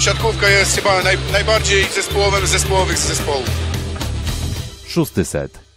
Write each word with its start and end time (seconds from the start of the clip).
siatkówka 0.00 0.48
jest 0.48 0.76
chyba 0.76 1.02
naj, 1.02 1.16
najbardziej 1.32 1.84
zespołowym 1.84 2.46
z 2.46 2.50
zespołowych 2.50 2.98
zespołów. 2.98 3.48
Szósty 4.88 5.24
set. 5.24 5.68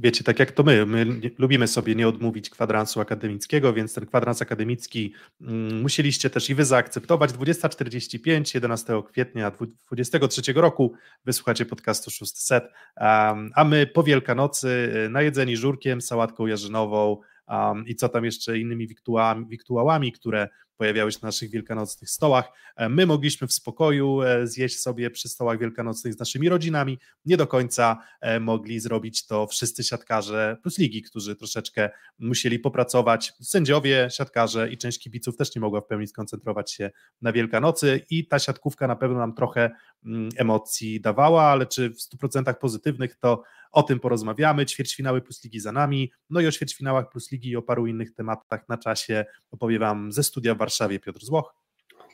wiecie, 0.00 0.24
tak 0.24 0.38
jak 0.38 0.52
to 0.52 0.62
my, 0.62 0.86
my 0.86 1.06
lubimy 1.38 1.68
sobie 1.68 1.94
nie 1.94 2.08
odmówić 2.08 2.50
kwadransu 2.50 3.00
akademickiego, 3.00 3.72
więc 3.72 3.94
ten 3.94 4.06
kwadrans 4.06 4.42
akademicki 4.42 5.14
mm, 5.40 5.80
musieliście 5.82 6.30
też 6.30 6.50
i 6.50 6.54
wy 6.54 6.64
zaakceptować. 6.64 7.30
20.45, 7.30 8.54
11 8.54 9.02
kwietnia 9.08 9.50
2023 9.50 10.52
roku 10.52 10.92
wysłuchacie 11.24 11.66
podcastu 11.66 12.10
6 12.10 12.38
set, 12.38 12.64
um, 12.64 13.50
a 13.54 13.64
my 13.64 13.86
po 13.86 14.02
Wielkanocy 14.02 14.68
y, 15.06 15.08
najedzeni 15.08 15.56
żurkiem, 15.56 16.00
sałatką 16.00 16.46
jarzynową 16.46 17.20
um, 17.50 17.86
i 17.86 17.94
co 17.94 18.08
tam 18.08 18.24
jeszcze 18.24 18.58
innymi 18.58 18.86
wiktuałami, 18.86 19.46
wiktuałami 19.46 20.12
które 20.12 20.48
pojawiały 20.80 21.12
się 21.12 21.18
na 21.22 21.28
naszych 21.28 21.50
wielkanocnych 21.50 22.10
stołach. 22.10 22.52
E, 22.76 22.88
my 22.88 23.06
mogliśmy 23.06 23.46
w 23.46 23.52
spokoju 23.52 24.22
e, 24.22 24.46
zjeść 24.46 24.80
sobie 24.80 25.10
przy 25.10 25.28
stołach 25.28 25.58
wielkanocnych 25.58 26.14
z 26.14 26.18
naszymi 26.18 26.48
rodzinami. 26.48 26.98
Nie 27.24 27.36
do 27.36 27.46
końca 27.46 27.98
e, 28.20 28.40
mogli 28.40 28.80
zrobić 28.80 29.26
to 29.26 29.46
wszyscy 29.46 29.84
siatkarze 29.84 30.56
plus 30.62 30.78
ligi, 30.78 31.02
którzy 31.02 31.36
troszeczkę 31.36 31.90
musieli 32.18 32.58
popracować. 32.58 33.32
Sędziowie, 33.42 34.08
siatkarze 34.10 34.70
i 34.70 34.78
część 34.78 34.98
kibiców 34.98 35.36
też 35.36 35.54
nie 35.54 35.60
mogła 35.60 35.80
w 35.80 35.86
pełni 35.86 36.06
skoncentrować 36.06 36.72
się 36.72 36.90
na 37.22 37.32
Wielkanocy 37.32 38.00
i 38.10 38.26
ta 38.26 38.38
siatkówka 38.38 38.86
na 38.86 38.96
pewno 38.96 39.18
nam 39.18 39.34
trochę 39.34 39.70
mm, 40.04 40.28
emocji 40.36 41.00
dawała, 41.00 41.42
ale 41.42 41.66
czy 41.66 41.90
w 41.90 41.96
100% 41.96 42.54
pozytywnych 42.54 43.16
to 43.16 43.42
o 43.70 43.82
tym 43.82 44.00
porozmawiamy. 44.00 44.66
Ćwierćfinały 44.66 45.22
plus 45.22 45.44
ligi 45.44 45.60
za 45.60 45.72
nami, 45.72 46.12
no 46.30 46.40
i 46.40 46.46
o 46.46 46.52
ćwierćfinałach 46.52 47.10
plus 47.10 47.30
ligi 47.30 47.48
i 47.50 47.56
o 47.56 47.62
paru 47.62 47.86
innych 47.86 48.14
tematach 48.14 48.68
na 48.68 48.78
czasie 48.78 49.24
opowie 49.50 49.78
Wam 49.78 50.12
ze 50.12 50.22
studia 50.22 50.54
w 50.54 50.58
Warszawie 50.58 51.00
Piotr 51.00 51.24
Złoch. 51.24 51.54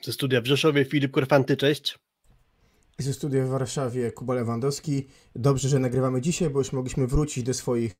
Ze 0.02 0.12
studia 0.12 0.40
w 0.40 0.46
Rzeszowie 0.46 0.84
Filip 0.84 1.12
Korfanty, 1.12 1.57
cześć. 1.57 1.99
Ze 2.99 3.12
studia 3.12 3.46
w 3.46 3.49
Warszawie 3.49 4.12
Kuba 4.12 4.34
Lewandowski. 4.34 5.07
Dobrze, 5.34 5.68
że 5.68 5.79
nagrywamy 5.79 6.21
dzisiaj, 6.21 6.51
bo 6.51 6.59
już 6.59 6.73
mogliśmy 6.73 7.07
wrócić 7.07 7.45
do 7.45 7.54
swoich 7.54 7.93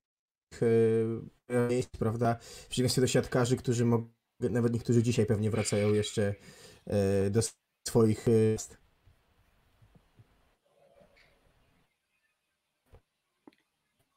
e, 1.51 1.69
miejsc, 1.69 1.89
prawda? 1.99 2.35
W 2.41 2.67
przeciwieństwie 2.69 3.01
do 3.01 3.07
siatkarzy, 3.07 3.57
którzy 3.57 3.85
mogą, 3.85 4.09
nawet 4.41 4.73
niektórzy 4.73 5.03
dzisiaj 5.03 5.27
pewnie 5.27 5.51
wracają 5.51 5.93
jeszcze 5.93 6.35
e, 6.87 7.31
do 7.31 7.41
swoich 7.89 8.29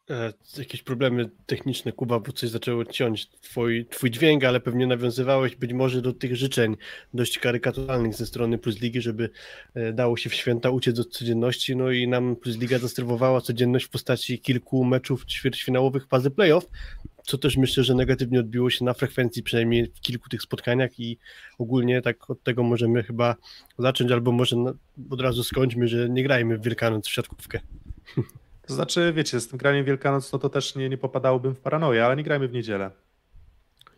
E, 0.09 0.33
jakieś 0.57 0.83
problemy 0.83 1.29
techniczne, 1.45 1.91
Kuba, 1.91 2.19
bo 2.19 2.31
coś 2.31 2.49
zaczęło 2.49 2.85
ciąć 2.85 3.27
twój, 3.27 3.85
twój 3.85 4.11
dźwięk, 4.11 4.43
ale 4.43 4.59
pewnie 4.59 4.87
nawiązywałeś 4.87 5.55
być 5.55 5.73
może 5.73 6.01
do 6.01 6.13
tych 6.13 6.35
życzeń 6.35 6.77
dość 7.13 7.39
karykaturalnych 7.39 8.15
ze 8.15 8.25
strony 8.25 8.57
Plus 8.57 8.81
Ligi, 8.81 9.01
żeby 9.01 9.29
e, 9.73 9.93
dało 9.93 10.17
się 10.17 10.29
w 10.29 10.33
święta 10.33 10.69
uciec 10.69 10.99
od 10.99 11.09
codzienności, 11.09 11.75
no 11.75 11.91
i 11.91 12.07
nam 12.07 12.35
Plus 12.35 12.57
Liga 12.57 12.79
zasterwowała 12.79 13.41
codzienność 13.41 13.85
w 13.85 13.89
postaci 13.89 14.39
kilku 14.39 14.85
meczów 14.85 15.25
ćwierćfinałowych 15.25 16.07
fazy 16.07 16.31
playoff, 16.31 16.69
co 17.23 17.37
też 17.37 17.57
myślę, 17.57 17.83
że 17.83 17.95
negatywnie 17.95 18.39
odbiło 18.39 18.69
się 18.69 18.85
na 18.85 18.93
frekwencji, 18.93 19.43
przynajmniej 19.43 19.91
w 19.95 20.01
kilku 20.01 20.29
tych 20.29 20.41
spotkaniach 20.41 20.99
i 20.99 21.17
ogólnie 21.57 22.01
tak 22.01 22.29
od 22.29 22.43
tego 22.43 22.63
możemy 22.63 23.03
chyba 23.03 23.35
zacząć, 23.79 24.11
albo 24.11 24.31
może 24.31 24.55
od 25.09 25.21
razu 25.21 25.43
skończmy, 25.43 25.87
że 25.87 26.09
nie 26.09 26.23
grajmy 26.23 26.57
w 26.57 26.63
Wielkanoc 26.63 27.07
w 27.07 27.13
siatkówkę. 27.13 27.59
To 28.69 28.75
znaczy, 28.75 29.13
wiecie, 29.15 29.39
z 29.39 29.47
tym 29.47 29.57
graniem 29.57 29.85
Wielkanoc, 29.85 30.31
no 30.33 30.39
to 30.39 30.49
też 30.49 30.75
nie, 30.75 30.89
nie 30.89 30.97
popadałbym 30.97 31.55
w 31.55 31.59
paranoję, 31.59 32.05
ale 32.05 32.15
nie 32.15 32.23
grajmy 32.23 32.47
w 32.47 32.53
niedzielę. 32.53 32.91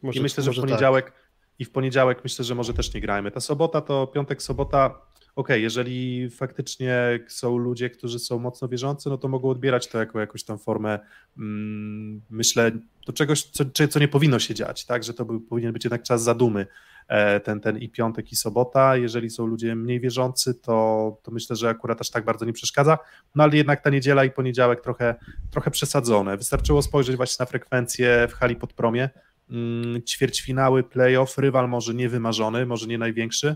Może, 0.02 0.19
I 0.19 0.23
myślę, 0.23 0.44
że 0.44 0.52
w 0.52 0.55
poniedziałek 0.55 1.05
tak. 1.05 1.13
i 1.59 1.66
w 1.66 1.72
poniedziałek 1.72 2.23
myślę, 2.23 2.45
że 2.45 2.55
może 2.55 2.73
też 2.73 2.94
nie 2.94 3.02
grajmy. 3.02 3.31
Ta 3.31 3.39
sobota 3.39 3.81
to 3.81 4.08
piątek, 4.08 4.41
sobota, 4.41 5.02
okej, 5.36 5.56
okay, 5.56 5.60
jeżeli 5.60 6.30
faktycznie 6.30 7.20
są 7.28 7.58
ludzie, 7.58 7.90
którzy 7.90 8.19
są 8.19 8.40
mocno 8.40 8.68
wierzący, 8.68 9.09
no 9.09 9.18
to 9.18 9.28
mogą 9.28 9.50
odbierać 9.50 9.88
to 9.88 9.97
jako 9.97 10.19
jakąś 10.19 10.44
tam 10.44 10.59
formę, 10.59 11.00
mm, 11.38 12.22
myślę, 12.30 12.72
do 13.08 13.14
czegoś, 13.14 13.44
co, 13.44 13.64
co 13.90 14.00
nie 14.00 14.08
powinno 14.08 14.40
się 14.40 14.53
dziać, 14.53 14.86
tak, 14.86 15.03
że 15.03 15.14
to 15.14 15.25
powinien 15.25 15.74
być 15.74 15.86
jednak 15.86 16.03
czas 16.03 16.24
zadumy, 16.24 16.68
E, 17.12 17.40
ten, 17.40 17.59
ten 17.59 17.78
i 17.78 17.90
piątek, 17.90 18.31
i 18.31 18.36
sobota. 18.36 18.97
Jeżeli 18.97 19.30
są 19.30 19.46
ludzie 19.46 19.75
mniej 19.75 20.00
wierzący, 20.00 20.53
to, 20.53 21.18
to 21.24 21.31
myślę, 21.31 21.56
że 21.56 21.70
akurat 21.70 22.02
aż 22.02 22.09
tak 22.09 22.25
bardzo 22.25 22.46
nie 22.46 22.53
przeszkadza. 22.53 22.97
No 23.36 23.44
ale 23.44 23.58
jednak 23.58 23.81
ta 23.81 23.90
niedziela 23.90 24.25
i 24.25 24.31
poniedziałek 24.31 24.81
trochę, 24.81 25.16
trochę 25.50 25.72
przesadzone. 25.72 26.38
Wystarczyło 26.38 26.81
spojrzeć 26.81 27.16
właśnie 27.16 27.44
na 27.44 27.46
frekwencję 27.46 28.28
w 28.30 28.34
hali 28.34 28.56
pod 28.56 28.74
promie. 28.74 29.09
Mm, 29.50 30.02
ćwierćfinały, 30.03 30.84
playoff, 30.84 31.38
rywal 31.38 31.70
może 31.70 31.94
nie 31.94 32.09
wymarzony, 32.09 32.66
może 32.66 32.88
nie 32.88 32.97
największy, 32.97 33.56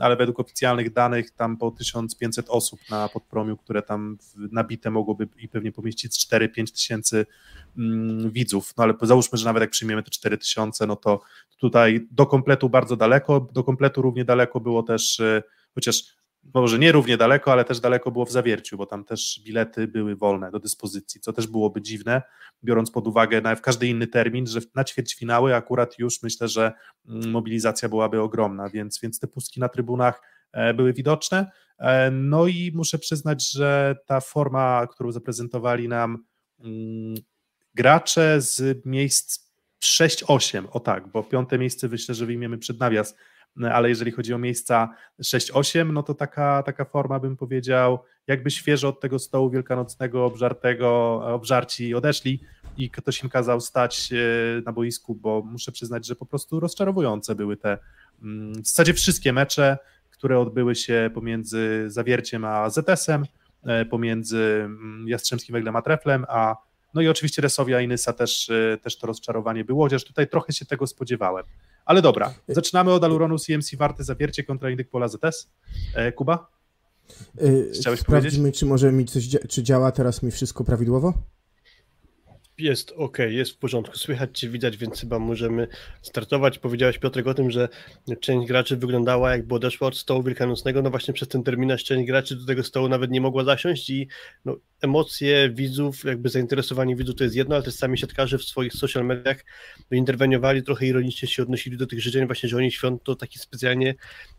ale 0.00 0.16
według 0.16 0.40
oficjalnych 0.40 0.92
danych 0.92 1.30
tam 1.30 1.56
po 1.56 1.70
1500 1.70 2.46
osób 2.48 2.80
na 2.90 3.08
podpromiu, 3.08 3.56
które 3.56 3.82
tam 3.82 4.18
nabite 4.36 4.90
mogłoby 4.90 5.28
i 5.38 5.48
pewnie 5.48 5.72
pomieścić 5.72 6.26
4-5 6.26 6.72
tysięcy 6.72 7.26
mm, 7.78 8.30
widzów, 8.30 8.74
no 8.76 8.84
ale 8.84 8.94
załóżmy, 9.02 9.38
że 9.38 9.44
nawet 9.44 9.60
jak 9.60 9.70
przyjmiemy 9.70 10.02
te 10.02 10.10
4000, 10.10 10.86
no 10.86 10.96
to 10.96 11.20
tutaj 11.60 12.06
do 12.10 12.26
kompletu 12.26 12.68
bardzo 12.68 12.96
daleko, 12.96 13.48
do 13.52 13.64
kompletu 13.64 14.02
równie 14.02 14.24
daleko 14.24 14.60
było 14.60 14.82
też, 14.82 15.20
e, 15.20 15.42
chociaż 15.74 16.17
może 16.54 16.78
nie 16.78 16.92
równie 16.92 17.16
daleko, 17.16 17.52
ale 17.52 17.64
też 17.64 17.80
daleko 17.80 18.10
było 18.10 18.24
w 18.24 18.30
zawierciu, 18.30 18.76
bo 18.76 18.86
tam 18.86 19.04
też 19.04 19.40
bilety 19.44 19.86
były 19.86 20.16
wolne 20.16 20.50
do 20.50 20.58
dyspozycji, 20.58 21.20
co 21.20 21.32
też 21.32 21.46
byłoby 21.46 21.82
dziwne, 21.82 22.22
biorąc 22.64 22.90
pod 22.90 23.06
uwagę 23.06 23.40
na, 23.40 23.54
w 23.54 23.60
każdy 23.60 23.86
inny 23.86 24.06
termin, 24.06 24.46
że 24.46 24.60
na 24.74 24.84
ćwierćfinały 24.84 25.54
akurat 25.54 25.98
już 25.98 26.22
myślę, 26.22 26.48
że 26.48 26.72
mm, 27.08 27.30
mobilizacja 27.30 27.88
byłaby 27.88 28.20
ogromna, 28.20 28.68
więc, 28.68 29.00
więc 29.00 29.20
te 29.20 29.26
pustki 29.26 29.60
na 29.60 29.68
trybunach 29.68 30.22
e, 30.52 30.74
były 30.74 30.92
widoczne. 30.92 31.50
E, 31.78 32.10
no 32.10 32.46
i 32.46 32.72
muszę 32.74 32.98
przyznać, 32.98 33.50
że 33.50 33.96
ta 34.06 34.20
forma, 34.20 34.86
którą 34.90 35.12
zaprezentowali 35.12 35.88
nam 35.88 36.24
mm, 36.60 37.14
gracze 37.74 38.40
z 38.40 38.86
miejsc 38.86 39.48
6-8, 39.84 40.66
o 40.70 40.80
tak, 40.80 41.08
bo 41.08 41.22
piąte 41.22 41.58
miejsce 41.58 41.88
myślę, 41.88 42.14
że 42.14 42.26
wyjmiemy 42.26 42.58
przed 42.58 42.80
nawias, 42.80 43.14
ale 43.64 43.88
jeżeli 43.88 44.12
chodzi 44.12 44.34
o 44.34 44.38
miejsca 44.38 44.94
6-8, 45.22 45.92
no 45.92 46.02
to 46.02 46.14
taka, 46.14 46.62
taka 46.62 46.84
forma 46.84 47.18
bym 47.18 47.36
powiedział, 47.36 47.98
jakby 48.26 48.50
świeżo 48.50 48.88
od 48.88 49.00
tego 49.00 49.18
stołu 49.18 49.50
wielkanocnego 49.50 50.24
obżartego, 50.24 51.20
obżarci 51.34 51.94
odeszli 51.94 52.40
i 52.76 52.90
ktoś 52.90 53.22
im 53.22 53.28
kazał 53.28 53.60
stać 53.60 54.10
e, 54.12 54.16
na 54.64 54.72
boisku, 54.72 55.14
bo 55.14 55.42
muszę 55.42 55.72
przyznać, 55.72 56.06
że 56.06 56.16
po 56.16 56.26
prostu 56.26 56.60
rozczarowujące 56.60 57.34
były 57.34 57.56
te 57.56 57.78
mm, 58.22 58.52
w 58.62 58.66
zasadzie 58.66 58.94
wszystkie 58.94 59.32
mecze, 59.32 59.78
które 60.10 60.40
odbyły 60.40 60.74
się 60.74 61.10
pomiędzy 61.14 61.84
Zawierciem 61.86 62.44
a 62.44 62.70
ZS-em, 62.70 63.24
e, 63.64 63.84
pomiędzy 63.84 64.60
mm, 64.64 65.08
Jastrzębskim 65.08 65.52
Węglem 65.52 65.76
a 65.76 65.82
Treflem, 65.82 66.24
a 66.28 66.56
no 66.98 67.02
i 67.02 67.08
oczywiście 67.08 67.42
Resowia 67.42 67.80
i 67.80 67.88
Nysa 67.88 68.12
też, 68.12 68.50
e, 68.50 68.78
też 68.82 68.98
to 68.98 69.06
rozczarowanie 69.06 69.64
było, 69.64 69.84
chociaż 69.84 70.04
tutaj 70.04 70.28
trochę 70.28 70.52
się 70.52 70.66
tego 70.66 70.86
spodziewałem. 70.86 71.44
Ale 71.84 72.02
dobra, 72.02 72.34
zaczynamy 72.48 72.92
od 72.92 73.04
Aluronu 73.04 73.38
CMC 73.38 73.76
Warty 73.76 74.04
Zawiercie 74.04 74.44
kontra 74.44 74.70
Indyk 74.70 74.90
Pola 74.90 75.08
ZS. 75.08 75.50
E, 75.94 76.12
Kuba? 76.12 76.50
E, 77.38 77.72
Chciałeś 77.74 78.00
Sprawdzimy, 78.00 78.36
powiedzieć? 78.36 78.58
czy 78.58 78.66
może 78.66 78.92
mi 78.92 79.04
coś, 79.04 79.28
czy 79.48 79.62
działa 79.62 79.92
teraz 79.92 80.22
mi 80.22 80.30
wszystko 80.30 80.64
prawidłowo? 80.64 81.14
Jest 82.58 82.92
ok, 82.96 83.18
jest 83.28 83.52
w 83.52 83.56
porządku. 83.56 83.98
Słychać 84.04 84.38
Cię, 84.38 84.48
widać, 84.48 84.76
więc 84.76 85.00
chyba 85.00 85.18
możemy 85.18 85.68
startować. 86.02 86.58
Powiedziałeś 86.58 86.98
Piotrek 86.98 87.26
o 87.26 87.34
tym, 87.34 87.50
że 87.50 87.68
część 88.20 88.48
graczy 88.48 88.76
wyglądała 88.76 89.30
jakby 89.30 89.54
odeszła 89.54 89.88
od 89.88 89.96
stołu 89.96 90.22
wielkanocnego. 90.22 90.82
No 90.82 90.90
właśnie 90.90 91.14
przez 91.14 91.28
ten 91.28 91.42
terminarz 91.42 91.84
część 91.84 92.06
graczy 92.06 92.36
do 92.36 92.46
tego 92.46 92.64
stołu 92.64 92.88
nawet 92.88 93.10
nie 93.10 93.20
mogła 93.20 93.44
zasiąść 93.44 93.90
i 93.90 94.08
no, 94.44 94.56
emocje 94.80 95.50
widzów, 95.50 96.04
jakby 96.04 96.28
zainteresowanie 96.28 96.96
widzów 96.96 97.16
to 97.16 97.24
jest 97.24 97.36
jedno, 97.36 97.54
ale 97.54 97.64
też 97.64 97.74
sami 97.74 97.98
siatkarze 97.98 98.38
w 98.38 98.44
swoich 98.44 98.72
social 98.72 99.04
mediach 99.04 99.44
interweniowali, 99.90 100.62
trochę 100.62 100.86
ironicznie 100.86 101.28
się 101.28 101.42
odnosili 101.42 101.76
do 101.76 101.86
tych 101.86 102.00
życzeń 102.00 102.26
właśnie, 102.26 102.48
że 102.48 102.56
oni 102.56 102.72
świąt 102.72 103.02
to 103.02 103.16
taki 103.16 103.38
specjalnie 103.38 103.94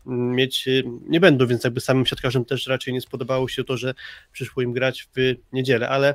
mm, 0.06 0.36
mieć 0.36 0.68
y, 0.68 0.84
nie 1.08 1.20
będą, 1.20 1.46
więc 1.46 1.64
jakby 1.64 1.80
samym 1.80 2.06
siatkarzom 2.06 2.44
też 2.44 2.66
raczej 2.66 2.94
nie 2.94 3.00
spodobało 3.00 3.48
się 3.48 3.64
to, 3.64 3.76
że 3.76 3.94
przyszło 4.32 4.62
im 4.62 4.72
grać 4.72 5.08
w 5.16 5.34
niedzielę, 5.52 5.88
ale 5.88 6.14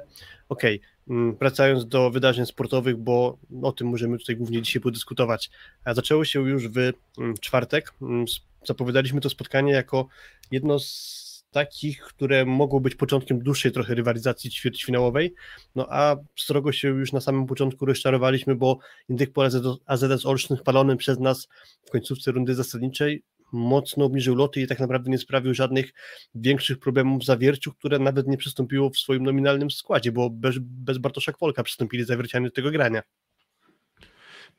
okej, 0.49 0.75
okay 0.75 0.94
wracając 1.39 1.87
do 1.87 2.11
wydarzeń 2.11 2.45
sportowych, 2.45 2.97
bo 2.97 3.37
o 3.61 3.71
tym 3.71 3.87
możemy 3.87 4.17
tutaj 4.17 4.35
głównie 4.35 4.61
dzisiaj 4.61 4.81
podyskutować. 4.81 5.49
Zaczęło 5.85 6.25
się 6.25 6.49
już 6.49 6.67
w 6.67 6.77
mm, 6.77 7.33
czwartek. 7.41 7.93
Mm, 8.01 8.25
zapowiadaliśmy 8.67 9.21
to 9.21 9.29
spotkanie 9.29 9.73
jako 9.73 10.07
jedno 10.51 10.79
z 10.79 11.25
takich, 11.51 12.01
które 12.01 12.45
mogło 12.45 12.79
być 12.79 12.95
początkiem 12.95 13.39
dłuższej 13.39 13.71
trochę 13.71 13.95
rywalizacji 13.95 14.51
ćwierćfinałowej, 14.51 15.33
no 15.75 15.87
a 15.89 16.15
strogo 16.35 16.71
się 16.71 16.87
już 16.87 17.13
na 17.13 17.21
samym 17.21 17.45
początku 17.45 17.85
rozczarowaliśmy, 17.85 18.55
bo 18.55 18.79
Indyk 19.09 19.33
po 19.33 19.43
AZS 19.85 20.25
Olsztyn 20.25 20.57
chwalony 20.57 20.97
przez 20.97 21.19
nas 21.19 21.47
w 21.85 21.91
końcówce 21.91 22.31
rundy 22.31 22.55
zasadniczej 22.55 23.23
mocno 23.55 24.05
obniżył 24.05 24.35
loty 24.35 24.61
i 24.61 24.67
tak 24.67 24.79
naprawdę 24.79 25.11
nie 25.11 25.17
sprawił 25.17 25.53
żadnych 25.53 25.93
większych 26.35 26.79
problemów 26.79 27.25
zawierciu, 27.25 27.73
które 27.73 27.99
nawet 27.99 28.27
nie 28.27 28.37
przystąpiło 28.37 28.89
w 28.89 28.97
swoim 28.97 29.23
nominalnym 29.23 29.71
składzie, 29.71 30.11
bo 30.11 30.29
bez, 30.29 30.55
bez 30.59 30.97
Bartosza 30.97 31.31
Kwolka 31.31 31.63
przystąpili 31.63 32.03
zawiercianie 32.03 32.45
do 32.45 32.51
tego 32.51 32.71
grania. 32.71 33.01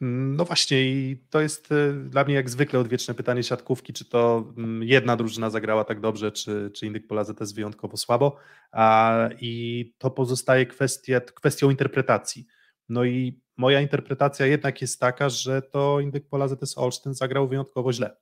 No 0.00 0.44
właśnie 0.44 0.84
i 0.84 1.24
to 1.30 1.40
jest 1.40 1.72
e, 1.72 1.92
dla 1.92 2.24
mnie 2.24 2.34
jak 2.34 2.50
zwykle 2.50 2.80
odwieczne 2.80 3.14
pytanie 3.14 3.42
siatkówki, 3.42 3.92
czy 3.92 4.04
to 4.04 4.52
mm, 4.56 4.82
jedna 4.82 5.16
drużyna 5.16 5.50
zagrała 5.50 5.84
tak 5.84 6.00
dobrze, 6.00 6.32
czy, 6.32 6.70
czy 6.74 6.86
Indyk 6.86 7.06
Polazy 7.06 7.34
jest 7.40 7.54
wyjątkowo 7.54 7.96
słabo 7.96 8.36
a, 8.72 9.28
i 9.40 9.94
to 9.98 10.10
pozostaje 10.10 10.66
kwestia, 10.66 11.20
kwestią 11.20 11.70
interpretacji. 11.70 12.46
No 12.88 13.04
i 13.04 13.40
moja 13.56 13.80
interpretacja 13.80 14.46
jednak 14.46 14.80
jest 14.80 15.00
taka, 15.00 15.28
że 15.28 15.62
to 15.62 16.00
Indyk 16.00 16.28
Polazy 16.28 16.56
z 16.62 16.78
Olsztyn 16.78 17.14
zagrał 17.14 17.48
wyjątkowo 17.48 17.92
źle. 17.92 18.16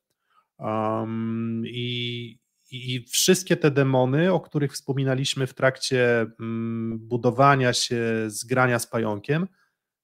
Um, 0.59 1.62
i, 1.67 2.39
i 2.71 3.05
wszystkie 3.09 3.56
te 3.56 3.71
demony, 3.71 4.33
o 4.33 4.41
których 4.41 4.73
wspominaliśmy 4.73 5.47
w 5.47 5.55
trakcie 5.55 6.27
mm, 6.41 6.99
budowania 6.99 7.73
się, 7.73 8.03
zgrania 8.27 8.79
z 8.79 8.87
pająkiem, 8.87 9.49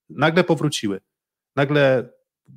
nagle 0.09 0.45
powróciły. 0.45 1.01
Nagle 1.57 2.11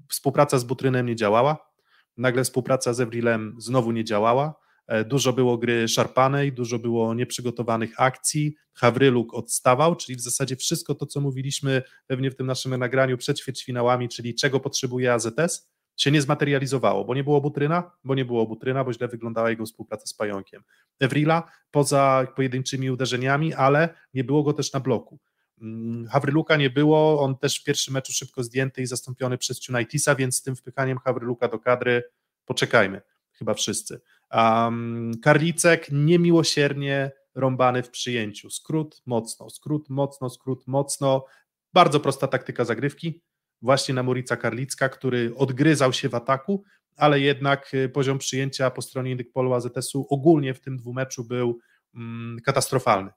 współpraca 0.09 0.59
z 0.59 0.63
Butrynem 0.63 1.05
nie 1.05 1.15
działała, 1.15 1.73
nagle 2.17 2.43
współpraca 2.43 2.93
z 2.93 2.99
Evrilem 2.99 3.55
znowu 3.57 3.91
nie 3.91 4.03
działała, 4.03 4.55
e, 4.87 5.05
dużo 5.05 5.33
było 5.33 5.57
gry 5.57 5.87
szarpanej, 5.87 6.53
dużo 6.53 6.79
było 6.79 7.13
nieprzygotowanych 7.13 8.01
akcji, 8.01 8.55
Hawryluk 8.73 9.33
odstawał, 9.33 9.95
czyli 9.95 10.15
w 10.15 10.21
zasadzie 10.21 10.55
wszystko 10.55 10.95
to, 10.95 11.05
co 11.05 11.21
mówiliśmy 11.21 11.81
pewnie 12.07 12.31
w 12.31 12.35
tym 12.35 12.47
naszym 12.47 12.77
nagraniu 12.77 13.17
przed 13.17 13.39
ćwierćfinałami, 13.39 14.09
czyli 14.09 14.35
czego 14.35 14.59
potrzebuje 14.59 15.13
AZS, 15.13 15.72
się 15.97 16.11
nie 16.11 16.21
zmaterializowało, 16.21 17.05
bo 17.05 17.15
nie 17.15 17.23
było 17.23 17.41
Butryna, 17.41 17.91
bo 18.03 18.15
nie 18.15 18.25
było 18.25 18.45
Butryna, 18.45 18.83
bo 18.83 18.93
źle 18.93 19.07
wyglądała 19.07 19.49
jego 19.49 19.65
współpraca 19.65 20.05
z 20.05 20.13
Pająkiem. 20.13 20.63
Evrila 20.99 21.51
poza 21.71 22.27
pojedynczymi 22.35 22.91
uderzeniami, 22.91 23.53
ale 23.53 23.89
nie 24.13 24.23
było 24.23 24.43
go 24.43 24.53
też 24.53 24.73
na 24.73 24.79
bloku. 24.79 25.19
Mm, 25.61 26.07
Hawryluka 26.07 26.55
nie 26.55 26.69
było, 26.69 27.21
on 27.21 27.37
też 27.37 27.61
w 27.61 27.63
pierwszym 27.63 27.93
meczu 27.93 28.13
szybko 28.13 28.43
zdjęty 28.43 28.81
i 28.81 28.85
zastąpiony 28.85 29.37
przez 29.37 29.59
Tunitisa, 29.59 30.15
więc 30.15 30.35
z 30.35 30.41
tym 30.41 30.55
wpychaniem 30.55 30.97
Hawryluka 30.97 31.47
do 31.47 31.59
kadry 31.59 32.03
poczekajmy, 32.45 33.01
chyba 33.31 33.53
wszyscy. 33.53 34.01
Um, 34.31 35.11
Karlicek 35.23 35.87
niemiłosiernie 35.91 37.11
rąbany 37.35 37.83
w 37.83 37.89
przyjęciu. 37.89 38.49
Skrót 38.49 39.01
mocno, 39.05 39.49
skrót 39.49 39.89
mocno, 39.89 40.29
skrót 40.29 40.67
mocno. 40.67 41.25
Bardzo 41.73 41.99
prosta 41.99 42.27
taktyka 42.27 42.65
zagrywki, 42.65 43.21
właśnie 43.63 43.93
na 43.93 44.03
Murica 44.03 44.37
Karlicka, 44.37 44.89
który 44.89 45.35
odgryzał 45.35 45.93
się 45.93 46.09
w 46.09 46.15
ataku, 46.15 46.63
ale 46.95 47.19
jednak 47.19 47.73
y, 47.73 47.89
poziom 47.89 48.17
przyjęcia 48.17 48.71
po 48.71 48.81
stronie 48.81 49.11
Indykpolu 49.11 49.53
AZS-u 49.53 50.07
ogólnie 50.09 50.53
w 50.53 50.59
tym 50.59 50.77
dwumeczu 50.77 51.23
był 51.23 51.59
mm, 51.95 52.39
katastrofalny. 52.45 53.11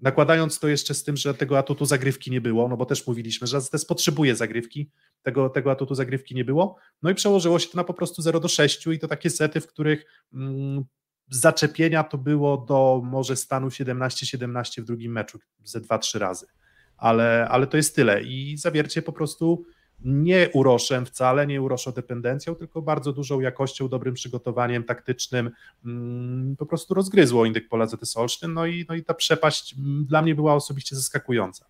Nakładając 0.00 0.58
to 0.58 0.68
jeszcze 0.68 0.94
z 0.94 1.04
tym, 1.04 1.16
że 1.16 1.34
tego 1.34 1.58
atutu 1.58 1.84
zagrywki 1.84 2.30
nie 2.30 2.40
było, 2.40 2.68
no 2.68 2.76
bo 2.76 2.86
też 2.86 3.06
mówiliśmy, 3.06 3.46
że 3.46 3.56
AZS 3.56 3.84
potrzebuje 3.84 4.36
zagrywki, 4.36 4.90
tego, 5.22 5.48
tego 5.48 5.70
atutu 5.70 5.94
zagrywki 5.94 6.34
nie 6.34 6.44
było, 6.44 6.76
no 7.02 7.10
i 7.10 7.14
przełożyło 7.14 7.58
się 7.58 7.68
to 7.68 7.76
na 7.76 7.84
po 7.84 7.94
prostu 7.94 8.22
0 8.22 8.40
do 8.40 8.48
6 8.48 8.86
i 8.86 8.98
to 8.98 9.08
takie 9.08 9.30
sety, 9.30 9.60
w 9.60 9.66
których 9.66 10.04
mm, 10.34 10.84
zaczepienia 11.30 12.04
to 12.04 12.18
było 12.18 12.56
do 12.56 13.00
może 13.04 13.36
stanu 13.36 13.68
17-17 13.68 14.82
w 14.82 14.84
drugim 14.84 15.12
meczu 15.12 15.38
ze 15.64 15.80
2-3 15.80 16.18
razy, 16.18 16.46
ale, 16.96 17.48
ale 17.50 17.66
to 17.66 17.76
jest 17.76 17.96
tyle 17.96 18.22
i 18.22 18.56
zawiercie 18.56 19.02
po 19.02 19.12
prostu 19.12 19.66
nie 20.04 20.50
uroszem 20.52 21.06
wcale, 21.06 21.46
nie 21.46 21.62
uroszo 21.62 21.92
dependencją, 21.92 22.54
tylko 22.54 22.82
bardzo 22.82 23.12
dużą 23.12 23.40
jakością, 23.40 23.88
dobrym 23.88 24.14
przygotowaniem 24.14 24.84
taktycznym 24.84 25.50
mm, 25.84 26.56
po 26.56 26.66
prostu 26.66 26.94
rozgryzło 26.94 27.46
Indyk 27.46 27.68
Pola 27.68 27.86
ZS 27.86 28.16
Olsztyn, 28.16 28.54
no 28.54 28.66
i, 28.66 28.86
no 28.88 28.94
i 28.94 29.04
ta 29.04 29.14
przepaść 29.14 29.74
mm, 29.78 30.04
dla 30.04 30.22
mnie 30.22 30.34
była 30.34 30.54
osobiście 30.54 30.96
zaskakująca. 30.96 31.64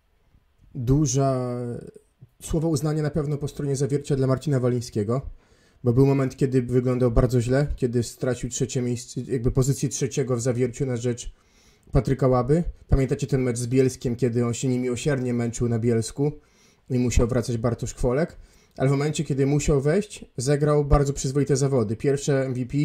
Duża 0.75 1.57
słowo 2.41 2.67
uznania 2.67 3.03
na 3.03 3.09
pewno 3.09 3.37
po 3.37 3.47
stronie 3.47 3.75
zawiercia 3.75 4.15
dla 4.15 4.27
Marcina 4.27 4.59
Walińskiego, 4.59 5.21
bo 5.83 5.93
był 5.93 6.05
moment, 6.05 6.37
kiedy 6.37 6.61
wyglądał 6.61 7.11
bardzo 7.11 7.41
źle, 7.41 7.67
kiedy 7.75 8.03
stracił 8.03 8.49
trzecie 8.49 8.81
miejsce, 8.81 9.21
jakby 9.21 9.51
pozycję 9.51 9.89
trzeciego 9.89 10.35
w 10.35 10.41
zawierciu 10.41 10.85
na 10.85 10.97
rzecz 10.97 11.31
Patryka 11.91 12.27
Łaby. 12.27 12.63
Pamiętacie 12.87 13.27
ten 13.27 13.41
mecz 13.41 13.57
z 13.57 13.67
Bielskiem, 13.67 14.15
kiedy 14.15 14.45
on 14.45 14.53
się 14.53 14.67
niemiłosiernie 14.67 15.33
męczył 15.33 15.69
na 15.69 15.79
Bielsku? 15.79 16.31
I 16.89 16.99
musiał 16.99 17.27
wracać 17.27 17.57
Bartosz 17.57 17.93
Kwolek, 17.93 18.37
ale 18.77 18.89
w 18.89 18.91
momencie, 18.91 19.23
kiedy 19.23 19.45
musiał 19.45 19.81
wejść, 19.81 20.25
zagrał 20.37 20.85
bardzo 20.85 21.13
przyzwoite 21.13 21.55
zawody. 21.55 21.95
Pierwsze 21.95 22.49
MVP 22.49 22.77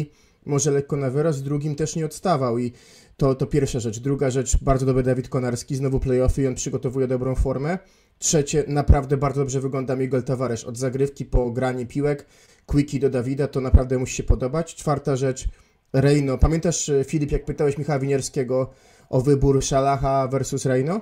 może 0.45 0.71
lekko 0.71 0.95
na 0.95 1.09
wyrost, 1.09 1.43
drugim 1.43 1.75
też 1.75 1.95
nie 1.95 2.05
odstawał 2.05 2.57
i 2.57 2.71
to, 3.17 3.35
to 3.35 3.45
pierwsza 3.45 3.79
rzecz. 3.79 3.99
Druga 3.99 4.29
rzecz, 4.29 4.63
bardzo 4.63 4.85
dobry 4.85 5.03
Dawid 5.03 5.29
Konarski, 5.29 5.75
znowu 5.75 5.99
playoffy 5.99 6.41
i 6.41 6.47
on 6.47 6.55
przygotowuje 6.55 7.07
dobrą 7.07 7.35
formę. 7.35 7.77
Trzecie, 8.19 8.63
naprawdę 8.67 9.17
bardzo 9.17 9.41
dobrze 9.41 9.61
wygląda 9.61 9.95
Miguel 9.95 10.23
Tavares. 10.23 10.63
Od 10.63 10.77
zagrywki 10.77 11.25
po 11.25 11.51
granie 11.51 11.85
piłek, 11.85 12.25
quickie 12.65 12.99
do 12.99 13.09
Dawida, 13.09 13.47
to 13.47 13.61
naprawdę 13.61 13.97
musi 13.97 14.15
się 14.15 14.23
podobać. 14.23 14.75
Czwarta 14.75 15.15
rzecz, 15.15 15.47
Reino. 15.93 16.37
Pamiętasz, 16.37 16.91
Filip, 17.05 17.31
jak 17.31 17.45
pytałeś 17.45 17.77
Michała 17.77 17.99
Winierskiego 17.99 18.69
o 19.09 19.21
wybór 19.21 19.63
Szalacha 19.63 20.27
versus 20.27 20.65
Reino? 20.65 21.01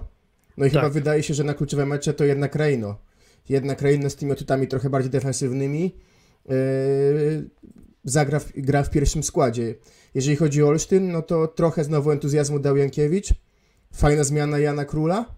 No 0.58 0.66
i 0.66 0.72
tak. 0.72 0.82
chyba 0.82 0.90
wydaje 0.90 1.24
się, 1.24 1.34
że 1.34 1.44
na 1.44 1.54
kluczowe 1.54 1.86
mecze 1.86 2.14
to 2.14 2.26
jednak 2.26 2.56
Reino. 2.56 2.98
Jednak 3.50 3.82
Reino 3.82 4.10
z 4.10 4.16
tymi 4.16 4.32
atutami 4.32 4.68
trochę 4.68 4.90
bardziej 4.90 5.12
defensywnymi 5.12 5.96
yy, 6.46 6.56
zagra 8.04 8.40
w, 8.40 8.52
gra 8.56 8.84
w 8.84 8.90
pierwszym 8.90 9.24
składzie. 9.24 9.76
Jeżeli 10.16 10.36
chodzi 10.36 10.64
o 10.64 10.68
Olsztyn, 10.68 11.12
no 11.12 11.22
to 11.22 11.48
trochę 11.48 11.84
znowu 11.84 12.12
entuzjazmu 12.12 12.60
dał 12.60 12.78
Jankiewicz. 12.78 13.34
Fajna 13.94 14.24
zmiana 14.24 14.60
Jana 14.60 14.86
Króla. 14.86 15.36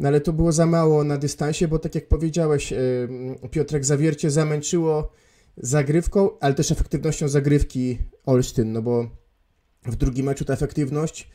No 0.00 0.08
ale 0.08 0.20
to 0.20 0.32
było 0.32 0.52
za 0.52 0.66
mało 0.66 1.04
na 1.04 1.18
dystansie, 1.18 1.68
bo 1.68 1.78
tak 1.78 1.94
jak 1.94 2.08
powiedziałeś, 2.08 2.70
yy, 2.70 3.48
Piotrek 3.50 3.84
Zawiercie 3.84 4.30
zamęczyło 4.30 5.12
zagrywką, 5.56 6.38
ale 6.40 6.54
też 6.54 6.72
efektywnością 6.72 7.28
zagrywki 7.28 7.98
Olsztyn, 8.24 8.72
no 8.72 8.82
bo 8.82 9.10
w 9.86 9.96
drugim 9.96 10.26
meczu 10.26 10.44
ta 10.44 10.52
efektywność 10.52 11.30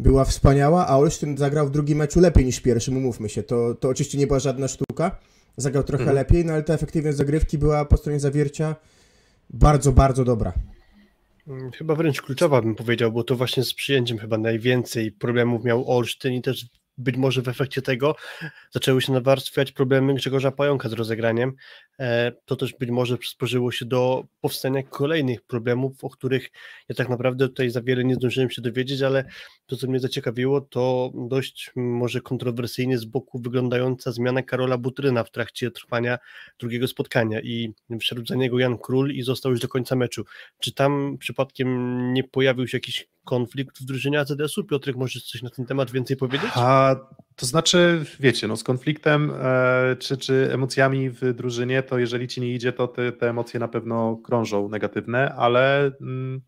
była 0.00 0.24
wspaniała, 0.24 0.86
a 0.86 0.98
Olsztyn 0.98 1.36
zagrał 1.36 1.66
w 1.66 1.70
drugim 1.70 1.98
meczu 1.98 2.20
lepiej 2.20 2.44
niż 2.44 2.56
w 2.56 2.62
pierwszym, 2.62 2.96
umówmy 2.96 3.28
się. 3.28 3.42
To, 3.42 3.74
to 3.74 3.88
oczywiście 3.88 4.18
nie 4.18 4.26
była 4.26 4.38
żadna 4.38 4.68
sztuka, 4.68 5.18
zagrał 5.56 5.84
trochę 5.84 6.02
mhm. 6.02 6.16
lepiej, 6.16 6.44
no 6.44 6.52
ale 6.52 6.62
ta 6.62 6.74
efektywność 6.74 7.16
zagrywki 7.16 7.58
była 7.58 7.84
po 7.84 7.96
stronie 7.96 8.20
zawiercia 8.20 8.76
bardzo, 9.50 9.92
bardzo 9.92 10.24
dobra. 10.24 10.52
Mm, 11.48 11.72
chyba 11.72 11.94
wręcz 11.94 12.22
kluczowa 12.22 12.62
bym 12.62 12.74
powiedział, 12.74 13.12
bo 13.12 13.24
to 13.24 13.36
właśnie 13.36 13.64
z 13.64 13.74
przyjęciem 13.74 14.18
chyba 14.18 14.38
najwięcej 14.38 15.12
problemów 15.12 15.64
miał 15.64 15.90
Olsztyn 15.90 16.32
i 16.32 16.42
też 16.42 16.66
być 16.98 17.16
może 17.16 17.42
w 17.42 17.48
efekcie 17.48 17.82
tego 17.82 18.16
zaczęły 18.70 19.02
się 19.02 19.12
nawarstwiać 19.12 19.72
problemy 19.72 20.14
Grzegorza 20.14 20.50
Pająka 20.50 20.88
z 20.88 20.92
rozegraniem. 20.92 21.52
E, 22.00 22.32
to 22.44 22.56
też 22.56 22.74
być 22.80 22.90
może 22.90 23.18
przysporzyło 23.18 23.72
się 23.72 23.84
do 23.84 24.24
powstania 24.40 24.82
kolejnych 24.82 25.42
problemów, 25.42 26.04
o 26.04 26.10
których 26.10 26.50
ja 26.88 26.94
tak 26.94 27.08
naprawdę 27.08 27.48
tutaj 27.48 27.70
za 27.70 27.82
wiele 27.82 28.04
nie 28.04 28.14
zdążyłem 28.14 28.50
się 28.50 28.62
dowiedzieć, 28.62 29.02
ale 29.02 29.24
to, 29.66 29.76
co 29.76 29.86
mnie 29.86 30.00
zaciekawiło, 30.00 30.60
to 30.60 31.12
dość 31.28 31.70
może 31.76 32.20
kontrowersyjnie 32.20 32.98
z 32.98 33.04
boku 33.04 33.38
wyglądająca 33.38 34.12
zmiana 34.12 34.42
Karola 34.42 34.78
Butryna 34.78 35.24
w 35.24 35.30
trakcie 35.30 35.70
trwania 35.70 36.18
drugiego 36.58 36.88
spotkania 36.88 37.40
i 37.40 37.74
wszedł 38.00 38.26
za 38.26 38.34
niego 38.34 38.58
Jan 38.58 38.78
Król 38.78 39.10
i 39.10 39.22
został 39.22 39.52
już 39.52 39.60
do 39.60 39.68
końca 39.68 39.96
meczu. 39.96 40.24
Czy 40.60 40.72
tam 40.72 41.16
przypadkiem 41.18 42.12
nie 42.12 42.24
pojawił 42.24 42.68
się 42.68 42.76
jakiś 42.76 43.08
konflikt 43.24 43.80
w 43.80 43.84
drużynie 43.84 44.20
AZS-u? 44.20 44.64
Piotrek, 44.64 44.96
możesz 44.96 45.24
coś 45.24 45.42
na 45.42 45.50
ten 45.50 45.66
temat 45.66 45.90
więcej 45.90 46.16
powiedzieć? 46.16 46.50
A, 46.54 46.89
to 47.36 47.46
znaczy, 47.46 48.04
wiecie, 48.20 48.48
no 48.48 48.56
z 48.56 48.64
konfliktem 48.64 49.32
e, 49.34 49.96
czy, 49.98 50.16
czy 50.16 50.50
emocjami 50.52 51.10
w 51.10 51.34
drużynie, 51.34 51.82
to 51.82 51.98
jeżeli 51.98 52.28
ci 52.28 52.40
nie 52.40 52.54
idzie, 52.54 52.72
to 52.72 52.88
te, 52.88 53.12
te 53.12 53.30
emocje 53.30 53.60
na 53.60 53.68
pewno 53.68 54.16
krążą 54.16 54.68
negatywne, 54.68 55.34
ale 55.34 55.92
mm, 56.00 56.40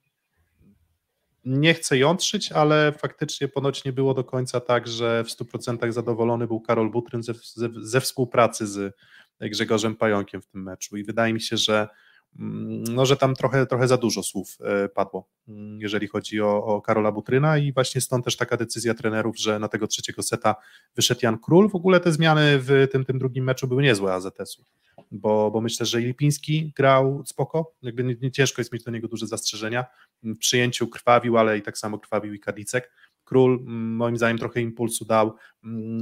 nie 1.44 1.74
chcę 1.74 1.98
jątrzyć, 1.98 2.52
ale 2.52 2.92
faktycznie 2.98 3.48
ponoć 3.48 3.84
nie 3.84 3.92
było 3.92 4.14
do 4.14 4.24
końca 4.24 4.60
tak, 4.60 4.88
że 4.88 5.24
w 5.24 5.28
100% 5.28 5.92
zadowolony 5.92 6.46
był 6.46 6.60
Karol 6.60 6.90
Butryn 6.90 7.22
ze, 7.22 7.34
ze, 7.34 7.68
ze 7.76 8.00
współpracy 8.00 8.66
z 8.66 8.96
Grzegorzem 9.40 9.96
Pająkiem 9.96 10.42
w 10.42 10.46
tym 10.46 10.62
meczu. 10.62 10.96
I 10.96 11.04
wydaje 11.04 11.34
mi 11.34 11.40
się, 11.40 11.56
że 11.56 11.88
no, 12.34 13.06
że 13.06 13.16
tam 13.16 13.34
trochę, 13.34 13.66
trochę 13.66 13.88
za 13.88 13.96
dużo 13.96 14.22
słów 14.22 14.58
e, 14.60 14.88
padło, 14.88 15.28
mm, 15.48 15.80
jeżeli 15.80 16.08
chodzi 16.08 16.40
o, 16.40 16.64
o 16.64 16.82
Karola 16.82 17.12
Butryna 17.12 17.58
i 17.58 17.72
właśnie 17.72 18.00
stąd 18.00 18.24
też 18.24 18.36
taka 18.36 18.56
decyzja 18.56 18.94
trenerów, 18.94 19.38
że 19.38 19.58
na 19.58 19.68
tego 19.68 19.86
trzeciego 19.86 20.22
seta 20.22 20.56
wyszedł 20.96 21.20
Jan 21.22 21.38
Król. 21.38 21.70
W 21.70 21.74
ogóle 21.74 22.00
te 22.00 22.12
zmiany 22.12 22.58
w 22.58 22.88
tym, 22.92 23.04
tym 23.04 23.18
drugim 23.18 23.44
meczu 23.44 23.68
były 23.68 23.82
niezłe 23.82 24.12
AZS-u, 24.12 24.64
bo, 25.10 25.50
bo 25.50 25.60
myślę, 25.60 25.86
że 25.86 26.00
Lipiński 26.00 26.72
grał 26.76 27.22
spoko, 27.26 27.74
jakby 27.82 28.04
nie, 28.04 28.16
nie, 28.22 28.30
ciężko 28.30 28.60
jest 28.60 28.72
mieć 28.72 28.84
do 28.84 28.90
niego 28.90 29.08
duże 29.08 29.26
zastrzeżenia. 29.26 29.84
W 30.22 30.38
przyjęciu 30.38 30.88
krwawił, 30.88 31.38
ale 31.38 31.58
i 31.58 31.62
tak 31.62 31.78
samo 31.78 31.98
krwawił 31.98 32.34
i 32.34 32.40
Kadicek. 32.40 32.92
Król 33.24 33.54
mm, 33.54 33.96
moim 33.96 34.16
zdaniem 34.16 34.38
trochę 34.38 34.60
impulsu 34.60 35.04
dał, 35.04 35.34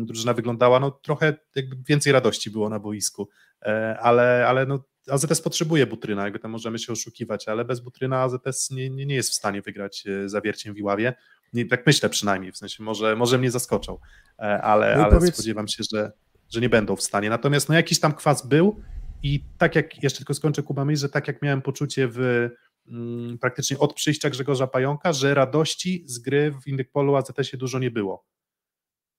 drużyna 0.01 0.35
wyglądała, 0.35 0.81
no 0.81 0.91
trochę 0.91 1.37
jakby 1.55 1.77
więcej 1.89 2.13
radości 2.13 2.51
było 2.51 2.69
na 2.69 2.79
boisku, 2.79 3.29
e, 3.63 3.99
ale, 4.01 4.47
ale 4.49 4.67
no 4.67 4.85
AZS 5.11 5.41
potrzebuje 5.41 5.87
Butryna, 5.87 6.25
jakby 6.25 6.39
tam 6.39 6.51
możemy 6.51 6.79
się 6.79 6.93
oszukiwać, 6.93 7.49
ale 7.49 7.65
bez 7.65 7.81
Butryna 7.81 8.23
AZS 8.23 8.71
nie, 8.71 8.91
nie, 8.91 9.07
nie 9.07 9.15
jest 9.15 9.31
w 9.31 9.35
stanie 9.35 9.63
wygrać 9.63 10.05
e, 10.07 10.29
zawierciem 10.29 10.75
w 10.75 10.79
Iławie. 10.79 11.15
Nie, 11.53 11.67
tak 11.67 11.87
myślę 11.87 12.09
przynajmniej, 12.09 12.53
w 12.53 12.57
sensie 12.57 12.83
może, 12.83 13.17
może 13.17 13.39
mnie 13.39 13.51
zaskoczą, 13.51 13.99
e, 14.39 14.63
ale, 14.63 14.97
no 14.97 15.05
ale 15.05 15.15
powiedz... 15.17 15.35
spodziewam 15.35 15.69
się, 15.69 15.85
że, 15.93 16.13
że 16.49 16.61
nie 16.61 16.69
będą 16.69 16.97
w 16.97 17.03
stanie. 17.03 17.31
Natomiast 17.31 17.69
no 17.69 17.75
jakiś 17.75 18.01
tam 18.01 18.15
kwas 18.15 18.47
był, 18.47 18.83
I 19.23 19.45
tak 19.59 19.75
jak, 19.77 20.03
jeszcze 20.03 20.19
tylko 20.19 20.35
skończę 20.35 20.63
Kuba 20.63 20.85
myśl, 20.85 21.01
że 21.01 21.09
tak 21.09 21.29
jak 21.29 21.43
miałem 21.43 21.63
poczucie 21.63 22.09
w 22.09 22.49
mm, 22.89 23.39
praktycznie 23.39 23.79
od 23.79 23.95
przyjścia 23.95 24.31
Grzegorza 24.31 24.67
Pająka, 24.67 25.13
że 25.13 25.35
radości 25.35 26.05
z 26.07 26.19
gry 26.19 26.55
w 26.63 26.67
Indykpolu 26.67 27.17
AZS-ie 27.17 27.59
dużo 27.59 27.79
nie 27.79 27.91
było. 27.91 28.25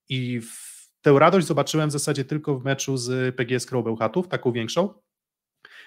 I 0.08 0.40
tę 1.02 1.18
radość 1.18 1.46
zobaczyłem 1.46 1.88
w 1.88 1.92
zasadzie 1.92 2.24
tylko 2.24 2.58
w 2.58 2.64
meczu 2.64 2.96
z 2.96 3.36
PGS 3.36 3.66
Krąbełchatów, 3.66 4.28
taką 4.28 4.52
większą. 4.52 4.94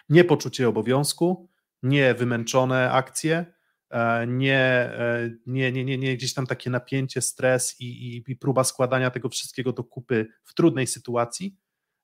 Nie 0.09 0.23
poczucie 0.23 0.69
obowiązku, 0.69 1.49
nie 1.83 2.13
wymęczone 2.13 2.91
akcje, 2.91 3.45
e, 3.89 4.27
nie, 4.27 4.59
e, 4.59 5.29
nie, 5.45 5.71
nie, 5.71 5.85
nie, 5.85 5.97
nie 5.97 6.17
gdzieś 6.17 6.33
tam 6.33 6.47
takie 6.47 6.69
napięcie, 6.69 7.21
stres 7.21 7.75
i, 7.79 7.85
i, 7.85 8.23
i 8.31 8.35
próba 8.35 8.63
składania 8.63 9.11
tego 9.11 9.29
wszystkiego 9.29 9.73
do 9.73 9.83
kupy 9.83 10.27
w 10.43 10.53
trudnej 10.53 10.87
sytuacji, 10.87 11.57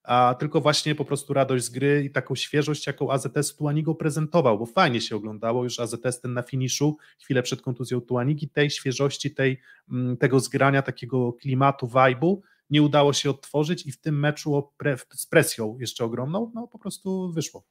a 0.04 0.36
tylko 0.40 0.62
właśnie 0.62 0.96
po 0.96 1.06
prostu 1.06 1.34
radość 1.34 1.66
z 1.66 1.70
gry 1.70 2.04
i 2.04 2.12
taką 2.12 2.36
świeżość, 2.36 2.88
jaką 2.88 3.12
AZS 3.12 3.56
Tuanigo 3.56 3.96
prezentował, 3.96 4.60
bo 4.60 4.66
fajnie 4.66 5.02
się 5.02 5.16
oglądało 5.16 5.64
już 5.64 5.80
AZS 5.80 6.22
ten 6.22 6.34
na 6.34 6.42
finiszu, 6.42 6.98
chwilę 7.20 7.44
przed 7.44 7.62
kontuzją 7.62 8.02
Tuanigi, 8.02 8.50
tej 8.50 8.70
świeżości, 8.70 9.34
tej, 9.34 9.62
mm, 9.92 10.18
tego 10.18 10.40
zgrania, 10.40 10.82
takiego 10.82 11.34
klimatu, 11.34 11.88
vibe'u 11.88 12.38
nie 12.70 12.82
udało 12.82 13.14
się 13.14 13.30
odtworzyć 13.30 13.86
i 13.86 13.92
w 13.92 14.02
tym 14.02 14.20
meczu 14.20 14.72
z 15.16 15.26
presją 15.26 15.78
jeszcze 15.80 16.06
ogromną, 16.06 16.52
no 16.56 16.68
po 16.68 16.80
prostu 16.80 17.32
wyszło. 17.32 17.64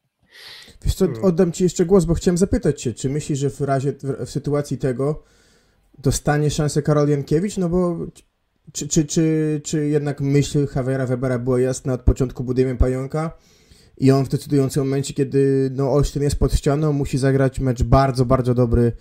Wiesz 0.84 0.94
co, 0.94 1.06
oddam 1.22 1.52
Ci 1.52 1.64
jeszcze 1.64 1.86
głos, 1.86 2.04
bo 2.04 2.14
chciałem 2.14 2.38
zapytać 2.38 2.82
Cię, 2.82 2.94
czy 2.94 3.08
myślisz, 3.08 3.38
że 3.38 3.50
w 3.50 3.60
razie, 3.60 3.94
w 4.26 4.30
sytuacji 4.30 4.78
tego 4.78 5.22
dostanie 5.98 6.50
szansę 6.50 6.82
Karol 6.82 7.08
Jankiewicz, 7.08 7.56
no 7.56 7.68
bo 7.68 8.06
czy, 8.72 8.88
czy, 8.88 9.04
czy, 9.04 9.60
czy 9.64 9.86
jednak 9.86 10.20
myśl 10.20 10.66
Javiera 10.76 11.06
Webera 11.06 11.38
była 11.38 11.60
jasna 11.60 11.92
od 11.92 12.00
początku 12.00 12.44
budujemy 12.44 12.76
pająka 12.76 13.36
i 13.98 14.10
on 14.10 14.24
w 14.24 14.28
decydującym 14.28 14.84
momencie, 14.84 15.14
kiedy 15.14 15.70
no, 15.74 15.92
Olsztyn 15.92 16.22
jest 16.22 16.36
pod 16.36 16.54
ścianą, 16.54 16.92
musi 16.92 17.18
zagrać 17.18 17.60
mecz 17.60 17.82
bardzo, 17.82 18.24
bardzo 18.24 18.54
dobry 18.54 18.92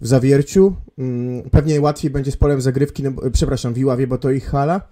w 0.00 0.06
zawierciu. 0.06 0.76
Mm, 0.98 1.50
pewnie 1.50 1.80
łatwiej 1.80 2.10
będzie 2.10 2.30
z 2.32 2.36
polem 2.36 2.60
zagrywki, 2.60 3.02
no, 3.02 3.10
przepraszam, 3.32 3.74
w 3.74 3.78
Iławie, 3.78 4.06
bo 4.06 4.18
to 4.18 4.30
ich 4.30 4.46
hala, 4.46 4.88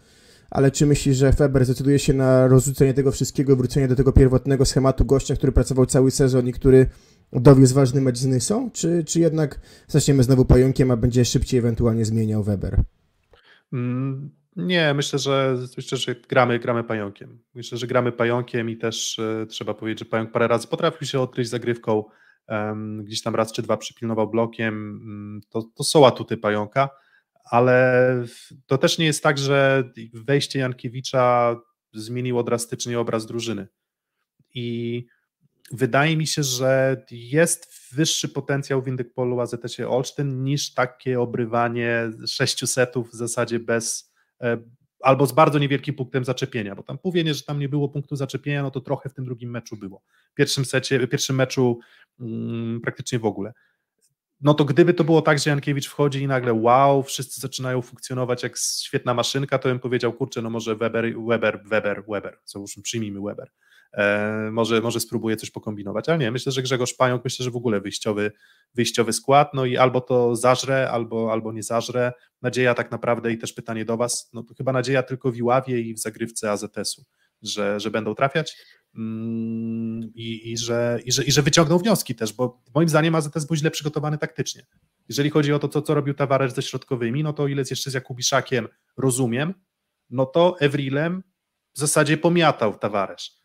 ale 0.55 0.71
czy 0.71 0.87
myślisz, 0.87 1.17
że 1.17 1.33
Feber 1.33 1.65
zdecyduje 1.65 1.99
się 1.99 2.13
na 2.13 2.49
rozrzucenie 2.49 2.95
tego 2.95 3.13
wszystkiego 3.13 3.57
wrócenie 3.57 3.89
do 3.89 3.97
tego 3.97 4.13
pierwotnego 4.13 4.65
schematu 4.65 5.05
gościa, 5.05 5.37
który 5.37 5.53
pracował 5.53 5.87
cały 5.87 6.11
sezon 6.11 6.49
i 6.49 6.53
który 6.53 6.87
dowiózł 7.33 7.75
ważny 7.75 8.01
mecz 8.01 8.19
z 8.19 8.27
Nysą, 8.27 8.71
czy, 8.71 9.05
czy 9.05 9.21
jednak 9.21 9.61
zaczniemy 9.89 10.23
znowu 10.23 10.45
pająkiem, 10.45 10.91
a 10.91 10.97
będzie 10.97 11.25
szybciej 11.25 11.59
ewentualnie 11.59 12.05
zmieniał 12.05 12.43
Weber? 12.43 12.83
Mm, 13.73 14.31
nie, 14.57 14.95
myślę, 14.95 15.19
że 15.19 15.57
myślę, 15.77 15.99
że 15.99 16.15
gramy, 16.15 16.59
gramy 16.59 16.85
pająkiem. 16.85 17.39
Myślę, 17.55 17.79
że 17.79 17.87
gramy 17.87 18.13
pająkiem 18.13 18.71
i 18.71 18.77
też 18.77 19.19
e, 19.19 19.47
trzeba 19.47 19.75
powiedzieć, 19.75 19.99
że 19.99 20.05
pająk 20.05 20.33
parę 20.33 20.49
razy 20.49 20.67
potrafił 20.67 21.07
się 21.07 21.21
odkryć 21.21 21.49
zagrywką, 21.49 22.05
um, 22.49 23.05
gdzieś 23.05 23.23
tam 23.23 23.35
raz 23.35 23.53
czy 23.53 23.63
dwa 23.63 23.77
przypilnował 23.77 24.31
blokiem. 24.31 24.75
Um, 24.75 25.41
to, 25.51 25.63
to 25.63 25.85
są 25.85 26.07
atuty 26.07 26.37
pająka, 26.37 26.89
ale 27.45 28.25
to 28.67 28.79
też 28.79 28.99
nie 28.99 29.07
jest 29.07 29.23
tak, 29.23 29.39
że 29.39 29.91
wejście 30.15 30.59
Jankiewicza 30.59 31.57
zmieniło 31.93 32.43
drastycznie 32.43 33.01
obraz 33.01 33.27
drużyny. 33.27 33.69
I 34.55 35.07
wydaje 35.73 36.17
mi 36.17 36.27
się, 36.27 36.43
że 36.43 37.05
jest 37.11 37.75
wyższy 37.93 38.29
potencjał 38.29 38.83
w 38.83 38.89
Indykpolu 38.89 39.41
AZS-ie 39.41 39.89
Olsztyn 39.89 40.45
niż 40.45 40.75
takie 40.75 41.21
obrywanie 41.21 42.11
sześciu 42.27 42.67
setów 42.67 43.11
w 43.11 43.15
zasadzie 43.15 43.59
bez 43.59 44.13
e, 44.41 44.59
albo 45.01 45.27
z 45.27 45.33
bardzo 45.33 45.59
niewielkim 45.59 45.95
punktem 45.95 46.25
zaczepienia, 46.25 46.75
bo 46.75 46.83
tam 46.83 46.99
mówienie, 47.05 47.35
że 47.35 47.43
tam 47.43 47.59
nie 47.59 47.69
było 47.69 47.89
punktu 47.89 48.17
zaczepienia, 48.17 48.63
no 48.63 48.71
to 48.71 48.81
trochę 48.81 49.09
w 49.09 49.15
tym 49.15 49.25
drugim 49.25 49.51
meczu 49.51 49.77
było. 49.77 50.03
W 50.33 50.35
pierwszym 50.35 50.65
secie, 50.65 50.99
w 50.99 51.09
pierwszym 51.09 51.37
meczu 51.37 51.79
mm, 52.21 52.81
praktycznie 52.81 53.19
w 53.19 53.25
ogóle. 53.25 53.53
No 54.41 54.55
to 54.55 54.65
gdyby 54.65 54.95
to 54.95 55.05
było 55.05 55.23
tak, 55.23 55.39
że 55.39 55.51
Jankiewicz 55.51 55.89
wchodzi 55.89 56.23
i 56.23 56.27
nagle 56.27 56.53
wow, 56.53 57.03
wszyscy 57.03 57.41
zaczynają 57.41 57.83
funkcjonować 57.83 58.43
jak 58.43 58.59
świetna 58.59 59.15
maszynka, 59.15 59.59
to 59.59 59.69
bym 59.69 59.79
powiedział, 59.79 60.13
kurczę, 60.13 60.43
no 60.43 60.51
może 60.51 60.77
Weber, 60.77 61.15
Weber, 61.29 61.63
Weber, 61.65 62.05
Weber, 62.09 62.39
już 62.55 62.79
przyjmijmy 62.83 63.21
Weber. 63.21 63.51
E, 63.97 64.51
może, 64.53 64.81
może 64.81 65.01
spróbuje 65.01 65.37
coś 65.37 65.51
pokombinować, 65.51 66.09
ale 66.09 66.19
nie, 66.19 66.31
myślę, 66.31 66.53
że 66.53 66.63
Grzegorz 66.63 66.95
Pająk, 66.95 67.25
myślę, 67.25 67.45
że 67.45 67.51
w 67.51 67.57
ogóle 67.57 67.81
wyjściowy, 67.81 68.33
wyjściowy 68.75 69.13
skład, 69.13 69.55
no 69.55 69.65
i 69.65 69.77
albo 69.77 70.01
to 70.01 70.37
zażre, 70.37 70.91
albo, 70.91 71.33
albo 71.33 71.53
nie 71.53 71.63
zażre. 71.63 72.13
Nadzieja 72.43 72.75
tak 72.75 72.91
naprawdę 72.91 73.33
i 73.33 73.39
też 73.39 73.53
pytanie 73.53 73.85
do 73.85 73.97
Was, 73.97 74.31
no 74.33 74.43
to 74.43 74.55
chyba 74.55 74.73
nadzieja 74.73 75.03
tylko 75.03 75.33
w 75.33 75.37
Iławie 75.37 75.81
i 75.81 75.95
w 75.95 75.99
zagrywce 75.99 76.51
AZS-u, 76.51 77.05
że, 77.43 77.81
że 77.81 77.91
będą 77.91 78.15
trafiać 78.15 78.57
i, 80.15 80.53
i, 80.53 80.59
że, 80.59 80.99
i, 81.05 81.13
że, 81.13 81.25
i 81.25 81.33
że 81.33 81.43
wyciągną 81.43 81.79
wnioski 81.79 82.15
też, 82.15 82.33
bo 82.33 82.63
moim 82.75 82.89
zdaniem 82.89 83.15
AZS 83.15 83.45
był 83.45 83.57
źle 83.57 83.71
przygotowany 83.71 84.19
taktycznie. 84.19 84.67
Jeżeli 85.09 85.31
chodzi 85.31 85.53
o 85.53 85.59
to, 85.59 85.69
co, 85.69 85.83
co 85.83 85.95
robił 85.95 86.15
Tavares 86.15 86.55
ze 86.55 86.63
środkowymi, 86.63 87.23
no 87.23 87.33
to 87.33 87.49
ile 87.49 87.65
jeszcze 87.71 87.91
z 87.91 87.95
Jakubiszakiem 87.95 88.69
rozumiem, 88.97 89.55
no 90.11 90.27
to 90.27 90.57
Evrilem 90.61 91.23
w 91.75 91.79
zasadzie 91.79 92.17
pomiatał 92.17 92.79
Tavares 92.79 93.45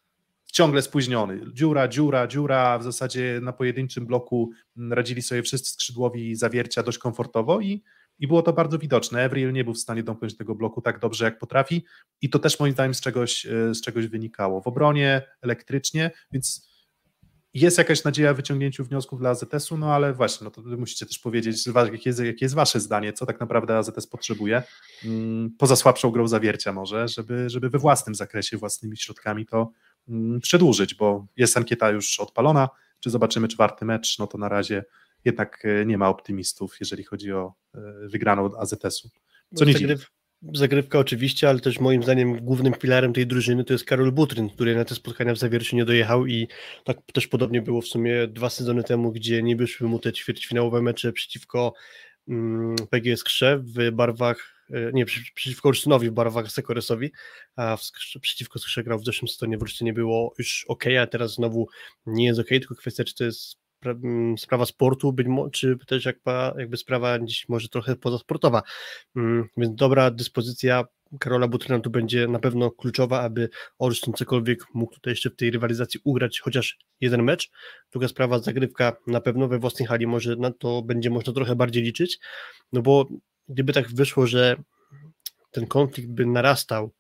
ciągle 0.52 0.82
spóźniony. 0.82 1.42
Dziura, 1.54 1.88
dziura, 1.88 2.28
dziura. 2.28 2.80
W 2.80 2.84
zasadzie 2.84 3.40
na 3.44 3.54
pojedynczym 3.54 4.06
bloku 4.06 4.52
radzili 4.92 5.22
sobie 5.22 5.44
wszyscy 5.44 5.74
skrzydłowi 5.74 6.36
zawiercia 6.36 6.84
dość 6.84 6.98
komfortowo 6.98 7.62
i, 7.62 7.84
i 8.20 8.28
było 8.28 8.42
to 8.42 8.54
bardzo 8.54 8.80
widoczne. 8.80 9.24
Evril 9.24 9.54
nie 9.54 9.64
był 9.64 9.74
w 9.74 9.80
stanie 9.80 10.04
domknąć 10.04 10.38
tego 10.38 10.56
bloku 10.56 10.82
tak 10.82 11.00
dobrze, 11.00 11.26
jak 11.26 11.40
potrafi 11.40 11.86
i 12.22 12.30
to 12.30 12.40
też 12.40 12.60
moim 12.60 12.74
zdaniem 12.74 12.94
z 12.94 13.02
czegoś, 13.02 13.46
e, 13.46 13.76
z 13.76 13.82
czegoś 13.82 14.08
wynikało. 14.08 14.62
W 14.62 14.68
obronie 14.68 15.22
elektrycznie, 15.42 16.12
więc 16.32 16.70
jest 17.54 17.78
jakaś 17.78 18.04
nadzieja 18.04 18.34
wyciągnięciu 18.34 18.84
wniosków 18.86 19.20
dla 19.20 19.30
AZS-u, 19.30 19.78
no 19.78 19.94
ale 19.94 20.14
właśnie, 20.14 20.46
no 20.46 20.52
to 20.52 20.62
musicie 20.62 21.06
też 21.06 21.20
powiedzieć, 21.20 21.68
jakie 21.92 22.10
jest, 22.10 22.20
jakie 22.20 22.46
jest 22.46 22.56
wasze 22.56 22.80
zdanie, 22.80 23.14
co 23.14 23.26
tak 23.26 23.40
naprawdę 23.40 23.78
AZS 23.78 24.08
potrzebuje, 24.08 24.64
mm, 25.06 25.56
poza 25.58 25.76
słabszą 25.76 26.12
grą 26.12 26.28
zawiercia 26.28 26.74
może, 26.74 27.08
żeby, 27.08 27.50
żeby 27.50 27.70
we 27.70 27.80
własnym 27.80 28.16
zakresie, 28.16 28.58
własnymi 28.58 28.98
środkami 28.98 29.46
to, 29.46 29.72
Mm, 30.10 30.40
przedłużyć, 30.42 30.96
bo 30.96 31.28
jest 31.38 31.58
ankieta 31.58 31.90
już 31.90 32.20
odpalona. 32.20 32.70
Czy 33.00 33.10
zobaczymy 33.10 33.48
czwarty 33.48 33.86
mecz? 33.86 34.20
No 34.20 34.28
to 34.28 34.38
na 34.38 34.50
razie 34.50 34.86
jednak 35.26 35.66
e, 35.66 35.86
nie 35.86 35.98
ma 35.98 36.10
optymistów, 36.10 36.78
jeżeli 36.80 37.04
chodzi 37.04 37.32
o 37.32 37.54
e, 37.76 37.80
wygraną 38.08 38.50
AZS-u. 38.58 39.10
Co 39.56 39.66
nie 39.66 39.74
Zagryw, 39.74 40.12
Zagrywka 40.54 41.00
oczywiście, 41.00 41.50
ale 41.50 41.60
też 41.60 41.80
moim 41.80 42.04
zdaniem 42.04 42.46
głównym 42.46 42.74
filarem 42.74 43.14
tej 43.14 43.28
drużyny 43.28 43.64
to 43.64 43.74
jest 43.74 43.86
Karol 43.86 44.12
Butryn, 44.12 44.50
który 44.50 44.76
na 44.76 44.86
te 44.86 44.96
spotkania 44.96 45.34
w 45.34 45.38
Zawierciu 45.38 45.76
nie 45.76 45.86
dojechał 45.86 46.26
i 46.26 46.48
tak 46.84 46.98
też 47.14 47.28
podobnie 47.28 47.62
było 47.62 47.82
w 47.82 47.88
sumie 47.88 48.28
dwa 48.28 48.50
sezony 48.50 48.84
temu, 48.84 49.12
gdzie 49.12 49.44
nie 49.44 49.56
wyszły 49.56 49.88
mu 49.88 50.00
te 50.00 50.14
ćwierćfinałowe 50.14 50.82
mecze 50.82 51.14
przeciwko 51.14 51.74
mm, 52.28 52.76
PGS 52.90 53.24
Krze 53.24 53.58
w 53.58 53.92
barwach 53.92 54.60
E, 54.74 54.92
nie, 54.94 55.06
przeciwko 55.06 55.70
Olsztynowi 55.70 56.10
w 56.10 56.14
barwach 56.14 56.52
Sekoresowi, 56.52 57.12
a 57.56 57.78
w, 57.78 57.82
przeciwko 58.22 58.60
Skrze 58.60 58.84
grał 58.84 59.00
w 59.00 59.06
zeszłym 59.06 59.30
sezonie 59.30 59.58
w 59.58 59.62
Olsztynie 59.62 59.94
było 59.94 60.34
już 60.38 60.66
ok, 60.68 60.84
a 61.02 61.08
teraz 61.08 61.34
znowu 61.34 61.68
nie 62.06 62.26
jest 62.26 62.40
ok, 62.40 62.48
tylko 62.48 62.76
kwestia, 62.76 63.04
czy 63.04 63.16
to 63.16 63.24
jest 63.24 63.58
sprawa 64.38 64.66
sportu, 64.66 65.14
być 65.14 65.28
może, 65.28 65.50
czy 65.52 65.78
też 65.88 66.08
jakby 66.58 66.78
sprawa 66.78 67.20
dziś 67.20 67.50
może 67.50 67.70
trochę 67.70 67.96
pozasportowa. 67.96 68.62
Mm, 69.16 69.48
więc 69.58 69.76
dobra 69.76 70.12
dyspozycja 70.12 70.84
Karola 71.20 71.48
Butryna 71.48 71.80
tu 71.80 71.90
będzie 71.90 72.28
na 72.28 72.40
pewno 72.40 72.72
kluczowa, 72.72 73.22
aby 73.22 73.50
Olsztyn 73.80 74.14
cokolwiek 74.14 74.60
mógł 74.74 74.94
tutaj 74.94 75.12
jeszcze 75.12 75.30
w 75.30 75.36
tej 75.36 75.52
rywalizacji 75.52 76.00
ugrać 76.04 76.40
chociaż 76.40 76.78
jeden 77.02 77.24
mecz. 77.24 77.52
Druga 77.92 78.08
sprawa, 78.08 78.40
zagrywka 78.40 78.96
na 79.08 79.22
pewno 79.22 79.48
we 79.48 79.60
własnej 79.60 79.88
hali 79.88 80.08
może 80.08 80.36
na 80.36 80.52
to 80.52 80.82
będzie 80.82 81.10
można 81.10 81.34
trochę 81.34 81.56
bardziej 81.56 81.84
liczyć, 81.84 82.20
no 82.74 82.82
bo 82.82 83.08
gdyby 83.48 83.74
tak 83.74 83.92
wyszło, 83.94 84.28
że 84.28 84.56
ten 85.52 85.68
konflikt 85.68 86.10
by 86.10 86.26
narastał, 86.26 86.92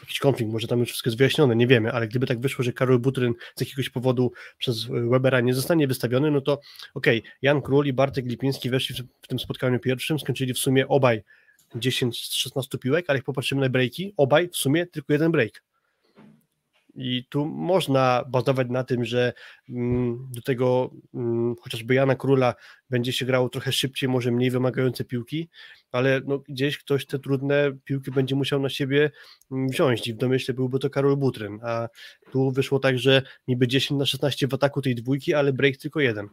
jakiś 0.00 0.18
konflikt, 0.18 0.52
może 0.52 0.68
tam 0.68 0.78
już 0.78 0.88
wszystko 0.88 1.08
jest 1.08 1.18
wyjaśnione, 1.18 1.56
nie 1.56 1.66
wiemy, 1.66 1.92
ale 1.92 2.08
gdyby 2.08 2.26
tak 2.26 2.40
wyszło, 2.40 2.64
że 2.64 2.72
Karol 2.72 2.98
Butryn 2.98 3.34
z 3.56 3.60
jakiegoś 3.60 3.90
powodu 3.90 4.32
przez 4.58 4.84
Webera 4.84 5.40
nie 5.40 5.54
zostanie 5.54 5.86
wystawiony, 5.86 6.30
no 6.30 6.40
to 6.40 6.60
okej, 6.94 7.18
okay, 7.18 7.32
Jan 7.42 7.62
Król 7.62 7.86
i 7.86 7.92
Bartek 7.92 8.26
Lipiński 8.26 8.70
weszli 8.70 8.94
w, 8.94 8.98
w 9.22 9.28
tym 9.28 9.38
spotkaniu 9.38 9.78
pierwszym, 9.78 10.18
skończyli 10.18 10.54
w 10.54 10.58
sumie 10.58 10.88
obaj 10.88 11.22
10 11.74 12.26
z 12.26 12.32
16 12.32 12.78
piłek, 12.78 13.04
ale 13.08 13.18
jak 13.18 13.24
popatrzymy 13.24 13.60
na 13.60 13.68
breaki, 13.68 14.14
obaj 14.16 14.48
w 14.48 14.56
sumie 14.56 14.86
tylko 14.86 15.12
jeden 15.12 15.32
break. 15.32 15.62
I 16.94 17.24
tu 17.28 17.46
można 17.46 18.24
bazować 18.28 18.66
na 18.70 18.84
tym, 18.84 19.04
że 19.04 19.32
mm, 19.68 20.28
do 20.30 20.42
tego 20.42 20.90
mm, 21.14 21.54
chociażby 21.60 21.94
Jana 21.94 22.16
Króla 22.16 22.54
będzie 22.90 23.12
się 23.12 23.26
grało 23.26 23.48
trochę 23.48 23.72
szybciej, 23.72 24.08
może 24.08 24.30
mniej 24.30 24.50
wymagające 24.50 25.04
piłki, 25.04 25.48
ale 25.92 26.20
no, 26.26 26.38
gdzieś 26.38 26.78
ktoś 26.78 27.06
te 27.06 27.18
trudne 27.18 27.72
piłki 27.84 28.10
będzie 28.10 28.34
musiał 28.34 28.60
na 28.60 28.68
siebie 28.68 29.10
mm, 29.52 29.68
wziąć 29.68 30.08
i 30.08 30.14
w 30.14 30.16
domyśle 30.16 30.54
byłby 30.54 30.78
to 30.78 30.90
Karol 30.90 31.16
Butryn, 31.16 31.60
a 31.62 31.88
tu 32.32 32.50
wyszło 32.50 32.78
tak, 32.78 32.98
że 32.98 33.22
niby 33.48 33.68
10 33.68 33.98
na 33.98 34.06
16 34.06 34.48
w 34.48 34.54
ataku 34.54 34.82
tej 34.82 34.94
dwójki, 34.94 35.34
ale 35.34 35.52
break 35.52 35.76
tylko 35.76 36.00
jeden. 36.00 36.28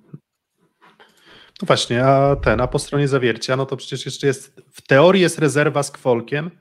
No 1.61 1.65
właśnie, 1.65 2.05
a 2.05 2.35
ten, 2.35 2.61
a 2.61 2.67
po 2.67 2.79
stronie 2.79 3.07
zawiercia, 3.07 3.55
no 3.55 3.65
to 3.65 3.77
przecież 3.77 4.05
jeszcze 4.05 4.27
jest, 4.27 4.61
w 4.71 4.81
teorii 4.81 5.21
jest 5.21 5.39
rezerwa 5.39 5.83
z 5.83 5.91
Kwolkiem, 5.91 6.51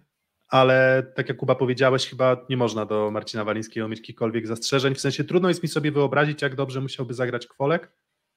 ale 0.49 1.07
tak 1.17 1.29
jak 1.29 1.39
Kuba 1.39 1.55
powiedziałeś, 1.55 2.07
chyba 2.07 2.47
nie 2.51 2.57
można 2.57 2.87
do 2.87 3.11
Marcina 3.11 3.45
Walińskiego 3.45 3.89
mieć 3.89 3.99
jakichkolwiek 3.99 4.47
zastrzeżeń. 4.47 4.95
W 4.95 5.01
sensie 5.01 5.25
trudno 5.25 5.49
jest 5.49 5.63
mi 5.63 5.69
sobie 5.69 5.93
wyobrazić, 5.93 6.43
jak 6.43 6.55
dobrze 6.55 6.81
musiałby 6.81 7.15
zagrać 7.15 7.47
Kwolek, 7.47 7.93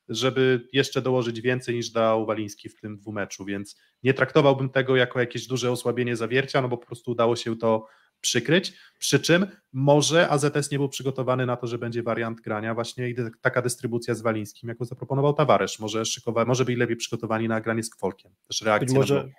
żeby 0.10 0.68
jeszcze 0.74 1.02
dołożyć 1.02 1.42
więcej 1.42 1.76
niż 1.76 1.90
dał 1.90 2.26
Waliński 2.26 2.70
w 2.70 2.76
tym 2.76 2.98
dwumeczu, 2.98 3.46
więc 3.46 3.78
nie 4.04 4.14
traktowałbym 4.14 4.70
tego 4.70 4.96
jako 4.96 5.20
jakieś 5.20 5.48
duże 5.48 5.72
osłabienie 5.72 6.16
zawiercia, 6.16 6.62
no 6.62 6.70
bo 6.70 6.78
po 6.78 6.86
prostu 6.86 7.12
udało 7.12 7.36
się 7.36 7.58
to 7.58 7.88
przykryć, 8.22 8.74
przy 9.00 9.20
czym 9.20 9.48
może 9.74 10.30
AZS 10.30 10.72
nie 10.72 10.78
był 10.78 10.90
przygotowany 10.90 11.46
na 11.46 11.58
to, 11.58 11.68
że 11.68 11.78
będzie 11.78 12.04
wariant 12.04 12.42
grania 12.42 12.74
właśnie 12.74 13.10
i 13.10 13.16
taka 13.42 13.62
dystrybucja 13.62 14.16
z 14.16 14.22
Walińskim, 14.22 14.70
jaką 14.70 14.86
zaproponował 14.86 15.34
Tawaresz, 15.34 15.80
może 15.80 16.06
szykowa, 16.06 16.46
może 16.46 16.66
byli 16.66 16.78
lepiej 16.78 16.96
przygotowani 16.96 17.48
na 17.48 17.62
granie 17.62 17.84
z 17.84 17.90
Kwolkiem, 17.90 18.32
też 18.48 18.62
reakcja 18.62 19.00
może, 19.00 19.30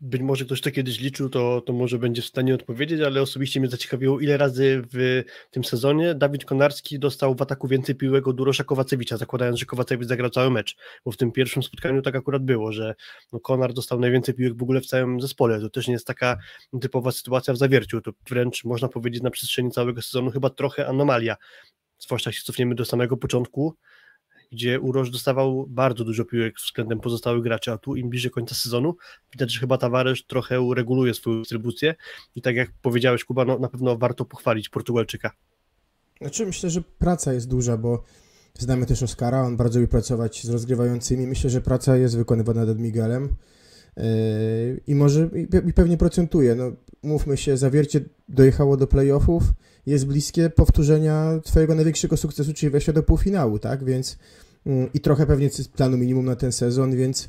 być 0.00 0.22
może 0.22 0.44
ktoś 0.44 0.60
to 0.60 0.70
kiedyś 0.70 1.00
liczył, 1.00 1.28
to, 1.28 1.60
to 1.60 1.72
może 1.72 1.98
będzie 1.98 2.22
w 2.22 2.26
stanie 2.26 2.54
odpowiedzieć, 2.54 3.00
ale 3.00 3.22
osobiście 3.22 3.60
mnie 3.60 3.68
zaciekawiło, 3.68 4.20
ile 4.20 4.36
razy 4.36 4.82
w 4.92 5.22
tym 5.50 5.64
sezonie 5.64 6.14
Dawid 6.14 6.44
Konarski 6.44 6.98
dostał 6.98 7.34
w 7.34 7.42
ataku 7.42 7.68
więcej 7.68 7.94
piłek 7.94 8.28
od 8.28 8.40
Urosza 8.40 8.64
Kowacewicza, 8.64 9.16
zakładając, 9.16 9.58
że 9.58 9.66
Kowacewicz 9.66 10.08
zagrał 10.08 10.30
cały 10.30 10.50
mecz, 10.50 10.76
bo 11.04 11.12
w 11.12 11.16
tym 11.16 11.32
pierwszym 11.32 11.62
spotkaniu 11.62 12.02
tak 12.02 12.16
akurat 12.16 12.44
było, 12.44 12.72
że 12.72 12.94
no 13.32 13.40
Konar 13.40 13.72
dostał 13.72 14.00
najwięcej 14.00 14.34
piłek 14.34 14.58
w 14.58 14.62
ogóle 14.62 14.80
w 14.80 14.86
całym 14.86 15.20
zespole, 15.20 15.60
to 15.60 15.70
też 15.70 15.86
nie 15.86 15.92
jest 15.92 16.06
taka 16.06 16.38
typowa 16.80 17.12
sytuacja 17.12 17.54
w 17.54 17.56
zawierciu, 17.56 18.00
to 18.00 18.10
wręcz 18.28 18.64
można 18.64 18.88
powiedzieć 18.88 19.22
na 19.22 19.30
przestrzeni 19.30 19.70
całego 19.70 20.02
sezonu 20.02 20.30
chyba 20.30 20.50
trochę 20.50 20.86
anomalia, 20.86 21.36
zwłaszcza 21.98 22.32
się 22.32 22.42
cofniemy 22.42 22.74
do 22.74 22.84
samego 22.84 23.16
początku, 23.16 23.76
gdzie 24.52 24.80
Uroż 24.80 25.10
dostawał 25.10 25.66
bardzo 25.68 26.04
dużo 26.04 26.24
piłek 26.24 26.56
względem 26.56 27.00
pozostałych 27.00 27.42
graczy, 27.42 27.72
a 27.72 27.78
tu 27.78 27.96
im 27.96 28.08
bliżej 28.08 28.30
końca 28.30 28.54
sezonu 28.54 28.96
widać, 29.32 29.52
że 29.52 29.60
chyba 29.60 29.78
Tavares 29.78 30.26
trochę 30.26 30.60
ureguluje 30.60 31.14
swoją 31.14 31.38
dystrybucję 31.38 31.94
i 32.36 32.42
tak 32.42 32.56
jak 32.56 32.70
powiedziałeś 32.82 33.24
Kuba, 33.24 33.44
no, 33.44 33.58
na 33.58 33.68
pewno 33.68 33.96
warto 33.96 34.24
pochwalić 34.24 34.68
Portugalczyka. 34.68 35.30
Znaczy 36.20 36.46
myślę, 36.46 36.70
że 36.70 36.82
praca 36.82 37.32
jest 37.32 37.48
duża, 37.48 37.76
bo 37.76 38.04
znamy 38.58 38.86
też 38.86 39.02
Oscara, 39.02 39.42
on 39.42 39.56
bardzo 39.56 39.80
lubi 39.80 39.90
pracować 39.90 40.44
z 40.44 40.50
rozgrywającymi, 40.50 41.26
myślę, 41.26 41.50
że 41.50 41.60
praca 41.60 41.96
jest 41.96 42.16
wykonywana 42.16 42.64
nad 42.64 42.78
Miguelem 42.78 43.36
i 44.86 44.94
może 44.94 45.30
i 45.68 45.72
pewnie 45.72 45.96
procentuje. 45.96 46.54
No, 46.54 46.72
mówmy 47.02 47.36
się, 47.36 47.56
zawiercie 47.56 48.00
dojechało 48.28 48.76
do 48.76 48.86
playoffów, 48.86 49.42
jest 49.86 50.06
bliskie 50.06 50.50
powtórzenia 50.50 51.40
twojego 51.44 51.74
największego 51.74 52.16
sukcesu, 52.16 52.54
czyli 52.54 52.70
wejścia 52.70 52.92
do 52.92 53.02
półfinału, 53.02 53.58
tak? 53.58 53.84
Więc 53.84 54.18
mm, 54.66 54.92
i 54.94 55.00
trochę 55.00 55.26
pewnie 55.26 55.50
planu 55.76 55.96
minimum 55.96 56.26
na 56.26 56.36
ten 56.36 56.52
sezon, 56.52 56.96
więc 56.96 57.28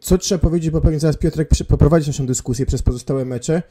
co 0.00 0.18
trzeba 0.18 0.38
powiedzieć, 0.38 0.70
bo 0.70 0.80
pewnie 0.80 1.00
zaraz 1.00 1.16
Piotrek 1.16 1.48
poprowadzi 1.68 2.06
naszą 2.06 2.26
dyskusję 2.26 2.66
przez 2.66 2.82
pozostałe 2.82 3.24
mecze. 3.24 3.62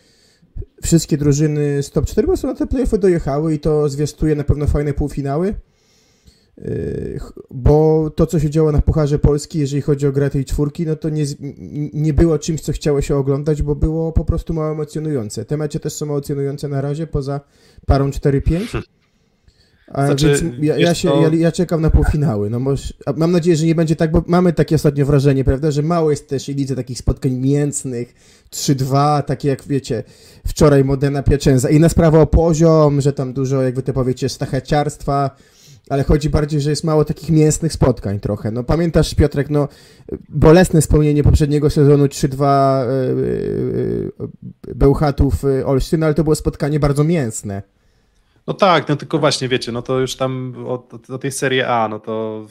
Wszystkie 0.84 1.17
drużyny 1.17 1.84
z 1.84 1.91
top 1.91 2.05
4 2.05 2.25
po 2.25 2.31
prostu 2.31 2.48
na 2.48 2.55
te 2.55 2.67
playoffy 2.67 2.98
dojechały 2.98 3.53
i 3.53 3.60
to 3.60 3.89
zwiastuje 3.89 4.36
na 4.36 4.43
pewno 4.43 4.67
fajne 4.67 4.93
półfinały. 4.93 5.55
Yy, 6.59 7.19
bo 7.51 8.09
to, 8.15 8.25
co 8.25 8.39
się 8.39 8.49
działo 8.49 8.71
na 8.71 8.81
Pucharze 8.81 9.19
Polski, 9.19 9.59
jeżeli 9.59 9.81
chodzi 9.81 10.07
o 10.07 10.11
grę 10.11 10.29
tej 10.29 10.45
czwórki, 10.45 10.85
no 10.85 10.95
to 10.95 11.09
nie, 11.09 11.25
nie 11.93 12.13
było 12.13 12.39
czymś, 12.39 12.61
co 12.61 12.71
chciało 12.71 13.01
się 13.01 13.15
oglądać, 13.15 13.61
bo 13.61 13.75
było 13.75 14.11
po 14.11 14.25
prostu 14.25 14.53
mało 14.53 14.71
emocjonujące. 14.71 15.45
Te 15.45 15.57
mecze 15.57 15.79
też 15.79 15.93
są 15.93 16.05
emocjonujące 16.05 16.67
na 16.67 16.81
razie, 16.81 17.07
poza 17.07 17.41
parą 17.85 18.09
4-5. 18.09 18.81
A 19.91 20.05
znaczy, 20.05 20.27
więc 20.27 20.41
ja, 20.61 20.77
ja, 20.77 20.93
się, 20.93 21.09
to... 21.09 21.21
ja, 21.21 21.29
ja, 21.33 21.51
czekam 21.51 21.81
na 21.81 21.89
półfinały. 21.89 22.49
No 22.49 22.59
może, 22.59 22.93
mam 23.15 23.31
nadzieję, 23.31 23.55
że 23.55 23.65
nie 23.65 23.75
będzie 23.75 23.95
tak, 23.95 24.11
bo 24.11 24.23
mamy 24.27 24.53
takie 24.53 24.75
ostatnio 24.75 25.05
wrażenie, 25.05 25.43
prawda, 25.43 25.71
że 25.71 25.81
mało 25.81 26.11
jest 26.11 26.29
też 26.29 26.49
i 26.49 26.55
widzę 26.55 26.75
takich 26.75 26.97
spotkań 26.97 27.31
mięsnych, 27.31 28.13
3-2, 28.51 29.23
takie 29.23 29.47
jak 29.47 29.63
wiecie, 29.67 30.03
wczoraj 30.47 30.83
Modena 30.83 31.23
Piacenza. 31.23 31.69
Inna 31.69 31.89
sprawa 31.89 32.19
o 32.19 32.27
poziom, 32.27 33.01
że 33.01 33.13
tam 33.13 33.33
dużo, 33.33 33.61
jak 33.61 33.75
wy 33.75 33.83
to 33.83 33.93
powiecie, 33.93 34.29
stacheciarstwa, 34.29 35.31
ale 35.89 36.03
chodzi 36.03 36.29
bardziej, 36.29 36.62
że 36.62 36.69
jest 36.69 36.83
mało 36.83 37.05
takich 37.05 37.29
mięsnych 37.29 37.74
spotkań 37.74 38.19
trochę. 38.19 38.51
No 38.51 38.63
pamiętasz 38.63 39.15
Piotrek, 39.15 39.50
no 39.50 39.67
bolesne 40.29 40.81
spełnienie 40.81 41.24
poprzedniego 41.24 41.70
sezonu 41.70 42.05
3-2 42.05 42.85
yy, 44.68 44.75
Bełchatów 44.75 45.44
y, 45.44 45.65
Olsztyn, 45.65 46.03
ale 46.03 46.13
to 46.13 46.24
było 46.24 46.35
spotkanie 46.35 46.79
bardzo 46.79 47.03
mięsne. 47.03 47.61
No 48.48 48.53
tak, 48.53 48.89
no 48.89 48.96
tylko 48.96 49.20
właśnie 49.20 49.48
wiecie, 49.48 49.72
no 49.72 49.81
to 49.81 50.00
już 50.00 50.15
tam 50.15 50.55
o, 50.68 51.18
tej 51.18 51.31
serii 51.31 51.61
A, 51.61 51.87
no 51.87 52.00
to 52.00 52.46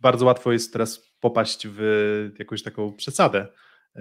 bardzo 0.00 0.26
łatwo 0.26 0.52
jest 0.52 0.72
teraz 0.72 1.12
popaść 1.20 1.66
w 1.70 2.30
jakąś 2.38 2.62
taką 2.62 2.92
przesadę, 2.92 3.38
e, 3.40 3.48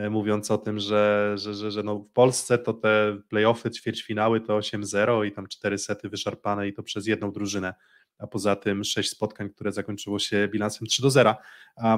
mówiąc 0.10 0.52
o 0.52 0.58
tym, 0.58 0.80
że, 0.80 1.34
że, 1.38 1.54
że, 1.54 1.72
że 1.72 1.84
no 1.84 2.00
w 2.00 2.10
Polsce 2.14 2.58
to 2.58 2.74
te 2.74 3.18
playoffy, 3.30 3.72
ćwierćfinały 3.72 4.42
to 4.42 4.60
8-0 4.60 5.26
i 5.26 5.32
tam 5.32 5.48
cztery 5.48 5.78
sety 5.78 6.10
wyszarpane 6.10 6.68
i 6.68 6.74
to 6.74 6.84
przez 6.84 7.08
jedną 7.08 7.32
drużynę 7.32 7.74
a 8.22 8.28
poza 8.28 8.56
tym 8.56 8.84
sześć 8.84 9.10
spotkań, 9.10 9.50
które 9.50 9.72
zakończyło 9.72 10.20
się 10.20 10.48
bilansem 10.48 10.88
3 10.88 11.02
do 11.02 11.10
0. 11.10 11.36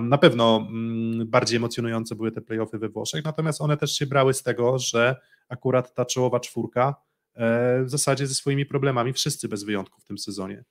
Na 0.01 0.17
pewno 0.17 0.67
mm, 0.69 1.27
bardziej 1.27 1.57
emocjonujące 1.57 2.15
były 2.15 2.31
te 2.31 2.41
playoffy 2.41 2.77
we 2.79 2.89
Włoszech, 2.89 3.25
natomiast 3.25 3.61
one 3.61 3.77
też 3.77 3.95
się 3.95 4.05
brały 4.05 4.33
z 4.33 4.43
tego, 4.43 4.79
że 4.79 5.15
akurat 5.49 5.93
ta 5.93 6.05
czołowa 6.05 6.39
czwórka 6.39 6.95
e, 7.35 7.83
w 7.83 7.89
zasadzie 7.89 8.27
ze 8.27 8.33
swoimi 8.33 8.65
problemami 8.65 9.13
wszyscy 9.13 9.47
bez 9.47 9.63
wyjątku 9.63 10.01
w 10.01 10.05
tym 10.05 10.17
sezonie. 10.17 10.63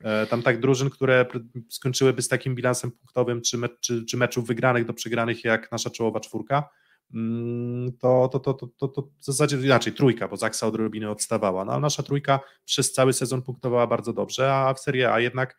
E, 0.00 0.26
tam 0.26 0.42
tak 0.42 0.60
drużyn, 0.60 0.90
które 0.90 1.26
skończyłyby 1.68 2.22
z 2.22 2.28
takim 2.28 2.54
bilansem 2.54 2.90
punktowym, 2.90 3.42
czy, 3.42 3.58
me, 3.58 3.68
czy, 3.80 4.04
czy 4.04 4.16
meczów 4.16 4.46
wygranych 4.46 4.84
do 4.84 4.94
przegranych 4.94 5.44
jak 5.44 5.72
nasza 5.72 5.90
czołowa 5.90 6.20
czwórka, 6.20 6.68
to, 8.00 8.28
to, 8.32 8.40
to, 8.40 8.54
to, 8.54 8.66
to, 8.66 8.88
to 8.88 9.02
w 9.02 9.24
zasadzie 9.24 9.56
inaczej, 9.56 9.92
trójka, 9.92 10.28
bo 10.28 10.36
Zaksa 10.36 10.66
odrobinę 10.66 11.10
odstawała, 11.10 11.64
no, 11.64 11.72
ale 11.72 11.80
nasza 11.80 12.02
trójka 12.02 12.40
przez 12.64 12.92
cały 12.92 13.12
sezon 13.12 13.42
punktowała 13.42 13.86
bardzo 13.86 14.12
dobrze, 14.12 14.54
a 14.54 14.74
w 14.74 14.80
Serie 14.80 15.12
A 15.12 15.20
jednak 15.20 15.56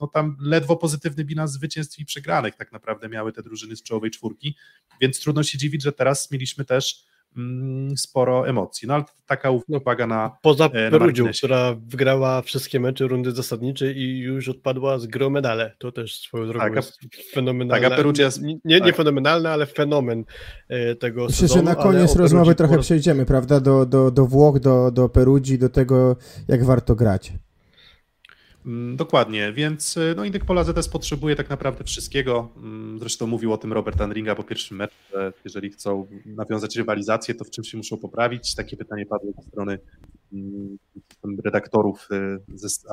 no 0.00 0.06
tam 0.12 0.36
ledwo 0.40 0.76
pozytywny 0.76 1.24
bilans 1.24 1.52
zwycięstw 1.52 1.98
i 1.98 2.04
przegranych 2.04 2.54
tak 2.54 2.72
naprawdę 2.72 3.08
miały 3.08 3.32
te 3.32 3.42
drużyny 3.42 3.76
z 3.76 3.82
czołowej 3.82 4.10
czwórki, 4.10 4.56
więc 5.00 5.20
trudno 5.20 5.42
się 5.42 5.58
dziwić, 5.58 5.82
że 5.82 5.92
teraz 5.92 6.30
mieliśmy 6.30 6.64
też 6.64 6.94
Mm, 6.94 7.17
sporo 7.96 8.48
emocji. 8.48 8.88
No 8.88 8.94
ale 8.94 9.04
taka 9.26 9.50
uwaga 9.68 10.06
na 10.06 10.36
Poza 10.42 10.64
e, 10.64 10.90
Perudzią, 10.90 11.24
która 11.38 11.74
wygrała 11.86 12.42
wszystkie 12.42 12.80
mecze 12.80 13.06
rundy 13.06 13.32
zasadniczej 13.32 13.96
i 13.96 14.18
już 14.18 14.48
odpadła 14.48 14.98
z 14.98 15.06
gro 15.06 15.30
medale. 15.30 15.72
To 15.78 15.92
też 15.92 16.20
swoją 16.20 16.46
drogą 16.46 16.60
taka, 16.60 16.76
jest 16.76 16.98
fenomenalne. 17.34 17.90
Taka 17.90 18.12
jest, 18.18 18.42
nie, 18.42 18.58
nie 18.64 18.80
tak. 18.80 18.96
fenomenalne, 18.96 19.50
ale 19.50 19.66
fenomen 19.66 20.24
e, 20.68 20.94
tego 20.94 21.24
Myślę, 21.24 21.48
sezonu. 21.48 21.60
że 21.60 21.64
na 21.64 21.74
koniec 21.74 22.16
rozmowy 22.16 22.54
trochę 22.54 22.78
przejdziemy, 22.78 23.26
prawda, 23.26 23.60
do, 23.60 23.86
do, 23.86 24.10
do 24.10 24.26
Włoch, 24.26 24.60
do, 24.60 24.90
do 24.90 25.08
Perugii, 25.08 25.58
do 25.58 25.68
tego, 25.68 26.16
jak 26.48 26.64
warto 26.64 26.94
grać. 26.94 27.32
Mm, 28.68 28.96
dokładnie, 28.96 29.52
więc 29.52 29.96
y, 29.96 30.14
no, 30.16 30.24
Indyk 30.24 30.44
Pola 30.44 30.64
ZS 30.64 30.88
potrzebuje 30.88 31.36
tak 31.36 31.50
naprawdę 31.50 31.84
wszystkiego. 31.84 32.52
Mm, 32.56 32.98
zresztą 32.98 33.26
mówił 33.26 33.52
o 33.52 33.58
tym 33.58 33.72
Robert 33.72 34.00
Andringa 34.00 34.34
po 34.34 34.44
pierwszym 34.44 34.76
meczu, 34.76 34.94
że 35.12 35.32
jeżeli 35.44 35.70
chcą 35.70 36.06
nawiązać 36.26 36.76
rywalizację, 36.76 37.34
to 37.34 37.44
w 37.44 37.50
czym 37.50 37.64
się 37.64 37.76
muszą 37.76 37.96
poprawić. 37.96 38.54
Takie 38.54 38.76
pytanie 38.76 39.06
padło 39.06 39.32
ze 39.36 39.42
strony 39.42 39.78
mm, 40.32 40.78
redaktorów 41.44 42.08
y, 42.12 42.58
z, 42.68 42.84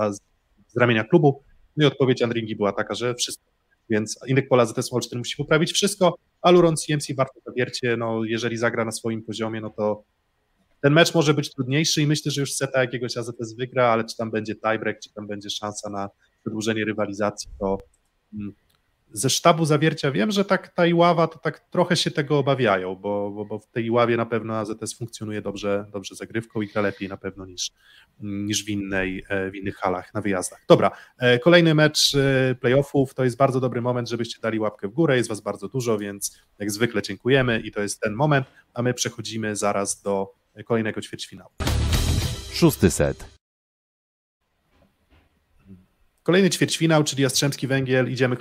ramienia 0.75 1.03
klubu. 1.03 1.43
No 1.77 1.83
i 1.83 1.87
odpowiedź 1.87 2.21
Andringi 2.21 2.55
była 2.55 2.71
taka, 2.71 2.93
że 2.93 3.15
wszystko. 3.15 3.45
Więc 3.89 4.19
Indyk 4.27 4.47
Pola 4.47 4.65
ZS 4.65 4.93
Olsztyn 4.93 5.19
musi 5.19 5.37
poprawić 5.37 5.71
wszystko, 5.71 6.15
a 6.41 6.51
Luron 6.51 6.75
CMC 6.75 7.15
warto 7.17 7.39
zawiercie, 7.45 7.97
no 7.97 8.23
jeżeli 8.23 8.57
zagra 8.57 8.85
na 8.85 8.91
swoim 8.91 9.21
poziomie, 9.21 9.61
no 9.61 9.69
to 9.69 10.03
ten 10.81 10.93
mecz 10.93 11.13
może 11.13 11.33
być 11.33 11.53
trudniejszy 11.53 12.01
i 12.01 12.07
myślę, 12.07 12.31
że 12.31 12.41
już 12.41 12.53
seta 12.53 12.81
jakiegoś 12.81 13.17
AZS 13.17 13.55
wygra, 13.57 13.87
ale 13.87 14.03
czy 14.03 14.17
tam 14.17 14.31
będzie 14.31 14.55
tiebreak, 14.55 14.99
czy 14.99 15.13
tam 15.13 15.27
będzie 15.27 15.49
szansa 15.49 15.89
na 15.89 16.09
przedłużenie 16.41 16.85
rywalizacji, 16.85 17.49
to 17.59 17.77
mm, 18.33 18.53
ze 19.15 19.29
sztabu 19.29 19.65
zawiercia 19.65 20.11
wiem, 20.11 20.31
że 20.31 20.45
tak 20.45 20.67
ta 20.67 20.85
Iława 20.85 21.27
to 21.27 21.39
tak 21.39 21.59
trochę 21.59 21.95
się 21.95 22.11
tego 22.11 22.37
obawiają, 22.37 22.95
bo, 22.95 23.31
bo, 23.31 23.45
bo 23.45 23.59
w 23.59 23.67
tej 23.67 23.85
Iławie 23.85 24.17
na 24.17 24.25
pewno 24.25 24.57
AZS 24.57 24.97
funkcjonuje 24.97 25.41
dobrze, 25.41 25.85
dobrze 25.93 26.15
zagrywką 26.15 26.61
i 26.61 26.67
gra 26.67 26.81
lepiej 26.81 27.09
na 27.09 27.17
pewno 27.17 27.45
niż, 27.45 27.71
niż 28.19 28.65
w, 28.65 28.69
innej, 28.69 29.25
e, 29.29 29.51
w 29.51 29.55
innych 29.55 29.75
halach 29.75 30.13
na 30.13 30.21
wyjazdach. 30.21 30.65
Dobra, 30.67 30.91
e, 31.17 31.39
kolejny 31.39 31.75
mecz 31.75 32.15
e, 32.15 32.55
playoffów 32.55 33.13
to 33.13 33.23
jest 33.23 33.37
bardzo 33.37 33.59
dobry 33.59 33.81
moment, 33.81 34.09
żebyście 34.09 34.41
dali 34.41 34.59
łapkę 34.59 34.87
w 34.87 34.91
górę, 34.91 35.17
jest 35.17 35.29
was 35.29 35.41
bardzo 35.41 35.67
dużo, 35.67 35.97
więc 35.97 36.39
jak 36.59 36.71
zwykle 36.71 37.01
dziękujemy 37.01 37.59
i 37.59 37.71
to 37.71 37.81
jest 37.81 37.99
ten 38.01 38.13
moment, 38.13 38.47
a 38.73 38.81
my 38.81 38.93
przechodzimy 38.93 39.55
zaraz 39.55 40.01
do 40.01 40.33
kolejnego 40.63 41.01
ćwierćfinału. 41.01 41.51
Szósty 42.53 42.91
set. 42.91 43.35
Kolejny 46.23 46.49
ćwierćfinał, 46.49 47.03
czyli 47.03 47.23
Jastrzębski 47.23 47.67
Węgiel. 47.67 48.11
Idziemy 48.11 48.35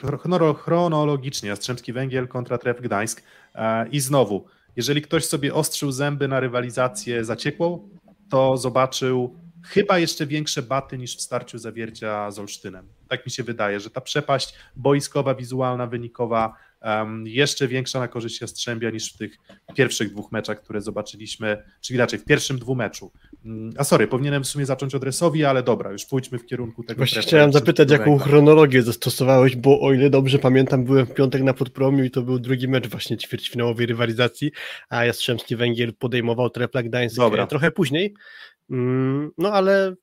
chronologicznie. 0.65 1.49
Jastrzębski 1.49 1.93
Węgiel 1.93 2.29
kontra 2.29 2.59
Tref 2.59 2.81
Gdańsk. 2.81 3.23
E, 3.55 3.89
I 3.89 4.01
znowu, 4.01 4.47
jeżeli 4.77 5.03
ktoś 5.03 5.25
sobie 5.25 5.55
ostrzył 5.55 5.93
zęby 5.93 6.29
na 6.29 6.41
rywalizację 6.41 7.25
zaciekłą, 7.25 7.89
to 8.31 8.57
zobaczył 8.57 9.37
chyba 9.65 9.99
jeszcze 9.99 10.27
większe 10.27 10.63
baty 10.63 10.99
niż 10.99 11.17
w 11.17 11.21
starciu 11.21 11.59
zawiercia 11.59 12.31
z 12.31 12.39
Olsztynem. 12.39 12.89
Tak 13.09 13.27
mi 13.27 13.33
się 13.33 13.43
wydaje, 13.43 13.81
że 13.81 13.91
ta 13.91 14.01
przepaść 14.01 14.55
boiskowa, 14.77 15.35
wizualna, 15.35 15.87
wynikowa 15.87 16.57
um, 16.85 17.27
jeszcze 17.27 17.69
większa 17.69 17.99
na 18.01 18.09
korzyść 18.09 18.41
Jastrzębia 18.41 18.91
niż 18.91 19.13
w 19.13 19.17
tych 19.17 19.37
pierwszych 19.75 20.11
dwóch 20.11 20.33
meczach, 20.33 20.63
które 20.63 20.81
zobaczyliśmy, 20.81 21.63
czyli 21.81 21.99
raczej 21.99 22.19
w 22.19 22.25
pierwszym 22.25 22.59
dwumeczu. 22.59 23.13
Mm, 23.45 23.73
a 23.79 23.85
sorry, 23.85 24.07
powinienem 24.07 24.45
w 24.45 24.47
sumie 24.47 24.67
zacząć 24.67 24.95
od 24.95 25.05
Resowi, 25.05 25.45
ale 25.45 25.63
dobra, 25.63 25.93
już 25.93 26.05
pójdźmy 26.05 26.39
w 26.39 26.47
kierunku 26.47 26.85
tego. 26.85 26.99
Właśnie 26.99 27.23
chciałem 27.23 27.53
zapytać, 27.53 27.91
jaką 27.91 28.19
chronologię 28.19 28.83
zastosowałeś, 28.83 29.57
bo 29.57 29.81
o 29.81 29.93
ile 29.93 30.11
dobrze 30.11 30.39
pamiętam, 30.39 30.85
byłem 30.85 31.07
w 31.07 31.15
piątek 31.15 31.43
na 31.43 31.55
Podpromiu 31.55 32.05
i 32.05 32.11
to 32.11 32.23
był 32.23 32.39
drugi 32.39 32.69
mecz 32.69 32.89
właśnie 32.89 33.17
ćwierćfinałowej 33.17 33.87
rywalizacji, 33.87 34.51
a 34.89 35.05
Jastrzębski 35.05 35.57
Węgiel 35.57 35.95
podejmował 35.95 36.51
Trepla 36.51 36.83
Gdańsk 36.83 37.17
dobra. 37.17 37.47
trochę 37.47 37.71
później. 37.71 38.15
Mm, 38.71 39.31
no 39.39 39.53
ale 39.53 39.95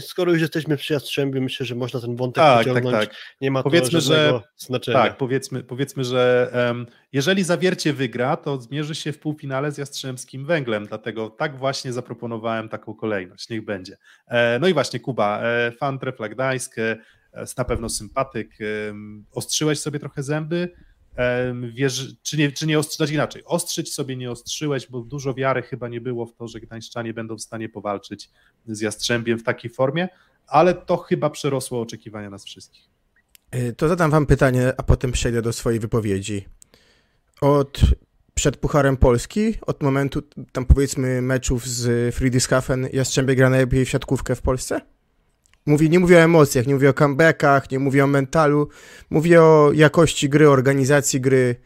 skoro 0.00 0.32
już 0.32 0.40
jesteśmy 0.40 0.76
przy 0.76 0.92
Jastrzębiu, 0.92 1.42
myślę, 1.42 1.66
że 1.66 1.74
można 1.74 2.00
ten 2.00 2.16
wątek 2.16 2.44
tak, 2.44 2.64
tak. 2.64 2.74
Tak, 2.74 2.92
tak. 2.92 3.16
Nie 3.40 3.50
ma 3.50 3.62
powiedzmy, 3.62 4.00
że 4.00 4.40
znaczenia. 4.56 4.98
Tak, 4.98 5.16
powiedzmy, 5.16 5.62
powiedzmy 5.62 6.04
że 6.04 6.50
um, 6.54 6.86
jeżeli 7.12 7.44
Zawiercie 7.44 7.92
wygra, 7.92 8.36
to 8.36 8.60
zmierzy 8.60 8.94
się 8.94 9.12
w 9.12 9.18
półfinale 9.18 9.72
z 9.72 9.78
Jastrzębskim 9.78 10.46
Węglem, 10.46 10.86
dlatego 10.86 11.30
tak 11.30 11.58
właśnie 11.58 11.92
zaproponowałem 11.92 12.68
taką 12.68 12.94
kolejność. 12.94 13.48
Niech 13.48 13.64
będzie. 13.64 13.96
E, 14.26 14.58
no 14.58 14.68
i 14.68 14.74
właśnie 14.74 15.00
Kuba, 15.00 15.42
e, 15.42 15.72
fan 15.72 15.98
Trefla 15.98 16.28
Gdańsk, 16.28 16.78
e, 16.78 16.96
na 17.58 17.64
pewno 17.64 17.88
sympatyk. 17.88 18.50
E, 18.60 18.64
ostrzyłeś 19.32 19.80
sobie 19.80 19.98
trochę 19.98 20.22
zęby, 20.22 20.68
Wierzy, 21.74 22.16
czy 22.22 22.36
nie, 22.36 22.52
czy 22.52 22.66
nie 22.66 22.78
ostrzyć 22.78 23.10
inaczej, 23.10 23.42
ostrzyć 23.44 23.94
sobie 23.94 24.16
nie 24.16 24.30
ostrzyłeś, 24.30 24.86
bo 24.86 25.00
dużo 25.00 25.34
wiary 25.34 25.62
chyba 25.62 25.88
nie 25.88 26.00
było 26.00 26.26
w 26.26 26.34
to, 26.34 26.48
że 26.48 26.60
Gdańszczanie 26.60 27.14
będą 27.14 27.36
w 27.36 27.42
stanie 27.42 27.68
powalczyć 27.68 28.30
z 28.66 28.80
Jastrzębiem 28.80 29.38
w 29.38 29.42
takiej 29.42 29.70
formie, 29.70 30.08
ale 30.46 30.74
to 30.74 30.96
chyba 30.96 31.30
przerosło 31.30 31.80
oczekiwania 31.80 32.30
nas 32.30 32.44
wszystkich. 32.44 32.88
E, 33.50 33.72
to 33.72 33.88
zadam 33.88 34.10
wam 34.10 34.26
pytanie, 34.26 34.72
a 34.76 34.82
potem 34.82 35.12
przejdę 35.12 35.42
do 35.42 35.52
swojej 35.52 35.80
wypowiedzi. 35.80 36.44
Od 37.40 37.80
przed 38.34 38.56
Pucharem 38.56 38.96
Polski, 38.96 39.54
od 39.66 39.82
momentu 39.82 40.22
tam 40.52 40.66
powiedzmy 40.66 41.22
meczów 41.22 41.66
z 41.66 42.14
Friedrichshafen, 42.14 42.88
Jastrzębie 42.92 43.36
gra 43.36 43.50
najlepiej 43.50 43.84
w 43.84 43.88
siatkówkę 43.88 44.34
w 44.34 44.42
Polsce? 44.42 44.80
Mówię, 45.66 45.88
nie 45.88 45.98
mówię 45.98 46.16
o 46.16 46.20
emocjach, 46.20 46.66
nie 46.66 46.74
mówię 46.74 46.90
o 46.90 46.92
comebackach, 46.92 47.70
nie 47.70 47.78
mówię 47.78 48.04
o 48.04 48.06
mentalu, 48.06 48.68
mówię 49.10 49.42
o 49.42 49.72
jakości 49.72 50.28
gry, 50.28 50.48
organizacji 50.48 51.20
gry. 51.20 51.56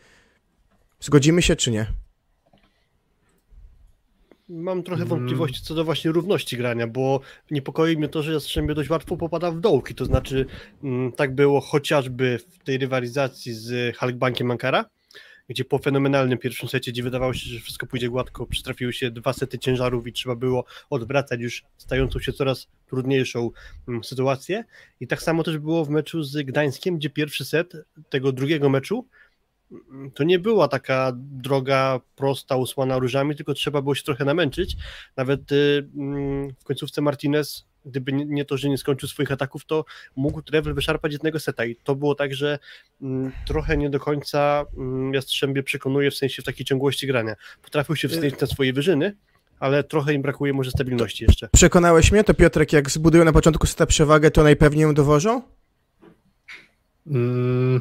Zgodzimy 1.00 1.42
się 1.42 1.56
czy 1.56 1.70
nie? 1.70 1.87
Mam 4.48 4.82
trochę 4.82 5.02
mm. 5.02 5.08
wątpliwości 5.08 5.62
co 5.62 5.74
do 5.74 5.84
właśnie 5.84 6.12
równości 6.12 6.56
grania, 6.56 6.87
bo 6.87 7.20
niepokoi 7.50 7.96
mnie 7.96 8.08
to, 8.08 8.22
że 8.22 8.32
Jastrzębie 8.32 8.74
dość 8.74 8.90
łatwo 8.90 9.16
popada 9.16 9.50
w 9.50 9.61
dołki, 9.61 9.94
to 9.94 10.04
znaczy 10.04 10.46
mm, 10.84 11.12
tak 11.12 11.34
było 11.34 11.61
chociażby 11.61 12.38
w 12.38 12.64
tej 12.64 12.78
rywalizacji 12.78 13.52
z 13.54 13.96
Halkbankiem 13.96 14.50
Ankara, 14.50 14.84
gdzie 15.48 15.64
po 15.64 15.78
fenomenalnym 15.78 16.38
pierwszym 16.38 16.68
secie, 16.68 16.92
gdzie 16.92 17.02
wydawało 17.02 17.34
się, 17.34 17.50
że 17.50 17.61
wszystko 17.61 17.87
pójdzie 17.87 18.08
gładko, 18.08 18.46
przytrafiły 18.46 18.92
się 18.92 19.11
dwa 19.11 19.32
sety 19.32 19.58
ciężarów 19.58 20.06
i 20.06 20.12
trzeba 20.12 20.37
było 20.37 20.64
odwracać 20.90 21.40
już 21.40 21.64
stającą 21.76 22.20
się 22.20 22.32
coraz 22.32 22.68
trudniejszą 22.87 23.50
mm, 23.88 24.04
sytuację. 24.04 24.64
I 25.00 25.06
tak 25.06 25.22
samo 25.22 25.42
też 25.42 25.58
było 25.58 25.84
w 25.84 25.90
meczu 25.90 26.22
z 26.22 26.42
Gdańskiem, 26.42 26.96
gdzie 26.96 27.11
pierwszy 27.11 27.44
set 27.44 27.72
tego 28.08 28.32
drugiego 28.32 28.68
meczu 28.68 29.06
mm, 29.72 30.11
to 30.11 30.24
nie 30.24 30.38
była 30.38 30.68
taka 30.68 31.12
droga 31.16 32.00
prosta, 32.16 32.56
usłana 32.56 32.98
różami, 32.98 33.37
tylko 33.37 33.54
trzeba 33.54 33.82
było 33.82 33.94
się 33.94 34.02
trochę 34.02 34.24
namęczyć. 34.24 34.76
Nawet 35.16 35.52
y, 35.52 35.88
mm, 35.96 36.54
w 36.61 36.64
końcówce 36.64 37.02
Martinez 37.02 37.68
gdyby 37.88 38.12
nie 38.12 38.44
to, 38.44 38.57
że 38.57 38.68
nie 38.68 38.79
skończył 38.79 39.09
swoich 39.09 39.33
ataków, 39.33 39.64
to 39.64 39.85
mógł 40.16 40.42
Trevor 40.42 40.74
wyszarpać 40.74 41.12
jednego 41.12 41.40
seta 41.40 41.64
i 41.64 41.77
to 41.77 41.94
było 41.94 42.14
tak, 42.14 42.35
że 42.35 42.59
mm, 43.03 43.33
trochę 43.46 43.77
nie 43.77 43.90
do 43.90 44.01
końca 44.01 44.64
mm, 44.77 45.14
Jastrzębie 45.14 45.62
przekonuje 45.62 46.11
w 46.11 46.14
sensie 46.14 46.42
w 46.42 46.44
takiej 46.44 46.66
ciągłości 46.66 47.07
grania. 47.07 47.35
Potrafił 47.62 47.96
się 47.96 48.09
wstać 48.09 48.40
na 48.40 48.46
swoje 48.46 48.72
wyżyny, 48.72 49.16
ale 49.61 49.85
trochę 49.85 50.14
im 50.14 50.22
brakuje 50.22 50.53
może 50.53 50.70
stabilności 50.70 51.24
jeszcze. 51.24 51.48
Przekonałeś 51.53 52.12
mnie, 52.12 52.24
to 52.24 52.35
Piotrek, 52.35 52.72
jak 52.72 52.90
zbudują 52.90 53.24
na 53.24 53.33
początku 53.33 53.66
seta 53.66 53.87
przewagę, 53.87 54.31
to 54.31 54.42
najpewniej 54.42 54.83
ją 54.83 54.94
dowożą? 54.94 55.42
Mm. 57.07 57.81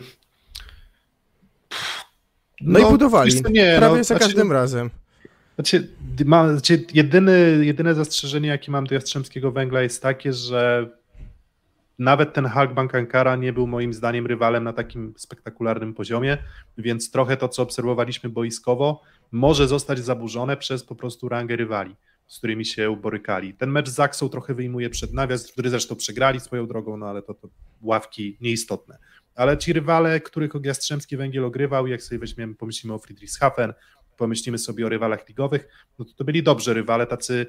No, 2.61 2.79
no, 2.79 2.87
i 2.87 2.91
budowali. 2.91 3.41
Nie, 3.49 3.75
Prawie 3.77 3.97
no, 3.97 4.03
za 4.03 4.19
każdym 4.19 4.47
znaczy, 4.47 4.53
razem. 4.53 4.89
Znaczy, 5.57 5.89
ma, 6.25 6.51
znaczy 6.51 6.85
jedyny, 6.93 7.65
jedyne 7.65 7.95
zastrzeżenie, 7.95 8.49
jakie 8.49 8.71
mam 8.71 8.87
do 8.87 8.95
Jastrzębskiego 8.95 9.51
Węgla 9.51 9.81
jest 9.81 10.01
takie, 10.01 10.33
że 10.33 10.89
nawet 11.99 12.33
ten 12.33 12.45
Halkbank 12.45 12.95
Ankara 12.95 13.35
nie 13.35 13.53
był 13.53 13.67
moim 13.67 13.93
zdaniem 13.93 14.27
rywalem 14.27 14.63
na 14.63 14.73
takim 14.73 15.13
spektakularnym 15.17 15.93
poziomie, 15.93 16.37
więc 16.77 17.11
trochę 17.11 17.37
to, 17.37 17.49
co 17.49 17.63
obserwowaliśmy 17.63 18.29
boiskowo, 18.29 19.01
może 19.31 19.67
zostać 19.67 19.99
zaburzone 19.99 20.57
przez 20.57 20.83
po 20.83 20.95
prostu 20.95 21.29
rangę 21.29 21.55
rywali, 21.55 21.95
z 22.27 22.37
którymi 22.37 22.65
się 22.65 22.89
uborykali. 22.89 23.53
Ten 23.53 23.71
mecz 23.71 23.89
z 23.89 23.93
Zaksą 23.93 24.29
trochę 24.29 24.53
wyjmuje 24.53 24.89
przed 24.89 25.13
nawias, 25.13 25.51
który 25.51 25.69
zresztą 25.69 25.95
przegrali 25.95 26.39
swoją 26.39 26.67
drogą, 26.67 26.97
no 26.97 27.05
ale 27.05 27.21
to, 27.21 27.33
to 27.33 27.49
ławki 27.81 28.37
nieistotne. 28.41 28.97
Ale 29.35 29.57
ci 29.57 29.73
rywale, 29.73 30.19
których 30.19 30.51
Jastrzębski 30.63 31.17
Węgiel 31.17 31.45
ogrywał, 31.45 31.87
jak 31.87 32.01
sobie 32.01 32.19
weźmiemy, 32.19 32.55
pomyślimy 32.55 32.93
o 32.93 32.99
Friedrichshafen, 32.99 33.73
pomyślimy 34.17 34.57
sobie 34.57 34.85
o 34.85 34.89
rywalach 34.89 35.27
ligowych, 35.29 35.67
no 35.99 36.05
to, 36.05 36.13
to 36.13 36.23
byli 36.23 36.43
dobrzy 36.43 36.73
rywale, 36.73 37.07
tacy 37.07 37.47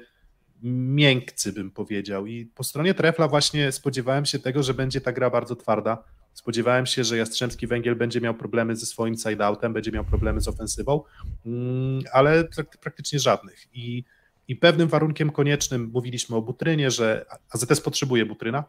miękcy 0.63 1.53
bym 1.53 1.71
powiedział. 1.71 2.25
I 2.25 2.45
po 2.45 2.63
stronie 2.63 2.93
Trefla 2.93 3.27
właśnie 3.27 3.71
spodziewałem 3.71 4.25
się 4.25 4.39
tego, 4.39 4.63
że 4.63 4.73
będzie 4.73 5.01
ta 5.01 5.11
gra 5.11 5.29
bardzo 5.29 5.55
twarda. 5.55 6.03
Spodziewałem 6.33 6.85
się, 6.85 7.03
że 7.03 7.17
Jastrzębski 7.17 7.67
Węgiel 7.67 7.95
będzie 7.95 8.21
miał 8.21 8.33
problemy 8.33 8.75
ze 8.75 8.85
swoim 8.85 9.15
side-outem, 9.15 9.73
będzie 9.73 9.91
miał 9.91 10.05
problemy 10.05 10.41
z 10.41 10.47
ofensywą, 10.47 11.03
mm, 11.45 12.03
ale 12.13 12.43
praktycznie 12.81 13.19
żadnych. 13.19 13.67
I, 13.73 14.03
I 14.47 14.55
pewnym 14.55 14.87
warunkiem 14.87 15.29
koniecznym 15.29 15.89
mówiliśmy 15.93 16.35
o 16.35 16.41
Butrynie, 16.41 16.91
że 16.91 17.25
AZS 17.49 17.81
potrzebuje 17.81 18.25
Butryna, 18.25 18.63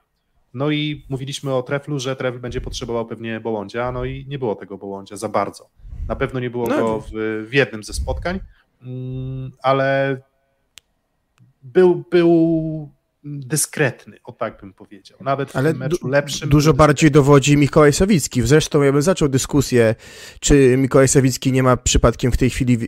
no 0.54 0.70
i 0.70 1.06
mówiliśmy 1.08 1.54
o 1.54 1.62
Treflu, 1.62 1.98
że 1.98 2.16
Trefl 2.16 2.38
będzie 2.38 2.60
potrzebował 2.60 3.06
pewnie 3.06 3.40
Bołądzia, 3.40 3.92
no 3.92 4.04
i 4.04 4.26
nie 4.28 4.38
było 4.38 4.54
tego 4.54 4.78
Bołądzia 4.78 5.16
za 5.16 5.28
bardzo. 5.28 5.70
Na 6.11 6.16
pewno 6.16 6.40
nie 6.40 6.51
było 6.51 6.66
no. 6.66 6.77
go 6.77 7.01
w, 7.01 7.11
w 7.49 7.53
jednym 7.53 7.85
ze 7.85 7.92
spotkań, 7.92 8.40
mm, 8.83 9.51
ale 9.62 10.16
był, 11.62 12.05
był 12.11 12.90
dyskretny, 13.25 14.18
o 14.25 14.33
tak 14.33 14.61
bym 14.61 14.73
powiedział. 14.73 15.18
Nawet 15.20 15.51
w 15.53 15.57
Ale 15.57 15.75
meczu 15.75 16.09
lepszym. 16.09 16.49
Dużo 16.49 16.75
bardziej 16.75 17.11
dowodzi 17.11 17.57
Mikołaj 17.57 17.92
Sawicki. 17.92 18.42
Zresztą 18.42 18.83
ja 18.83 18.92
bym 18.92 19.03
zaczął 19.03 19.29
dyskusję, 19.29 19.94
czy 20.40 20.77
Mikołaj 20.79 21.09
Sawicki 21.09 21.53
nie 21.53 21.62
ma 21.62 21.77
przypadkiem 21.77 22.33
w 22.33 22.37
tej 22.37 22.51
chwili 22.51 22.79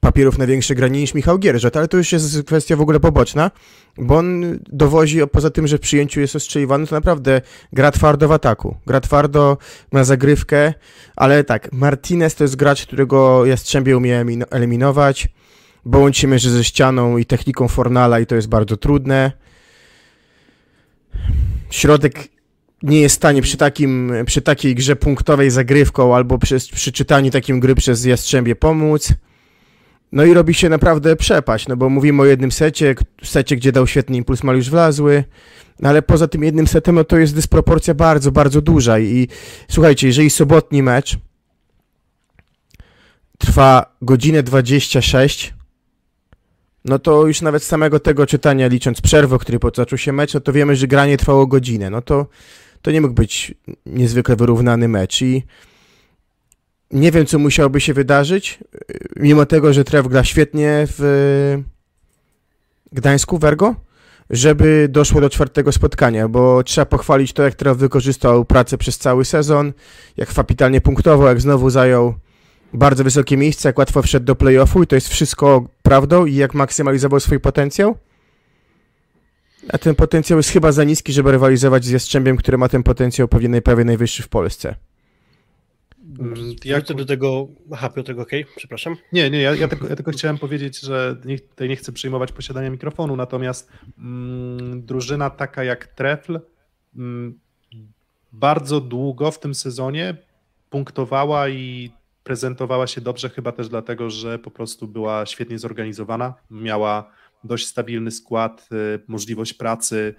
papierów 0.00 0.38
na 0.38 0.46
większe 0.46 0.74
granie 0.74 1.00
niż 1.00 1.14
Michał 1.14 1.38
Gierżet, 1.38 1.76
ale 1.76 1.88
to 1.88 1.96
już 1.96 2.12
jest 2.12 2.42
kwestia 2.42 2.76
w 2.76 2.80
ogóle 2.80 3.00
poboczna, 3.00 3.50
bo 3.98 4.16
on 4.16 4.58
dowozi, 4.68 5.20
poza 5.32 5.50
tym, 5.50 5.66
że 5.66 5.78
w 5.78 5.80
przyjęciu 5.80 6.20
jest 6.20 6.36
ostrzeliwany, 6.36 6.86
to 6.86 6.94
naprawdę 6.94 7.40
gra 7.72 7.90
twardo 7.90 8.28
w 8.28 8.32
ataku. 8.32 8.76
Gra 8.86 9.00
twardo, 9.00 9.58
ma 9.92 10.04
zagrywkę, 10.04 10.74
ale 11.16 11.44
tak, 11.44 11.72
Martinez 11.72 12.34
to 12.34 12.44
jest 12.44 12.56
gracz, 12.56 12.86
którego 12.86 13.46
Jastrzębie 13.46 13.96
umie 13.96 14.24
eliminować, 14.50 15.28
bądź 15.84 16.18
się 16.18 16.28
mierzy 16.28 16.50
ze 16.50 16.64
ścianą 16.64 17.18
i 17.18 17.24
techniką 17.24 17.68
Fornala 17.68 18.20
i 18.20 18.26
to 18.26 18.34
jest 18.34 18.48
bardzo 18.48 18.76
trudne. 18.76 19.32
Środek 21.70 22.28
nie 22.82 23.00
jest 23.00 23.14
w 23.14 23.16
stanie 23.16 23.42
przy, 23.42 23.56
takim, 23.56 24.12
przy 24.26 24.42
takiej 24.42 24.74
grze 24.74 24.96
punktowej 24.96 25.50
zagrywką 25.50 26.16
albo 26.16 26.38
przy, 26.38 26.56
przy 26.72 26.92
czytaniu 26.92 27.30
takim 27.30 27.60
gry 27.60 27.74
przez 27.74 28.04
Jastrzębie 28.04 28.56
pomóc. 28.56 29.12
No 30.12 30.24
i 30.24 30.34
robi 30.34 30.54
się 30.54 30.68
naprawdę 30.68 31.16
przepaść, 31.16 31.68
no 31.68 31.76
bo 31.76 31.88
mówimy 31.88 32.22
o 32.22 32.24
jednym 32.24 32.52
secie, 32.52 32.94
secie, 33.22 33.56
gdzie 33.56 33.72
dał 33.72 33.86
świetny 33.86 34.16
impuls 34.16 34.42
Mariusz 34.42 34.70
Wlazły, 34.70 35.24
no 35.80 35.88
ale 35.88 36.02
poza 36.02 36.28
tym 36.28 36.44
jednym 36.44 36.66
setem, 36.66 36.94
no 36.94 37.04
to 37.04 37.18
jest 37.18 37.34
dysproporcja 37.34 37.94
bardzo, 37.94 38.32
bardzo 38.32 38.60
duża 38.60 38.98
i, 38.98 39.28
słuchajcie, 39.68 40.06
jeżeli 40.06 40.30
sobotni 40.30 40.82
mecz 40.82 41.18
trwa 43.38 43.96
godzinę 44.02 44.42
26, 44.42 45.54
no 46.84 46.98
to 46.98 47.26
już 47.26 47.42
nawet 47.42 47.62
z 47.62 47.66
samego 47.66 48.00
tego 48.00 48.26
czytania, 48.26 48.66
licząc 48.66 49.00
przerwę, 49.00 49.36
o 49.36 49.38
której 49.38 49.60
zaczął 49.76 49.98
się 49.98 50.12
mecz, 50.12 50.34
no 50.34 50.40
to 50.40 50.52
wiemy, 50.52 50.76
że 50.76 50.86
granie 50.86 51.16
trwało 51.16 51.46
godzinę, 51.46 51.90
no 51.90 52.02
to, 52.02 52.26
to 52.82 52.90
nie 52.90 53.00
mógł 53.00 53.14
być 53.14 53.54
niezwykle 53.86 54.36
wyrównany 54.36 54.88
mecz 54.88 55.22
i 55.22 55.42
nie 56.90 57.10
wiem, 57.12 57.26
co 57.26 57.38
musiałoby 57.38 57.80
się 57.80 57.94
wydarzyć, 57.94 58.58
mimo 59.16 59.46
tego, 59.46 59.72
że 59.72 59.84
Trev 59.84 60.08
gra 60.08 60.24
świetnie 60.24 60.86
w 60.98 61.62
Gdańsku, 62.92 63.38
Wergo, 63.38 63.74
żeby 64.30 64.88
doszło 64.90 65.20
do 65.20 65.30
czwartego 65.30 65.72
spotkania, 65.72 66.28
bo 66.28 66.62
trzeba 66.62 66.86
pochwalić 66.86 67.32
to, 67.32 67.42
jak 67.42 67.54
Trev 67.54 67.78
wykorzystał 67.78 68.44
pracę 68.44 68.78
przez 68.78 68.98
cały 68.98 69.24
sezon, 69.24 69.72
jak 70.16 70.34
kapitalnie 70.34 70.80
punktował, 70.80 71.28
jak 71.28 71.40
znowu 71.40 71.70
zajął 71.70 72.14
bardzo 72.72 73.04
wysokie 73.04 73.36
miejsce, 73.36 73.68
jak 73.68 73.78
łatwo 73.78 74.02
wszedł 74.02 74.26
do 74.26 74.36
playoffu 74.36 74.82
i 74.82 74.86
to 74.86 74.94
jest 74.94 75.08
wszystko 75.08 75.68
prawdą 75.82 76.26
i 76.26 76.34
jak 76.34 76.54
maksymalizował 76.54 77.20
swój 77.20 77.40
potencjał. 77.40 77.96
A 79.68 79.78
ten 79.78 79.94
potencjał 79.94 80.38
jest 80.38 80.50
chyba 80.50 80.72
za 80.72 80.84
niski, 80.84 81.12
żeby 81.12 81.32
rywalizować 81.32 81.84
z 81.84 81.90
Jastrzębiem, 81.90 82.36
który 82.36 82.58
ma 82.58 82.68
ten 82.68 82.82
potencjał 82.82 83.28
pewnie 83.28 83.60
najwyższy 83.84 84.22
w 84.22 84.28
Polsce. 84.28 84.74
Mm, 86.18 86.56
jak... 86.64 86.84
do 86.84 87.04
tego... 87.04 87.48
Aha, 87.72 87.88
Piotrek, 87.88 88.18
okej, 88.18 88.42
okay. 88.42 88.54
przepraszam. 88.56 88.96
Nie, 89.12 89.30
nie, 89.30 89.40
ja, 89.40 89.54
ja, 89.54 89.68
tylko, 89.68 89.88
ja 89.88 89.96
tylko 89.96 90.10
chciałem 90.10 90.38
powiedzieć, 90.38 90.80
że 90.80 91.16
nie, 91.24 91.38
tutaj 91.38 91.68
nie 91.68 91.76
chcę 91.76 91.92
przyjmować 91.92 92.32
posiadania 92.32 92.70
mikrofonu, 92.70 93.16
natomiast 93.16 93.72
mm, 93.98 94.86
drużyna 94.86 95.30
taka 95.30 95.64
jak 95.64 95.86
Trefl 95.86 96.40
mm, 96.96 97.38
bardzo 98.32 98.80
długo 98.80 99.30
w 99.30 99.40
tym 99.40 99.54
sezonie 99.54 100.16
punktowała 100.70 101.48
i 101.48 101.90
prezentowała 102.24 102.86
się 102.86 103.00
dobrze, 103.00 103.28
chyba 103.28 103.52
też 103.52 103.68
dlatego, 103.68 104.10
że 104.10 104.38
po 104.38 104.50
prostu 104.50 104.88
była 104.88 105.26
świetnie 105.26 105.58
zorganizowana, 105.58 106.34
miała 106.50 107.12
dość 107.44 107.66
stabilny 107.66 108.10
skład, 108.10 108.68
y, 108.72 109.00
możliwość 109.06 109.54
pracy, 109.54 110.14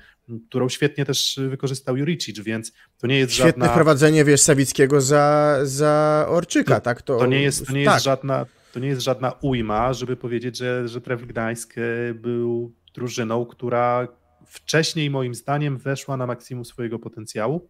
którą 0.50 0.70
świetnie 0.70 1.06
też 1.06 1.40
wykorzystał 1.50 1.98
Juricic, 1.98 2.40
więc 2.40 2.72
to 2.98 3.08
nie 3.08 3.20
jest 3.20 3.34
Świetne 3.34 3.50
żadna... 3.50 3.70
wprowadzenie, 3.70 4.26
wiesz, 4.26 4.42
Sawickiego 4.42 5.02
za, 5.02 5.58
za 5.64 6.26
Orczyka, 6.30 6.76
to, 6.76 6.82
tak? 6.82 7.02
To, 7.02 7.18
to 7.18 7.26
nie 7.26 7.42
jest, 7.42 7.68
to 7.68 7.74
nie 7.74 7.86
tak. 7.86 7.94
jest 7.94 8.06
żadna 8.06 8.46
to 8.74 8.80
nie 8.80 8.88
jest 8.88 9.02
żadna 9.02 9.32
ujma, 9.42 9.94
żeby 9.94 10.16
powiedzieć, 10.16 10.58
że, 10.58 10.88
że 10.88 11.02
Trefl 11.02 11.26
Gdańsk 11.26 11.78
y, 11.78 12.14
był 12.14 12.74
drużyną, 12.94 13.46
która 13.46 14.08
wcześniej 14.46 15.10
moim 15.10 15.36
zdaniem 15.36 15.78
weszła 15.78 16.18
na 16.18 16.28
maksimum 16.28 16.66
swojego 16.66 17.00
potencjału, 17.00 17.70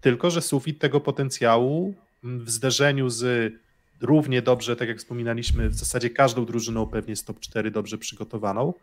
tylko 0.00 0.30
że 0.30 0.42
sufit 0.42 0.78
tego 0.78 1.00
potencjału 1.00 1.94
w 2.22 2.50
zderzeniu 2.50 3.08
z 3.08 3.52
równie 4.00 4.42
dobrze, 4.42 4.76
tak 4.76 4.88
jak 4.88 4.98
wspominaliśmy, 4.98 5.68
w 5.68 5.74
zasadzie 5.74 6.10
każdą 6.10 6.46
drużyną 6.46 6.86
pewnie 6.86 7.16
z 7.16 7.24
top 7.24 7.40
4 7.40 7.70
dobrze 7.70 7.98
przygotowaną. 7.98 8.74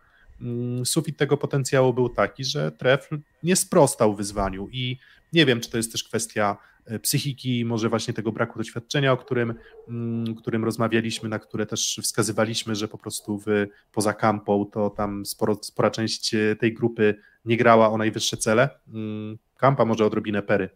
Mm, 0.41 0.85
sufit 0.85 1.17
tego 1.17 1.37
potencjału 1.37 1.93
był 1.93 2.09
taki, 2.09 2.43
że 2.43 2.71
Trefl 2.71 3.19
nie 3.43 3.55
sprostał 3.55 4.15
wyzwaniu 4.15 4.67
i 4.71 4.97
nie 5.33 5.45
wiem, 5.45 5.59
czy 5.59 5.69
to 5.69 5.77
jest 5.77 5.91
też 5.91 6.03
kwestia 6.03 6.57
e, 6.85 6.99
psychiki, 6.99 7.65
może 7.65 7.89
właśnie 7.89 8.13
tego 8.13 8.31
braku 8.31 8.59
doświadczenia, 8.59 9.11
o 9.11 9.17
którym, 9.17 9.53
mm, 9.87 10.35
którym 10.35 10.65
rozmawialiśmy, 10.65 11.29
na 11.29 11.39
które 11.39 11.65
też 11.65 11.99
wskazywaliśmy, 12.03 12.75
że 12.75 12.87
po 12.87 12.97
prostu 12.97 13.37
w, 13.37 13.45
poza 13.91 14.13
kampą 14.13 14.65
to 14.65 14.89
tam 14.89 15.25
sporo, 15.25 15.59
spora 15.61 15.91
część 15.91 16.33
e, 16.33 16.55
tej 16.55 16.73
grupy 16.73 17.15
nie 17.45 17.57
grała 17.57 17.89
o 17.89 17.97
najwyższe 17.97 18.37
cele. 18.37 18.69
Mm, 18.93 19.37
kampa 19.57 19.85
może 19.85 20.05
odrobinę 20.05 20.41
pery, 20.41 20.69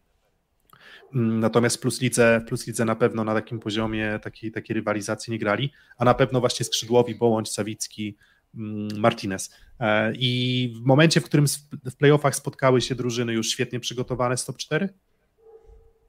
natomiast 1.15 1.81
plus 1.81 2.01
lidze, 2.01 2.41
plus 2.47 2.67
lidze 2.67 2.85
na 2.85 2.95
pewno 2.95 3.23
na 3.23 3.33
takim 3.33 3.59
poziomie 3.59 4.19
takiej, 4.23 4.51
takiej 4.51 4.73
rywalizacji 4.73 5.31
nie 5.31 5.39
grali, 5.39 5.71
a 5.97 6.05
na 6.05 6.13
pewno 6.13 6.39
właśnie 6.39 6.65
skrzydłowi 6.65 7.15
Bołądź, 7.15 7.51
Sawicki, 7.51 8.17
mm, 8.55 8.99
Martinez. 8.99 9.55
E, 9.79 10.13
I 10.15 10.73
w 10.81 10.85
momencie, 10.85 11.21
w 11.21 11.25
którym 11.25 11.45
w 11.85 11.95
playoffach 11.95 12.35
spotkały 12.35 12.81
się 12.81 12.95
drużyny 12.95 13.33
już 13.33 13.49
świetnie 13.49 13.79
przygotowane 13.79 14.37
z 14.37 14.45
top 14.45 14.57
4, 14.57 14.89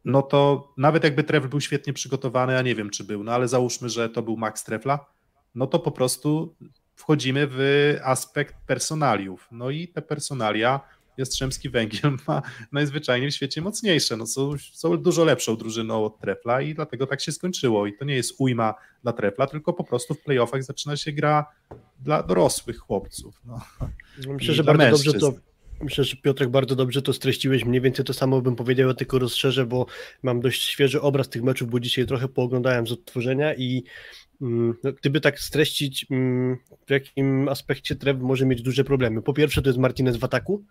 no 0.05 0.23
to 0.23 0.73
nawet 0.77 1.05
jakby 1.05 1.25
Trefl 1.25 1.49
był 1.49 1.61
świetnie 1.61 1.92
przygotowany, 1.92 2.59
a 2.59 2.62
nie 2.62 2.75
wiem 2.75 2.90
czy 2.90 3.05
był, 3.05 3.25
no 3.25 3.33
ale 3.33 3.49
załóżmy, 3.49 3.88
że 3.88 4.09
to 4.09 4.23
był 4.23 4.37
Max 4.37 4.64
Trefla, 4.64 5.07
no 5.55 5.66
to 5.66 5.79
po 5.79 5.90
prostu 5.90 6.57
wchodzimy 6.97 7.49
w 7.51 7.61
aspekt 8.05 8.55
personaliów. 8.66 9.49
No 9.53 9.71
i 9.71 9.88
te 9.88 10.03
personalia 10.03 10.81
Jastrzębski 11.18 11.70
Węgiel 11.70 12.16
ma 12.29 12.42
najzwyczajniej 12.72 13.31
w 13.31 13.35
świecie 13.35 13.61
mocniejsze. 13.61 14.16
No 14.16 14.26
są, 14.26 14.52
są 14.72 14.96
dużo 14.96 15.24
lepszą 15.24 15.57
drużyną 15.57 16.05
od 16.05 16.20
Trefla 16.20 16.61
i 16.61 16.74
dlatego 16.74 17.07
tak 17.07 17.20
się 17.20 17.33
skończyło. 17.33 17.87
I 17.87 17.96
to 17.96 18.05
nie 18.05 18.14
jest 18.14 18.35
ujma 18.38 18.74
dla 19.02 19.12
Trefla, 19.12 19.46
tylko 19.46 19.72
po 19.72 19.85
prostu 19.85 20.14
w 20.14 20.20
playoffach 20.20 20.62
zaczyna 20.62 20.96
się 20.96 21.12
gra 21.12 21.46
dla 22.00 22.22
dorosłych 22.22 22.79
chłopców. 22.79 23.40
No. 23.44 23.61
Myślę, 24.29 24.55
że 24.55 24.64
bardzo 24.64 24.79
mężczyzn. 24.79 25.18
dobrze 25.18 25.20
to 25.20 25.57
Myślę, 25.81 26.05
że 26.05 26.16
Piotrek 26.16 26.50
bardzo 26.50 26.76
dobrze 26.76 27.02
to 27.02 27.12
streściłeś. 27.12 27.64
Mniej 27.64 27.81
więcej 27.81 28.05
to 28.05 28.14
samo 28.14 28.42
bym 28.42 28.57
powiedział, 28.57 28.88
ja 28.88 28.94
tylko 28.94 29.18
rozszerzę, 29.18 29.66
bo 29.66 29.87
mam 30.22 30.40
dość 30.40 30.62
świeży 30.62 31.00
obraz 31.00 31.29
tych 31.29 31.42
meczów, 31.42 31.70
bo 31.70 31.81
dzisiaj 31.81 32.07
trochę 32.07 32.29
pooglądałem 32.29 32.87
z 32.87 32.92
odtworzenia 32.92 33.55
i 33.55 33.85
mm, 34.42 34.74
no, 34.85 34.92
gdyby 34.92 35.20
tak 35.20 35.40
streścić, 35.40 36.07
mm, 36.11 36.57
w 36.87 36.90
jakim 36.90 37.48
aspekcie 37.48 37.96
Trev 37.96 38.20
może 38.22 38.46
mieć 38.46 38.62
duże 38.62 38.85
problemy. 38.85 39.22
Po 39.22 39.33
pierwsze, 39.33 39.62
to 39.62 39.68
jest 39.68 39.79
Martinez 39.79 40.16
w 40.16 40.24
ataku, 40.24 40.64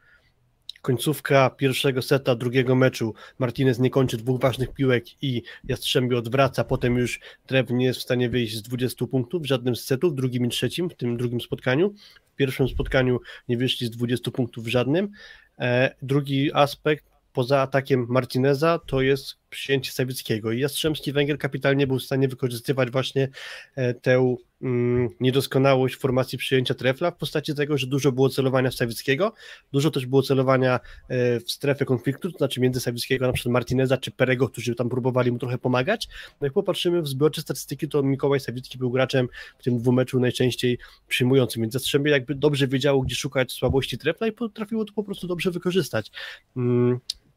końcówka 0.86 1.50
pierwszego 1.50 2.02
seta 2.02 2.36
drugiego 2.36 2.76
meczu 2.76 3.14
Martinez 3.40 3.80
nie 3.80 3.90
kończy 3.90 4.18
dwóch 4.18 4.42
ważnych 4.42 4.74
piłek 4.74 5.24
i 5.24 5.42
Jastrzębie 5.68 6.18
odwraca, 6.18 6.64
potem 6.64 6.98
już 6.98 7.20
Trev 7.46 7.74
nie 7.74 7.86
jest 7.86 8.00
w 8.00 8.04
stanie 8.04 8.30
wyjść 8.30 8.56
z 8.56 8.62
20 8.62 9.08
punktów 9.08 9.44
w 9.44 9.46
żadnym 9.46 9.76
z 9.76 9.86
setów, 9.86 10.14
w 10.14 10.16
drugim 10.16 10.46
i 10.46 10.50
trzecim, 10.50 10.90
w 10.90 10.96
tym 10.96 11.18
drugim 11.18 11.42
spotkaniu. 11.42 11.94
W 12.34 12.36
pierwszym 12.36 12.68
spotkaniu 12.68 13.20
nie 13.50 13.58
wyszli 13.58 13.88
z 13.88 13.90
20 13.90 14.32
punktów 14.32 14.64
w 14.64 14.68
żadnym. 14.68 15.12
E, 15.60 15.96
drugi 16.02 16.54
aspekt, 16.54 17.06
poza 17.34 17.62
atakiem 17.62 18.06
Martineza, 18.10 18.80
to 18.88 19.02
jest 19.02 19.38
przyjęcie 19.56 19.92
Sawickiego 19.92 20.52
i 20.52 20.60
Jastrzębski 20.60 21.12
Węgier 21.12 21.38
kapitalnie 21.38 21.88
był 21.88 22.00
w 22.00 22.04
stanie 22.04 22.28
wykorzystywać 22.28 22.92
właśnie 22.92 23.30
e, 23.76 23.94
tę 23.94 24.36
mm, 24.62 25.10
niedoskonałość 25.20 25.96
formacji 25.96 26.38
przyjęcia 26.38 26.74
trefla 26.74 27.12
w 27.12 27.18
postaci 27.18 27.56
tego, 27.56 27.78
że 27.78 27.88
dużo 27.88 28.12
było 28.12 28.30
celowania 28.30 28.70
w 28.70 28.76
Sawickiego, 28.76 29.34
dużo 29.74 29.92
też 29.92 30.06
było 30.06 30.22
celowania 30.22 30.80
e, 31.08 31.40
w 31.40 31.52
strefę 31.52 31.86
konfliktu, 31.86 32.32
to 32.32 32.38
znaczy 32.38 32.62
między 32.62 32.80
Sawickiego, 32.80 33.28
na 33.28 33.34
przykład 33.34 33.54
Martineza 33.54 33.98
czy 33.98 34.12
Perego, 34.12 34.50
którzy 34.50 34.76
tam 34.76 34.90
próbowali 34.90 35.32
mu 35.32 35.40
trochę 35.40 35.58
pomagać. 35.58 36.08
No 36.42 36.46
jak 36.46 36.54
popatrzymy 36.54 37.02
w 37.02 37.08
zbiorcze 37.08 37.42
statystyki, 37.42 37.88
to 37.88 38.04
Mikołaj 38.04 38.40
Sawicki 38.40 38.78
był 38.78 38.92
graczem 38.92 39.28
w 39.60 39.64
tym 39.64 39.78
dwumeczu 39.78 40.20
najczęściej 40.20 40.78
przyjmującym, 41.08 41.62
więc 41.62 41.74
Jastrzębie 41.74 42.12
jakby 42.12 42.36
dobrze 42.36 42.68
wiedziało, 42.68 43.02
gdzie 43.02 43.16
szukać 43.16 43.52
słabości 43.52 43.98
trefla 43.98 44.28
i 44.28 44.32
potrafiło 44.32 44.86
to 44.86 44.94
po 44.94 45.04
prostu 45.04 45.28
dobrze 45.28 45.52
wykorzystać. 45.52 46.12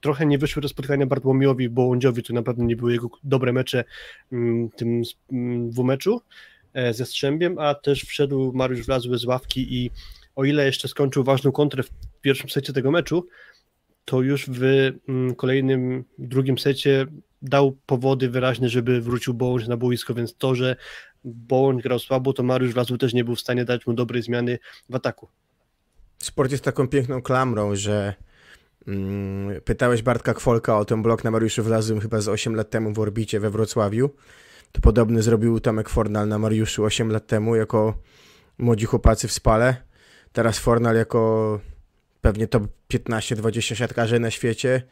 Trochę 0.00 0.26
nie 0.26 0.38
wyszły 0.38 0.62
do 0.62 0.68
spotkania 0.68 1.06
Bartłomiowi 1.06 1.68
Bołądziowi, 1.68 2.22
to 2.22 2.42
pewno 2.42 2.64
nie 2.64 2.76
były 2.76 2.92
jego 2.92 3.10
dobre 3.24 3.52
mecze 3.52 3.84
mm, 4.32 4.70
tym 4.70 5.02
mm, 5.32 5.70
dwumeczu 5.70 6.20
e, 6.74 6.94
ze 6.94 7.06
Strzębiem, 7.06 7.58
a 7.58 7.74
też 7.74 8.02
wszedł 8.02 8.52
Mariusz 8.52 8.86
Wlazły 8.86 9.18
z 9.18 9.24
ławki 9.24 9.74
i 9.74 9.90
o 10.36 10.44
ile 10.44 10.66
jeszcze 10.66 10.88
skończył 10.88 11.24
ważną 11.24 11.52
kontrę 11.52 11.82
w 11.82 11.90
pierwszym 12.20 12.50
secie 12.50 12.72
tego 12.72 12.90
meczu, 12.90 13.26
to 14.04 14.22
już 14.22 14.46
w 14.48 14.62
mm, 15.08 15.34
kolejnym, 15.34 16.04
drugim 16.18 16.58
secie 16.58 17.06
dał 17.42 17.76
powody 17.86 18.30
wyraźne, 18.30 18.68
żeby 18.68 19.00
wrócił 19.00 19.34
Bołądź 19.34 19.68
na 19.68 19.76
boisko, 19.76 20.14
więc 20.14 20.34
to, 20.34 20.54
że 20.54 20.76
Bołądź 21.24 21.82
grał 21.82 21.98
słabo, 21.98 22.32
to 22.32 22.42
Mariusz 22.42 22.72
Wlazły 22.72 22.98
też 22.98 23.14
nie 23.14 23.24
był 23.24 23.36
w 23.36 23.40
stanie 23.40 23.64
dać 23.64 23.86
mu 23.86 23.92
dobrej 23.92 24.22
zmiany 24.22 24.58
w 24.88 24.94
ataku. 24.94 25.28
Sport 26.18 26.52
jest 26.52 26.64
taką 26.64 26.88
piękną 26.88 27.22
klamrą, 27.22 27.76
że 27.76 28.14
pytałeś 29.64 30.02
Bartka 30.02 30.34
Kwolka 30.34 30.78
o 30.78 30.84
ten 30.84 31.02
blok 31.02 31.24
na 31.24 31.30
Mariuszu 31.30 31.62
Wlazłym 31.62 32.00
chyba 32.00 32.20
z 32.20 32.28
8 32.28 32.54
lat 32.54 32.70
temu 32.70 32.92
w 32.92 32.98
Orbicie 32.98 33.40
we 33.40 33.50
Wrocławiu. 33.50 34.10
To 34.72 34.80
podobny 34.80 35.22
zrobił 35.22 35.60
Tomek 35.60 35.88
Fornal 35.88 36.28
na 36.28 36.38
Mariuszu 36.38 36.84
8 36.84 37.12
lat 37.12 37.26
temu 37.26 37.56
jako 37.56 37.94
młodzi 38.58 38.86
chłopacy 38.86 39.28
w 39.28 39.32
spale. 39.32 39.76
Teraz 40.32 40.58
Fornal 40.58 40.96
jako 40.96 41.60
pewnie 42.20 42.46
top 42.46 42.62
15-20 42.92 43.74
siatkarzy 43.74 44.20
na 44.20 44.30
świecie 44.30 44.82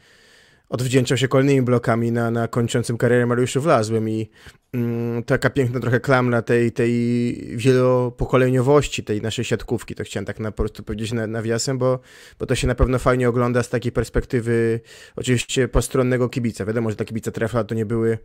odwdzięczał 0.68 1.18
się 1.18 1.28
kolejnymi 1.28 1.62
blokami 1.62 2.12
na, 2.12 2.30
na 2.30 2.48
kończącym 2.48 2.96
karierę 2.98 3.26
Mariuszu 3.26 3.60
Wlazłym 3.60 4.08
i 4.08 4.30
mm, 4.72 5.22
taka 5.22 5.50
piękna 5.50 5.80
trochę 5.80 6.00
klamra 6.00 6.42
tej, 6.42 6.72
tej 6.72 7.34
wielopokoleniowości 7.56 9.04
tej 9.04 9.22
naszej 9.22 9.44
siatkówki, 9.44 9.94
to 9.94 10.04
chciałem 10.04 10.24
tak 10.24 10.40
na, 10.40 10.50
po 10.50 10.56
prostu 10.56 10.82
powiedzieć 10.82 11.12
na, 11.12 11.26
nawiasem, 11.26 11.78
bo, 11.78 12.00
bo 12.38 12.46
to 12.46 12.54
się 12.54 12.66
na 12.66 12.74
pewno 12.74 12.98
fajnie 12.98 13.28
ogląda 13.28 13.62
z 13.62 13.68
takiej 13.68 13.92
perspektywy 13.92 14.80
oczywiście 15.16 15.68
postronnego 15.68 16.28
kibica. 16.28 16.64
Wiadomo, 16.64 16.90
że 16.90 16.96
dla 16.96 17.06
kibica 17.06 17.30
trefla 17.30 17.64
to 17.64 17.74
nie 17.74 17.86
były 17.86 18.18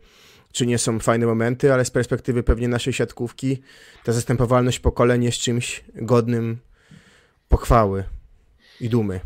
czy 0.52 0.66
nie 0.66 0.78
są 0.78 0.98
fajne 0.98 1.26
momenty, 1.26 1.72
ale 1.72 1.84
z 1.84 1.90
perspektywy 1.90 2.42
pewnie 2.42 2.68
naszej 2.68 2.92
siatkówki 2.92 3.62
ta 4.04 4.12
zastępowalność 4.12 4.78
pokoleń 4.78 5.24
jest 5.24 5.38
czymś 5.38 5.84
godnym 5.94 6.58
pochwały 7.48 8.04
i 8.82 8.88
dumy. 8.88 9.20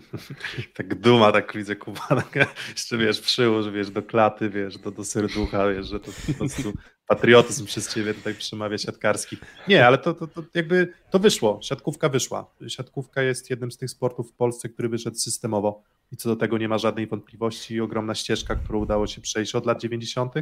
tak 0.76 0.94
duma, 0.94 1.32
tak 1.32 1.56
widzę 1.56 1.76
Kuba, 1.76 2.08
jeszcze 2.70 2.98
wiesz, 2.98 3.20
przyłóż, 3.20 3.70
wiesz, 3.70 3.90
do 3.90 4.02
klaty, 4.02 4.50
wiesz, 4.50 4.78
do, 4.78 4.90
do 4.90 5.04
serducha, 5.04 5.68
wiesz, 5.68 5.86
że 5.86 6.00
to 6.00 6.10
po 6.26 6.34
prostu 6.34 6.72
patriotyzm 7.06 7.66
przez 7.66 7.94
ciebie 7.94 8.14
tutaj 8.14 8.34
przemawia 8.34 8.78
siatkarski. 8.78 9.36
Nie, 9.68 9.86
ale 9.86 9.98
to, 9.98 10.14
to, 10.14 10.26
to 10.26 10.42
jakby 10.54 10.92
to 11.10 11.18
wyszło, 11.18 11.58
siatkówka 11.62 12.08
wyszła. 12.08 12.50
Siatkówka 12.68 13.22
jest 13.22 13.50
jednym 13.50 13.72
z 13.72 13.76
tych 13.76 13.90
sportów 13.90 14.30
w 14.30 14.34
Polsce, 14.34 14.68
który 14.68 14.88
wyszedł 14.88 15.16
systemowo 15.16 15.82
i 16.12 16.16
co 16.16 16.28
do 16.28 16.36
tego 16.36 16.58
nie 16.58 16.68
ma 16.68 16.78
żadnej 16.78 17.06
wątpliwości. 17.06 17.80
Ogromna 17.80 18.14
ścieżka, 18.14 18.56
którą 18.56 18.78
udało 18.78 19.06
się 19.06 19.20
przejść 19.20 19.54
od 19.54 19.66
lat 19.66 19.80
90. 19.80 20.34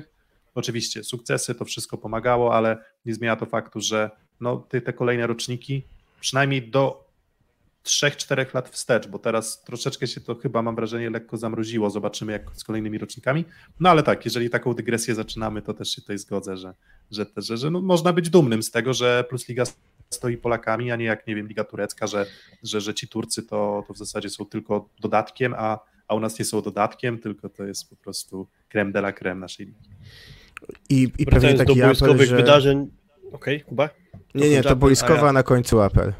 Oczywiście 0.55 1.05
sukcesy, 1.05 1.55
to 1.55 1.65
wszystko 1.65 1.99
pomagało, 1.99 2.55
ale 2.55 2.85
nie 3.07 3.15
zmienia 3.15 3.37
to 3.37 3.47
faktu, 3.47 3.81
że 3.81 4.11
no, 4.41 4.57
te, 4.57 4.81
te 4.81 4.93
kolejne 4.93 5.27
roczniki, 5.27 5.83
przynajmniej 6.21 6.71
do 6.71 7.06
3-4 7.87 8.55
lat 8.55 8.69
wstecz, 8.69 9.09
bo 9.09 9.19
teraz 9.19 9.65
troszeczkę 9.65 10.07
się 10.07 10.21
to 10.21 10.35
chyba, 10.35 10.63
mam 10.63 10.77
wrażenie, 10.77 11.11
lekko 11.11 11.37
zamroziło. 11.37 11.91
Zobaczymy, 11.91 12.33
jak 12.33 12.51
z 12.55 12.65
kolejnymi 12.65 12.99
rocznikami. 12.99 13.45
No 13.81 13.91
ale 13.91 14.03
tak, 14.03 14.25
jeżeli 14.25 14.51
taką 14.51 14.75
dygresję 14.75 15.15
zaczynamy, 15.15 15.63
to 15.63 15.75
też 15.75 15.89
się 15.89 16.03
tutaj 16.03 16.19
zgodzę, 16.19 16.57
że, 16.57 16.75
że, 17.11 17.27
że, 17.37 17.57
że 17.57 17.71
no, 17.71 17.81
można 17.81 18.13
być 18.13 18.31
dumnym 18.31 18.63
z 18.63 18.71
tego, 18.71 18.95
że 18.95 19.25
Plus 19.29 19.49
Liga 19.49 19.65
stoi 20.11 20.37
Polakami, 20.37 20.91
a 20.91 20.97
nie 20.97 21.05
jak, 21.05 21.27
nie 21.27 21.35
wiem, 21.35 21.49
Liga 21.49 21.65
Turecka, 21.65 22.07
że, 22.07 22.27
że, 22.63 22.81
że 22.81 22.95
ci 22.95 23.09
Turcy 23.09 23.43
to, 23.43 23.85
to 23.89 23.95
w 23.95 23.99
zasadzie 23.99 24.31
są 24.31 24.45
tylko 24.45 24.89
dodatkiem, 25.01 25.55
a, 25.59 25.79
a 26.09 26.15
u 26.15 26.21
nas 26.21 26.39
nie 26.39 26.45
są 26.45 26.63
dodatkiem, 26.63 27.19
tylko 27.19 27.49
to 27.49 27.65
jest 27.65 27.91
po 27.91 27.97
prostu 27.97 28.47
creme 28.69 28.93
de 28.93 28.99
la 28.99 29.13
creme 29.13 29.41
naszej 29.41 29.67
ligi. 29.67 29.91
I, 30.89 31.13
i 31.19 31.27
pewnie 31.27 31.55
taki 31.55 31.77
do 31.81 31.91
apel, 31.91 32.27
że... 32.27 32.37
wydarzeń... 32.37 32.91
Okej, 33.33 33.57
okay, 33.57 33.61
Kuba? 33.61 33.91
Nie, 34.35 34.51
nie, 34.51 34.63
to 34.63 34.77
boiskowa, 34.77 35.29
a 35.29 35.33
na 35.33 35.43
końcu 35.43 35.81
apel. 35.81 36.13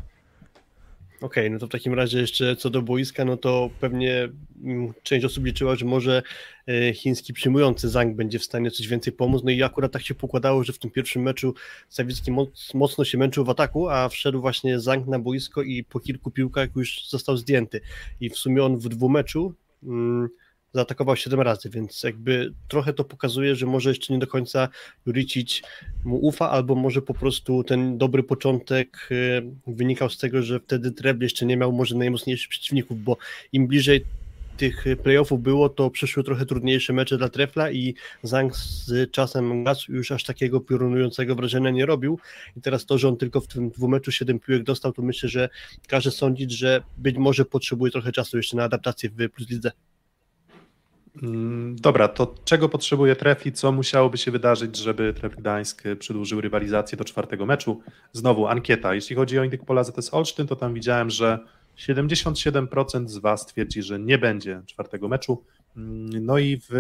Okej, 1.21 1.45
okay, 1.45 1.51
no 1.51 1.59
to 1.59 1.67
w 1.67 1.71
takim 1.71 1.95
razie 1.95 2.19
jeszcze 2.19 2.57
co 2.57 2.71
do 2.71 2.83
boiska, 2.83 3.25
no 3.25 3.37
to 3.37 3.71
pewnie 3.81 4.29
mm, 4.65 4.93
część 5.03 5.25
osób 5.25 5.45
liczyła, 5.45 5.77
że 5.77 5.85
może 5.85 6.23
e, 6.69 6.95
chiński 6.95 7.33
przyjmujący 7.33 7.89
Zhang 7.89 8.17
będzie 8.17 8.39
w 8.39 8.45
stanie 8.45 8.71
coś 8.71 8.89
więcej 8.89 9.13
pomóc, 9.13 9.43
no 9.45 9.51
i 9.51 9.63
akurat 9.63 9.93
tak 9.93 10.03
się 10.03 10.15
pokładało, 10.15 10.65
że 10.65 10.73
w 10.73 10.79
tym 10.79 10.91
pierwszym 10.91 11.23
meczu 11.23 11.55
Sawicki 11.89 12.33
mocno 12.75 13.05
się 13.05 13.19
męczył 13.19 13.45
w 13.45 13.51
ataku, 13.51 13.89
a 13.89 14.09
wszedł 14.09 14.41
właśnie 14.41 14.81
Zhang 14.81 15.07
na 15.07 15.19
boisko 15.19 15.63
i 15.63 15.85
po 15.85 16.01
kilku 16.01 16.31
piłkach 16.31 16.69
już 16.77 17.09
został 17.09 17.37
zdjęty. 17.37 17.81
I 18.21 18.31
w 18.31 18.37
sumie 18.37 18.65
on 18.65 18.79
w 18.79 18.89
dwumeczu 18.89 19.55
mm, 19.83 20.29
zaatakował 20.77 21.17
7 21.17 21.41
razy, 21.41 21.71
więc 21.71 22.03
jakby 22.03 22.53
trochę 22.69 22.93
to 22.93 23.05
pokazuje, 23.05 23.57
że 23.57 23.67
może 23.67 23.91
jeszcze 23.91 24.13
nie 24.13 24.19
do 24.19 24.27
końca 24.27 24.69
Juricic 25.07 25.63
mu 26.05 26.17
ufa, 26.17 26.51
albo 26.51 26.75
może 26.75 27.03
po 27.03 27.15
prostu 27.15 27.65
ten 27.65 27.99
dobry 27.99 28.23
początek 28.23 29.09
y, 29.11 29.43
wynikał 29.67 30.11
z 30.11 30.19
tego, 30.19 30.43
że 30.43 30.61
wtedy 30.61 30.93
Trebl 30.93 31.23
jeszcze 31.23 31.47
nie 31.47 31.57
miał 31.57 31.73
może 31.73 31.95
najmocniejszych 31.97 32.49
przeciwników, 32.49 33.05
bo 33.05 33.17
im 33.53 33.67
bliżej 33.67 34.05
tych 34.57 34.85
playoffów 35.03 35.43
było, 35.43 35.69
to 35.69 35.91
przyszły 35.91 36.25
trochę 36.25 36.47
trudniejsze 36.47 36.93
mecze 36.93 37.19
dla 37.19 37.29
Trefla 37.29 37.71
i 37.71 37.95
Zang 38.23 38.57
z 38.57 39.11
czasem 39.11 39.65
gaz 39.65 39.89
już 39.89 40.13
aż 40.13 40.25
takiego 40.25 40.61
piorunującego 40.61 41.35
wrażenia 41.35 41.71
nie 41.71 41.87
robił 41.87 42.19
i 42.57 42.61
teraz 42.61 42.87
to, 42.87 42.99
że 42.99 43.09
on 43.09 43.17
tylko 43.17 43.41
w 43.41 43.47
tym 43.47 43.71
dwumeczu 43.71 44.13
7 44.13 44.41
piłek 44.41 44.63
dostał, 44.63 44.93
to 44.93 45.03
myślę, 45.03 45.29
że 45.29 45.49
każe 45.89 46.11
sądzić, 46.11 46.53
że 46.53 46.83
być 46.99 47.17
może 47.17 47.45
potrzebuje 47.45 47.93
trochę 47.93 48.13
czasu 48.13 48.37
jeszcze 48.37 48.57
na 48.57 48.65
adaptację 48.65 49.11
w 49.11 49.29
Plus 49.31 49.51
Lidze. 49.51 49.73
Mm, 51.23 51.77
dobra, 51.77 52.09
to 52.09 52.35
czego 52.45 52.69
potrzebuje 52.69 53.17
Tref 53.17 53.47
i 53.47 53.53
co 53.53 53.73
musiałoby 53.73 54.19
się 54.19 54.31
wydarzyć, 54.31 54.77
żeby 54.77 55.15
Tref 55.15 55.37
Gdańsk 55.37 55.83
przedłużył 55.99 56.41
rywalizację 56.41 56.99
do 56.99 57.05
czwartego 57.05 57.47
meczu? 57.47 57.81
Znowu 58.13 58.47
ankieta. 58.47 58.95
Jeśli 58.95 59.17
chodzi 59.17 59.39
o 59.39 59.45
Indyk 59.45 59.65
Pola 59.65 59.85
ZS 59.85 60.15
Olsztyn, 60.15 60.47
to 60.47 60.57
tam 60.57 60.75
widziałem, 60.75 61.11
że 61.11 61.39
77% 61.79 63.09
z 63.09 63.19
Was 63.19 63.47
twierdzi, 63.47 63.83
że 63.83 63.99
nie 63.99 64.19
będzie 64.19 64.63
czwartego 64.67 65.09
meczu. 65.09 65.45
Mm, 65.77 66.25
no 66.25 66.39
i 66.39 66.61
w 66.71 66.73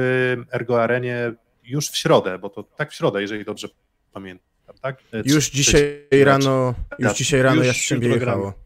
Ergo 0.53 0.83
Arenie 0.83 1.33
już 1.64 1.90
w 1.90 1.96
środę, 1.96 2.38
bo 2.38 2.51
to 2.51 2.62
tak 2.62 2.90
w 2.90 2.94
środę, 2.94 3.22
jeżeli 3.22 3.44
dobrze 3.44 3.68
pamiętam, 4.12 4.77
tak? 4.81 5.03
Już 5.25 5.51
dzisiaj 5.51 6.09
rano, 6.25 6.75
już 6.99 7.14
dzisiaj 7.14 7.42
rano 7.42 7.62
Jastrzębie 7.62 8.09
jechało. 8.09 8.65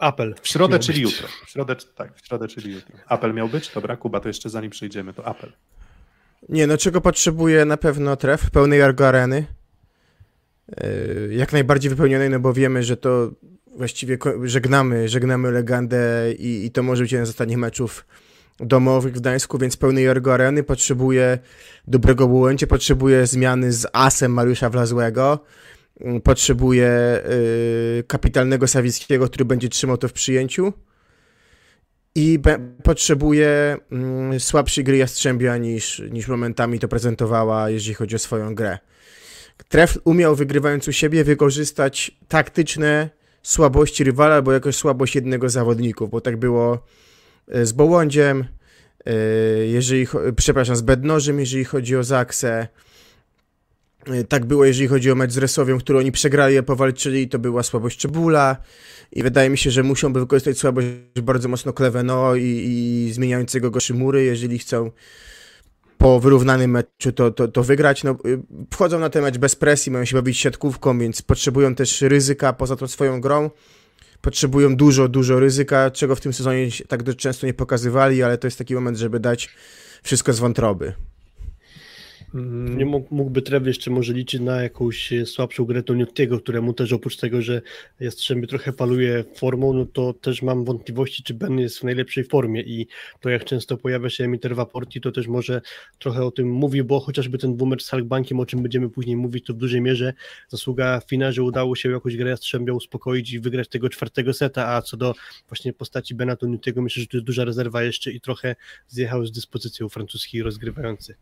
Apel. 0.00 0.34
W 0.42 0.48
środę, 0.48 0.78
czyli 0.78 1.02
być. 1.02 1.12
jutro. 1.12 1.28
W 1.46 1.50
środę, 1.50 1.76
tak, 1.94 2.16
w 2.16 2.26
środę, 2.26 2.48
czyli 2.48 2.74
jutro. 2.74 2.96
Apel 3.06 3.34
miał 3.34 3.48
być? 3.48 3.70
Dobra, 3.74 3.96
Kuba, 3.96 4.20
to 4.20 4.28
jeszcze 4.28 4.50
zanim 4.50 4.70
przejdziemy, 4.70 5.14
to 5.14 5.26
apel. 5.26 5.52
Nie, 6.48 6.66
no 6.66 6.76
czego 6.76 7.00
potrzebuje 7.00 7.64
na 7.64 7.76
pewno 7.76 8.16
tref 8.16 8.50
pełnej 8.50 8.82
Argo 8.82 9.08
Areny. 9.08 9.46
Yy, 10.68 11.34
jak 11.34 11.52
najbardziej 11.52 11.90
wypełnionej, 11.90 12.30
no 12.30 12.40
bo 12.40 12.52
wiemy, 12.52 12.82
że 12.82 12.96
to 12.96 13.30
właściwie 13.76 14.18
żegnamy, 14.42 15.08
żegnamy 15.08 15.50
legendę 15.50 16.32
i, 16.38 16.64
i 16.64 16.70
to 16.70 16.82
może 16.82 17.02
być 17.02 17.12
jeden 17.12 17.26
z 17.26 17.30
ostatnich 17.30 17.58
meczów 17.58 18.06
domowych 18.60 19.14
w 19.14 19.20
Gdańsku, 19.20 19.58
więc 19.58 19.76
pełnej 19.76 20.08
Argo 20.08 20.34
Areny 20.34 20.62
potrzebuje 20.62 21.38
dobrego 21.86 22.26
Łęcie, 22.26 22.66
potrzebuje 22.66 23.26
zmiany 23.26 23.72
z 23.72 23.86
asem 23.92 24.32
Mariusza 24.32 24.70
Wlazłego, 24.70 25.44
potrzebuje 26.24 27.20
y, 28.00 28.04
kapitalnego 28.06 28.68
Sawickiego, 28.68 29.26
który 29.26 29.44
będzie 29.44 29.68
trzymał 29.68 29.96
to 29.96 30.08
w 30.08 30.12
przyjęciu 30.12 30.72
i 32.14 32.38
potrzebuje 32.82 33.76
y, 34.34 34.40
słabszej 34.40 34.84
gry 34.84 34.96
Jastrzębia 34.96 35.56
niż, 35.56 36.02
niż 36.10 36.28
momentami 36.28 36.78
to 36.78 36.88
prezentowała, 36.88 37.70
jeżeli 37.70 37.94
chodzi 37.94 38.16
o 38.16 38.18
swoją 38.18 38.54
grę. 38.54 38.78
Tref 39.68 39.98
umiał, 40.04 40.36
wygrywając 40.36 40.88
u 40.88 40.92
siebie, 40.92 41.24
wykorzystać 41.24 42.10
taktyczne 42.28 43.10
słabości 43.42 44.04
rywala 44.04 44.34
albo 44.34 44.52
jakoś 44.52 44.76
słabość 44.76 45.14
jednego 45.14 45.48
z 45.48 45.52
zawodników, 45.52 46.10
bo 46.10 46.20
tak 46.20 46.36
było 46.36 46.86
y, 47.54 47.66
z 47.66 47.72
Bołądziem, 47.72 48.44
y, 49.08 49.66
jeżeli, 49.66 50.06
przepraszam, 50.36 50.76
z 50.76 50.82
Bednożem, 50.82 51.40
jeżeli 51.40 51.64
chodzi 51.64 51.96
o 51.96 52.04
Zaksę, 52.04 52.68
tak 54.28 54.44
było, 54.44 54.64
jeżeli 54.64 54.88
chodzi 54.88 55.10
o 55.10 55.14
mecz 55.14 55.32
z 55.32 55.38
Resowią, 55.38 55.78
który 55.78 55.98
oni 55.98 56.12
przegrali, 56.12 56.58
a 56.58 56.62
powalczyli, 56.62 57.28
to 57.28 57.38
była 57.38 57.62
słabość 57.62 57.98
Czebula 57.98 58.56
i 59.12 59.22
wydaje 59.22 59.50
mi 59.50 59.58
się, 59.58 59.70
że 59.70 59.82
muszą 59.82 60.12
wykorzystać 60.12 60.58
słabość 60.58 60.86
bardzo 61.22 61.48
mocno 61.48 61.72
Kleveno 61.72 62.34
i, 62.34 62.42
i 62.42 63.12
zmieniającego 63.12 63.70
go 63.70 63.80
Szymury, 63.80 64.24
jeżeli 64.24 64.58
chcą 64.58 64.90
po 65.98 66.20
wyrównanym 66.20 66.70
meczu 66.70 67.12
to, 67.12 67.30
to, 67.30 67.48
to 67.48 67.62
wygrać. 67.62 68.04
No, 68.04 68.16
y, 68.26 68.42
wchodzą 68.74 68.98
na 68.98 69.10
ten 69.10 69.22
mecz 69.22 69.38
bez 69.38 69.56
presji, 69.56 69.92
mają 69.92 70.04
się 70.04 70.16
bawić 70.16 70.38
siatkówką, 70.38 70.98
więc 70.98 71.22
potrzebują 71.22 71.74
też 71.74 72.02
ryzyka 72.02 72.52
poza 72.52 72.76
tą 72.76 72.88
swoją 72.88 73.20
grą. 73.20 73.50
Potrzebują 74.20 74.76
dużo, 74.76 75.08
dużo 75.08 75.40
ryzyka, 75.40 75.90
czego 75.90 76.16
w 76.16 76.20
tym 76.20 76.32
sezonie 76.32 76.68
tak 76.88 77.16
często 77.16 77.46
nie 77.46 77.54
pokazywali, 77.54 78.22
ale 78.22 78.38
to 78.38 78.46
jest 78.46 78.58
taki 78.58 78.74
moment, 78.74 78.98
żeby 78.98 79.20
dać 79.20 79.48
wszystko 80.02 80.32
z 80.32 80.38
wątroby. 80.38 80.92
Mhm. 82.34 82.78
Nie 82.78 82.86
mógł, 82.86 83.14
mógłby 83.14 83.42
Trev 83.42 83.68
jeszcze 83.68 83.90
może 83.90 84.12
liczyć 84.12 84.40
na 84.40 84.62
jakąś 84.62 85.12
e, 85.12 85.26
słabszą 85.26 85.64
grę 85.64 85.82
Toniottiego, 85.82 86.38
któremu 86.38 86.72
też 86.72 86.92
oprócz 86.92 87.16
tego, 87.16 87.42
że 87.42 87.62
Jastrzębie 88.00 88.46
trochę 88.46 88.72
paluje 88.72 89.24
formą, 89.34 89.72
no 89.72 89.86
to 89.86 90.12
też 90.12 90.42
mam 90.42 90.64
wątpliwości, 90.64 91.22
czy 91.22 91.34
Ben 91.34 91.58
jest 91.58 91.78
w 91.78 91.84
najlepszej 91.84 92.24
formie 92.24 92.62
i 92.62 92.86
to 93.20 93.30
jak 93.30 93.44
często 93.44 93.76
pojawia 93.76 94.10
się 94.10 94.24
emiter 94.24 94.56
w 94.56 94.60
aporti, 94.60 95.00
to 95.00 95.12
też 95.12 95.26
może 95.26 95.60
trochę 95.98 96.24
o 96.24 96.30
tym 96.30 96.50
mówi, 96.50 96.82
bo 96.82 97.00
chociażby 97.00 97.38
ten 97.38 97.56
boomer 97.56 97.82
z 97.82 97.88
Halkbankiem, 97.88 98.40
o 98.40 98.46
czym 98.46 98.62
będziemy 98.62 98.88
później 98.88 99.16
mówić, 99.16 99.46
to 99.46 99.54
w 99.54 99.56
dużej 99.56 99.80
mierze 99.80 100.12
zasługa 100.48 101.00
Fina, 101.08 101.32
że 101.32 101.42
udało 101.42 101.76
się 101.76 101.90
jakoś 101.90 102.16
grę 102.16 102.30
Jastrzębia 102.30 102.72
uspokoić 102.72 103.32
i 103.32 103.40
wygrać 103.40 103.68
tego 103.68 103.88
czwartego 103.88 104.32
seta, 104.32 104.68
a 104.68 104.82
co 104.82 104.96
do 104.96 105.14
właśnie 105.48 105.72
postaci 105.72 106.14
Bena 106.14 106.36
Toniottiego, 106.36 106.82
myślę, 106.82 107.00
że 107.00 107.06
to 107.06 107.16
jest 107.16 107.26
duża 107.26 107.44
rezerwa 107.44 107.82
jeszcze 107.82 108.12
i 108.12 108.20
trochę 108.20 108.56
zjechał 108.88 109.26
z 109.26 109.32
dyspozycją 109.32 109.88
francuski 109.88 110.42
rozgrywający. 110.42 111.14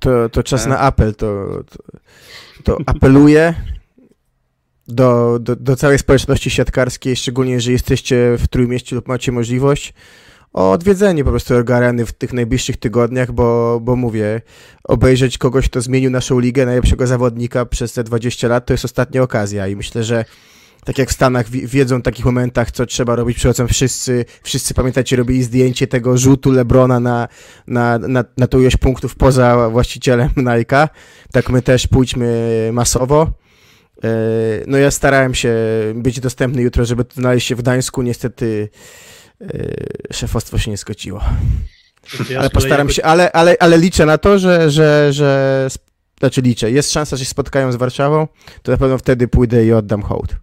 To, 0.00 0.28
to 0.28 0.42
czas 0.42 0.60
tak. 0.60 0.70
na 0.70 0.78
apel. 0.78 1.14
To, 1.14 1.60
to, 1.70 1.78
to 2.64 2.78
apeluję 2.86 3.54
do, 4.88 5.38
do, 5.40 5.56
do 5.56 5.76
całej 5.76 5.98
społeczności 5.98 6.50
siatkarskiej, 6.50 7.16
szczególnie 7.16 7.52
jeżeli 7.52 7.72
jesteście 7.72 8.36
w 8.38 8.48
Trójmieście 8.48 8.96
lub 8.96 9.08
macie 9.08 9.32
możliwość, 9.32 9.94
o 10.52 10.72
odwiedzenie 10.72 11.24
po 11.24 11.30
prostu 11.30 11.54
Areny 11.74 12.06
w 12.06 12.12
tych 12.12 12.32
najbliższych 12.32 12.76
tygodniach, 12.76 13.32
bo, 13.32 13.80
bo 13.82 13.96
mówię, 13.96 14.40
obejrzeć 14.84 15.38
kogoś, 15.38 15.68
kto 15.68 15.80
zmienił 15.80 16.10
naszą 16.10 16.38
ligę, 16.38 16.66
najlepszego 16.66 17.06
zawodnika 17.06 17.66
przez 17.66 17.92
te 17.92 18.04
20 18.04 18.48
lat, 18.48 18.66
to 18.66 18.74
jest 18.74 18.84
ostatnia 18.84 19.22
okazja 19.22 19.68
i 19.68 19.76
myślę, 19.76 20.04
że 20.04 20.24
tak 20.84 20.98
jak 20.98 21.10
w 21.10 21.12
Stanach 21.12 21.50
wiedzą 21.50 21.98
w 21.98 22.02
takich 22.02 22.24
momentach, 22.24 22.70
co 22.70 22.86
trzeba 22.86 23.16
robić, 23.16 23.36
przychodzą 23.36 23.68
wszyscy, 23.68 24.24
wszyscy 24.42 24.74
pamiętacie, 24.74 25.16
robili 25.16 25.42
zdjęcie 25.42 25.86
tego 25.86 26.18
rzutu 26.18 26.50
Lebrona 26.50 27.00
na, 27.00 27.28
na, 27.66 27.98
na, 27.98 28.24
na 28.36 28.46
tą 28.46 28.60
ilość 28.60 28.76
punktów 28.76 29.16
poza 29.16 29.70
właścicielem 29.70 30.28
Nike'a, 30.48 30.88
tak 31.32 31.50
my 31.50 31.62
też 31.62 31.86
pójdźmy 31.86 32.70
masowo. 32.72 33.32
E, 34.04 34.08
no 34.66 34.78
ja 34.78 34.90
starałem 34.90 35.34
się 35.34 35.54
być 35.94 36.20
dostępny 36.20 36.62
jutro, 36.62 36.84
żeby 36.84 37.04
znaleźć 37.14 37.46
się 37.46 37.56
w 37.56 37.62
Gdańsku, 37.62 38.02
niestety 38.02 38.68
e, 39.40 39.46
szefostwo 40.12 40.58
się 40.58 40.70
nie 40.70 40.78
skociło. 40.78 41.24
ale 42.38 42.50
postaram 42.50 42.90
się, 42.90 43.04
ale, 43.04 43.32
ale, 43.32 43.56
ale 43.60 43.78
liczę 43.78 44.06
na 44.06 44.18
to, 44.18 44.38
że, 44.38 44.70
że, 44.70 45.12
że 45.12 45.68
znaczy 46.18 46.42
liczę, 46.42 46.70
jest 46.70 46.92
szansa, 46.92 47.16
że 47.16 47.24
się 47.24 47.30
spotkają 47.30 47.72
z 47.72 47.76
Warszawą, 47.76 48.28
to 48.62 48.72
na 48.72 48.78
pewno 48.78 48.98
wtedy 48.98 49.28
pójdę 49.28 49.66
i 49.66 49.72
oddam 49.72 50.02
hołd. 50.02 50.36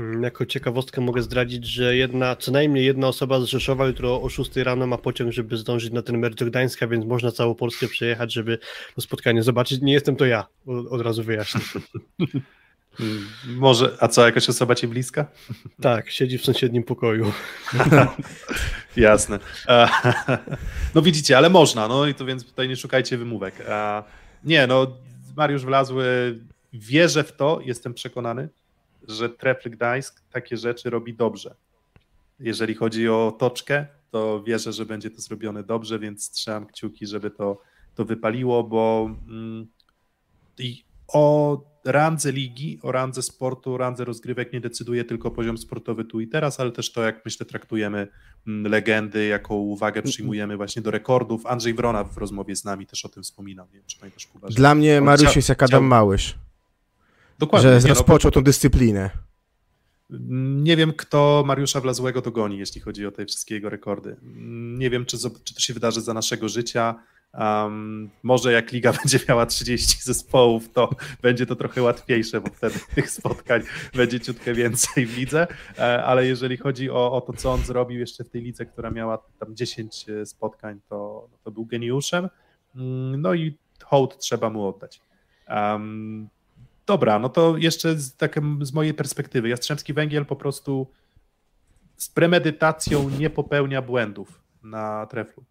Mm, 0.00 0.22
jako 0.22 0.46
ciekawostkę 0.46 1.00
mogę 1.00 1.22
zdradzić, 1.22 1.66
że 1.66 1.96
jedna, 1.96 2.36
co 2.36 2.52
najmniej 2.52 2.84
jedna 2.84 3.08
osoba 3.08 3.40
z 3.40 3.44
Rzeszowa 3.44 3.86
jutro 3.86 4.22
o 4.22 4.28
6 4.28 4.56
rano 4.56 4.86
ma 4.86 4.98
pociąg, 4.98 5.32
żeby 5.32 5.56
zdążyć 5.56 5.92
na 5.92 6.02
ten 6.02 6.18
mecz 6.18 6.34
do 6.34 6.46
Gdańska, 6.46 6.86
więc 6.86 7.04
można 7.04 7.32
całą 7.32 7.54
Polskę 7.54 7.88
przejechać, 7.88 8.32
żeby 8.32 8.58
to 8.94 9.00
spotkanie 9.00 9.42
zobaczyć. 9.42 9.80
Nie 9.82 9.92
jestem 9.92 10.16
to 10.16 10.26
ja, 10.26 10.46
od 10.90 11.00
razu 11.00 11.22
wyjaśnię. 11.22 11.60
Może, 13.46 13.96
a 14.00 14.08
co, 14.08 14.26
jakaś 14.26 14.48
osoba 14.48 14.74
ci 14.74 14.88
bliska? 14.88 15.26
Tak, 15.80 16.10
siedzi 16.10 16.38
w 16.38 16.44
sąsiednim 16.44 16.82
pokoju. 16.82 17.32
Jasne. 18.96 19.38
No 20.94 21.02
widzicie, 21.02 21.36
ale 21.36 21.50
można, 21.50 21.88
no 21.88 22.06
i 22.06 22.14
to 22.14 22.24
więc 22.24 22.44
tutaj 22.44 22.68
nie 22.68 22.76
szukajcie 22.76 23.18
wymówek. 23.18 23.54
Nie, 24.44 24.66
no 24.66 24.86
Mariusz 25.36 25.64
Wlazły, 25.64 26.38
wierzę 26.72 27.24
w 27.24 27.32
to, 27.32 27.60
jestem 27.64 27.94
przekonany, 27.94 28.48
że 29.08 29.28
Trefl 29.30 29.70
Gdańsk 29.70 30.22
takie 30.30 30.56
rzeczy 30.56 30.90
robi 30.90 31.14
dobrze. 31.14 31.54
Jeżeli 32.40 32.74
chodzi 32.74 33.08
o 33.08 33.36
toczkę, 33.38 33.86
to 34.10 34.42
wierzę, 34.42 34.72
że 34.72 34.86
będzie 34.86 35.10
to 35.10 35.20
zrobione 35.20 35.62
dobrze, 35.62 35.98
więc 35.98 36.30
trzymam 36.30 36.66
kciuki, 36.66 37.06
żeby 37.06 37.30
to, 37.30 37.60
to 37.94 38.04
wypaliło, 38.04 38.64
bo 38.64 39.10
mm, 39.28 39.66
i 40.58 40.84
o 41.08 41.56
randze 41.84 42.32
ligi, 42.32 42.78
o 42.82 42.92
randze 42.92 43.22
sportu, 43.22 43.74
o 43.74 43.78
randze 43.78 44.04
rozgrywek 44.04 44.52
nie 44.52 44.60
decyduje 44.60 45.04
tylko 45.04 45.30
poziom 45.30 45.58
sportowy 45.58 46.04
tu 46.04 46.20
i 46.20 46.28
teraz, 46.28 46.60
ale 46.60 46.72
też 46.72 46.92
to, 46.92 47.02
jak 47.02 47.24
myślę, 47.24 47.46
traktujemy 47.46 48.08
mm, 48.46 48.72
legendy, 48.72 49.26
jaką 49.26 49.54
uwagę 49.54 50.02
przyjmujemy 50.02 50.56
właśnie 50.56 50.82
do 50.82 50.90
rekordów. 50.90 51.46
Andrzej 51.46 51.74
Wrona 51.74 52.04
w 52.04 52.16
rozmowie 52.18 52.56
z 52.56 52.64
nami 52.64 52.86
też 52.86 53.04
o 53.04 53.08
tym 53.08 53.22
wspominał. 53.22 53.66
Nie 53.66 53.72
wiem, 53.72 53.84
czy 53.86 53.98
pamiętasz, 53.98 54.26
Kuba, 54.26 54.48
Dla 54.48 54.74
mnie 54.74 55.00
Mariusz 55.00 55.36
jest 55.36 55.48
jak 55.48 55.62
Adam. 55.62 55.84
Małysz. 55.84 56.38
Dokładnie. 57.40 57.80
Że 57.80 57.88
nie, 57.88 57.94
rozpoczął 57.94 58.28
no, 58.28 58.32
tą 58.32 58.42
dyscyplinę. 58.42 59.10
Nie 60.62 60.76
wiem, 60.76 60.92
kto 60.92 61.44
Mariusza 61.46 61.80
Wlazłego 61.80 62.20
dogoni, 62.20 62.58
jeśli 62.58 62.80
chodzi 62.80 63.06
o 63.06 63.10
te 63.10 63.26
wszystkie 63.26 63.54
jego 63.54 63.70
rekordy. 63.70 64.16
Nie 64.78 64.90
wiem, 64.90 65.06
czy, 65.06 65.18
czy 65.44 65.54
to 65.54 65.60
się 65.60 65.74
wydarzy 65.74 66.00
za 66.00 66.14
naszego 66.14 66.48
życia. 66.48 66.94
Um, 67.34 68.10
może 68.22 68.52
jak 68.52 68.72
liga 68.72 68.92
będzie 69.02 69.18
miała 69.28 69.46
30 69.46 70.02
zespołów, 70.02 70.72
to 70.72 70.90
będzie 71.22 71.46
to 71.46 71.56
trochę 71.56 71.82
łatwiejsze, 71.82 72.40
bo 72.40 72.50
wtedy 72.50 72.78
tych 72.94 73.10
spotkań 73.10 73.62
będzie 73.94 74.20
ciutkę 74.20 74.54
więcej 74.54 75.06
w 75.06 75.18
lidze, 75.18 75.46
e, 75.78 76.04
ale 76.04 76.26
jeżeli 76.26 76.56
chodzi 76.56 76.90
o, 76.90 77.12
o 77.12 77.20
to, 77.20 77.32
co 77.32 77.52
on 77.52 77.60
zrobił 77.60 77.98
jeszcze 77.98 78.24
w 78.24 78.30
tej 78.30 78.42
lidze, 78.42 78.66
która 78.66 78.90
miała 78.90 79.18
tam 79.38 79.56
10 79.56 80.06
e, 80.08 80.26
spotkań, 80.26 80.80
to, 80.88 81.28
to 81.44 81.50
był 81.50 81.66
geniuszem. 81.66 82.28
Mm, 82.76 83.20
no 83.20 83.34
i 83.34 83.58
hołd 83.84 84.18
trzeba 84.18 84.50
mu 84.50 84.68
oddać. 84.68 85.00
Um, 85.48 86.28
dobra, 86.90 87.18
no 87.18 87.28
to 87.28 87.56
jeszcze 87.56 87.98
z, 87.98 88.16
tak, 88.16 88.40
z 88.60 88.72
mojej 88.72 88.94
perspektywy. 88.94 89.48
Jastrzębski 89.48 89.92
Węgiel 89.92 90.26
po 90.26 90.36
prostu 90.36 90.86
z 91.96 92.08
premedytacją 92.08 93.10
nie 93.18 93.30
popełnia 93.30 93.82
błędów 93.82 94.42
na 94.62 95.06
treflu. 95.06 95.44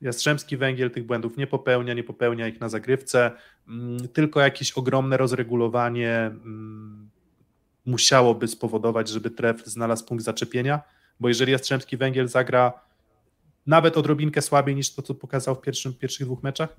Jastrzębski 0.00 0.56
Węgiel 0.56 0.90
tych 0.90 1.06
błędów 1.06 1.36
nie 1.36 1.46
popełnia, 1.46 1.94
nie 1.94 2.04
popełnia 2.04 2.48
ich 2.48 2.60
na 2.60 2.68
zagrywce, 2.68 3.30
mm, 3.68 4.08
tylko 4.08 4.40
jakieś 4.40 4.72
ogromne 4.72 5.16
rozregulowanie 5.16 6.16
mm, 6.18 7.10
musiałoby 7.86 8.48
spowodować, 8.48 9.08
żeby 9.08 9.30
tref 9.30 9.66
znalazł 9.66 10.06
punkt 10.06 10.24
zaczepienia, 10.24 10.82
bo 11.20 11.28
jeżeli 11.28 11.52
Jastrzębski 11.52 11.96
Węgiel 11.96 12.28
zagra 12.28 12.72
nawet 13.66 13.96
odrobinkę 13.96 14.42
słabiej 14.42 14.74
niż 14.74 14.94
to, 14.94 15.02
co 15.02 15.14
pokazał 15.14 15.54
w 15.54 15.60
pierwszym, 15.60 15.94
pierwszych 15.94 16.26
dwóch 16.26 16.42
meczach, 16.42 16.76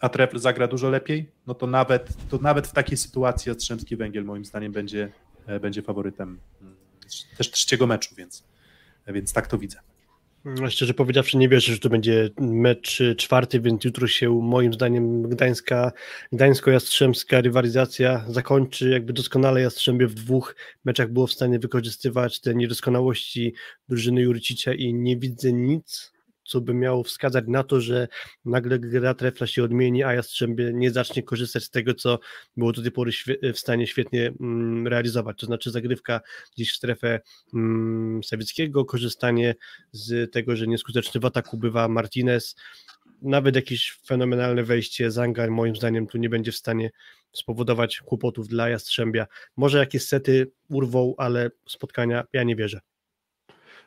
a 0.00 0.08
tref 0.08 0.30
zagra 0.34 0.66
dużo 0.66 0.90
lepiej, 0.90 1.30
no 1.46 1.54
to 1.54 1.66
nawet, 1.66 2.08
to 2.30 2.38
nawet 2.38 2.66
w 2.66 2.72
takiej 2.72 2.96
sytuacji 2.96 3.48
Jastrzębski 3.50 3.96
Węgiel 3.96 4.24
moim 4.24 4.44
zdaniem 4.44 4.72
będzie, 4.72 5.12
e, 5.46 5.60
będzie 5.60 5.82
faworytem 5.82 6.38
mm, 6.62 6.76
też 7.38 7.50
trzeciego 7.50 7.86
meczu, 7.86 8.14
więc, 8.14 8.44
więc 9.06 9.32
tak 9.32 9.46
to 9.46 9.58
widzę. 9.58 9.78
No, 10.44 10.70
szczerze 10.70 10.94
powiedziawszy, 10.94 11.38
nie 11.38 11.48
wierzę, 11.48 11.72
że 11.72 11.78
to 11.78 11.88
będzie 11.88 12.30
mecz 12.40 13.02
czwarty, 13.16 13.60
więc 13.60 13.84
jutro 13.84 14.06
się 14.06 14.40
moim 14.42 14.74
zdaniem 14.74 15.22
Gdańska, 15.22 15.92
Gdańsko-Jastrzębska 16.32 17.40
rywalizacja 17.40 18.24
zakończy. 18.28 18.90
Jakby 18.90 19.12
doskonale 19.12 19.60
Jastrzębie 19.60 20.06
w 20.06 20.14
dwóch 20.14 20.56
meczach 20.84 21.12
było 21.12 21.26
w 21.26 21.32
stanie 21.32 21.58
wykorzystywać 21.58 22.40
te 22.40 22.54
niedoskonałości 22.54 23.54
drużyny 23.88 24.20
Jurcicia 24.20 24.74
i 24.74 24.94
nie 24.94 25.16
widzę 25.16 25.52
nic, 25.52 26.13
co 26.44 26.60
by 26.60 26.74
miało 26.74 27.02
wskazać 27.02 27.44
na 27.48 27.62
to, 27.62 27.80
że 27.80 28.08
nagle 28.44 28.78
gra 28.78 29.14
trefla 29.14 29.46
się 29.46 29.64
odmieni, 29.64 30.02
a 30.02 30.12
Jastrzębie 30.12 30.70
nie 30.74 30.90
zacznie 30.90 31.22
korzystać 31.22 31.64
z 31.64 31.70
tego, 31.70 31.94
co 31.94 32.18
było 32.56 32.72
do 32.72 32.82
tej 32.82 32.90
pory 32.90 33.12
w 33.54 33.58
stanie 33.58 33.86
świetnie 33.86 34.32
mm, 34.40 34.86
realizować, 34.86 35.38
to 35.38 35.46
znaczy 35.46 35.70
zagrywka 35.70 36.20
gdzieś 36.56 36.72
w 36.72 36.76
strefę 36.76 37.20
mm, 37.54 38.24
Sawickiego, 38.24 38.84
korzystanie 38.84 39.54
z 39.92 40.32
tego, 40.32 40.56
że 40.56 40.66
nieskuteczny 40.66 41.20
w 41.20 41.24
ataku 41.24 41.56
bywa 41.56 41.88
Martinez, 41.88 42.56
nawet 43.22 43.56
jakieś 43.56 43.98
fenomenalne 44.06 44.62
wejście 44.62 45.10
Zanga 45.10 45.50
moim 45.50 45.76
zdaniem 45.76 46.06
tu 46.06 46.18
nie 46.18 46.28
będzie 46.28 46.52
w 46.52 46.56
stanie 46.56 46.90
spowodować 47.32 48.00
kłopotów 48.00 48.48
dla 48.48 48.68
Jastrzębia. 48.68 49.26
Może 49.56 49.78
jakieś 49.78 50.06
sety 50.06 50.52
urwą, 50.68 51.14
ale 51.18 51.50
spotkania 51.68 52.24
ja 52.32 52.42
nie 52.42 52.56
wierzę. 52.56 52.80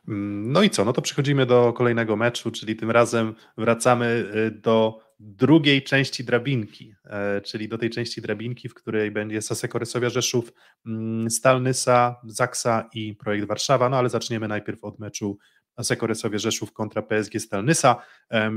Mm, 0.07 0.51
no 0.51 0.63
i 0.63 0.69
co? 0.69 0.85
No 0.85 0.93
to 0.93 1.01
przechodzimy 1.01 1.45
do 1.45 1.73
kolejnego 1.73 2.15
meczu, 2.15 2.51
czyli 2.51 2.75
tym 2.75 2.91
razem 2.91 3.35
wracamy 3.57 4.05
y, 4.35 4.51
do 4.51 4.99
drugiej 5.19 5.83
części 5.83 6.23
drabinki, 6.23 6.93
e, 7.05 7.41
czyli 7.41 7.67
do 7.67 7.77
tej 7.77 7.89
części 7.89 8.21
drabinki, 8.21 8.69
w 8.69 8.73
której 8.73 9.11
będzie 9.11 9.41
Saseko 9.41 9.79
Rysowia 9.79 10.09
Rzeszów, 10.09 10.53
mm, 10.85 11.29
Stalnysa, 11.29 12.15
Zaksa 12.25 12.89
i 12.93 13.15
Projekt 13.15 13.47
Warszawa. 13.47 13.89
No 13.89 13.97
ale 13.97 14.09
zaczniemy 14.09 14.47
najpierw 14.47 14.83
od 14.83 14.99
meczu 14.99 15.37
Aseko 15.75 16.07
Rysowia 16.07 16.37
Rzeszów 16.37 16.73
kontra 16.73 17.01
PSG 17.01 17.39
Stalnysa. 17.39 18.01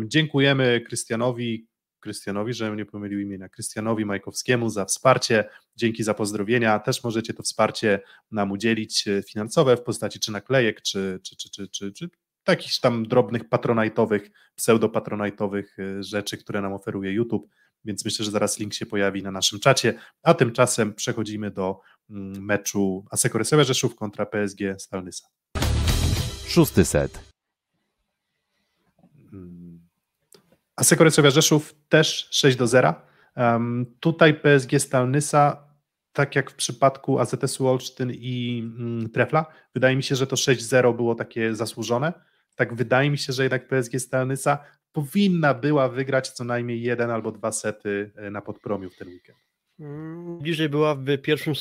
Dziękujemy 0.04 0.80
Krystianowi 0.86 1.66
Krystianowi, 2.00 2.54
żebym 2.54 2.76
nie 2.76 2.84
pomylił 2.84 3.20
imienia, 3.20 3.48
Krystianowi 3.48 4.04
Majkowskiemu 4.04 4.70
za 4.70 4.84
wsparcie. 4.84 5.44
Dzięki 5.76 6.04
za 6.04 6.14
pozdrowienia. 6.14 6.78
Też 6.78 7.04
możecie 7.04 7.34
to 7.34 7.42
wsparcie 7.42 8.00
nam 8.30 8.52
udzielić 8.52 9.08
e, 9.08 9.22
finansowe 9.22 9.76
w 9.76 9.82
postaci 9.82 10.20
czy 10.20 10.32
naklejek, 10.32 10.82
czy, 10.82 11.20
czy, 11.22 11.36
czy, 11.36 11.50
czy, 11.50 11.68
czy, 11.68 11.92
czy 11.92 12.10
takich 12.44 12.80
tam 12.80 13.06
drobnych 13.06 13.48
patronajtowych, 13.48 14.30
pseudopatronajtowych 14.54 15.76
e, 15.78 16.02
rzeczy, 16.02 16.36
które 16.38 16.60
nam 16.60 16.72
oferuje 16.72 17.12
YouTube. 17.12 17.48
Więc 17.84 18.04
myślę, 18.04 18.24
że 18.24 18.30
zaraz 18.30 18.58
link 18.58 18.74
się 18.74 18.86
pojawi 18.86 19.22
na 19.22 19.30
naszym 19.30 19.60
czacie. 19.60 19.94
A 20.22 20.34
tymczasem 20.34 20.94
przechodzimy 20.94 21.50
do 21.50 21.80
mm, 22.10 22.44
meczu 22.44 23.04
Aseko 23.10 23.38
Rzeszów 23.64 23.94
kontra 23.94 24.26
PSG 24.26 24.60
Stalnysa. 24.78 25.28
Szósty 26.46 26.84
set. 26.84 27.29
A 30.80 30.84
Sekorecowia 30.84 31.30
Rzeszów 31.30 31.74
też 31.88 32.28
6 32.30 32.56
do 32.56 32.66
0. 32.66 32.94
Um, 33.36 33.86
tutaj 34.00 34.34
PSG 34.34 34.78
Stalnysa, 34.78 35.68
tak 36.12 36.36
jak 36.36 36.50
w 36.50 36.54
przypadku 36.54 37.18
AZS-u 37.18 37.68
Olsztyn 37.68 38.10
i 38.10 38.62
mm, 38.78 39.10
Trefla, 39.10 39.46
wydaje 39.74 39.96
mi 39.96 40.02
się, 40.02 40.16
że 40.16 40.26
to 40.26 40.36
6-0 40.36 40.96
było 40.96 41.14
takie 41.14 41.54
zasłużone. 41.54 42.12
Tak 42.56 42.74
wydaje 42.74 43.10
mi 43.10 43.18
się, 43.18 43.32
że 43.32 43.42
jednak 43.42 43.68
PSG 43.68 44.00
Stalnysa 44.00 44.58
powinna 44.92 45.54
była 45.54 45.88
wygrać 45.88 46.30
co 46.30 46.44
najmniej 46.44 46.82
jeden 46.82 47.10
albo 47.10 47.32
dwa 47.32 47.52
sety 47.52 48.12
e, 48.16 48.30
na 48.30 48.40
podpromiu 48.40 48.90
w 48.90 48.96
ten 48.96 49.08
weekend. 49.08 49.38
Bliżej 50.40 50.68
była 50.68 50.94
w 50.94 51.18
pierwszym 51.22 51.54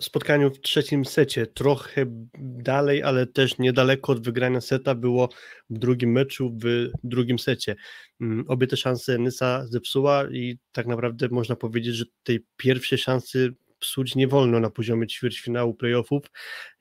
spotkaniu 0.00 0.50
w 0.50 0.60
trzecim 0.60 1.04
secie, 1.04 1.46
trochę 1.46 2.06
dalej, 2.38 3.02
ale 3.02 3.26
też 3.26 3.58
niedaleko 3.58 4.12
od 4.12 4.24
wygrania 4.24 4.60
seta 4.60 4.94
było 4.94 5.28
w 5.70 5.78
drugim 5.78 6.12
meczu, 6.12 6.58
w 6.62 6.90
drugim 7.04 7.38
secie. 7.38 7.76
Mm, 8.20 8.44
obie 8.48 8.66
te 8.66 8.76
szanse 8.76 9.18
Nysa 9.18 9.66
zepsuła 9.66 10.24
i 10.30 10.58
tak 10.72 10.86
naprawdę 10.86 11.28
można 11.30 11.56
powiedzieć, 11.56 11.94
że 11.94 12.04
tej 12.22 12.46
pierwszej 12.56 12.98
szansy 12.98 13.54
psuć 13.78 14.14
nie 14.14 14.28
wolno 14.28 14.60
na 14.60 14.70
poziomie 14.70 15.06
ćwierćfinału 15.06 15.74
playoffów. 15.74 16.22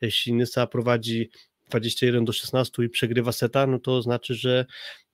Jeśli 0.02 0.34
Nysa 0.34 0.68
prowadzi 0.68 1.30
21 1.70 2.26
do 2.26 2.34
16 2.34 2.84
i 2.84 2.90
przegrywa 2.90 3.32
seta, 3.32 3.68
no 3.68 3.80
to 3.80 4.02
znaczy, 4.02 4.36
że 4.36 4.66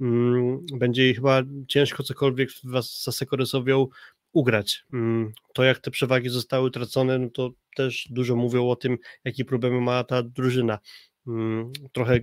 mm, 0.01 0.65
będzie 0.73 1.03
jej 1.03 1.15
chyba 1.15 1.43
ciężko 1.67 2.03
cokolwiek 2.03 2.49
was 2.63 3.03
zasekoryzowią 3.03 3.88
ugrać. 4.34 4.84
Mm, 4.93 5.32
to, 5.53 5.63
jak 5.63 5.80
te 5.80 5.91
przewagi 5.91 6.30
zostały 6.30 6.67
utracone, 6.67 7.19
no 7.19 7.30
to 7.30 7.51
też 7.75 8.07
dużo 8.11 8.36
mówią 8.36 8.69
o 8.69 8.75
tym, 8.75 8.97
jakie 9.23 9.45
problemy 9.45 9.82
ma 9.82 10.03
ta 10.03 10.23
drużyna. 10.23 10.80
Mm, 11.27 11.71
trochę 11.91 12.19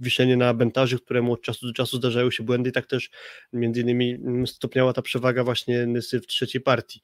wiszenie 0.00 0.36
na 0.36 0.54
bentaży, 0.54 0.98
któremu 0.98 1.32
od 1.32 1.42
czasu 1.42 1.66
do 1.66 1.72
czasu 1.72 1.96
zdarzają 1.96 2.30
się 2.30 2.42
błędy 2.42 2.70
i 2.70 2.72
tak 2.72 2.86
też 2.86 3.10
między 3.52 3.80
innymi 3.80 4.14
mm, 4.14 4.46
stopniała 4.46 4.92
ta 4.92 5.02
przewaga 5.02 5.44
właśnie 5.44 5.86
Nysy 5.86 6.20
w 6.20 6.26
trzeciej 6.26 6.60
partii. 6.60 7.00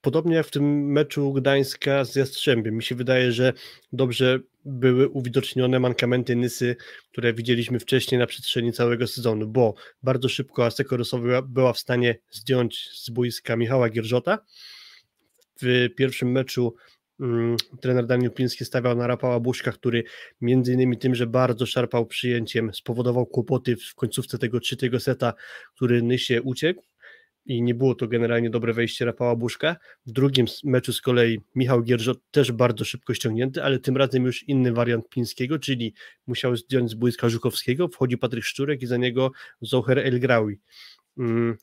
Podobnie 0.00 0.36
jak 0.36 0.46
w 0.46 0.50
tym 0.50 0.92
meczu 0.92 1.32
Gdańska 1.32 2.04
z 2.04 2.16
Jastrzębiem. 2.16 2.74
Mi 2.74 2.82
się 2.82 2.94
wydaje, 2.94 3.32
że 3.32 3.52
dobrze 3.92 4.40
były 4.64 5.08
uwidocznione 5.08 5.80
mankamenty 5.80 6.36
Nysy, 6.36 6.76
które 7.12 7.34
widzieliśmy 7.34 7.80
wcześniej 7.80 8.18
na 8.18 8.26
przestrzeni 8.26 8.72
całego 8.72 9.06
sezonu, 9.06 9.48
bo 9.48 9.74
bardzo 10.02 10.28
szybko 10.28 10.64
Aseko 10.64 10.96
Rosowa 10.96 11.42
była 11.42 11.72
w 11.72 11.78
stanie 11.78 12.18
zdjąć 12.30 12.88
z 12.92 13.10
boiska 13.10 13.56
Michała 13.56 13.88
Gierżota. 13.88 14.38
W 15.62 15.88
pierwszym 15.96 16.32
meczu 16.32 16.74
mm, 17.20 17.56
trener 17.80 18.06
Daniel 18.06 18.30
Pliński 18.30 18.64
stawiał 18.64 18.96
na 18.96 19.06
Rafała 19.06 19.40
Buszka, 19.40 19.72
który 19.72 20.04
między 20.40 20.72
innymi 20.72 20.98
tym, 20.98 21.14
że 21.14 21.26
bardzo 21.26 21.66
szarpał 21.66 22.06
przyjęciem, 22.06 22.74
spowodował 22.74 23.26
kłopoty 23.26 23.76
w 23.76 23.94
końcówce 23.94 24.38
tego 24.38 24.60
trzeciego 24.60 25.00
seta, 25.00 25.34
który 25.74 26.02
Nysie 26.02 26.42
uciekł 26.42 26.89
i 27.46 27.62
nie 27.62 27.74
było 27.74 27.94
to 27.94 28.08
generalnie 28.08 28.50
dobre 28.50 28.72
wejście 28.72 29.04
Rafała 29.04 29.36
Buszka. 29.36 29.76
W 30.06 30.12
drugim 30.12 30.46
meczu 30.64 30.92
z 30.92 31.00
kolei 31.00 31.40
Michał 31.54 31.82
Gierżot 31.82 32.18
też 32.30 32.52
bardzo 32.52 32.84
szybko 32.84 33.14
ściągnięty, 33.14 33.62
ale 33.62 33.78
tym 33.78 33.96
razem 33.96 34.24
już 34.24 34.48
inny 34.48 34.72
wariant 34.72 35.08
Pińskiego, 35.08 35.58
czyli 35.58 35.94
musiał 36.26 36.56
zdjąć 36.56 36.90
z 36.90 36.94
błyska 36.94 37.28
Żukowskiego, 37.28 37.88
wchodzi 37.88 38.18
Patryk 38.18 38.44
Szczurek 38.44 38.82
i 38.82 38.86
za 38.86 38.96
niego 38.96 39.30
Zoher 39.60 39.98
El 39.98 40.20
Graui. 40.20 40.58
Mm, 41.18 41.56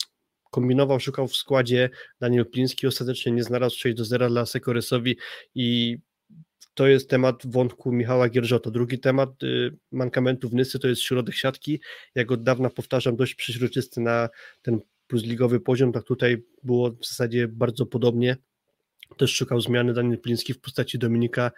kombinował, 0.52 1.00
szukał 1.00 1.28
w 1.28 1.36
składzie 1.36 1.90
Daniel 2.20 2.46
Pliński, 2.46 2.88
ostatecznie 2.88 3.32
nie 3.32 3.44
znalazł 3.44 3.78
6 3.80 3.98
do 3.98 4.06
0 4.06 4.30
dla 4.30 4.46
Sekoresowi 4.46 5.18
i 5.56 5.98
to 6.74 6.88
jest 6.88 7.10
temat 7.10 7.42
wątku 7.46 7.92
Michała 7.92 8.30
Gierżota. 8.30 8.72
Drugi 8.72 9.00
temat 9.00 9.44
y, 9.44 9.78
mankamentów 9.92 10.54
Nysy 10.54 10.80
to 10.80 10.88
jest 10.88 11.02
środek 11.02 11.36
siatki. 11.36 11.82
Jak 12.16 12.32
od 12.32 12.44
dawna 12.44 12.70
powtarzam, 12.70 13.16
dość 13.16 13.36
przeźroczysty 13.36 14.02
na 14.02 14.30
ten 14.62 14.80
plus 15.08 15.24
ligowy 15.24 15.60
poziom, 15.60 15.92
tak 15.92 16.04
tutaj 16.04 16.44
było 16.64 16.92
w 16.92 17.06
zasadzie 17.08 17.48
bardzo 17.48 17.86
podobnie. 17.86 18.38
Też 19.18 19.36
szukał 19.36 19.62
zmiany 19.62 19.94
Daniel 19.94 20.20
Pliński 20.20 20.54
w 20.54 20.62
postaci 20.62 21.00
Dominika 21.00 21.52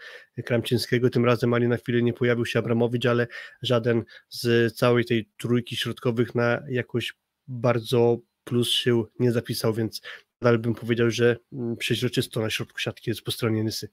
Kramczyńskiego. 0.45 1.09
Tym 1.09 1.25
razem 1.25 1.53
ani 1.53 1.67
na 1.67 1.77
chwilę 1.77 2.01
nie 2.01 2.13
pojawił 2.13 2.45
się 2.45 2.59
Abramowicz, 2.59 3.05
ale 3.05 3.27
żaden 3.61 4.03
z 4.29 4.75
całej 4.75 5.05
tej 5.05 5.29
trójki 5.37 5.75
środkowych 5.75 6.35
na 6.35 6.63
jakoś 6.69 7.13
bardzo 7.47 8.17
plus 8.43 8.69
się 8.69 9.03
nie 9.19 9.31
zapisał, 9.31 9.73
więc 9.73 10.01
nadal 10.41 10.59
bym 10.59 10.75
powiedział, 10.75 11.11
że 11.11 11.37
mm, 11.53 11.77
przeźroczysto 11.77 12.41
na 12.41 12.49
środku 12.49 12.79
siatki 12.79 13.09
jest 13.09 13.21
po 13.21 13.31
stronie 13.31 13.63
Nysy. 13.63 13.89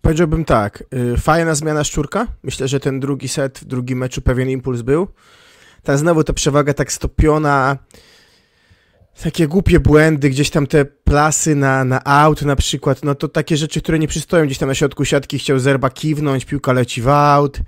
Powiedziałbym 0.00 0.44
tak, 0.44 0.84
y, 1.14 1.16
fajna 1.16 1.54
zmiana 1.54 1.84
szczurka. 1.84 2.26
Myślę, 2.42 2.68
że 2.68 2.80
ten 2.80 3.00
drugi 3.00 3.28
set 3.28 3.58
w 3.58 3.64
drugim 3.64 3.98
meczu 3.98 4.22
pewien 4.22 4.50
impuls 4.50 4.82
był. 4.82 5.08
Ta 5.82 5.96
znowu 5.96 6.24
ta 6.24 6.32
przewaga 6.32 6.74
tak 6.74 6.92
stopiona, 6.92 7.78
takie 9.22 9.48
głupie 9.48 9.80
błędy, 9.80 10.30
gdzieś 10.30 10.50
tam 10.50 10.66
te 10.66 10.84
plasy 10.84 11.54
na, 11.54 11.84
na 11.84 12.04
out 12.04 12.42
na 12.42 12.56
przykład, 12.56 13.04
no 13.04 13.14
to 13.14 13.28
takie 13.28 13.56
rzeczy, 13.56 13.82
które 13.82 13.98
nie 13.98 14.08
przystoją 14.08 14.46
gdzieś 14.46 14.58
tam 14.58 14.68
na 14.68 14.74
środku 14.74 15.04
siatki, 15.04 15.38
chciał 15.38 15.58
zerba 15.58 15.90
kiwnąć, 15.90 16.44
piłka 16.44 16.72
leci 16.72 17.02
w 17.02 17.08
out, 17.08 17.58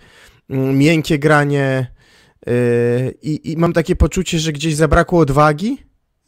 mm, 0.51 0.79
miękkie 0.79 1.19
granie 1.19 1.87
yy, 2.47 2.53
i, 3.23 3.53
i 3.53 3.57
mam 3.57 3.73
takie 3.73 3.97
poczucie, 3.97 4.39
że 4.39 4.53
gdzieś 4.53 4.75
zabrakło 4.75 5.21
odwagi, 5.21 5.79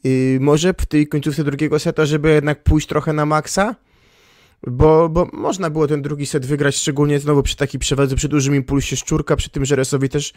yy, 0.04 0.38
może 0.40 0.74
w 0.80 0.86
tej 0.86 1.08
końcówce 1.08 1.44
drugiego 1.44 1.78
seta, 1.78 2.06
żeby 2.06 2.30
jednak 2.30 2.62
pójść 2.62 2.88
trochę 2.88 3.12
na 3.12 3.26
maksa, 3.26 3.74
bo, 4.66 5.08
bo 5.08 5.28
można 5.32 5.70
było 5.70 5.86
ten 5.86 6.02
drugi 6.02 6.26
set 6.26 6.46
wygrać, 6.46 6.76
szczególnie 6.76 7.20
znowu 7.20 7.42
przy 7.42 7.56
takiej 7.56 7.80
przewadze, 7.80 8.16
przy 8.16 8.28
dużym 8.28 8.54
impulsie 8.54 8.96
szczurka, 8.96 9.36
przy 9.36 9.50
tym, 9.50 9.64
że 9.64 9.76
Resowi 9.76 10.08
też 10.08 10.32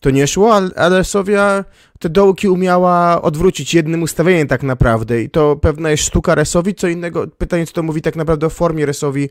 to 0.00 0.10
nie 0.10 0.26
szło, 0.26 0.54
ale 0.54 0.98
Resowia 0.98 1.64
te 1.98 2.08
dołki 2.08 2.48
umiała 2.48 3.22
odwrócić 3.22 3.74
jednym 3.74 4.02
ustawieniem 4.02 4.48
tak 4.48 4.62
naprawdę 4.62 5.22
i 5.22 5.30
to 5.30 5.56
pewna 5.56 5.90
jest 5.90 6.02
sztuka 6.02 6.34
Resowi, 6.34 6.74
co 6.74 6.88
innego, 6.88 7.26
pytanie 7.38 7.66
co 7.66 7.72
to 7.72 7.82
mówi 7.82 8.02
tak 8.02 8.16
naprawdę 8.16 8.46
o 8.46 8.50
formie 8.50 8.86
Resowi 8.86 9.28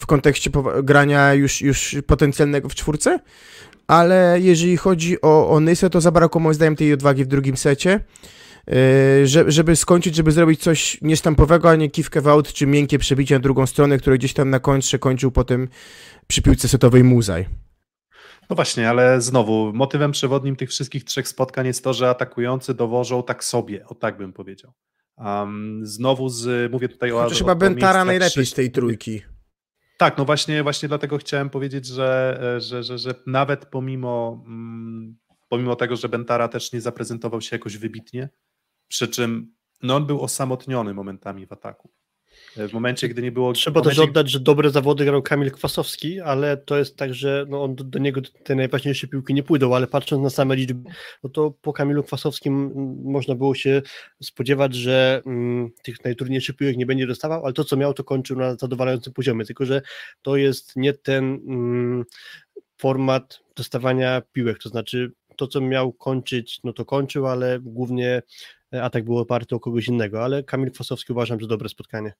w 0.00 0.06
kontekście 0.06 0.50
grania 0.82 1.34
już, 1.34 1.60
już 1.60 1.96
potencjalnego 2.06 2.68
w 2.68 2.74
czwórce, 2.74 3.18
ale 3.86 4.38
jeżeli 4.40 4.76
chodzi 4.76 5.20
o, 5.20 5.50
o 5.50 5.60
Nysę, 5.60 5.90
to 5.90 6.00
zabrakło 6.00 6.40
moim 6.40 6.54
zdaniem 6.54 6.76
tej 6.76 6.92
odwagi 6.92 7.24
w 7.24 7.28
drugim 7.28 7.56
secie, 7.56 8.00
żeby 9.46 9.76
skończyć, 9.76 10.14
żeby 10.14 10.32
zrobić 10.32 10.62
coś 10.62 11.00
niesztampowego, 11.02 11.70
a 11.70 11.76
nie 11.76 11.90
kiwkę 11.90 12.20
w 12.20 12.28
out, 12.28 12.52
czy 12.52 12.66
miękkie 12.66 12.98
przebicie 12.98 13.34
na 13.34 13.40
drugą 13.40 13.66
stronę, 13.66 13.98
które 13.98 14.18
gdzieś 14.18 14.32
tam 14.32 14.50
na 14.50 14.60
końcu 14.60 14.98
kończył 14.98 15.30
potem 15.30 15.68
przy 16.26 16.42
piłce 16.42 16.68
setowej 16.68 17.04
Muzaj. 17.04 17.46
No 18.50 18.56
właśnie, 18.56 18.90
ale 18.90 19.20
znowu, 19.20 19.72
motywem 19.74 20.12
przewodnim 20.12 20.56
tych 20.56 20.70
wszystkich 20.70 21.04
trzech 21.04 21.28
spotkań 21.28 21.66
jest 21.66 21.84
to, 21.84 21.92
że 21.92 22.08
atakujący 22.08 22.74
dowożą 22.74 23.22
tak 23.22 23.44
sobie, 23.44 23.86
o 23.86 23.94
tak 23.94 24.16
bym 24.16 24.32
powiedział. 24.32 24.72
Um, 25.16 25.80
znowu 25.86 26.28
z, 26.28 26.72
mówię 26.72 26.88
tutaj 26.88 27.12
o... 27.12 27.28
To 27.30 27.34
chyba 27.34 27.54
Bentara 27.54 28.04
najlepiej 28.04 28.46
z 28.46 28.52
tej 28.52 28.70
trójki. 28.70 29.22
Tak, 29.98 30.18
no 30.18 30.24
właśnie, 30.24 30.62
właśnie 30.62 30.88
dlatego 30.88 31.18
chciałem 31.18 31.50
powiedzieć, 31.50 31.86
że, 31.86 32.40
że, 32.58 32.82
że, 32.82 32.98
że 32.98 33.14
nawet 33.26 33.66
pomimo, 33.66 34.44
mm, 34.46 35.16
pomimo 35.48 35.76
tego, 35.76 35.96
że 35.96 36.08
Bentara 36.08 36.48
też 36.48 36.72
nie 36.72 36.80
zaprezentował 36.80 37.40
się 37.40 37.56
jakoś 37.56 37.76
wybitnie, 37.76 38.28
przy 38.92 39.08
czym 39.08 39.52
no 39.82 39.96
on 39.96 40.06
był 40.06 40.20
osamotniony 40.20 40.94
momentami 40.94 41.46
w 41.46 41.52
ataku. 41.52 41.90
W 42.56 42.72
momencie, 42.72 43.08
gdy 43.08 43.22
nie 43.22 43.32
było. 43.32 43.52
Trzeba 43.52 43.80
momencie... 43.80 44.00
też 44.00 44.08
oddać, 44.08 44.30
że 44.30 44.40
dobre 44.40 44.70
zawody 44.70 45.04
grał 45.04 45.22
Kamil 45.22 45.50
Kwasowski, 45.50 46.20
ale 46.20 46.56
to 46.56 46.78
jest 46.78 46.96
tak, 46.96 47.14
że 47.14 47.46
no 47.48 47.64
on 47.64 47.74
do, 47.74 47.84
do, 47.84 47.98
niego 47.98 48.20
te 48.44 48.54
najważniejsze 48.54 49.08
piłki 49.08 49.34
nie 49.34 49.42
pójdą, 49.42 49.74
ale 49.74 49.86
patrząc 49.86 50.22
na 50.22 50.30
same 50.30 50.56
liczby, 50.56 50.90
no 51.22 51.30
to 51.30 51.50
po 51.50 51.72
Kamilu 51.72 52.02
Kwasowskim 52.02 52.72
można 53.04 53.34
było 53.34 53.54
się 53.54 53.82
spodziewać, 54.22 54.74
że 54.74 55.22
mm, 55.26 55.70
tych 55.82 56.04
najtrudniejszych 56.04 56.56
piłek 56.56 56.76
nie 56.76 56.86
będzie 56.86 57.06
dostawał, 57.06 57.44
ale 57.44 57.52
to, 57.52 57.64
co 57.64 57.76
miał, 57.76 57.94
to 57.94 58.04
kończył 58.04 58.36
na 58.36 58.54
zadowalającym 58.54 59.12
poziomie. 59.12 59.44
Tylko, 59.44 59.64
że 59.64 59.82
to 60.22 60.36
jest 60.36 60.76
nie 60.76 60.92
ten 60.92 61.24
mm, 61.24 62.04
format 62.78 63.40
dostawania 63.56 64.22
piłek, 64.32 64.58
to 64.58 64.68
znaczy 64.68 65.12
to, 65.36 65.46
co 65.46 65.60
miał 65.60 65.92
kończyć, 65.92 66.60
no 66.64 66.72
to 66.72 66.84
kończył, 66.84 67.26
ale 67.26 67.60
głównie 67.60 68.22
atak 68.72 69.04
był 69.04 69.18
oparty 69.18 69.54
o 69.54 69.60
kogoś 69.60 69.88
innego, 69.88 70.24
ale 70.24 70.42
Kamil 70.42 70.70
Kwasowski 70.70 71.12
uważam, 71.12 71.40
że 71.40 71.46
dobre 71.46 71.68
spotkanie. 71.68 72.12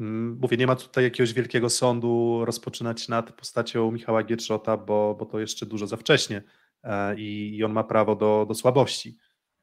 Mm, 0.00 0.38
mówię, 0.40 0.56
nie 0.56 0.66
ma 0.66 0.76
tutaj 0.76 1.04
jakiegoś 1.04 1.32
wielkiego 1.32 1.70
sądu 1.70 2.42
rozpoczynać 2.44 3.08
nad 3.08 3.32
postacią 3.32 3.90
Michała 3.90 4.22
Gierszota, 4.22 4.76
bo, 4.76 5.16
bo 5.18 5.26
to 5.26 5.40
jeszcze 5.40 5.66
dużo 5.66 5.86
za 5.86 5.96
wcześnie 5.96 6.42
e, 6.82 7.16
i, 7.20 7.56
i 7.56 7.64
on 7.64 7.72
ma 7.72 7.84
prawo 7.84 8.16
do, 8.16 8.46
do 8.48 8.54
słabości. 8.54 9.16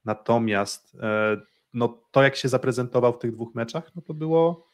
Natomiast 0.05 0.97
e, 1.01 1.37
no, 1.73 2.03
to, 2.11 2.23
jak 2.23 2.35
się 2.35 2.49
zaprezentował 2.49 3.13
w 3.13 3.19
tych 3.19 3.31
dwóch 3.31 3.55
meczach, 3.55 3.91
no 3.95 4.01
to 4.01 4.13
było 4.13 4.68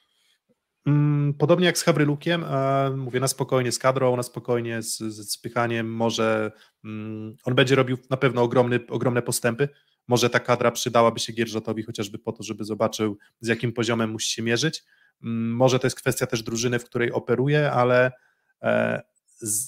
podobnie 1.37 1.65
jak 1.65 1.77
z 1.77 1.83
Hawrylukiem, 1.83 2.43
e, 2.43 2.89
mówię 2.97 3.19
na 3.19 3.27
spokojnie 3.27 3.71
z 3.71 3.79
kadrą, 3.79 4.17
na 4.17 4.23
spokojnie 4.23 4.81
z, 4.81 4.97
z 4.97 5.37
może 5.83 6.51
mm, 6.83 7.35
on 7.43 7.55
będzie 7.55 7.75
robił 7.75 7.97
na 8.09 8.17
pewno 8.17 8.41
ogromny, 8.41 8.79
ogromne 8.89 9.21
postępy, 9.21 9.69
może 10.07 10.29
ta 10.29 10.39
kadra 10.39 10.71
przydałaby 10.71 11.19
się 11.19 11.33
Gierżotowi 11.33 11.83
chociażby 11.83 12.19
po 12.19 12.31
to, 12.31 12.43
żeby 12.43 12.63
zobaczył 12.63 13.17
z 13.39 13.47
jakim 13.47 13.73
poziomem 13.73 14.11
musi 14.11 14.33
się 14.33 14.41
mierzyć, 14.41 14.83
mm, 15.23 15.55
może 15.55 15.79
to 15.79 15.87
jest 15.87 15.97
kwestia 15.97 16.25
też 16.25 16.43
drużyny, 16.43 16.79
w 16.79 16.85
której 16.85 17.11
operuje, 17.11 17.71
ale 17.71 18.11
e, 18.61 19.01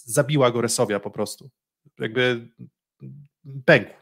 zabiła 0.05 0.51
go 0.51 0.61
Resowia 0.61 0.99
po 0.99 1.11
prostu, 1.11 1.49
jakby 1.99 2.49
pękł. 3.65 3.93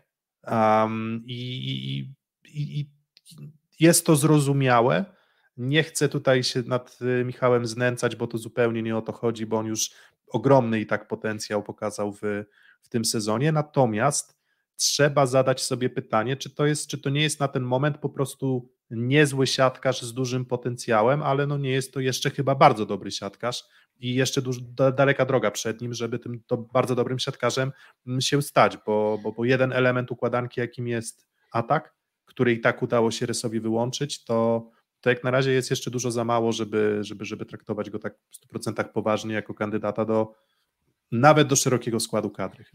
Um, 0.48 1.24
i, 1.26 2.10
i, 2.46 2.80
i 2.80 2.90
jest 3.80 4.06
to 4.06 4.16
zrozumiałe, 4.16 5.15
nie 5.58 5.84
chcę 5.84 6.10
tutaj 6.10 6.44
się 6.44 6.62
nad 6.62 7.00
y, 7.02 7.26
Michałem 7.26 7.66
znęcać, 7.66 8.16
bo 8.16 8.28
to 8.28 8.38
zupełnie 8.38 8.82
nie 8.82 8.98
o 8.98 9.02
to 9.02 9.12
chodzi, 9.12 9.46
bo 9.46 9.58
on 9.58 9.66
już 9.66 9.92
ogromny 10.28 10.80
i 10.80 10.86
tak 10.86 11.08
potencjał 11.08 11.64
pokazał 11.64 12.12
w, 12.12 12.22
w 12.82 12.90
tym 12.90 13.06
sezonie. 13.06 13.52
Natomiast 13.52 14.38
trzeba 14.76 15.26
zadać 15.26 15.64
sobie 15.64 15.90
pytanie, 15.90 16.38
czy 16.38 16.50
to, 16.50 16.66
jest, 16.66 16.88
czy 16.88 16.98
to 16.98 17.10
nie 17.10 17.22
jest 17.22 17.40
na 17.40 17.48
ten 17.48 17.64
moment 17.64 17.98
po 17.98 18.10
prostu 18.10 18.70
niezły 18.90 19.48
siatkarz 19.48 20.02
z 20.02 20.14
dużym 20.14 20.46
potencjałem, 20.46 21.24
ale 21.24 21.48
no 21.48 21.58
nie 21.58 21.72
jest 21.72 21.94
to 21.94 22.00
jeszcze 22.00 22.30
chyba 22.30 22.56
bardzo 22.56 22.86
dobry 22.86 23.12
siatkarz 23.12 23.64
i 24.00 24.16
jeszcze 24.16 24.42
duż, 24.42 24.58
daleka 24.98 25.26
droga 25.26 25.52
przed 25.52 25.82
nim, 25.82 25.94
żeby 25.94 26.20
tym 26.20 26.42
bardzo 26.74 26.96
dobrym 26.96 27.20
siatkarzem 27.20 27.72
mm, 28.08 28.22
się 28.22 28.42
stać, 28.42 28.78
bo, 28.86 29.20
bo, 29.24 29.32
bo 29.32 29.46
jeden 29.46 29.74
element 29.74 30.12
układanki, 30.12 30.60
jakim 30.60 30.88
jest 30.88 31.28
atak, 31.52 31.94
który 32.26 32.54
i 32.54 32.62
tak 32.62 32.82
udało 32.82 33.12
się 33.12 33.26
Rysowi 33.26 33.60
wyłączyć, 33.60 34.24
to, 34.24 34.70
to 35.06 35.10
jak 35.10 35.24
na 35.24 35.32
razie 35.32 35.52
jest 35.52 35.70
jeszcze 35.70 35.92
dużo 35.92 36.12
za 36.12 36.24
mało, 36.24 36.52
żeby, 36.52 36.98
żeby, 37.02 37.26
żeby 37.26 37.46
traktować 37.46 37.90
go 37.90 38.00
tak 38.00 38.16
w 38.32 38.54
100% 38.54 38.84
poważnie 38.84 39.34
jako 39.34 39.54
kandydata 39.54 40.06
do 40.06 40.34
nawet 41.12 41.48
do 41.48 41.56
szerokiego 41.56 42.00
składu 42.00 42.30
kadry. 42.30 42.66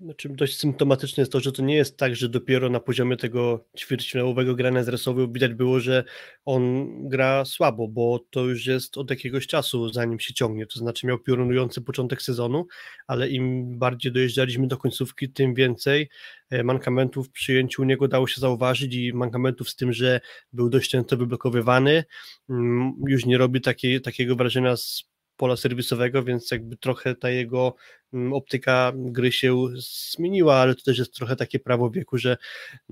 Znaczy, 0.00 0.28
dość 0.28 0.58
symptomatyczne 0.58 1.20
jest 1.20 1.32
to, 1.32 1.40
że 1.40 1.52
to 1.52 1.62
nie 1.62 1.74
jest 1.74 1.96
tak, 1.96 2.16
że 2.16 2.28
dopiero 2.28 2.70
na 2.70 2.80
poziomie 2.80 3.16
tego 3.16 3.64
ćwierćfinałowego 3.78 4.54
grania 4.54 4.84
z 4.84 4.88
Resową 4.88 5.32
widać 5.32 5.54
było, 5.54 5.80
że 5.80 6.04
on 6.44 6.88
gra 7.08 7.44
słabo, 7.44 7.88
bo 7.88 8.24
to 8.30 8.44
już 8.44 8.66
jest 8.66 8.98
od 8.98 9.10
jakiegoś 9.10 9.46
czasu, 9.46 9.92
zanim 9.92 10.20
się 10.20 10.34
ciągnie. 10.34 10.66
To 10.66 10.78
znaczy 10.78 11.06
miał 11.06 11.18
piorunujący 11.18 11.80
początek 11.80 12.22
sezonu, 12.22 12.66
ale 13.06 13.28
im 13.28 13.78
bardziej 13.78 14.12
dojeżdżaliśmy 14.12 14.66
do 14.66 14.76
końcówki, 14.76 15.30
tym 15.30 15.54
więcej 15.54 16.08
e, 16.50 16.64
mankamentów 16.64 17.28
w 17.28 17.30
przyjęciu 17.30 17.82
u 17.82 17.84
niego 17.84 18.08
dało 18.08 18.26
się 18.26 18.40
zauważyć 18.40 18.94
i 18.94 19.12
mankamentów 19.12 19.70
z 19.70 19.76
tym, 19.76 19.92
że 19.92 20.20
był 20.52 20.70
dość 20.70 20.90
często 20.90 21.16
wyblokowywany. 21.16 22.04
Mm, 22.50 22.94
już 23.08 23.26
nie 23.26 23.38
robi 23.38 23.60
takiej, 23.60 24.00
takiego 24.00 24.36
wrażenia 24.36 24.76
z 24.76 25.13
pola 25.36 25.56
serwisowego, 25.56 26.24
więc 26.24 26.50
jakby 26.50 26.76
trochę 26.76 27.14
ta 27.14 27.30
jego 27.30 27.74
mm, 28.12 28.32
optyka 28.32 28.92
gry 28.94 29.32
się 29.32 29.66
zmieniła, 29.76 30.56
ale 30.56 30.74
to 30.74 30.82
też 30.82 30.98
jest 30.98 31.14
trochę 31.14 31.36
takie 31.36 31.58
prawo 31.58 31.90
wieku, 31.90 32.18
że 32.18 32.36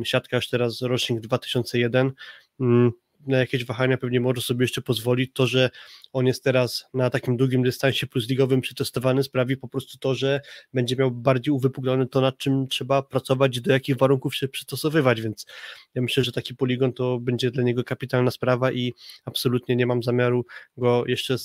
siatkarz 0.05 0.49
teraz 0.49 0.83
rocznik 0.83 1.21
2001 1.21 2.13
mm, 2.61 2.93
na 3.27 3.39
jakieś 3.39 3.65
wahania 3.65 3.99
pewnie 3.99 4.21
może 4.21 4.43
sobie 4.43 4.65
jeszcze 4.65 4.83
pozwolić. 4.83 5.31
To, 5.35 5.47
że 5.47 5.71
on 6.13 6.27
jest 6.27 6.45
teraz 6.45 6.85
na 6.95 7.11
takim 7.11 7.37
długim 7.37 7.63
dystansie 7.63 8.07
plus 8.07 8.29
ligowym 8.29 8.61
przetestowany, 8.61 9.23
sprawi 9.23 9.57
po 9.57 9.69
prostu 9.69 9.99
to, 9.99 10.15
że 10.15 10.41
będzie 10.75 10.97
miał 10.97 11.11
bardziej 11.11 11.53
uwypuklone 11.53 12.07
to, 12.07 12.21
nad 12.21 12.39
czym 12.39 12.69
trzeba 12.69 13.03
pracować, 13.03 13.61
do 13.61 13.73
jakich 13.73 13.97
warunków 13.97 14.37
się 14.37 14.49
przystosowywać, 14.49 15.21
więc 15.21 15.47
ja 15.95 16.03
myślę, 16.03 16.25
że 16.25 16.33
taki 16.33 16.55
poligon 16.55 16.93
to 16.93 17.19
będzie 17.19 17.51
dla 17.51 17.63
niego 17.63 17.85
kapitalna 17.85 18.31
sprawa 18.31 18.73
i 18.73 18.95
absolutnie 19.25 19.77
nie 19.77 19.87
mam 19.87 20.03
zamiaru 20.03 20.47
go 20.77 21.05
jeszcze 21.07 21.39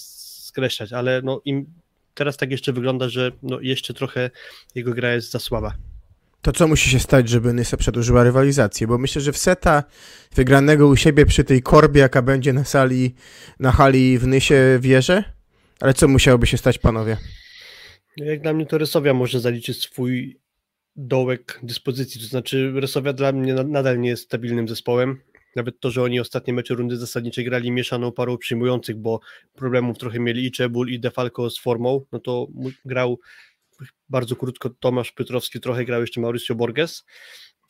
skreślać, 0.57 0.93
ale 0.93 1.21
no 1.21 1.41
im 1.45 1.65
teraz 2.13 2.37
tak 2.37 2.51
jeszcze 2.51 2.73
wygląda, 2.73 3.09
że 3.09 3.31
no 3.43 3.59
jeszcze 3.61 3.93
trochę 3.93 4.29
jego 4.75 4.93
gra 4.93 5.13
jest 5.13 5.31
za 5.31 5.39
słaba. 5.39 5.73
To 6.41 6.51
co 6.51 6.67
musi 6.67 6.89
się 6.89 6.99
stać, 6.99 7.29
żeby 7.29 7.53
Nysa 7.53 7.77
przedłużyła 7.77 8.23
rywalizację? 8.23 8.87
Bo 8.87 8.97
myślę, 8.97 9.21
że 9.21 9.31
w 9.31 9.37
seta 9.37 9.83
wygranego 10.35 10.87
u 10.87 10.95
siebie 10.95 11.25
przy 11.25 11.43
tej 11.43 11.61
korbie, 11.61 12.01
jaka 12.01 12.21
będzie 12.21 12.53
na 12.53 12.63
sali, 12.63 13.15
na 13.59 13.71
hali 13.71 14.19
w 14.19 14.27
Nysie 14.27 14.79
wierzę, 14.81 15.23
ale 15.79 15.93
co 15.93 16.07
musiałoby 16.07 16.47
się 16.47 16.57
stać, 16.57 16.77
panowie? 16.77 17.17
Jak 18.17 18.41
dla 18.41 18.53
mnie 18.53 18.65
to 18.65 18.77
Rysowia 18.77 19.13
może 19.13 19.39
zaliczyć 19.39 19.81
swój 19.81 20.39
dołek 20.95 21.59
dyspozycji, 21.63 22.21
to 22.21 22.27
znaczy 22.27 22.71
Resowia 22.75 23.13
dla 23.13 23.31
mnie 23.31 23.53
nadal 23.53 23.99
nie 23.99 24.09
jest 24.09 24.23
stabilnym 24.23 24.67
zespołem. 24.67 25.21
Nawet 25.57 25.79
to, 25.79 25.91
że 25.91 26.03
oni 26.03 26.19
ostatnie 26.19 26.53
mecze 26.53 26.73
rundy 26.73 26.97
zasadniczej 26.97 27.45
grali 27.45 27.71
mieszaną 27.71 28.11
parą 28.11 28.37
przyjmujących, 28.37 28.97
bo 28.97 29.19
problemów 29.53 29.97
trochę 29.97 30.19
mieli 30.19 30.45
i 30.45 30.51
Czebul 30.51 30.89
i 30.89 30.99
Defalco 30.99 31.49
z 31.49 31.59
formą, 31.59 32.05
no 32.11 32.19
to 32.19 32.47
grał 32.85 33.19
bardzo 34.09 34.35
krótko 34.35 34.69
Tomasz 34.69 35.11
Piotrowski, 35.11 35.59
trochę 35.59 35.85
grał 35.85 36.01
jeszcze 36.01 36.21
Mauricio 36.21 36.55
Borges. 36.55 37.05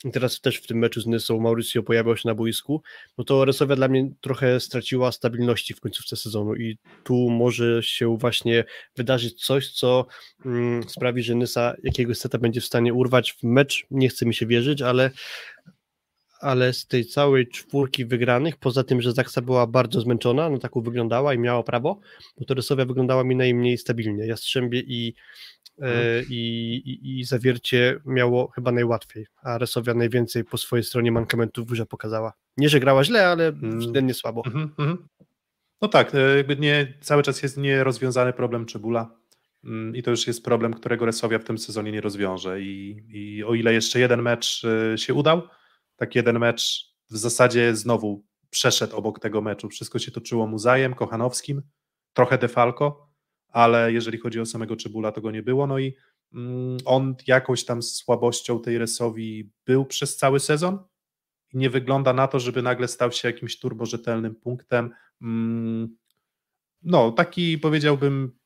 I 0.05 0.11
teraz 0.11 0.41
też 0.41 0.57
w 0.57 0.67
tym 0.67 0.77
meczu 0.77 1.01
z 1.01 1.07
Nysą 1.07 1.39
Mauricio 1.39 1.83
pojawiał 1.83 2.17
się 2.17 2.29
na 2.29 2.35
boisku, 2.35 2.81
no 3.17 3.23
to 3.23 3.45
Resowia 3.45 3.75
dla 3.75 3.88
mnie 3.88 4.09
trochę 4.21 4.59
straciła 4.59 5.11
stabilności 5.11 5.73
w 5.73 5.79
końcówce 5.79 6.15
sezonu 6.15 6.55
i 6.55 6.77
tu 7.03 7.29
może 7.29 7.83
się 7.83 8.17
właśnie 8.17 8.63
wydarzyć 8.95 9.45
coś, 9.45 9.71
co 9.71 10.07
mm, 10.45 10.89
sprawi, 10.89 11.23
że 11.23 11.35
Nysa 11.35 11.75
jakiegoś 11.83 12.17
seta 12.17 12.38
będzie 12.38 12.61
w 12.61 12.65
stanie 12.65 12.93
urwać 12.93 13.33
w 13.33 13.43
mecz. 13.43 13.85
Nie 13.91 14.09
chce 14.09 14.25
mi 14.25 14.33
się 14.33 14.45
wierzyć, 14.45 14.81
ale 14.81 15.11
ale 16.41 16.73
z 16.73 16.88
tej 16.88 17.05
całej 17.05 17.47
czwórki 17.47 18.05
wygranych, 18.05 18.57
poza 18.57 18.83
tym, 18.83 19.01
że 19.01 19.13
Zaksa 19.13 19.41
była 19.41 19.67
bardzo 19.67 20.01
zmęczona, 20.01 20.49
no 20.49 20.57
taką 20.57 20.81
wyglądała 20.81 21.33
i 21.33 21.39
miała 21.39 21.63
prawo, 21.63 21.99
no 22.39 22.45
to 22.45 22.53
Resowia 22.53 22.85
wyglądała 22.85 23.23
mi 23.23 23.35
najmniej 23.35 23.77
stabilnie. 23.77 24.27
Jastrzębie 24.27 24.79
i, 24.79 25.13
e, 25.81 25.85
mhm. 25.85 26.25
i, 26.29 26.41
i, 26.85 27.19
i 27.19 27.23
Zawiercie 27.23 27.99
miało 28.05 28.47
chyba 28.47 28.71
najłatwiej, 28.71 29.25
a 29.43 29.57
Resowia 29.57 29.93
najwięcej 29.93 30.43
po 30.43 30.57
swojej 30.57 30.83
stronie 30.83 31.11
mankamentów 31.11 31.67
w 31.67 31.85
pokazała. 31.85 32.33
Nie, 32.57 32.69
że 32.69 32.79
grała 32.79 33.03
źle, 33.03 33.27
ale 33.27 33.47
mhm. 33.47 33.79
względnie 33.79 34.13
słabo. 34.13 34.43
Mhm, 34.45 34.73
mhm. 34.79 35.07
No 35.81 35.88
tak, 35.88 36.15
e, 36.15 36.38
jakby 36.38 36.55
nie, 36.55 36.93
cały 37.01 37.23
czas 37.23 37.43
jest 37.43 37.57
nierozwiązany 37.57 38.33
problem 38.33 38.65
Czebula 38.65 39.11
mm, 39.63 39.95
i 39.95 40.03
to 40.03 40.11
już 40.11 40.27
jest 40.27 40.43
problem, 40.43 40.73
którego 40.73 41.05
Resowia 41.05 41.39
w 41.39 41.43
tym 41.43 41.57
sezonie 41.57 41.91
nie 41.91 42.01
rozwiąże 42.01 42.61
i, 42.61 43.03
i 43.09 43.43
o 43.43 43.53
ile 43.53 43.73
jeszcze 43.73 43.99
jeden 43.99 44.21
mecz 44.21 44.65
e, 44.93 44.97
się 44.97 45.13
udał, 45.13 45.41
tak 45.98 46.16
jeden 46.16 46.39
mecz 46.39 46.93
w 47.10 47.18
zasadzie 47.18 47.76
znowu 47.76 48.24
przeszedł 48.50 48.95
obok 48.95 49.20
tego 49.20 49.41
meczu. 49.41 49.70
Wszystko 49.70 50.00
się 50.00 50.12
toczyło 50.12 50.48
Muzajem, 50.48 50.93
Kochanowskim, 50.93 51.62
trochę 52.14 52.38
Defalco, 52.38 53.10
ale 53.50 53.93
jeżeli 53.93 54.18
chodzi 54.18 54.39
o 54.39 54.45
samego 54.45 54.76
Czebula, 54.76 55.12
to 55.12 55.22
go 55.22 55.32
nie 55.32 55.43
było. 55.43 55.68
No 55.68 55.80
i 55.80 55.95
mm, 56.34 56.78
on 56.86 57.16
jakąś 57.28 57.66
tam 57.66 57.84
słabością 57.84 58.62
tej 58.62 58.78
Resowi 58.78 59.52
był 59.66 59.86
przez 59.86 60.18
cały 60.18 60.39
sezon 60.39 60.80
i 61.54 61.58
nie 61.58 61.70
wygląda 61.70 62.14
na 62.14 62.28
to, 62.28 62.39
żeby 62.39 62.62
nagle 62.62 62.88
stał 62.88 63.12
się 63.12 63.28
jakimś 63.28 63.60
turborzetelnym 63.60 64.36
punktem. 64.36 64.91
Mm, 65.22 65.98
no, 66.84 67.12
taki 67.12 67.58
powiedziałbym 67.58 68.38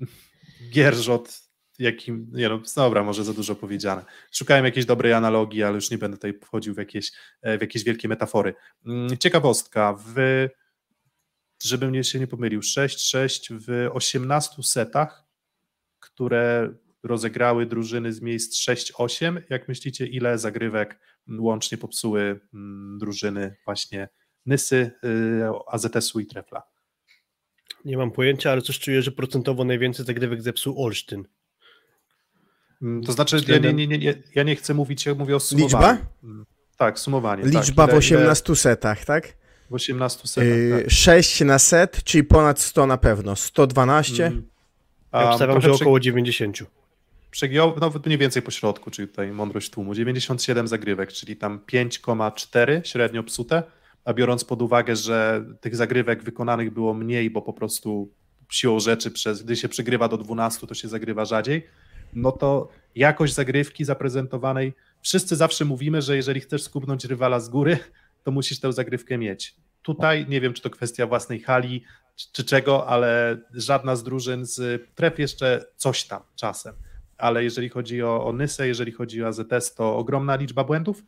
gierżot 0.74 1.45
jakim, 1.78 2.30
nie 2.32 2.48
no, 2.48 2.60
dobra, 2.76 3.04
może 3.04 3.24
za 3.24 3.32
dużo 3.32 3.54
powiedziane. 3.54 4.04
Szukałem 4.32 4.64
jakiejś 4.64 4.86
dobrej 4.86 5.12
analogii, 5.12 5.62
ale 5.62 5.74
już 5.74 5.90
nie 5.90 5.98
będę 5.98 6.16
tutaj 6.16 6.34
wchodził 6.42 6.74
w 6.74 6.78
jakieś, 6.78 7.12
e, 7.42 7.58
w 7.58 7.60
jakieś 7.60 7.84
wielkie 7.84 8.08
metafory. 8.08 8.54
Mm, 8.86 9.18
ciekawostka, 9.18 9.98
w, 10.06 10.48
żebym 11.62 11.92
nie, 11.92 12.04
się 12.04 12.18
nie 12.18 12.26
pomylił, 12.26 12.60
6-6 12.60 13.58
w 13.58 13.88
18 13.92 14.62
setach, 14.62 15.24
które 16.00 16.74
rozegrały 17.02 17.66
drużyny 17.66 18.12
z 18.12 18.20
miejsc 18.20 18.56
6-8. 18.56 19.42
Jak 19.50 19.68
myślicie, 19.68 20.06
ile 20.06 20.38
zagrywek 20.38 20.98
łącznie 21.38 21.78
popsuły 21.78 22.40
mm, 22.54 22.98
drużyny 22.98 23.56
właśnie 23.64 24.08
Nysy, 24.46 24.90
y, 25.04 25.42
AZS-u 25.66 26.20
i 26.20 26.26
Trefla? 26.26 26.62
Nie 27.84 27.96
mam 27.96 28.10
pojęcia, 28.10 28.52
ale 28.52 28.62
coś 28.62 28.78
czuję, 28.78 29.02
że 29.02 29.12
procentowo 29.12 29.64
najwięcej 29.64 30.06
zagrywek 30.06 30.42
zepsuł 30.42 30.84
Olsztyn. 30.84 31.24
Mm, 32.82 33.02
to 33.02 33.12
znaczy, 33.12 33.40
ja 33.48 33.58
nie, 33.58 33.72
nie, 33.72 33.98
nie, 33.98 34.14
ja 34.34 34.42
nie 34.42 34.56
chcę 34.56 34.74
mówić, 34.74 35.06
ja 35.06 35.14
mówię 35.14 35.36
o 35.36 35.40
sumowaniu. 35.40 35.66
Liczba? 35.66 36.06
Mm, 36.24 36.46
tak, 36.76 36.98
sumowanie. 36.98 37.42
Liczba 37.44 37.86
tak. 37.86 37.94
w 37.94 37.98
18 37.98 38.44
ile... 38.48 38.56
setach, 38.56 39.04
tak? 39.04 39.34
W 39.70 39.74
18 39.74 40.28
setach, 40.28 40.48
yy, 40.48 40.82
tak. 40.82 40.90
6 40.90 41.40
na 41.40 41.58
set, 41.58 42.04
czyli 42.04 42.24
ponad 42.24 42.60
100 42.60 42.86
na 42.86 42.98
pewno. 42.98 43.36
112? 43.36 44.26
Mm. 44.26 44.42
Ja 45.12 45.30
obstawiam, 45.30 45.60
że 45.60 45.72
około 45.72 46.00
90. 46.00 46.58
Przegiął, 47.30 47.74
no 47.80 47.92
mniej 48.06 48.18
więcej 48.18 48.42
po 48.42 48.50
środku, 48.50 48.90
czyli 48.90 49.08
tutaj 49.08 49.32
mądrość 49.32 49.70
tłumu. 49.70 49.94
97 49.94 50.68
zagrywek, 50.68 51.12
czyli 51.12 51.36
tam 51.36 51.60
5,4 51.72 52.80
średnio 52.84 53.22
psute, 53.22 53.62
a 54.04 54.12
biorąc 54.14 54.44
pod 54.44 54.62
uwagę, 54.62 54.96
że 54.96 55.44
tych 55.60 55.76
zagrywek 55.76 56.22
wykonanych 56.22 56.72
było 56.72 56.94
mniej, 56.94 57.30
bo 57.30 57.42
po 57.42 57.52
prostu 57.52 58.12
siłą 58.50 58.80
rzeczy, 58.80 59.10
przez, 59.10 59.42
gdy 59.42 59.56
się 59.56 59.68
przegrywa 59.68 60.08
do 60.08 60.18
12, 60.18 60.66
to 60.66 60.74
się 60.74 60.88
zagrywa 60.88 61.24
rzadziej, 61.24 61.66
no 62.16 62.32
to 62.32 62.68
jakość 62.94 63.34
zagrywki 63.34 63.84
zaprezentowanej, 63.84 64.72
wszyscy 65.02 65.36
zawsze 65.36 65.64
mówimy, 65.64 66.02
że 66.02 66.16
jeżeli 66.16 66.40
chcesz 66.40 66.62
skubnąć 66.62 67.04
rywala 67.04 67.40
z 67.40 67.48
góry, 67.48 67.78
to 68.22 68.30
musisz 68.30 68.60
tę 68.60 68.72
zagrywkę 68.72 69.18
mieć. 69.18 69.56
Tutaj 69.82 70.26
nie 70.28 70.40
wiem, 70.40 70.52
czy 70.52 70.62
to 70.62 70.70
kwestia 70.70 71.06
własnej 71.06 71.40
hali, 71.40 71.84
czy, 72.16 72.26
czy 72.32 72.44
czego, 72.44 72.86
ale 72.86 73.38
żadna 73.54 73.96
z 73.96 74.02
drużyn 74.02 74.44
z 74.44 74.82
tref 74.94 75.18
jeszcze 75.18 75.64
coś 75.76 76.04
tam 76.04 76.22
czasem. 76.36 76.74
Ale 77.18 77.44
jeżeli 77.44 77.68
chodzi 77.68 78.02
o, 78.02 78.24
o 78.24 78.32
Nysę, 78.32 78.68
jeżeli 78.68 78.92
chodzi 78.92 79.22
o 79.22 79.26
AZS, 79.26 79.74
to 79.74 79.96
ogromna 79.96 80.36
liczba 80.36 80.64
błędów 80.64 81.02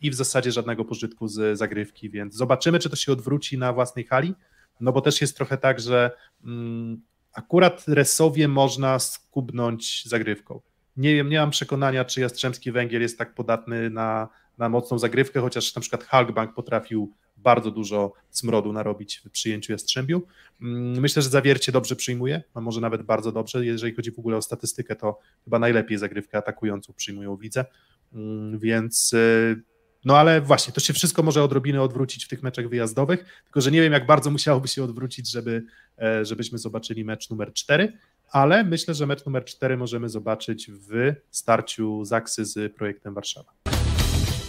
i 0.00 0.10
w 0.10 0.14
zasadzie 0.14 0.52
żadnego 0.52 0.84
pożytku 0.84 1.28
z 1.28 1.58
zagrywki, 1.58 2.10
więc 2.10 2.34
zobaczymy, 2.34 2.78
czy 2.78 2.90
to 2.90 2.96
się 2.96 3.12
odwróci 3.12 3.58
na 3.58 3.72
własnej 3.72 4.04
hali. 4.04 4.34
No 4.80 4.92
bo 4.92 5.00
też 5.00 5.20
jest 5.20 5.36
trochę 5.36 5.56
tak, 5.56 5.80
że 5.80 6.10
mm, 6.44 7.02
akurat 7.34 7.84
Resowie 7.88 8.48
można 8.48 8.98
skubnąć 8.98 10.04
zagrywką. 10.06 10.60
Nie 10.96 11.14
wiem, 11.14 11.28
nie 11.28 11.38
mam 11.38 11.50
przekonania, 11.50 12.04
czy 12.04 12.20
Jastrzębski 12.20 12.72
Węgiel 12.72 13.02
jest 13.02 13.18
tak 13.18 13.34
podatny 13.34 13.90
na, 13.90 14.28
na 14.58 14.68
mocną 14.68 14.98
zagrywkę, 14.98 15.40
chociaż 15.40 15.74
na 15.74 15.80
przykład 15.80 16.04
Halkbank 16.04 16.54
potrafił 16.54 17.12
bardzo 17.36 17.70
dużo 17.70 18.12
smrodu 18.30 18.72
narobić 18.72 19.22
w 19.26 19.30
przyjęciu 19.30 19.72
Jastrzębiu. 19.72 20.22
Mm, 20.62 21.00
myślę, 21.00 21.22
że 21.22 21.28
zawiercie 21.28 21.72
dobrze 21.72 21.96
przyjmuje, 21.96 22.42
a 22.54 22.60
może 22.60 22.80
nawet 22.80 23.02
bardzo 23.02 23.32
dobrze. 23.32 23.66
Jeżeli 23.66 23.94
chodzi 23.94 24.10
w 24.10 24.18
ogóle 24.18 24.36
o 24.36 24.42
statystykę, 24.42 24.96
to 24.96 25.18
chyba 25.44 25.58
najlepiej 25.58 25.98
zagrywkę 25.98 26.38
atakującą 26.38 26.92
przyjmują 26.92 27.36
widzę, 27.36 27.64
mm, 28.12 28.58
więc 28.58 29.12
y, 29.12 29.62
no 30.04 30.18
ale 30.18 30.40
właśnie, 30.40 30.72
to 30.72 30.80
się 30.80 30.92
wszystko 30.92 31.22
może 31.22 31.42
odrobinę 31.42 31.82
odwrócić 31.82 32.24
w 32.24 32.28
tych 32.28 32.42
meczach 32.42 32.68
wyjazdowych, 32.68 33.24
tylko 33.44 33.60
że 33.60 33.70
nie 33.70 33.82
wiem, 33.82 33.92
jak 33.92 34.06
bardzo 34.06 34.30
musiałoby 34.30 34.68
się 34.68 34.84
odwrócić, 34.84 35.30
żeby, 35.30 35.64
e, 35.98 36.24
żebyśmy 36.24 36.58
zobaczyli 36.58 37.04
mecz 37.04 37.30
numer 37.30 37.52
4, 37.52 37.92
ale 38.30 38.64
myślę, 38.64 38.94
że 38.94 39.06
mecz 39.06 39.24
numer 39.24 39.44
4 39.44 39.76
możemy 39.76 40.08
zobaczyć 40.08 40.70
w 40.70 41.12
starciu 41.30 42.04
Zaksy 42.04 42.44
z 42.44 42.74
projektem 42.74 43.14
Warszawa. 43.14 43.52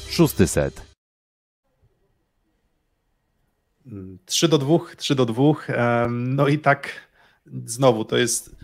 Szósty 0.09 0.47
set. 0.47 0.95
3 4.25 4.47
do 4.47 4.57
2, 4.57 4.79
3 4.97 5.15
do 5.15 5.25
2. 5.25 5.43
No 6.09 6.47
i 6.47 6.59
tak 6.59 6.89
znowu 7.65 8.05
to 8.05 8.17
jest. 8.17 8.55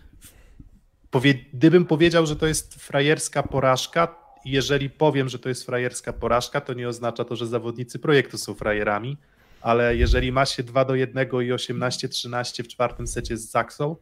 Gdybym 1.53 1.85
powiedział, 1.85 2.25
że 2.25 2.35
to 2.35 2.47
jest 2.47 2.75
frajerska 2.75 3.43
porażka, 3.43 4.20
jeżeli 4.45 4.89
powiem, 4.89 5.29
że 5.29 5.39
to 5.39 5.49
jest 5.49 5.65
frajerska 5.65 6.13
porażka, 6.13 6.61
to 6.61 6.73
nie 6.73 6.87
oznacza 6.87 7.25
to, 7.25 7.35
że 7.35 7.47
zawodnicy 7.47 7.99
projektu 7.99 8.37
są 8.37 8.53
frajerami, 8.53 9.17
ale 9.61 9.95
jeżeli 9.95 10.31
ma 10.31 10.45
się 10.45 10.63
2 10.63 10.85
do 10.85 10.95
1 10.95 11.27
i 11.27 11.29
18-13 11.29 12.63
w 12.63 12.67
czwartym 12.67 13.07
secie 13.07 13.37
z 13.37 13.51
Zaksą, 13.51 13.95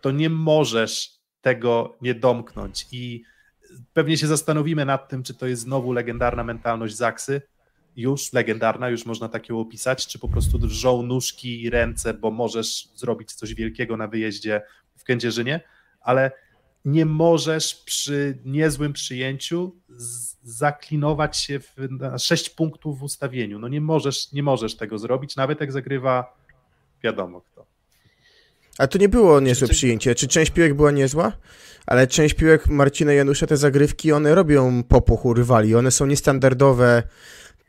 to 0.00 0.10
nie 0.10 0.30
możesz 0.30 1.10
tego 1.40 1.96
nie 2.02 2.14
domknąć. 2.14 2.86
I 2.92 3.22
pewnie 3.92 4.18
się 4.18 4.26
zastanowimy 4.26 4.84
nad 4.84 5.08
tym, 5.08 5.22
czy 5.22 5.34
to 5.34 5.46
jest 5.46 5.62
znowu 5.62 5.92
legendarna 5.92 6.44
mentalność 6.44 6.96
Zaksy, 6.96 7.42
już 7.96 8.32
legendarna, 8.32 8.88
już 8.88 9.06
można 9.06 9.28
tak 9.28 9.48
ją 9.48 9.60
opisać, 9.60 10.06
czy 10.06 10.18
po 10.18 10.28
prostu 10.28 10.58
drżą 10.58 11.02
nóżki 11.02 11.62
i 11.62 11.70
ręce, 11.70 12.14
bo 12.14 12.30
możesz 12.30 12.88
zrobić 12.94 13.32
coś 13.32 13.54
wielkiego 13.54 13.96
na 13.96 14.08
wyjeździe 14.08 14.62
w 14.96 15.04
Kędzierzynie, 15.04 15.60
ale 16.00 16.30
nie 16.84 17.06
możesz 17.06 17.74
przy 17.74 18.38
niezłym 18.44 18.92
przyjęciu 18.92 19.76
zaklinować 20.42 21.36
się 21.36 21.60
w, 21.60 21.76
na 21.90 22.18
6 22.18 22.50
punktów 22.50 22.98
w 22.98 23.02
ustawieniu. 23.02 23.58
No 23.58 23.68
nie 23.68 23.80
możesz, 23.80 24.32
nie 24.32 24.42
możesz 24.42 24.76
tego 24.76 24.98
zrobić, 24.98 25.36
nawet 25.36 25.60
jak 25.60 25.72
zagrywa 25.72 26.36
wiadomo 27.02 27.40
kto. 27.40 27.66
A 28.78 28.86
to 28.86 28.98
nie 28.98 29.08
było 29.08 29.40
niezłe 29.40 29.68
czy, 29.68 29.74
przyjęcie. 29.74 30.14
Czy 30.14 30.28
część 30.28 30.50
piłek 30.50 30.74
była 30.74 30.90
niezła? 30.90 31.32
Ale 31.86 32.06
część 32.06 32.34
piłek 32.34 32.66
Marcina 32.66 33.12
Janusza, 33.12 33.46
te 33.46 33.56
zagrywki, 33.56 34.12
one 34.12 34.34
robią 34.34 34.82
popuchu 34.82 35.34
rywali. 35.34 35.74
One 35.74 35.90
są 35.90 36.06
niestandardowe. 36.06 37.02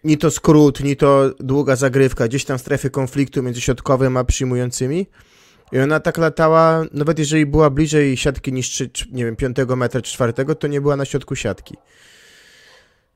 Ni 0.04 0.18
to 0.18 0.32
skrót, 0.32 0.84
ni 0.84 0.96
to 0.96 1.34
długa 1.40 1.76
zagrywka, 1.76 2.28
gdzieś 2.28 2.46
tam 2.46 2.58
w 2.58 2.62
strefie 2.62 2.90
konfliktu 2.90 3.44
między 3.44 3.62
środkowym 3.62 4.18
a 4.18 4.24
przyjmującymi. 4.24 5.08
I 5.72 5.80
ona 5.80 6.00
tak 6.00 6.18
latała, 6.18 6.86
nawet 6.92 7.20
jeżeli 7.20 7.46
była 7.46 7.70
bliżej 7.70 8.18
siatki 8.18 8.54
niż, 8.54 8.84
nie 9.12 9.26
wiem, 9.26 9.36
5 9.36 9.58
metra 9.78 10.02
czy 10.02 10.14
4, 10.14 10.34
to 10.60 10.68
nie 10.68 10.82
była 10.82 10.96
na 10.96 11.06
środku 11.06 11.36
siatki. 11.36 11.78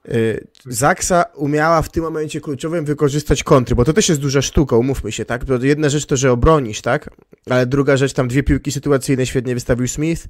Y, 0.10 0.48
Zaksa 0.66 1.26
umiała 1.36 1.82
w 1.82 1.90
tym 1.90 2.04
momencie 2.04 2.42
kluczowym 2.42 2.86
wykorzystać 2.86 3.44
kontry, 3.44 3.76
bo 3.76 3.86
to 3.86 3.94
też 3.94 4.10
jest 4.10 4.22
duża 4.22 4.42
sztuka, 4.42 4.76
umówmy 4.76 5.12
się, 5.12 5.26
tak? 5.26 5.42
Jedna 5.62 5.90
rzecz 5.90 6.06
to, 6.06 6.18
że 6.18 6.32
obronisz, 6.32 6.82
tak? 6.82 7.10
Ale 7.50 7.66
druga 7.66 7.98
rzecz, 7.98 8.14
tam 8.14 8.28
dwie 8.28 8.44
piłki 8.44 8.72
sytuacyjne 8.72 9.26
świetnie 9.26 9.54
wystawił 9.54 9.88
Smith, 9.88 10.28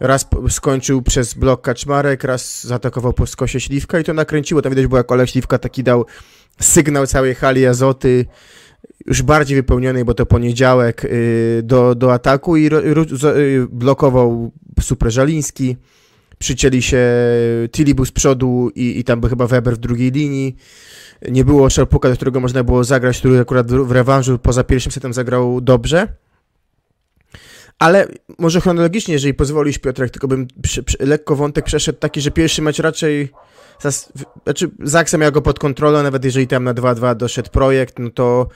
raz 0.00 0.26
skończył 0.48 1.02
przez 1.02 1.34
blok 1.34 1.62
Kaczmarek, 1.62 2.24
raz 2.24 2.66
zaatakował 2.66 3.12
po 3.12 3.26
skosie 3.26 3.60
Śliwka 3.60 3.98
i 3.98 4.04
to 4.04 4.14
nakręciło. 4.14 4.62
Tam 4.62 4.72
widać 4.72 4.86
było, 4.86 4.98
jak 4.98 5.12
Olek 5.12 5.28
Śliwka 5.30 5.58
taki 5.58 5.82
dał 5.82 6.06
sygnał 6.60 7.06
całej 7.06 7.34
hali 7.34 7.66
Azoty, 7.66 8.26
już 9.06 9.22
bardziej 9.22 9.56
wypełnionej, 9.56 10.04
bo 10.04 10.14
to 10.14 10.26
poniedziałek, 10.26 11.04
y, 11.04 11.60
do, 11.64 11.94
do 11.94 12.12
ataku 12.12 12.56
i 12.56 12.66
y, 12.66 13.66
blokował 13.70 14.52
Super 14.80 15.12
Żaliński 15.12 15.76
przycięli 16.38 16.82
się, 16.82 17.02
Tilly 17.72 17.94
był 17.94 18.04
z 18.04 18.12
przodu 18.12 18.70
i, 18.74 18.98
i 18.98 19.04
tam 19.04 19.20
był 19.20 19.30
chyba 19.30 19.46
Weber 19.46 19.74
w 19.74 19.78
drugiej 19.78 20.10
linii. 20.10 20.56
Nie 21.30 21.44
było 21.44 21.70
Szarpuka, 21.70 22.08
do 22.08 22.16
którego 22.16 22.40
można 22.40 22.64
było 22.64 22.84
zagrać, 22.84 23.18
który 23.18 23.40
akurat 23.40 23.72
w 23.72 23.90
rewanżu 23.90 24.38
poza 24.38 24.64
pierwszym 24.64 24.92
setem 24.92 25.12
zagrał 25.12 25.60
dobrze. 25.60 26.08
Ale 27.78 28.08
może 28.38 28.60
chronologicznie, 28.60 29.14
jeżeli 29.14 29.34
pozwolisz 29.34 29.78
Piotrek, 29.78 30.10
tylko 30.10 30.28
bym 30.28 30.48
przy, 30.62 30.82
przy, 30.82 30.96
lekko 31.00 31.36
wątek 31.36 31.64
przeszedł 31.64 31.98
taki, 31.98 32.20
że 32.20 32.30
pierwszy 32.30 32.62
mecz 32.62 32.78
raczej 32.78 33.28
znaczy 34.44 34.70
Zaksa 34.82 35.18
miał 35.18 35.32
go 35.32 35.42
pod 35.42 35.58
kontrolą, 35.58 36.02
nawet 36.02 36.24
jeżeli 36.24 36.46
tam 36.46 36.64
na 36.64 36.74
2-2 36.74 37.16
doszedł 37.16 37.50
projekt, 37.50 37.98
no 37.98 38.10
to, 38.10 38.48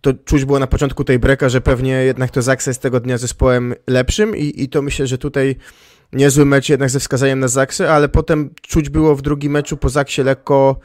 to 0.00 0.14
czuć 0.24 0.44
było 0.44 0.58
na 0.58 0.66
początku 0.66 1.04
tej 1.04 1.18
breka, 1.18 1.48
że 1.48 1.60
pewnie 1.60 1.92
jednak 1.92 2.30
to 2.30 2.42
Zaksa 2.42 2.70
jest 2.70 2.82
tego 2.82 3.00
dnia 3.00 3.18
zespołem 3.18 3.74
lepszym 3.86 4.36
i, 4.36 4.62
i 4.62 4.68
to 4.68 4.82
myślę, 4.82 5.06
że 5.06 5.18
tutaj 5.18 5.56
niezły 6.12 6.44
mecz 6.44 6.68
jednak 6.68 6.90
ze 6.90 7.00
wskazaniem 7.00 7.40
na 7.40 7.48
Zaksy, 7.48 7.90
ale 7.90 8.08
potem 8.08 8.50
czuć 8.62 8.88
było 8.88 9.16
w 9.16 9.22
drugim 9.22 9.52
meczu 9.52 9.76
po 9.76 9.88
Zaksie 9.88 10.22
lekko 10.22 10.78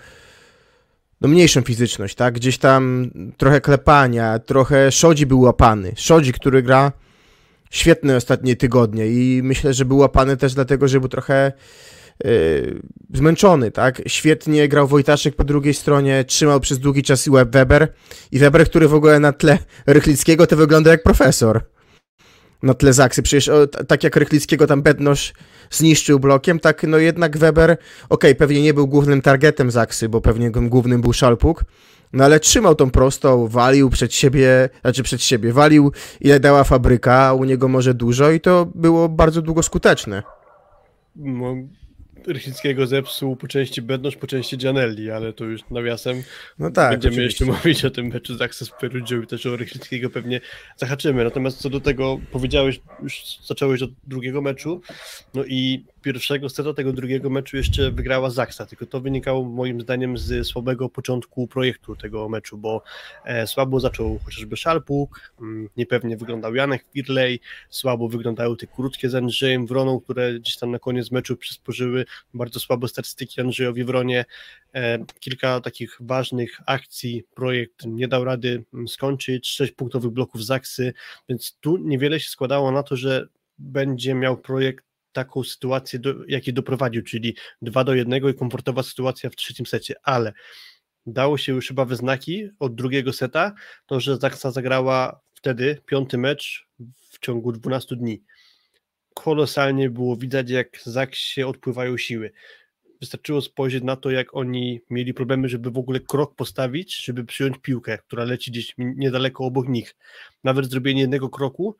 no 1.21 1.27
mniejszą 1.27 1.61
fizyczność, 1.61 2.15
tak? 2.15 2.33
Gdzieś 2.33 2.57
tam 2.57 3.11
trochę 3.37 3.61
klepania, 3.61 4.39
trochę 4.39 4.91
Szodzi 4.91 5.25
był 5.25 5.41
łapany. 5.41 5.93
Szodzi, 5.95 6.33
który 6.33 6.63
gra 6.63 6.91
świetne 7.69 8.15
ostatnie 8.15 8.55
tygodnie 8.55 9.07
i 9.07 9.41
myślę, 9.43 9.73
że 9.73 9.85
był 9.85 9.97
łapany 9.97 10.37
też 10.37 10.53
dlatego, 10.53 10.87
że 10.87 10.99
był 10.99 11.09
trochę 11.09 11.51
zmęczony, 13.13 13.71
tak? 13.71 14.01
Świetnie 14.07 14.67
grał 14.67 14.87
Wojtaszek 14.87 15.35
po 15.35 15.43
drugiej 15.43 15.73
stronie, 15.73 16.23
trzymał 16.23 16.59
przez 16.59 16.79
długi 16.79 17.03
czas 17.03 17.29
Weber 17.29 17.93
i 18.31 18.39
Weber, 18.39 18.65
który 18.65 18.87
w 18.87 18.93
ogóle 18.93 19.19
na 19.19 19.33
tle 19.33 19.57
Rychlickiego 19.87 20.47
to 20.47 20.55
wygląda 20.55 20.91
jak 20.91 21.03
profesor 21.03 21.61
na 22.63 22.73
tle 22.73 22.93
Zaksy. 22.93 23.21
Przecież 23.21 23.49
o, 23.49 23.67
tak 23.67 24.03
jak 24.03 24.15
Rychlickiego 24.15 24.67
tam 24.67 24.81
Bednosz 24.81 25.33
zniszczył 25.71 26.19
blokiem, 26.19 26.59
tak 26.59 26.83
no 26.83 26.97
jednak 26.97 27.37
Weber, 27.37 27.71
okej, 27.71 27.79
okay, 28.09 28.35
pewnie 28.35 28.61
nie 28.61 28.73
był 28.73 28.87
głównym 28.87 29.21
targetem 29.21 29.71
Zaksy, 29.71 30.09
bo 30.09 30.21
pewnie 30.21 30.51
głównym 30.51 31.01
był 31.01 31.13
Szalpuk, 31.13 31.65
no 32.13 32.23
ale 32.25 32.39
trzymał 32.39 32.75
tą 32.75 32.91
prostą, 32.91 33.47
walił 33.47 33.89
przed 33.89 34.13
siebie, 34.13 34.69
znaczy 34.81 35.03
przed 35.03 35.21
siebie, 35.21 35.53
walił 35.53 35.91
ile 36.21 36.39
dała 36.39 36.63
fabryka, 36.63 37.33
u 37.33 37.43
niego 37.43 37.67
może 37.67 37.93
dużo 37.93 38.31
i 38.31 38.39
to 38.39 38.67
było 38.75 39.09
bardzo 39.09 39.41
długo 39.41 39.63
skuteczne. 39.63 40.23
No, 41.15 41.55
Rychickiego 42.29 42.87
zepsuł 42.87 43.35
po 43.35 43.47
części 43.47 43.81
Bednosz, 43.81 44.15
po 44.15 44.27
części 44.27 44.57
Gianelli, 44.57 45.11
ale 45.11 45.33
to 45.33 45.45
już 45.45 45.61
nawiasem 45.71 46.23
no 46.59 46.71
tak, 46.71 46.91
będziemy 46.91 47.13
oczywiście. 47.15 47.45
jeszcze 47.45 47.57
mówić 47.57 47.85
o 47.85 47.89
tym 47.89 48.07
meczu 48.07 48.37
z 48.37 48.41
Access 48.41 48.71
Perugią 48.79 49.21
i 49.21 49.27
też 49.27 49.45
o 49.45 49.57
Rychickiego 49.57 50.09
pewnie 50.09 50.41
zahaczymy. 50.77 51.23
Natomiast 51.23 51.57
co 51.57 51.69
do 51.69 51.79
tego 51.79 52.19
powiedziałeś, 52.31 52.79
już 53.03 53.23
zacząłeś 53.45 53.81
od 53.81 53.91
drugiego 54.07 54.41
meczu, 54.41 54.81
no 55.33 55.43
i 55.45 55.85
pierwszego 56.01 56.49
seta 56.49 56.73
tego 56.73 56.93
drugiego 56.93 57.29
meczu 57.29 57.57
jeszcze 57.57 57.91
wygrała 57.91 58.29
Zaksa, 58.29 58.65
tylko 58.65 58.85
to 58.85 59.01
wynikało 59.01 59.43
moim 59.43 59.81
zdaniem 59.81 60.17
z 60.17 60.47
słabego 60.47 60.89
początku 60.89 61.47
projektu 61.47 61.95
tego 61.95 62.29
meczu, 62.29 62.57
bo 62.57 62.83
e, 63.25 63.47
słabo 63.47 63.79
zaczął 63.79 64.19
chociażby 64.25 64.57
Szalpuk, 64.57 65.33
mm, 65.41 65.69
niepewnie 65.77 66.17
wyglądał 66.17 66.55
Janek 66.55 66.85
Firley, 66.93 67.39
słabo 67.69 68.09
wyglądały 68.09 68.57
te 68.57 68.67
krótkie 68.67 69.09
z 69.09 69.15
Andrzejem 69.15 69.67
Wroną, 69.67 69.99
które 69.99 70.33
gdzieś 70.33 70.57
tam 70.57 70.71
na 70.71 70.79
koniec 70.79 71.11
meczu 71.11 71.37
przysporzyły 71.37 72.05
bardzo 72.33 72.59
słabe 72.59 72.87
statystyki 72.87 73.41
Andrzejowi 73.41 73.83
Wronie. 73.83 74.25
E, 74.75 75.05
kilka 75.19 75.61
takich 75.61 75.97
ważnych 75.99 76.61
akcji 76.65 77.23
projekt 77.35 77.85
nie 77.85 78.07
dał 78.07 78.23
rady 78.23 78.63
mm, 78.73 78.87
skończyć, 78.87 79.47
sześć 79.47 79.71
punktowych 79.71 80.11
bloków 80.11 80.45
Zaksy, 80.45 80.93
więc 81.29 81.57
tu 81.59 81.77
niewiele 81.77 82.19
się 82.19 82.29
składało 82.29 82.71
na 82.71 82.83
to, 82.83 82.95
że 82.95 83.27
będzie 83.57 84.15
miał 84.15 84.37
projekt 84.37 84.85
taką 85.11 85.43
sytuację, 85.43 85.99
do, 85.99 86.13
jakiej 86.27 86.53
doprowadził, 86.53 87.03
czyli 87.03 87.35
2 87.61 87.83
do 87.83 87.95
1 87.95 88.29
i 88.29 88.33
komfortowa 88.33 88.83
sytuacja 88.83 89.29
w 89.29 89.35
trzecim 89.35 89.65
secie, 89.65 89.95
ale 90.03 90.33
dało 91.05 91.37
się 91.37 91.53
już 91.53 91.67
chyba 91.67 91.85
we 91.85 91.95
znaki 91.95 92.49
od 92.59 92.75
drugiego 92.75 93.13
seta, 93.13 93.53
to 93.85 93.99
że 93.99 94.17
Zaksa 94.17 94.51
zagrała 94.51 95.21
wtedy 95.33 95.81
piąty 95.85 96.17
mecz 96.17 96.67
w 97.11 97.19
ciągu 97.19 97.51
12 97.51 97.95
dni. 97.95 98.23
Kolosalnie 99.23 99.89
było 99.89 100.15
widać, 100.15 100.49
jak 100.49 100.81
Zaksie 100.83 101.43
odpływają 101.43 101.97
siły. 101.97 102.31
Wystarczyło 103.01 103.41
spojrzeć 103.41 103.83
na 103.83 103.95
to, 103.95 104.11
jak 104.11 104.35
oni 104.35 104.81
mieli 104.89 105.13
problemy, 105.13 105.49
żeby 105.49 105.71
w 105.71 105.77
ogóle 105.77 105.99
krok 105.99 106.35
postawić, 106.35 107.05
żeby 107.05 107.25
przyjąć 107.25 107.57
piłkę, 107.61 107.97
która 107.97 108.23
leci 108.23 108.51
gdzieś 108.51 108.73
niedaleko 108.77 109.45
obok 109.45 109.67
nich. 109.67 109.95
Nawet 110.43 110.69
zrobienie 110.69 111.01
jednego 111.01 111.29
kroku 111.29 111.75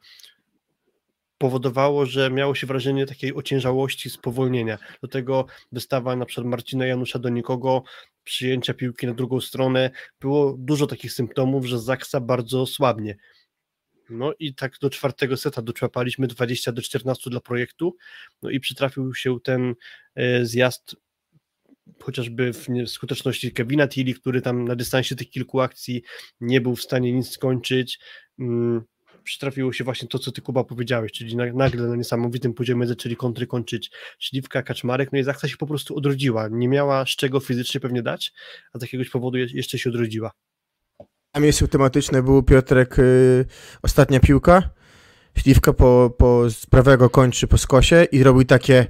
powodowało, 1.38 2.06
że 2.06 2.32
miało 2.32 2.56
się 2.56 2.68
wrażenie 2.68 3.06
takiej 3.06 3.36
ociężałości, 3.36 4.10
spowolnienia. 4.10 4.78
Do 5.02 5.08
tego 5.08 5.46
wystawa 5.72 6.16
na 6.16 6.26
przykład 6.26 6.48
Marcina 6.48 6.86
Janusza 6.86 7.20
do 7.20 7.30
nikogo, 7.30 7.84
przyjęcia 8.24 8.74
piłki 8.74 9.08
na 9.08 9.14
drugą 9.14 9.42
stronę, 9.42 9.92
było 10.22 10.56
dużo 10.58 10.88
takich 10.88 11.14
symptomów, 11.14 11.66
że 11.66 11.80
Zaksa 11.80 12.20
bardzo 12.20 12.66
słabnie. 12.66 13.16
No 14.10 14.34
i 14.40 14.54
tak 14.54 14.74
do 14.82 14.90
czwartego 14.90 15.38
seta 15.38 15.62
doczłapaliśmy 15.62 16.28
20 16.28 16.72
do 16.72 16.82
14 16.82 17.30
dla 17.30 17.40
projektu, 17.40 17.96
no 18.42 18.50
i 18.50 18.60
przytrafił 18.60 19.16
się 19.16 19.40
ten 19.44 19.76
e, 20.16 20.46
zjazd 20.46 20.96
chociażby 22.02 22.54
w 22.54 22.68
skuteczności 22.88 23.52
Kevina 23.52 23.88
Tilly, 23.88 24.14
który 24.14 24.42
tam 24.42 24.66
na 24.66 24.76
dystansie 24.76 25.16
tych 25.16 25.30
kilku 25.30 25.62
akcji 25.62 26.04
nie 26.42 26.62
był 26.62 26.76
w 26.76 26.82
stanie 26.82 27.14
nic 27.14 27.30
skończyć. 27.30 28.00
Mm, 28.40 28.82
przytrafiło 29.24 29.74
się 29.74 29.84
właśnie 29.84 30.08
to, 30.08 30.20
co 30.20 30.32
ty 30.32 30.42
Kuba 30.42 30.64
powiedziałeś, 30.64 31.12
czyli 31.12 31.36
nagle 31.36 31.88
na 31.88 31.96
niesamowitym 31.96 32.54
poziomie 32.54 32.88
zaczęli 32.88 33.16
kontry 33.16 33.48
kończyć 33.48 33.92
Śliwka, 34.20 34.64
Kaczmarek, 34.64 35.12
no 35.12 35.20
i 35.20 35.24
Zaksa 35.24 35.48
się 35.48 35.58
po 35.58 35.68
prostu 35.68 35.98
odrodziła, 35.98 36.48
nie 36.52 36.68
miała 36.68 37.06
z 37.06 37.10
czego 37.10 37.40
fizycznie 37.40 37.80
pewnie 37.80 38.04
dać, 38.04 38.34
a 38.74 38.80
z 38.80 38.82
jakiegoś 38.82 39.10
powodu 39.10 39.38
jeszcze 39.38 39.80
się 39.80 39.90
odrodziła. 39.90 40.32
Tam 41.32 41.44
jest 41.44 41.64
tematyczne 41.72 42.24
był 42.24 42.44
Piotrek 42.44 42.98
yy, 42.98 43.46
ostatnia 43.82 44.20
piłka, 44.20 44.70
Śliwka 45.38 45.74
po, 45.74 46.16
po 46.18 46.50
z 46.50 46.66
prawego 46.66 47.10
kończy 47.10 47.48
po 47.48 47.58
skosie 47.58 48.04
i 48.12 48.24
robił 48.24 48.44
takie 48.44 48.88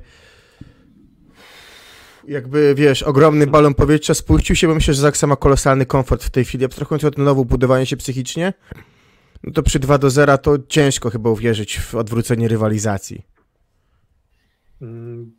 jakby, 2.28 2.76
wiesz, 2.76 3.04
ogromny 3.04 3.48
balon 3.48 3.74
powietrza. 3.74 4.14
Spuścił 4.14 4.56
się, 4.56 4.68
bo 4.68 4.76
myślę, 4.76 4.94
że 4.94 5.02
Zaksa 5.02 5.28
ma 5.28 5.36
kolosalny 5.36 5.86
komfort 5.86 6.24
w 6.24 6.30
tej 6.30 6.46
chwili, 6.46 6.66
abstrahując 6.66 7.04
od 7.04 7.18
nowo 7.18 7.46
budowanie 7.46 7.86
się 7.86 7.98
psychicznie, 7.98 8.54
no 9.44 9.54
to 9.54 9.64
przy 9.64 9.80
2 9.80 9.98
do 9.98 10.10
0 10.10 10.38
to 10.38 10.58
ciężko 10.68 11.10
chyba 11.10 11.30
uwierzyć 11.30 11.80
w 11.80 11.96
odwrócenie 11.96 12.48
rywalizacji. 12.48 13.26
Mm, 14.82 15.32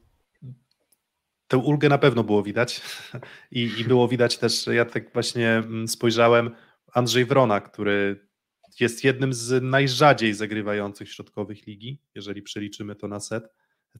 tę 1.49 1.59
ulgę 1.59 1.89
na 1.89 1.99
pewno 1.99 2.25
było 2.25 2.43
widać. 2.43 2.81
I, 3.51 3.71
i 3.79 3.85
było 3.85 4.09
widać 4.09 4.39
też, 4.39 4.67
ja 4.67 4.85
tak 4.85 5.13
właśnie 5.13 5.51
mm, 5.51 5.89
spojrzałem, 5.89 6.51
Andrzej 6.93 7.25
Wrona, 7.25 7.61
który 7.61 8.29
jest 8.81 9.05
jednym 9.05 9.33
z 9.33 9.63
najrzadziej 9.63 10.35
zagrywających 10.35 11.13
środkowych 11.13 11.67
ligi, 11.67 12.03
jeżeli 12.15 12.43
przeliczymy 12.43 12.97
to 12.97 13.09
na 13.09 13.21
set. 13.21 13.45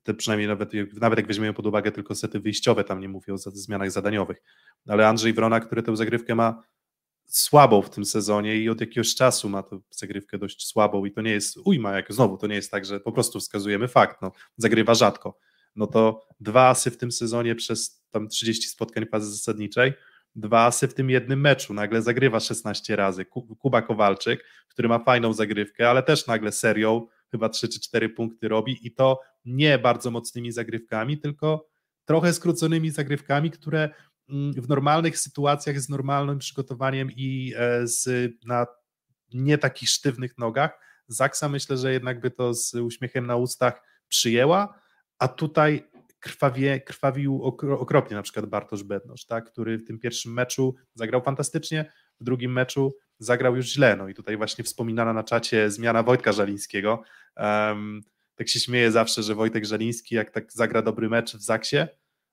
Te 0.03 0.15
przynajmniej 0.15 0.49
nawet, 0.49 0.73
nawet 1.01 1.19
jak 1.19 1.27
weźmiemy 1.27 1.55
pod 1.55 1.67
uwagę 1.67 1.93
tylko 1.93 2.15
sety 2.15 2.41
wyjściowe, 2.41 2.85
tam 2.85 3.01
nie 3.01 3.09
mówię 3.09 3.35
o 3.35 3.39
zmianach 3.39 3.91
zadaniowych. 3.91 4.43
Ale 4.89 5.09
Andrzej 5.09 5.33
Wrona, 5.33 5.61
który 5.61 5.83
tę 5.83 5.97
zagrywkę 5.97 6.35
ma 6.35 6.63
słabą 7.27 7.83
w 7.83 7.91
tym 7.91 8.05
sezonie 8.05 8.57
i 8.57 8.69
od 8.69 8.81
jakiegoś 8.81 9.15
czasu 9.15 9.49
ma 9.49 9.63
tę 9.63 9.81
zagrywkę 9.91 10.39
dość 10.39 10.67
słabą 10.67 11.05
i 11.05 11.13
to 11.13 11.23
nie 11.23 11.31
jest 11.31 11.59
ujma, 11.65 11.97
jak 11.97 12.13
znowu, 12.13 12.37
to 12.39 12.47
nie 12.47 12.55
jest 12.55 12.71
tak, 12.71 12.85
że 12.85 13.01
po 13.01 13.13
prostu 13.13 13.41
wskazujemy 13.41 13.89
fakt, 13.89 14.23
no, 14.23 14.33
zagrywa 14.57 14.95
rzadko. 14.95 15.39
No 15.77 15.87
to 15.87 16.27
dwa 16.41 16.69
asy 16.69 16.91
w 16.91 16.97
tym 16.97 17.13
sezonie 17.13 17.55
przez 17.55 18.03
tam 18.11 18.29
30 18.29 18.69
spotkań 18.69 19.07
fazy 19.07 19.31
zasadniczej, 19.31 19.93
dwa 20.35 20.67
asy 20.67 20.89
w 20.89 20.95
tym 20.95 21.11
jednym 21.11 21.41
meczu, 21.41 21.75
nagle 21.75 22.03
zagrywa 22.03 22.41
16 22.41 22.97
razy. 22.97 23.25
Kuba 23.59 23.83
Kowalczyk, 23.83 24.45
który 24.69 24.89
ma 24.89 24.99
fajną 24.99 25.33
zagrywkę, 25.33 25.91
ale 25.91 26.03
też 26.03 26.27
nagle 26.27 26.53
serią 26.53 27.07
chyba 27.31 27.49
3 27.49 27.69
czy 27.69 27.81
4 27.81 28.09
punkty 28.09 28.49
robi 28.49 28.87
i 28.87 28.95
to 28.95 29.21
nie 29.45 29.79
bardzo 29.79 30.11
mocnymi 30.11 30.53
zagrywkami, 30.53 31.19
tylko 31.19 31.69
trochę 32.05 32.33
skróconymi 32.33 32.91
zagrywkami, 32.91 33.51
które 33.51 33.91
mm, 34.29 34.53
w 34.53 34.69
normalnych 34.69 35.19
sytuacjach 35.19 35.81
z 35.81 35.89
normalnym 35.89 36.39
przygotowaniem 36.39 37.11
i 37.17 37.55
e, 37.57 37.87
z, 37.87 38.33
na 38.45 38.67
nie 39.35 39.59
takich 39.59 39.89
sztywnych 39.89 40.39
nogach, 40.39 40.79
Zaksa 41.11 41.49
myślę, 41.49 41.77
że 41.77 41.93
jednak 41.93 42.21
by 42.21 42.31
to 42.31 42.55
z 42.55 42.75
uśmiechem 42.75 43.27
na 43.27 43.37
ustach 43.37 43.83
przyjęła, 44.09 44.81
a 45.19 45.29
tutaj 45.29 45.90
krwawie, 46.21 46.81
krwawił 46.81 47.45
okropnie, 47.79 48.17
na 48.17 48.23
przykład 48.23 48.47
Bartosz 48.47 48.83
Bednosz, 48.83 49.25
tak, 49.27 49.45
który 49.45 49.79
w 49.79 49.85
tym 49.85 49.99
pierwszym 49.99 50.33
meczu 50.33 50.75
zagrał 50.95 51.23
fantastycznie, 51.23 51.93
w 52.21 52.25
drugim 52.25 52.53
meczu 52.53 52.97
zagrał 53.19 53.57
już 53.57 53.67
źle. 53.67 53.97
No 53.97 54.09
i 54.09 54.15
tutaj 54.15 54.37
właśnie 54.37 54.65
wspominana 54.65 55.13
na 55.13 55.23
czacie 55.23 55.71
zmiana 55.71 56.03
Wojtka 56.03 56.33
Żalińskiego. 56.33 57.03
Um, 57.37 58.03
tak 58.35 58.49
się 58.49 58.61
śmieję 58.61 58.93
zawsze, 58.93 59.23
że 59.23 59.35
Wojtek 59.35 59.65
Żaliński, 59.65 60.15
jak 60.15 60.31
tak 60.31 60.53
zagra 60.53 60.83
dobry 60.83 61.09
mecz 61.09 61.37
w 61.37 61.43
Zaksie, 61.43 61.77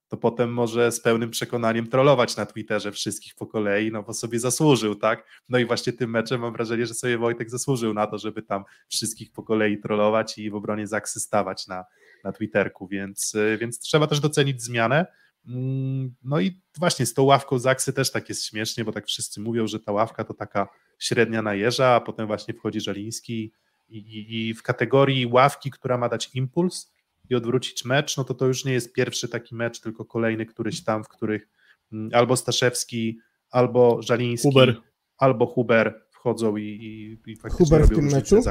to 0.08 0.18
potem 0.18 0.54
może 0.54 0.92
z 0.92 1.00
pełnym 1.00 1.30
przekonaniem 1.30 1.88
trollować 1.88 2.38
na 2.38 2.46
Twitterze 2.46 2.92
wszystkich 2.92 3.36
po 3.36 3.48
kolei, 3.48 3.92
no 3.92 4.04
bo 4.04 4.14
sobie 4.14 4.40
zasłużył, 4.40 4.96
tak? 4.96 5.24
No 5.50 5.60
i 5.60 5.66
właśnie 5.66 5.94
tym 5.94 6.10
meczem 6.10 6.42
mam 6.42 6.54
wrażenie, 6.54 6.86
że 6.86 6.94
sobie 6.94 7.18
Wojtek 7.18 7.50
zasłużył 7.50 7.94
na 7.94 8.08
to, 8.08 8.18
żeby 8.18 8.42
tam 8.42 8.64
wszystkich 8.90 9.32
po 9.32 9.44
kolei 9.44 9.78
trollować 9.78 10.38
i 10.38 10.50
w 10.50 10.56
obronie 10.56 10.88
Zaksy 10.88 11.20
stawać 11.20 11.68
na, 11.68 11.86
na 12.28 12.34
Twitterku, 12.34 12.88
więc, 12.88 13.36
więc 13.60 13.80
trzeba 13.80 14.08
też 14.08 14.20
docenić 14.20 14.64
zmianę. 14.64 15.06
Mm, 15.48 16.16
no 16.24 16.40
i 16.40 16.62
właśnie 16.80 17.06
z 17.06 17.14
tą 17.14 17.24
ławką 17.24 17.60
Zaksy 17.60 17.94
też 17.94 18.12
tak 18.12 18.30
jest 18.30 18.46
śmiesznie, 18.46 18.86
bo 18.86 18.92
tak 18.92 19.06
wszyscy 19.08 19.42
mówią, 19.42 19.68
że 19.68 19.80
ta 19.80 19.92
ławka 19.92 20.24
to 20.24 20.34
taka 20.34 20.68
średnia 21.00 21.42
najeża, 21.42 21.88
a 21.88 22.02
potem 22.02 22.28
właśnie 22.28 22.54
wchodzi 22.54 22.82
Żaliński 22.82 23.54
i, 23.90 23.98
i, 23.98 24.50
i 24.50 24.54
w 24.54 24.64
kategorii 24.64 25.26
ławki, 25.26 25.72
która 25.72 25.98
ma 25.98 26.10
dać 26.10 26.30
impuls, 26.34 26.92
i 27.30 27.36
odwrócić 27.36 27.86
mecz, 27.86 28.18
no 28.18 28.24
to 28.24 28.34
to 28.34 28.46
już 28.46 28.66
nie 28.66 28.74
jest 28.74 28.94
pierwszy 28.94 29.30
taki 29.30 29.56
mecz, 29.56 29.80
tylko 29.80 30.06
kolejny 30.06 30.46
któryś 30.46 30.84
tam, 30.84 31.04
w 31.04 31.08
których 31.08 31.48
mm, 31.92 32.10
albo 32.14 32.36
Staszewski, 32.36 33.20
albo 33.50 34.02
Żaliński, 34.02 34.48
Huber. 34.48 34.82
albo 35.18 35.46
Huber 35.46 36.06
wchodzą 36.12 36.58
i, 36.58 36.64
i, 36.64 37.32
i 37.32 37.36
faktycznie 37.36 37.66
Huber 37.66 37.86
w 37.86 37.90
tym 37.90 38.06
meczu? 38.06 38.42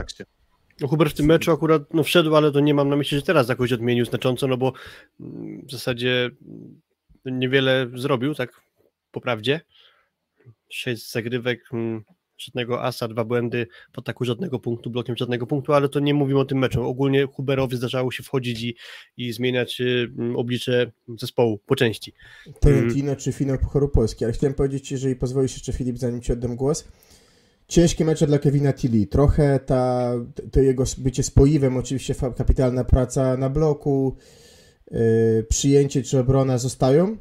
No 0.81 0.89
Huber 0.89 1.11
w 1.11 1.15
tym 1.15 1.27
meczu 1.27 1.53
akurat 1.53 1.95
no, 1.95 2.03
wszedł, 2.03 2.37
ale 2.37 2.53
to 2.53 2.61
nie 2.61 2.75
mam 2.75 2.89
na 2.89 2.97
myśli, 2.97 3.17
że 3.17 3.23
teraz 3.23 3.49
jakoś 3.49 3.73
odmienił 3.73 4.05
znacząco, 4.05 4.47
no 4.47 4.57
bo 4.57 4.73
mm, 5.21 5.67
w 5.67 5.73
zasadzie 5.73 6.31
niewiele 7.25 7.91
zrobił, 7.95 8.35
tak 8.35 8.61
po 9.11 9.21
prawdzie. 9.21 9.61
Sześć 10.69 11.13
zagrywek, 11.13 11.61
mm, 11.73 12.05
żadnego 12.39 12.83
asa, 12.83 13.09
dwa 13.09 13.25
błędy, 13.25 13.67
po 13.93 14.03
taku 14.03 14.25
żadnego 14.25 14.59
punktu, 14.59 14.91
blokiem 14.91 15.17
żadnego 15.17 15.47
punktu, 15.47 15.73
ale 15.73 15.89
to 15.89 16.01
nie 16.01 16.15
mówimy 16.15 16.41
o 16.41 16.45
tym 16.45 16.59
meczu. 16.59 16.83
Ogólnie 16.83 17.27
Huberowi 17.27 17.77
zdarzało 17.77 18.13
się 18.13 18.23
wchodzić 18.23 18.63
i, 18.63 18.77
i 19.17 19.33
zmieniać 19.33 19.81
y, 19.81 20.11
oblicze 20.37 20.93
zespołu 21.19 21.59
po 21.67 21.77
części. 21.77 22.13
Trentino 22.61 23.09
mm. 23.09 23.17
czy 23.17 23.33
finał 23.33 23.59
Pucharu 23.59 23.89
Polski, 23.89 24.25
ale 24.25 24.33
chciałem 24.33 24.55
powiedzieć, 24.55 24.91
jeżeli 24.91 25.17
pozwolisz 25.17 25.53
jeszcze 25.53 25.73
Filip, 25.73 25.99
zanim 25.99 26.21
ci 26.21 26.33
oddam 26.33 26.57
głos, 26.57 26.89
ciężkie 27.69 28.05
mecze 28.05 28.27
dla 28.27 28.39
Kevina 28.39 28.73
Tilly. 28.73 29.07
Trochę 29.07 29.61
ta, 29.67 30.13
to 30.53 30.61
jego 30.61 30.85
bycie 30.99 31.23
spoiwem, 31.23 31.77
oczywiście 31.77 32.15
kapitalna 32.37 32.85
praca 32.85 33.37
na 33.37 33.51
bloku, 33.51 34.17
yy, 34.91 35.47
przyjęcie 35.49 36.03
czy 36.03 36.19
obrona 36.19 36.59
zostają, 36.59 37.17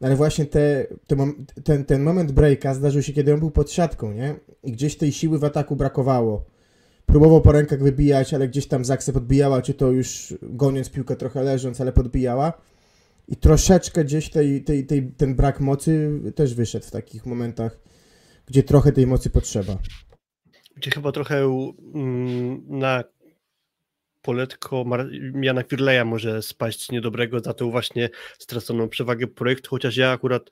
ale 0.00 0.16
właśnie 0.16 0.46
te, 0.46 0.86
te, 1.06 1.16
ten, 1.64 1.84
ten 1.84 2.02
moment 2.02 2.32
breaka 2.32 2.74
zdarzył 2.74 3.02
się, 3.02 3.12
kiedy 3.12 3.34
on 3.34 3.40
był 3.40 3.50
pod 3.50 3.70
siatką, 3.70 4.12
nie? 4.12 4.34
I 4.64 4.72
gdzieś 4.72 4.96
tej 4.96 5.12
siły 5.12 5.38
w 5.38 5.44
ataku 5.44 5.76
brakowało. 5.76 6.44
Próbował 7.06 7.40
po 7.40 7.52
rękach 7.52 7.82
wybijać, 7.82 8.34
ale 8.34 8.48
gdzieś 8.48 8.66
tam 8.66 8.84
Zakse 8.84 9.12
podbijała, 9.12 9.62
czy 9.62 9.74
to 9.74 9.90
już 9.90 10.34
goniąc 10.42 10.90
piłkę 10.90 11.16
trochę 11.16 11.42
leżąc, 11.42 11.80
ale 11.80 11.92
podbijała. 11.92 12.52
I 13.28 13.36
troszeczkę 13.36 14.04
gdzieś 14.04 14.30
tej, 14.30 14.64
tej, 14.64 14.86
tej, 14.86 15.12
ten 15.16 15.34
brak 15.34 15.60
mocy 15.60 16.10
też 16.34 16.54
wyszedł 16.54 16.86
w 16.86 16.90
takich 16.90 17.26
momentach, 17.26 17.78
gdzie 18.50 18.62
trochę 18.62 18.92
tej 18.92 19.06
mocy 19.06 19.30
potrzeba. 19.30 19.78
Gdzie 20.76 20.90
chyba 20.90 21.12
trochę 21.12 21.44
mm, 21.94 22.62
na 22.68 23.04
poletko 24.22 24.84
Jana 25.42 25.62
Firleja 25.62 26.04
może 26.04 26.42
spaść 26.42 26.90
niedobrego 26.90 27.40
za 27.40 27.54
tą 27.54 27.70
właśnie 27.70 28.10
straconą 28.38 28.88
przewagę 28.88 29.26
projektu, 29.26 29.70
chociaż 29.70 29.96
ja 29.96 30.10
akurat 30.10 30.50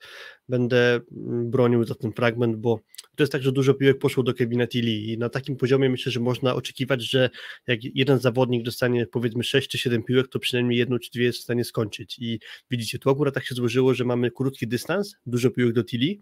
będę 0.49 0.99
mm, 1.11 1.51
bronił 1.51 1.83
za 1.83 1.95
ten 1.95 2.13
fragment, 2.13 2.55
bo 2.55 2.79
to 3.19 3.23
jest 3.23 3.31
tak, 3.31 3.43
że 3.43 3.51
dużo 3.51 3.73
piłek 3.73 3.99
poszło 3.99 4.23
do 4.23 4.33
Kevina 4.33 4.67
Tilly 4.67 4.91
i 4.91 5.17
na 5.17 5.29
takim 5.29 5.55
poziomie 5.55 5.89
myślę, 5.89 6.11
że 6.11 6.19
można 6.19 6.55
oczekiwać, 6.55 7.01
że 7.01 7.29
jak 7.67 7.79
jeden 7.83 8.19
zawodnik 8.19 8.63
dostanie 8.63 9.05
powiedzmy 9.05 9.43
6 9.43 9.69
czy 9.69 9.77
7 9.77 10.03
piłek, 10.03 10.27
to 10.27 10.39
przynajmniej 10.39 10.79
jedną 10.79 10.99
czy 10.99 11.11
dwie 11.11 11.25
jest 11.25 11.39
w 11.39 11.41
stanie 11.41 11.63
skończyć 11.63 12.19
i 12.19 12.39
widzicie, 12.71 12.99
tu 12.99 13.09
akurat 13.09 13.33
tak 13.33 13.45
się 13.45 13.55
złożyło, 13.55 13.93
że 13.93 14.05
mamy 14.05 14.31
krótki 14.31 14.67
dystans, 14.67 15.15
dużo 15.25 15.51
piłek 15.51 15.73
do 15.73 15.83
Tilly 15.83 16.17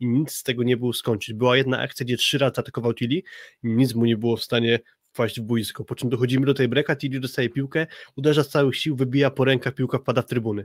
i 0.00 0.06
nic 0.06 0.32
z 0.32 0.42
tego 0.42 0.62
nie 0.62 0.76
było 0.76 0.92
skończyć. 0.92 1.34
Była 1.34 1.56
jedna 1.56 1.78
akcja, 1.78 2.04
gdzie 2.04 2.16
trzy 2.16 2.38
razy 2.38 2.54
atakował 2.56 2.94
Tilly 2.94 3.22
i 3.62 3.68
nic 3.68 3.94
mu 3.94 4.04
nie 4.04 4.16
było 4.16 4.36
w 4.36 4.42
stanie 4.42 4.78
wpaść 5.12 5.40
w 5.40 5.42
boisko, 5.42 5.84
po 5.84 5.94
czym 5.94 6.10
dochodzimy 6.10 6.46
do 6.46 6.54
tej 6.54 6.68
breka, 6.68 6.96
Tilly 6.96 7.20
dostaje 7.20 7.48
piłkę, 7.48 7.86
uderza 8.16 8.44
z 8.44 8.48
całych 8.48 8.76
sił, 8.76 8.96
wybija 8.96 9.30
po 9.30 9.44
rękach, 9.44 9.74
piłka 9.74 9.98
wpada 9.98 10.22
w 10.22 10.26
trybuny. 10.26 10.64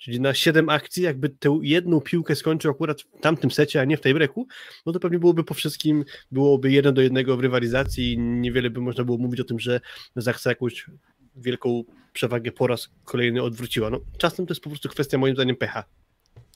Czyli 0.00 0.20
na 0.20 0.34
7 0.34 0.68
akcji, 0.68 1.02
jakby 1.02 1.28
tę 1.28 1.58
jedną 1.62 2.00
piłkę 2.00 2.36
skończył 2.36 2.70
akurat 2.70 3.02
w 3.02 3.20
tamtym 3.20 3.50
secie, 3.50 3.80
a 3.80 3.84
nie 3.84 3.96
w 3.96 4.00
tej 4.00 4.14
breku, 4.14 4.46
no 4.86 4.92
to 4.92 5.00
pewnie 5.00 5.18
byłoby 5.18 5.44
po 5.44 5.54
wszystkim, 5.54 6.04
byłoby 6.32 6.72
jeden 6.72 6.94
do 6.94 7.02
jednego 7.02 7.36
w 7.36 7.40
rywalizacji 7.40 8.12
i 8.12 8.18
niewiele 8.18 8.70
by 8.70 8.80
można 8.80 9.04
było 9.04 9.18
mówić 9.18 9.40
o 9.40 9.44
tym, 9.44 9.60
że 9.60 9.80
Zachce 10.16 10.50
jakąś 10.50 10.86
wielką 11.36 11.84
przewagę 12.12 12.52
po 12.52 12.66
raz 12.66 12.88
kolejny 13.04 13.42
odwróciła. 13.42 13.90
No, 13.90 14.00
czasem 14.18 14.46
to 14.46 14.52
jest 14.52 14.62
po 14.62 14.70
prostu 14.70 14.88
kwestia 14.88 15.18
moim 15.18 15.34
zdaniem 15.34 15.56
pecha. 15.56 15.84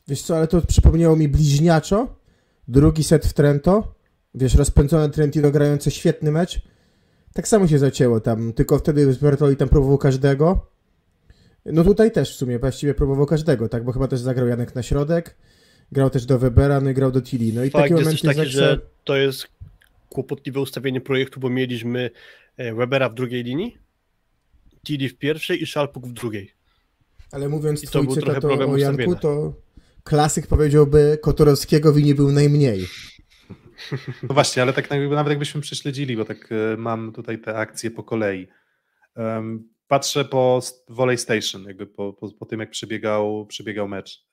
Wiesz 0.09 0.23
co, 0.23 0.37
ale 0.37 0.47
to 0.47 0.61
przypomniało 0.61 1.17
mi 1.17 1.29
bliźniaczo, 1.29 2.17
drugi 2.69 3.05
set 3.05 3.27
w 3.27 3.33
Trento, 3.33 3.95
wiesz, 4.35 4.55
rozpędzone 4.55 5.11
Trentino 5.11 5.51
grające 5.51 5.91
świetny 5.91 6.31
mecz, 6.33 6.61
tak 7.35 7.49
samo 7.49 7.69
się 7.69 7.79
zacięło 7.79 8.21
tam, 8.21 8.53
tylko 8.53 8.79
wtedy 8.79 9.17
Bertoli 9.21 9.57
tam 9.57 9.69
próbował 9.69 9.99
każdego. 9.99 10.74
No 11.67 11.85
tutaj 11.85 12.13
też 12.13 12.35
w 12.35 12.37
sumie 12.37 12.59
właściwie 12.59 12.95
próbował 12.95 13.27
każdego, 13.27 13.69
tak, 13.69 13.85
bo 13.85 13.93
chyba 13.93 14.09
też 14.09 14.21
zagrał 14.21 14.49
Janek 14.49 14.75
na 14.75 14.83
środek, 14.83 15.37
grał 15.93 16.11
też 16.11 16.27
do 16.27 16.39
Webera, 16.39 16.81
no 16.81 16.91
i 16.91 16.95
grał 16.95 17.11
do 17.11 17.23
Tilly. 17.23 17.53
No 17.53 17.65
i 17.65 17.71
Fakt 17.71 17.89
takie 17.89 18.11
jest 18.11 18.23
taki, 18.23 18.47
że 18.47 18.81
to 19.05 19.17
jest 19.17 19.49
kłopotliwe 20.09 20.61
ustawienie 20.61 21.01
projektu, 21.01 21.41
bo 21.41 21.51
mieliśmy 21.51 22.11
e, 22.57 22.75
Webera 22.75 23.09
w 23.09 23.15
drugiej 23.15 23.45
linii, 23.45 23.79
Tilly 24.87 25.09
w 25.09 25.19
pierwszej 25.19 25.63
i 25.63 25.67
Szalpuk 25.67 26.07
w 26.07 26.13
drugiej. 26.13 26.51
Ale 27.33 27.49
mówiąc 27.49 27.85
I 27.85 27.87
to 27.87 28.03
twój 28.03 28.15
cytat 28.15 28.45
o, 28.45 28.49
o 28.49 28.77
Janku, 28.77 29.17
to 29.17 29.55
klasyk 30.05 30.47
powiedziałby 30.47 31.19
Kotorowskiego 31.23 31.93
wini 31.93 32.15
był 32.15 32.33
najmniej. 32.33 32.87
No 34.23 34.35
właśnie, 34.35 34.63
ale 34.63 34.73
tak 34.73 34.91
nawet 35.11 35.31
jakbyśmy 35.31 35.61
prześledzili, 35.61 36.17
bo 36.17 36.25
tak 36.25 36.53
e, 36.53 36.77
mam 36.77 37.13
tutaj 37.13 37.39
te 37.39 37.57
akcje 37.57 37.91
po 37.91 38.03
kolei. 38.03 38.49
Patrzę 39.89 40.25
po 40.25 40.61
Volley 40.89 41.19
Station, 41.19 41.65
jakby 41.65 41.87
po, 41.87 42.13
po, 42.13 42.33
po 42.33 42.47
tym, 42.47 42.61
jak 42.61 42.71
przebiegał, 42.71 43.47
przebiegał 43.47 43.89
mecz. 43.89 44.27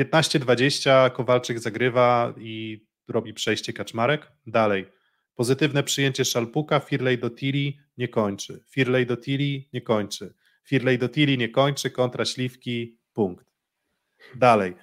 15-20 0.00 1.06
e, 1.06 1.10
Kowalczyk 1.10 1.58
zagrywa 1.58 2.34
i 2.38 2.86
robi 3.08 3.34
przejście 3.34 3.72
Kaczmarek. 3.72 4.32
Dalej. 4.46 4.86
Pozytywne 5.34 5.82
przyjęcie 5.82 6.24
Szalpuka, 6.24 6.80
Firley 6.80 7.18
do 7.18 7.30
Tiri 7.30 7.78
nie 7.98 8.08
kończy. 8.08 8.64
Firley 8.68 9.06
do 9.06 9.16
Tiri 9.16 9.68
nie 9.72 9.80
kończy. 9.80 10.34
Firley 10.64 10.98
do 10.98 11.08
Tiri 11.08 11.38
nie 11.38 11.48
kończy, 11.48 11.90
kontra 11.90 12.24
Śliwki, 12.24 12.98
punkt. 13.12 13.46
Dalej. 14.34 14.74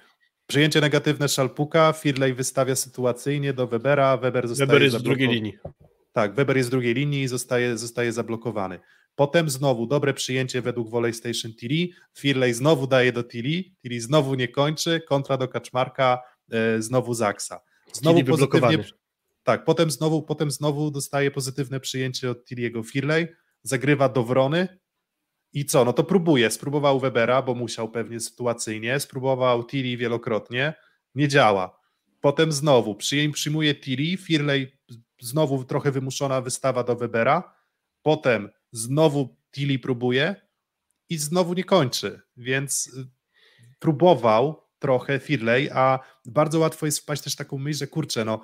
Przyjęcie 0.46 0.80
negatywne 0.80 1.28
Szalpuka, 1.28 1.92
Firley 1.92 2.34
wystawia 2.34 2.76
sytuacyjnie 2.76 3.52
do 3.52 3.66
Webera, 3.66 4.16
Weber 4.16 4.48
zostaje 4.48 4.66
Weber 4.66 4.82
jest 4.82 4.96
z 4.96 5.02
drugiej 5.02 5.28
linii. 5.28 5.58
Tak, 6.12 6.34
Weber 6.34 6.56
jest 6.56 6.66
z 6.66 6.70
drugiej 6.70 6.94
linii 6.94 7.22
i 7.22 7.28
zostaje, 7.28 7.78
zostaje 7.78 8.12
zablokowany. 8.12 8.80
Potem 9.14 9.50
znowu 9.50 9.86
dobre 9.86 10.14
przyjęcie 10.14 10.62
według 10.62 10.90
Volley 10.90 11.14
Station 11.14 11.54
Tilly, 11.54 11.88
Firley 12.18 12.54
znowu 12.54 12.86
daje 12.86 13.12
do 13.12 13.24
Tilly, 13.24 13.64
Tilly 13.82 14.00
znowu 14.00 14.34
nie 14.34 14.48
kończy, 14.48 15.00
kontra 15.00 15.36
do 15.36 15.48
Kaczmarka, 15.48 16.22
e, 16.50 16.82
znowu 16.82 17.14
Zaksa. 17.14 17.60
Znowu 17.92 18.24
pozytywnie, 18.24 18.84
tak, 19.42 19.64
potem 19.64 19.90
znowu, 19.90 20.22
potem 20.22 20.50
znowu 20.50 20.90
dostaje 20.90 21.30
pozytywne 21.30 21.80
przyjęcie 21.80 22.30
od 22.30 22.38
Tilly'ego 22.50 22.84
Firley, 22.84 23.26
zagrywa 23.62 24.08
do 24.08 24.24
Wrony, 24.24 24.68
i 25.54 25.64
co? 25.64 25.84
No 25.84 25.92
to 25.92 26.04
próbuje. 26.04 26.50
Spróbował 26.50 27.00
Webera, 27.00 27.42
bo 27.42 27.54
musiał 27.54 27.90
pewnie 27.90 28.20
sytuacyjnie. 28.20 29.00
Spróbował 29.00 29.64
Tilly 29.64 29.96
wielokrotnie. 29.96 30.74
Nie 31.14 31.28
działa. 31.28 31.80
Potem 32.20 32.52
znowu 32.52 32.94
przyjmuje 33.32 33.74
Tilly. 33.74 34.16
Firley 34.16 34.78
znowu 35.20 35.64
trochę 35.64 35.90
wymuszona 35.90 36.40
wystawa 36.40 36.84
do 36.84 36.96
Webera. 36.96 37.54
Potem 38.02 38.50
znowu 38.74 39.36
Tilly 39.52 39.78
próbuje 39.78 40.36
i 41.08 41.18
znowu 41.18 41.54
nie 41.54 41.64
kończy. 41.64 42.20
Więc 42.36 42.86
y, 42.86 43.06
próbował 43.78 44.64
trochę 44.78 45.18
Firley, 45.18 45.70
a 45.70 45.98
bardzo 46.26 46.58
łatwo 46.58 46.86
jest 46.86 46.98
wpaść 46.98 47.22
też 47.22 47.36
taką 47.36 47.58
myśl, 47.58 47.78
że 47.78 47.86
kurczę, 47.86 48.24
no 48.24 48.40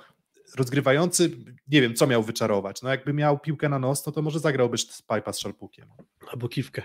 rozgrywający, 0.57 1.31
nie 1.69 1.83
wiem, 1.83 1.95
co 1.95 2.07
miał 2.07 2.23
wyczarować. 2.23 2.83
No 2.83 2.91
jakby 2.91 3.13
miał 3.13 3.39
piłkę 3.39 3.69
na 3.69 3.79
nos, 3.79 4.03
to, 4.03 4.13
to 4.13 4.23
może 4.23 4.41
zagrałby 4.41 4.79
z 4.79 5.03
Pipa 5.03 5.33
z 5.33 5.39
Szalpukiem. 5.39 5.89
Albo 6.33 6.49
kiwkę 6.49 6.83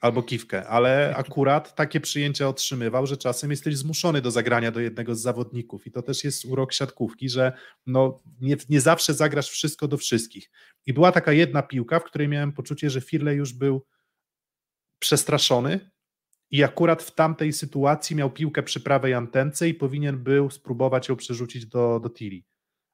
albo 0.00 0.22
kiwkę, 0.22 0.68
ale 0.68 1.14
akurat 1.16 1.74
takie 1.74 2.00
przyjęcia 2.00 2.48
otrzymywał, 2.48 3.06
że 3.06 3.16
czasem 3.16 3.50
jesteś 3.50 3.76
zmuszony 3.76 4.20
do 4.20 4.30
zagrania 4.30 4.70
do 4.70 4.80
jednego 4.80 5.14
z 5.14 5.20
zawodników 5.20 5.86
i 5.86 5.90
to 5.90 6.02
też 6.02 6.24
jest 6.24 6.44
urok 6.44 6.72
siatkówki, 6.72 7.28
że 7.28 7.52
no 7.86 8.22
nie, 8.40 8.56
nie 8.68 8.80
zawsze 8.80 9.14
zagrasz 9.14 9.50
wszystko 9.50 9.88
do 9.88 9.96
wszystkich. 9.96 10.50
I 10.86 10.92
była 10.92 11.12
taka 11.12 11.32
jedna 11.32 11.62
piłka, 11.62 12.00
w 12.00 12.04
której 12.04 12.28
miałem 12.28 12.52
poczucie, 12.52 12.90
że 12.90 13.00
Firley 13.00 13.36
już 13.36 13.52
był 13.52 13.86
przestraszony 14.98 15.90
i 16.50 16.64
akurat 16.64 17.02
w 17.02 17.14
tamtej 17.14 17.52
sytuacji 17.52 18.16
miał 18.16 18.30
piłkę 18.30 18.62
przy 18.62 18.80
prawej 18.80 19.14
antence 19.14 19.68
i 19.68 19.74
powinien 19.74 20.22
był 20.22 20.50
spróbować 20.50 21.08
ją 21.08 21.16
przerzucić 21.16 21.66
do, 21.66 22.00
do 22.00 22.10
Tili. 22.10 22.44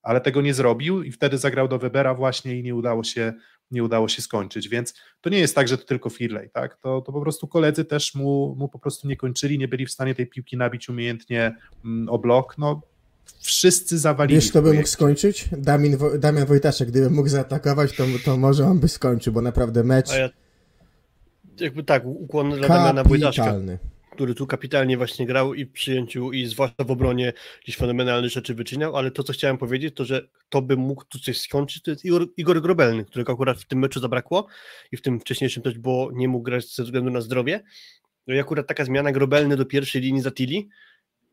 Ale 0.02 0.20
tego 0.20 0.42
nie 0.42 0.54
zrobił 0.54 1.02
i 1.02 1.12
wtedy 1.12 1.38
zagrał 1.38 1.68
do 1.68 1.78
Webera 1.78 2.14
właśnie 2.14 2.58
i 2.58 2.62
nie 2.62 2.74
udało 2.74 3.04
się, 3.04 3.32
nie 3.70 3.84
udało 3.84 4.08
się 4.08 4.22
skończyć. 4.22 4.68
Więc 4.68 4.94
to 5.20 5.30
nie 5.30 5.38
jest 5.38 5.54
tak, 5.54 5.68
że 5.68 5.78
to 5.78 5.84
tylko 5.84 6.10
Firley, 6.10 6.50
tak? 6.50 6.76
To, 6.76 7.00
to 7.00 7.12
po 7.12 7.20
prostu 7.20 7.48
koledzy 7.48 7.84
też 7.84 8.14
mu, 8.14 8.54
mu 8.58 8.68
po 8.68 8.78
prostu 8.78 9.08
nie 9.08 9.16
kończyli, 9.16 9.58
nie 9.58 9.68
byli 9.68 9.86
w 9.86 9.90
stanie 9.90 10.14
tej 10.14 10.26
piłki 10.26 10.56
nabić 10.56 10.88
umiejętnie 10.88 11.54
mm, 11.84 12.08
o 12.08 12.18
blok. 12.18 12.58
No, 12.58 12.82
wszyscy 13.40 13.98
zawalili. 13.98 14.40
Wiesz, 14.40 14.50
kto 14.50 14.62
by 14.62 14.72
mógł 14.72 14.88
skończyć? 14.88 15.48
Damian, 15.52 15.98
Damian 16.18 16.46
Wojtaszek, 16.46 16.88
gdyby 16.88 17.10
mógł 17.10 17.28
zaatakować, 17.28 17.96
to, 17.96 18.04
to 18.24 18.36
może 18.36 18.66
on 18.66 18.80
by 18.80 18.88
skończył, 18.88 19.32
bo 19.32 19.42
naprawdę 19.42 19.84
mecz... 19.84 20.12
Ja, 20.12 20.30
jakby 21.60 21.84
tak, 21.84 22.06
ukłon 22.06 22.50
dla 22.50 22.68
Damiana 22.68 23.04
Wojtaszka, 23.04 23.54
który 24.14 24.34
tu 24.34 24.46
kapitalnie 24.46 24.96
właśnie 24.96 25.26
grał 25.26 25.54
i 25.54 25.66
przyjęciu, 25.66 26.32
i 26.32 26.46
zwłaszcza 26.46 26.84
w 26.84 26.90
obronie 26.90 27.32
gdzieś 27.64 27.76
fenomenalne 27.76 28.28
rzeczy 28.28 28.54
wyczyniał, 28.54 28.96
ale 28.96 29.10
to, 29.10 29.22
co 29.22 29.32
chciałem 29.32 29.58
powiedzieć, 29.58 29.94
to, 29.94 30.04
że 30.04 30.28
to 30.48 30.62
by 30.62 30.76
mógł 30.76 31.04
tu 31.04 31.18
coś 31.18 31.40
skończyć, 31.40 31.82
to 31.82 31.90
jest 31.90 32.04
Igor, 32.36 32.62
Grobelny, 32.62 33.04
którego 33.04 33.32
akurat 33.32 33.60
w 33.60 33.64
tym 33.64 33.78
meczu 33.78 34.00
zabrakło 34.00 34.46
i 34.92 34.96
w 34.96 35.02
tym 35.02 35.20
wcześniejszym 35.20 35.62
też, 35.62 35.78
bo 35.78 36.10
nie 36.12 36.28
mógł 36.28 36.44
grać 36.44 36.74
ze 36.74 36.84
względu 36.84 37.10
na 37.10 37.20
zdrowie. 37.20 37.60
No 38.26 38.34
i 38.34 38.38
akurat 38.38 38.66
taka 38.66 38.84
zmiana 38.84 39.12
Grobelny 39.12 39.56
do 39.56 39.66
pierwszej 39.66 40.02
linii 40.02 40.22
za 40.22 40.30
Tilly, 40.30 40.62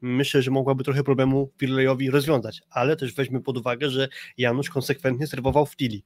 myślę, 0.02 0.42
że 0.42 0.52
mogłaby 0.52 0.84
trochę 0.84 1.04
problemu 1.04 1.52
Pirlejowi 1.58 2.10
rozwiązać, 2.10 2.62
ale 2.70 2.96
też 2.96 3.14
weźmy 3.14 3.42
pod 3.42 3.58
uwagę, 3.58 3.90
że 3.90 4.08
Janusz 4.38 4.70
konsekwentnie 4.70 5.28
serwował 5.28 5.66
w 5.66 5.76
Tilly. 5.76 6.02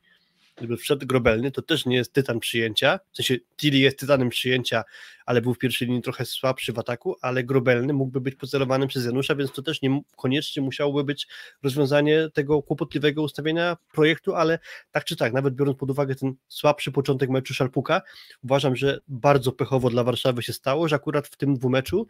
Gdyby 0.57 0.77
wszedł 0.77 1.05
Grobelny, 1.07 1.51
to 1.51 1.61
też 1.61 1.85
nie 1.85 1.95
jest 1.95 2.13
tytan 2.13 2.39
przyjęcia, 2.39 2.99
w 3.11 3.17
sensie 3.17 3.35
Tilly 3.57 3.77
jest 3.77 3.99
tytanem 3.99 4.29
przyjęcia, 4.29 4.83
ale 5.25 5.41
był 5.41 5.53
w 5.53 5.57
pierwszej 5.57 5.87
linii 5.87 6.01
trochę 6.01 6.25
słabszy 6.25 6.73
w 6.73 6.79
ataku, 6.79 7.15
ale 7.21 7.43
Grobelny 7.43 7.93
mógłby 7.93 8.21
być 8.21 8.35
pocelowany 8.35 8.87
przez 8.87 9.05
Janusza, 9.05 9.35
więc 9.35 9.51
to 9.51 9.61
też 9.61 9.81
nie 9.81 10.01
koniecznie 10.17 10.61
musiałoby 10.61 11.03
być 11.03 11.27
rozwiązanie 11.63 12.29
tego 12.33 12.63
kłopotliwego 12.63 13.23
ustawienia 13.23 13.77
projektu, 13.93 14.35
ale 14.35 14.59
tak 14.91 15.05
czy 15.05 15.15
tak, 15.15 15.33
nawet 15.33 15.55
biorąc 15.55 15.77
pod 15.77 15.91
uwagę 15.91 16.15
ten 16.15 16.33
słabszy 16.47 16.91
początek 16.91 17.29
meczu 17.29 17.53
Szalpuka, 17.53 18.01
uważam, 18.43 18.75
że 18.75 18.99
bardzo 19.07 19.51
pechowo 19.51 19.89
dla 19.89 20.03
Warszawy 20.03 20.43
się 20.43 20.53
stało, 20.53 20.87
że 20.87 20.95
akurat 20.95 21.27
w 21.27 21.37
tym 21.37 21.53
dwumeczu 21.53 22.07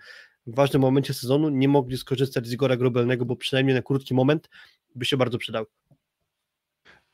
w 0.48 0.56
ważnym 0.56 0.82
momencie 0.82 1.14
sezonu 1.14 1.50
nie 1.50 1.68
mogli 1.68 1.98
skorzystać 1.98 2.48
z 2.48 2.52
Igora 2.52 2.78
Grobelnego, 2.78 3.26
bo 3.26 3.36
przynajmniej 3.36 3.76
na 3.76 3.82
krótki 3.82 4.14
moment 4.14 4.50
by 4.96 5.06
się 5.06 5.18
bardzo 5.18 5.38
przydał. 5.38 5.66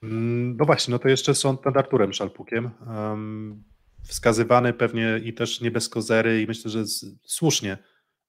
Mm, 0.04 0.58
no 0.58 0.66
właśnie, 0.66 0.92
no 0.92 1.00
to 1.00 1.10
jeszcze 1.10 1.36
sąd 1.36 1.66
nad 1.66 1.78
Arturem 1.78 2.14
Szalpukiem. 2.14 2.72
Um, 2.88 3.64
wskazywany 4.04 4.74
pewnie 4.74 5.22
i 5.24 5.34
też 5.34 5.62
nie 5.62 5.72
bez 5.72 5.90
kozery 5.90 6.42
i 6.42 6.48
myślę, 6.48 6.72
że 6.72 6.86
z, 6.86 7.06
słusznie 7.26 7.78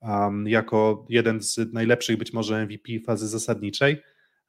um, 0.01 0.49
jako 0.49 1.07
jeden 1.09 1.43
z 1.43 1.59
najlepszych 1.73 2.19
być 2.19 2.33
może 2.33 2.65
MVP 2.67 2.93
fazy 3.07 3.29
zasadniczej, 3.29 4.03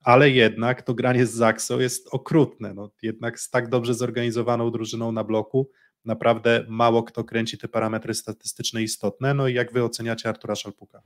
ale 0.03 0.29
jednak 0.29 0.81
to 0.81 0.93
granie 0.93 1.25
z 1.25 1.31
Zaxo 1.31 1.81
jest 1.81 2.07
okrutne. 2.11 2.73
No, 2.73 2.91
jednak 3.01 3.39
z 3.39 3.49
tak 3.49 3.69
dobrze 3.69 3.93
zorganizowaną 3.93 4.71
drużyną 4.71 5.11
na 5.11 5.23
bloku 5.23 5.69
naprawdę 6.05 6.65
mało 6.69 7.03
kto 7.03 7.23
kręci 7.23 7.57
te 7.57 7.67
parametry 7.67 8.13
statystyczne 8.13 8.83
istotne. 8.83 9.33
No 9.33 9.47
i 9.47 9.53
jak 9.53 9.73
wy 9.73 9.83
oceniacie 9.83 10.29
Artura 10.29 10.55
Szalpuka? 10.55 11.01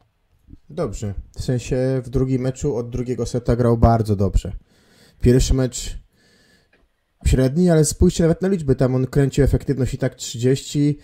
Dobrze. 0.70 1.14
W 1.38 1.44
sensie 1.44 2.02
w 2.04 2.10
drugim 2.10 2.42
meczu 2.42 2.76
od 2.76 2.90
drugiego 2.90 3.26
seta 3.26 3.56
grał 3.56 3.78
bardzo 3.78 4.16
dobrze. 4.16 4.54
Pierwszy 5.22 5.54
mecz 5.54 5.98
średni, 7.26 7.70
ale 7.70 7.86
spójrzcie 7.86 8.24
nawet 8.24 8.42
na 8.42 8.48
liczby. 8.48 8.76
Tam 8.76 8.96
on 8.96 9.08
kręcił 9.08 9.44
efektywność 9.44 9.94
i 9.94 9.98
tak 9.98 10.16
30. 10.16 11.00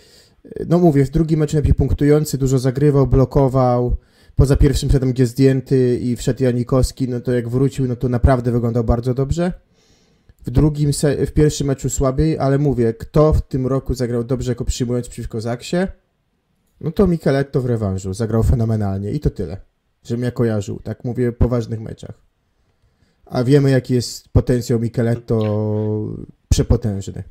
No 0.68 0.80
mówię, 0.80 1.06
w 1.06 1.10
drugim 1.10 1.40
meczu 1.40 1.56
najpierw 1.56 1.78
punktujący, 1.78 2.38
dużo 2.38 2.60
zagrywał, 2.60 3.08
blokował. 3.08 3.98
Poza 4.36 4.56
pierwszym 4.56 4.92
setem, 4.92 5.12
gdzie 5.12 5.26
zdjęty 5.26 6.00
i 6.00 6.16
wszedł 6.16 6.44
Janikowski, 6.44 7.10
no 7.10 7.20
to 7.20 7.32
jak 7.34 7.50
wrócił, 7.50 7.88
no 7.88 7.96
to 7.96 8.10
naprawdę 8.10 8.52
wyglądał 8.52 8.84
bardzo 8.84 9.14
dobrze. 9.14 9.54
W 10.46 10.52
drugim, 10.52 10.92
w 11.28 11.32
pierwszym 11.32 11.68
meczu 11.68 11.90
słabiej, 11.90 12.40
ale 12.40 12.58
mówię, 12.58 12.94
kto 12.94 13.34
w 13.34 13.42
tym 13.42 13.68
roku 13.68 13.94
zagrał 13.94 14.24
dobrze 14.24 14.52
jako 14.52 14.66
przyjmując 14.66 15.08
przeciwko 15.08 15.42
Zaksie? 15.42 15.78
No 16.82 16.92
to 16.92 17.08
Micheletto 17.08 17.62
w 17.62 17.66
rewanżu 17.66 18.14
zagrał 18.14 18.44
fenomenalnie 18.44 19.12
i 19.12 19.20
to 19.20 19.30
tyle, 19.30 19.58
żebym 20.04 20.24
ja 20.24 20.32
kojarzył, 20.32 20.80
tak 20.80 21.04
mówię, 21.04 21.32
w 21.32 21.38
poważnych 21.38 21.82
meczach. 21.82 22.23
A 23.26 23.44
wiemy, 23.44 23.72
jaki 23.72 23.94
jest 23.94 24.30
potencjał 24.30 24.80
Micheletto 24.80 25.38
przepotężny. 26.50 27.24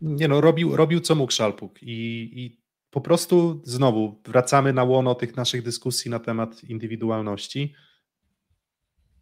Nie 0.00 0.28
no, 0.28 0.40
robił, 0.40 0.76
robił 0.76 1.00
co 1.00 1.14
mógł 1.14 1.32
Szalpuk 1.32 1.82
i, 1.82 2.30
i 2.34 2.60
po 2.90 3.00
prostu 3.00 3.60
znowu 3.64 4.20
wracamy 4.26 4.72
na 4.72 4.84
łono 4.84 5.14
tych 5.14 5.36
naszych 5.36 5.62
dyskusji 5.62 6.10
na 6.10 6.18
temat 6.18 6.64
indywidualności. 6.64 7.74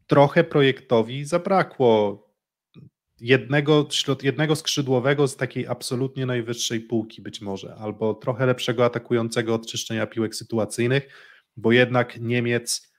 Trochę 0.07 0.45
projektowi 0.45 1.25
zabrakło 1.25 2.25
jednego, 3.21 3.89
jednego 4.23 4.57
skrzydłowego 4.57 5.29
z 5.29 5.37
takiej 5.37 5.67
absolutnie 5.67 6.27
najwyższej 6.27 6.81
półki 6.81 7.23
być 7.23 7.41
może, 7.41 7.75
albo 7.75 8.15
trochę 8.15 8.47
lepszego 8.47 8.85
atakującego 8.85 9.55
od 9.55 9.67
czyszczenia 9.67 10.07
piłek 10.07 10.35
sytuacyjnych, 10.35 11.09
bo 11.57 11.73
jednak 11.73 12.21
Niemiec 12.21 12.93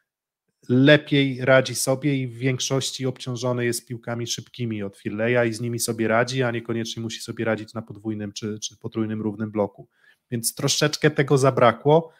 lepiej 0.70 1.46
radzi 1.46 1.76
sobie 1.76 2.18
i 2.18 2.28
w 2.28 2.38
większości 2.38 3.06
obciążony 3.06 3.66
jest 3.66 3.88
piłkami 3.88 4.28
szybkimi 4.28 4.84
od 4.84 4.98
Firleja 4.98 5.46
i 5.46 5.54
z 5.54 5.62
nimi 5.62 5.80
sobie 5.80 6.08
radzi, 6.08 6.44
a 6.44 6.52
niekoniecznie 6.52 7.04
musi 7.04 7.22
sobie 7.22 7.46
radzić 7.46 7.74
na 7.74 7.82
podwójnym 7.82 8.32
czy, 8.32 8.60
czy 8.60 8.78
potrójnym 8.78 9.22
równym 9.22 9.52
bloku. 9.52 9.88
Więc 10.32 10.56
troszeczkę 10.56 11.12
tego 11.12 11.38
zabrakło, 11.38 12.12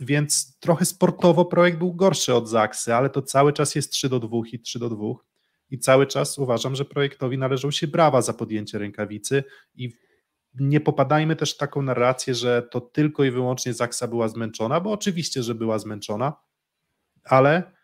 więc 0.00 0.58
trochę 0.60 0.84
sportowo 0.84 1.44
projekt 1.44 1.78
był 1.78 1.94
gorszy 1.94 2.34
od 2.34 2.48
Zaksy, 2.48 2.94
ale 2.94 3.10
to 3.10 3.22
cały 3.22 3.52
czas 3.52 3.74
jest 3.74 3.92
3 3.92 4.08
do 4.08 4.20
2 4.20 4.38
i 4.52 4.60
3 4.60 4.78
do 4.78 4.88
2 4.88 5.04
i 5.70 5.78
cały 5.78 6.06
czas 6.06 6.38
uważam, 6.38 6.76
że 6.76 6.84
projektowi 6.84 7.38
należą 7.38 7.70
się 7.70 7.86
brawa 7.86 8.22
za 8.22 8.32
podjęcie 8.32 8.78
rękawicy 8.78 9.44
i 9.74 9.92
nie 10.54 10.80
popadajmy 10.80 11.36
też 11.36 11.54
w 11.54 11.58
taką 11.58 11.82
narrację, 11.82 12.34
że 12.34 12.68
to 12.70 12.80
tylko 12.80 13.24
i 13.24 13.30
wyłącznie 13.30 13.74
Zaksa 13.74 14.08
była 14.08 14.28
zmęczona, 14.28 14.80
bo 14.80 14.92
oczywiście, 14.92 15.42
że 15.42 15.54
była 15.54 15.78
zmęczona, 15.78 16.32
ale 17.24 17.77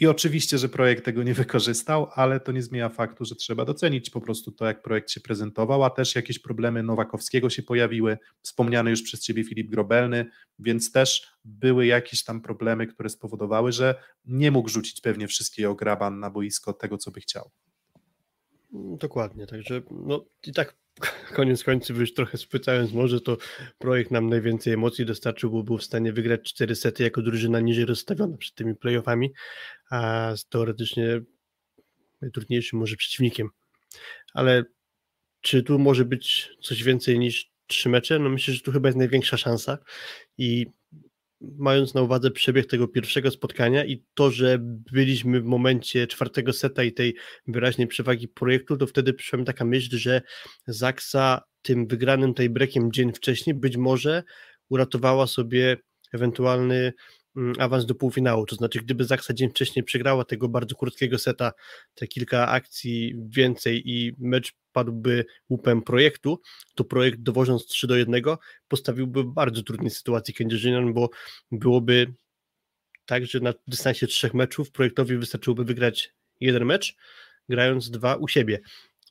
i 0.00 0.06
oczywiście, 0.06 0.58
że 0.58 0.68
projekt 0.68 1.04
tego 1.04 1.22
nie 1.22 1.34
wykorzystał, 1.34 2.10
ale 2.14 2.40
to 2.40 2.52
nie 2.52 2.62
zmienia 2.62 2.88
faktu, 2.88 3.24
że 3.24 3.34
trzeba 3.34 3.64
docenić 3.64 4.10
po 4.10 4.20
prostu 4.20 4.52
to, 4.52 4.66
jak 4.66 4.82
projekt 4.82 5.10
się 5.10 5.20
prezentował, 5.20 5.84
a 5.84 5.90
też 5.90 6.14
jakieś 6.14 6.38
problemy 6.38 6.82
Nowakowskiego 6.82 7.50
się 7.50 7.62
pojawiły, 7.62 8.18
wspomniany 8.42 8.90
już 8.90 9.02
przez 9.02 9.20
Ciebie 9.20 9.44
Filip 9.44 9.70
Grobelny, 9.70 10.26
więc 10.58 10.92
też 10.92 11.28
były 11.44 11.86
jakieś 11.86 12.24
tam 12.24 12.40
problemy, 12.40 12.86
które 12.86 13.08
spowodowały, 13.08 13.72
że 13.72 13.94
nie 14.24 14.50
mógł 14.50 14.68
rzucić 14.68 15.00
pewnie 15.00 15.28
wszystkiego 15.28 15.74
graban 15.74 16.20
na 16.20 16.30
boisko 16.30 16.72
tego, 16.72 16.98
co 16.98 17.10
by 17.10 17.20
chciał. 17.20 17.50
Dokładnie, 18.72 19.46
także 19.46 19.82
no 19.90 20.24
i 20.46 20.52
tak 20.52 20.74
koniec 21.36 21.64
końców 21.64 21.98
już 21.98 22.14
trochę 22.14 22.38
spytając 22.38 22.92
może, 22.92 23.20
to 23.20 23.36
projekt 23.78 24.10
nam 24.10 24.28
najwięcej 24.28 24.72
emocji 24.72 25.04
dostarczył, 25.04 25.50
bo 25.50 25.62
był 25.62 25.78
w 25.78 25.84
stanie 25.84 26.12
wygrać 26.12 26.40
cztery 26.42 26.74
sety 26.74 27.02
jako 27.02 27.22
drużyna 27.22 27.60
niżej 27.60 27.84
rozstawiona 27.84 28.36
przed 28.36 28.54
tymi 28.54 28.74
playoffami, 28.76 29.32
a 29.90 30.32
z 30.36 30.48
teoretycznie 30.48 31.20
najtrudniejszym 32.22 32.78
może 32.78 32.96
przeciwnikiem. 32.96 33.48
Ale 34.34 34.64
czy 35.40 35.62
tu 35.62 35.78
może 35.78 36.04
być 36.04 36.50
coś 36.62 36.82
więcej 36.82 37.18
niż 37.18 37.50
trzy 37.66 37.88
mecze? 37.88 38.18
No 38.18 38.30
myślę, 38.30 38.54
że 38.54 38.60
tu 38.60 38.72
chyba 38.72 38.88
jest 38.88 38.98
największa 38.98 39.36
szansa 39.36 39.78
i 40.38 40.66
mając 41.40 41.94
na 41.94 42.02
uwadze 42.02 42.30
przebieg 42.30 42.66
tego 42.66 42.88
pierwszego 42.88 43.30
spotkania 43.30 43.84
i 43.84 44.04
to, 44.14 44.30
że 44.30 44.58
byliśmy 44.92 45.40
w 45.40 45.44
momencie 45.44 46.06
czwartego 46.06 46.52
seta 46.52 46.82
i 46.82 46.92
tej 46.92 47.14
wyraźnej 47.46 47.86
przewagi 47.86 48.28
projektu, 48.28 48.76
to 48.76 48.86
wtedy 48.86 49.12
przyszła 49.12 49.38
mi 49.38 49.44
taka 49.44 49.64
myśl, 49.64 49.98
że 49.98 50.22
Zaksa 50.66 51.42
tym 51.62 51.86
wygranym 51.86 52.34
breakiem 52.50 52.92
dzień 52.92 53.12
wcześniej 53.12 53.54
być 53.54 53.76
może 53.76 54.22
uratowała 54.68 55.26
sobie 55.26 55.76
ewentualny 56.12 56.92
awans 57.58 57.86
do 57.86 57.94
półfinału, 57.94 58.46
to 58.46 58.56
znaczy 58.56 58.80
gdyby 58.80 59.04
Zaksa 59.04 59.34
dzień 59.34 59.50
wcześniej 59.50 59.84
przegrała 59.84 60.24
tego 60.24 60.48
bardzo 60.48 60.74
krótkiego 60.74 61.18
seta, 61.18 61.52
te 61.94 62.06
kilka 62.06 62.48
akcji 62.48 63.14
więcej 63.28 63.82
i 63.90 64.12
mecz 64.18 64.52
padłby 64.72 65.24
łupem 65.48 65.82
projektu, 65.82 66.40
to 66.74 66.84
projekt 66.84 67.20
dowożąc 67.20 67.66
3 67.66 67.86
do 67.86 67.96
1 67.96 68.22
postawiłby 68.68 69.22
w 69.22 69.26
bardzo 69.26 69.62
trudnej 69.62 69.90
sytuacji 69.90 70.34
Kędzierzynian, 70.34 70.92
bo 70.92 71.10
byłoby 71.52 72.14
tak, 73.06 73.26
że 73.26 73.40
na 73.40 73.54
dystansie 73.66 74.06
trzech 74.06 74.34
meczów 74.34 74.70
projektowi 74.70 75.16
wystarczyłoby 75.16 75.64
wygrać 75.64 76.14
jeden 76.40 76.64
mecz, 76.64 76.96
grając 77.48 77.90
dwa 77.90 78.16
u 78.16 78.28
siebie. 78.28 78.60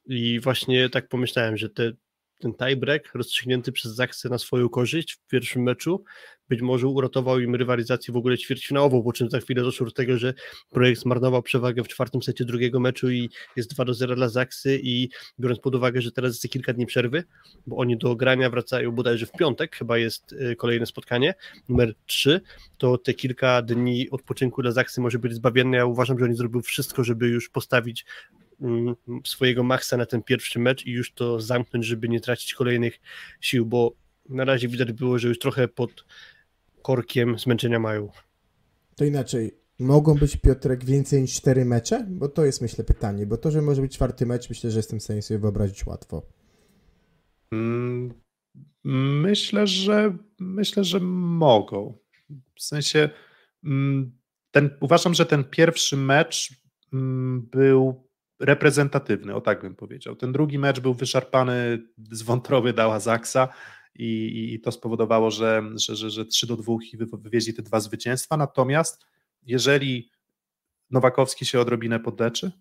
I 0.05 0.39
właśnie 0.39 0.89
tak 0.89 1.07
pomyślałem, 1.07 1.57
że 1.57 1.69
te 1.69 1.91
ten 2.39 2.53
tiebreak 2.53 3.15
rozstrzygnięty 3.15 3.71
przez 3.71 3.95
Zaksę 3.95 4.29
na 4.29 4.37
swoją 4.37 4.69
korzyść 4.69 5.13
w 5.13 5.27
pierwszym 5.27 5.63
meczu 5.63 6.03
być 6.49 6.61
może 6.61 6.87
uratował 6.87 7.39
im 7.39 7.55
rywalizację 7.55 8.13
w 8.13 8.17
ogóle 8.17 8.37
ćwierćfinałową, 8.37 9.03
po 9.03 9.13
czym 9.13 9.29
za 9.29 9.39
chwilę 9.39 9.63
doszło 9.63 9.85
do 9.85 9.91
tego, 9.91 10.17
że 10.17 10.33
projekt 10.69 11.01
zmarnował 11.01 11.43
przewagę 11.43 11.83
w 11.83 11.87
czwartym 11.87 12.23
secie 12.23 12.45
drugiego 12.45 12.79
meczu 12.79 13.11
i 13.11 13.29
jest 13.55 13.73
2 13.73 13.85
do 13.85 13.93
0 13.93 14.15
dla 14.15 14.29
Zaksy 14.29 14.79
i 14.83 15.09
biorąc 15.39 15.59
pod 15.59 15.75
uwagę, 15.75 16.01
że 16.01 16.11
teraz 16.11 16.33
jest 16.33 16.53
kilka 16.53 16.73
dni 16.73 16.85
przerwy, 16.85 17.23
bo 17.67 17.77
oni 17.77 17.97
do 17.97 18.15
grania 18.15 18.49
wracają 18.49 18.91
bodajże 18.91 19.25
w 19.25 19.31
piątek, 19.31 19.75
chyba 19.75 19.97
jest 19.97 20.33
y, 20.33 20.55
kolejne 20.55 20.85
spotkanie, 20.85 21.33
numer 21.69 21.93
3, 22.05 22.41
to 22.77 22.97
te 22.97 23.13
kilka 23.13 23.61
dni 23.61 24.09
odpoczynku 24.09 24.61
dla 24.61 24.71
Zaksy 24.71 25.01
może 25.01 25.19
być 25.19 25.33
zbawienne. 25.33 25.77
Ja 25.77 25.85
uważam, 25.85 26.19
że 26.19 26.25
oni 26.25 26.35
zrobił 26.35 26.61
wszystko, 26.61 27.03
żeby 27.03 27.27
już 27.27 27.49
postawić 27.49 28.05
mm, 28.61 28.95
swojego 29.25 29.63
maksa 29.63 29.97
na 29.97 30.05
ten 30.05 30.23
pierwszy 30.23 30.59
mecz 30.59 30.85
i 30.85 30.91
już 30.91 31.13
to 31.13 31.41
zamknąć, 31.41 31.85
żeby 31.85 32.09
nie 32.09 32.19
tracić 32.19 32.53
kolejnych 32.53 32.99
sił, 33.41 33.65
bo 33.65 33.93
na 34.29 34.45
razie 34.45 34.67
widać 34.67 34.91
było, 34.91 35.19
że 35.19 35.27
już 35.27 35.39
trochę 35.39 35.67
pod 35.67 36.05
korkiem 36.81 37.39
zmęczenia 37.39 37.79
mają. 37.79 38.09
To 38.95 39.05
inaczej, 39.05 39.59
mogą 39.79 40.15
być 40.15 40.37
Piotrek 40.37 40.85
więcej 40.85 41.21
niż 41.21 41.33
cztery 41.33 41.65
mecze? 41.65 42.05
Bo 42.09 42.29
to 42.29 42.45
jest 42.45 42.61
myślę 42.61 42.83
pytanie, 42.83 43.25
bo 43.25 43.37
to, 43.37 43.51
że 43.51 43.61
może 43.61 43.81
być 43.81 43.93
czwarty 43.93 44.25
mecz, 44.25 44.49
myślę, 44.49 44.71
że 44.71 44.79
jestem 44.79 44.99
w 44.99 45.03
stanie 45.03 45.21
sobie 45.21 45.39
wyobrazić 45.39 45.85
łatwo. 45.85 46.21
Mm, 47.51 48.13
myślę, 49.21 49.67
że 49.67 50.17
myślę, 50.39 50.83
że 50.83 50.99
mogą. 50.99 51.97
W 52.55 52.63
sensie 52.63 53.09
mm, 53.63 54.11
ten, 54.51 54.69
uważam, 54.79 55.13
że 55.13 55.25
ten 55.25 55.43
pierwszy 55.43 55.97
mecz 55.97 56.49
mm, 56.93 57.49
był 57.51 58.09
reprezentatywny, 58.39 59.35
o 59.35 59.41
tak 59.41 59.61
bym 59.61 59.75
powiedział. 59.75 60.15
Ten 60.15 60.31
drugi 60.31 60.59
mecz 60.59 60.79
był 60.79 60.93
wyszarpany 60.93 61.83
z 62.11 62.21
wątroby 62.21 62.73
dała 62.73 62.99
Zaksa 62.99 63.47
i, 63.99 64.53
i 64.53 64.59
to 64.59 64.71
spowodowało, 64.71 65.31
że, 65.31 65.63
że, 65.75 65.95
że, 65.95 66.09
że 66.09 66.25
3 66.25 66.47
do 66.47 66.57
2 66.57 66.73
i 66.93 66.97
wywieźli 66.97 67.53
te 67.53 67.61
dwa 67.61 67.79
zwycięstwa. 67.79 68.37
Natomiast 68.37 69.05
jeżeli 69.43 70.11
Nowakowski 70.91 71.45
się 71.45 71.59
odrobinę 71.59 71.99
podleczy, 71.99 72.51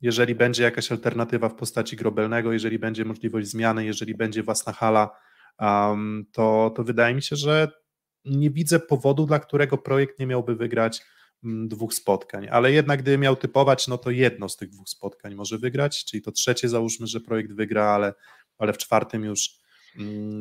jeżeli 0.00 0.34
będzie 0.34 0.62
jakaś 0.62 0.92
alternatywa 0.92 1.48
w 1.48 1.54
postaci 1.54 1.96
Grobelnego, 1.96 2.52
jeżeli 2.52 2.78
będzie 2.78 3.04
możliwość 3.04 3.48
zmiany, 3.48 3.84
jeżeli 3.84 4.14
będzie 4.14 4.42
własna 4.42 4.72
hala, 4.72 5.10
um, 5.60 6.26
to, 6.32 6.72
to 6.76 6.84
wydaje 6.84 7.14
mi 7.14 7.22
się, 7.22 7.36
że 7.36 7.68
nie 8.24 8.50
widzę 8.50 8.80
powodu, 8.80 9.26
dla 9.26 9.38
którego 9.38 9.78
projekt 9.78 10.18
nie 10.18 10.26
miałby 10.26 10.56
wygrać 10.56 11.02
mm, 11.44 11.68
dwóch 11.68 11.94
spotkań, 11.94 12.48
ale 12.50 12.72
jednak 12.72 13.02
gdyby 13.02 13.18
miał 13.18 13.36
typować, 13.36 13.88
no 13.88 13.98
to 13.98 14.10
jedno 14.10 14.48
z 14.48 14.56
tych 14.56 14.70
dwóch 14.70 14.88
spotkań 14.88 15.34
może 15.34 15.58
wygrać, 15.58 16.04
czyli 16.04 16.22
to 16.22 16.32
trzecie 16.32 16.68
załóżmy, 16.68 17.06
że 17.06 17.20
projekt 17.20 17.52
wygra, 17.52 17.84
ale, 17.84 18.14
ale 18.58 18.72
w 18.72 18.78
czwartym 18.78 19.24
już 19.24 19.61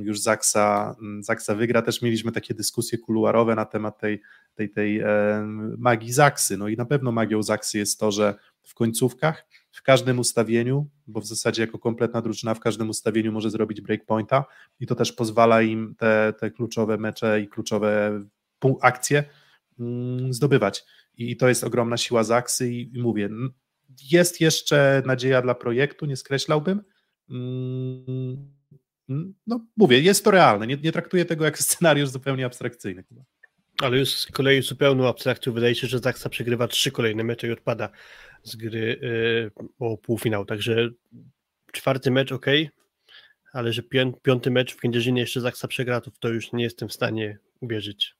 już 0.03 0.19
Zaksa, 0.19 0.95
mm, 1.01 1.23
Zaksa 1.23 1.55
wygra. 1.55 1.81
Też 1.81 2.01
mieliśmy 2.01 2.31
takie 2.31 2.53
dyskusje 2.53 2.97
kuluarowe 2.97 3.55
na 3.55 3.65
temat 3.65 3.99
tej, 3.99 4.21
tej, 4.55 4.69
tej 4.69 4.99
e, 4.99 5.07
magii 5.77 6.11
Zaksy. 6.11 6.57
No 6.57 6.67
i 6.67 6.77
na 6.77 6.85
pewno 6.85 7.11
magią 7.11 7.43
Zaksy 7.43 7.77
jest 7.77 7.99
to, 7.99 8.11
że 8.11 8.35
w 8.63 8.73
końcówkach, 8.73 9.47
w 9.71 9.81
każdym 9.81 10.19
ustawieniu, 10.19 10.89
bo 11.07 11.21
w 11.21 11.25
zasadzie 11.25 11.61
jako 11.61 11.79
kompletna 11.79 12.21
drużyna 12.21 12.53
w 12.53 12.59
każdym 12.59 12.89
ustawieniu 12.89 13.31
może 13.31 13.49
zrobić 13.49 13.81
breakpointa 13.81 14.45
i 14.79 14.87
to 14.87 14.95
też 14.95 15.13
pozwala 15.13 15.61
im 15.61 15.95
te, 15.97 16.33
te 16.39 16.51
kluczowe 16.51 16.97
mecze 16.97 17.41
i 17.41 17.47
kluczowe 17.47 18.21
akcje 18.81 19.23
mm, 19.79 20.33
zdobywać. 20.33 20.85
I 21.17 21.37
to 21.37 21.49
jest 21.49 21.63
ogromna 21.63 21.97
siła 21.97 22.23
Zaksy 22.23 22.73
i, 22.73 22.97
i 22.97 23.01
mówię, 23.01 23.29
jest 24.11 24.41
jeszcze 24.41 25.03
nadzieja 25.05 25.41
dla 25.41 25.55
projektu, 25.55 26.05
nie 26.05 26.17
skreślałbym. 26.17 26.81
No 29.47 29.65
mówię, 29.77 29.99
jest 29.99 30.23
to 30.23 30.31
realne, 30.31 30.67
nie, 30.67 30.77
nie 30.77 30.91
traktuję 30.91 31.25
tego 31.25 31.45
jak 31.45 31.59
scenariusz 31.59 32.09
zupełnie 32.09 32.45
abstrakcyjny 32.45 33.03
chyba. 33.03 33.21
Ale 33.81 33.97
już 33.97 34.09
z 34.09 34.25
kolei 34.25 34.61
zupełną 34.61 35.07
abstrakcją 35.07 35.53
wydaje 35.53 35.75
się, 35.75 35.87
że 35.87 35.99
Zaksa 35.99 36.29
przegrywa 36.29 36.67
trzy 36.67 36.91
kolejne 36.91 37.23
mecze 37.23 37.47
i 37.47 37.51
odpada 37.51 37.89
z 38.43 38.55
gry 38.55 38.99
yy, 39.01 39.51
o 39.79 39.97
półfinał, 39.97 40.45
także 40.45 40.89
czwarty 41.71 42.11
mecz 42.11 42.31
ok, 42.31 42.45
ale 43.53 43.73
że 43.73 43.83
piąty 44.23 44.51
mecz 44.51 44.73
w 44.73 44.77
Kędzierzynie 44.77 45.21
jeszcze 45.21 45.41
Zaksa 45.41 45.67
przegra, 45.67 46.01
to 46.01 46.11
w 46.11 46.19
to 46.19 46.29
już 46.29 46.53
nie 46.53 46.63
jestem 46.63 46.89
w 46.89 46.93
stanie 46.93 47.37
uwierzyć. 47.59 48.15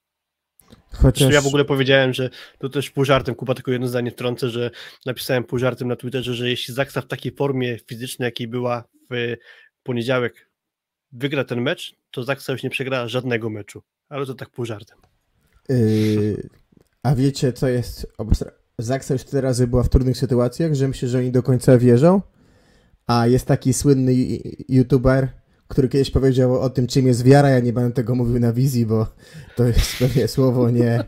Chociaż... 0.94 1.34
Ja 1.34 1.42
w 1.42 1.48
ogóle 1.48 1.66
powiedziałem, 1.66 2.14
że 2.14 2.30
to 2.60 2.70
też 2.70 2.90
pół 2.90 3.06
żartem, 3.06 3.36
Kuba 3.36 3.54
tylko 3.54 3.72
jedno 3.72 3.88
zdanie 3.88 4.12
wtrącę, 4.12 4.50
że 4.50 4.72
napisałem 5.06 5.44
pół 5.44 5.60
żartem 5.60 5.88
na 5.88 5.96
Twitterze, 5.96 6.34
że 6.34 6.50
jeśli 6.50 6.74
Zaksa 6.74 7.02
w 7.02 7.08
takiej 7.08 7.32
formie 7.32 7.80
fizycznej, 7.88 8.28
jakiej 8.28 8.48
była 8.48 8.84
w 9.12 9.36
poniedziałek 9.84 10.51
wygra 11.12 11.44
ten 11.44 11.62
mecz, 11.62 11.96
to 12.12 12.24
Zaksa 12.24 12.52
już 12.52 12.64
nie 12.64 12.70
przegra 12.70 13.08
żadnego 13.08 13.50
meczu. 13.50 13.82
Ale 14.10 14.26
to 14.26 14.34
tak 14.34 14.50
pół 14.50 14.66
żartem. 14.66 14.98
Yy, 15.70 16.50
a 17.04 17.16
wiecie, 17.16 17.54
co 17.54 17.68
jest... 17.68 18.08
Zaksa 18.78 19.14
już 19.14 19.24
tyle 19.24 19.42
razy 19.42 19.68
była 19.68 19.84
w 19.84 19.90
trudnych 19.90 20.18
sytuacjach, 20.18 20.74
że 20.74 20.88
myślę, 20.88 21.08
że 21.08 21.18
oni 21.18 21.32
do 21.32 21.44
końca 21.44 21.78
wierzą. 21.78 22.22
A 23.08 23.28
jest 23.28 23.46
taki 23.46 23.74
słynny 23.74 24.14
youtuber, 24.70 25.28
który 25.72 25.90
kiedyś 25.90 26.12
powiedział 26.12 26.60
o 26.62 26.70
tym, 26.70 26.88
czym 26.88 27.08
jest 27.08 27.24
wiara. 27.24 27.50
Ja 27.50 27.60
nie 27.60 27.74
będę 27.74 27.92
tego 27.92 28.16
mówił 28.16 28.40
na 28.40 28.54
wizji, 28.54 28.86
bo 28.86 29.08
to 29.56 29.64
jest 29.64 30.00
pewnie 30.00 30.28
słowo 30.28 30.70
nie, 30.70 31.04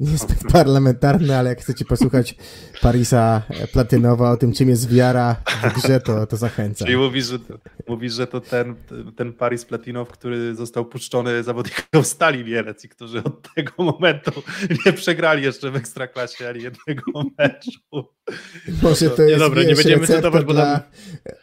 niezbyt 0.00 0.38
parlamentarne, 0.52 1.38
ale 1.38 1.48
jak 1.48 1.60
chcecie 1.60 1.84
posłuchać 1.84 2.34
Parisa 2.82 3.42
Platynowa 3.72 4.30
o 4.30 4.36
tym, 4.36 4.52
czym 4.52 4.68
jest 4.68 4.88
wiara 4.88 5.36
w 5.62 5.82
grze, 5.82 6.00
to, 6.00 6.26
to 6.26 6.36
zachęcam. 6.36 6.86
Czyli 6.86 6.98
mówisz, 6.98 7.26
że 7.26 7.38
to, 7.38 7.58
mówisz, 7.88 8.12
że 8.12 8.26
to 8.26 8.40
ten, 8.40 8.74
ten 9.16 9.32
Paris 9.32 9.64
Platinow, 9.64 10.08
który 10.08 10.54
został 10.54 10.84
puszczony 10.84 11.42
zawodnikom 11.42 12.04
Stali 12.04 12.44
Mielec 12.44 12.84
i 12.84 12.88
którzy 12.88 13.24
od 13.24 13.54
tego 13.54 13.72
momentu 13.78 14.32
nie 14.86 14.92
przegrali 14.92 15.42
jeszcze 15.42 15.70
w 15.70 15.76
Ekstraklasie 15.76 16.48
ani 16.48 16.62
jednego 16.62 17.22
meczu. 17.38 18.08
Może 18.82 19.10
to 19.10 19.22
jest, 19.22 19.32
nie, 19.32 19.38
dobra, 19.38 19.62
wiesz, 19.62 19.68
nie 19.68 19.74
będziemy 19.74 20.06
cytować, 20.06 20.44
bo 20.44 20.54
tam... 20.54 20.80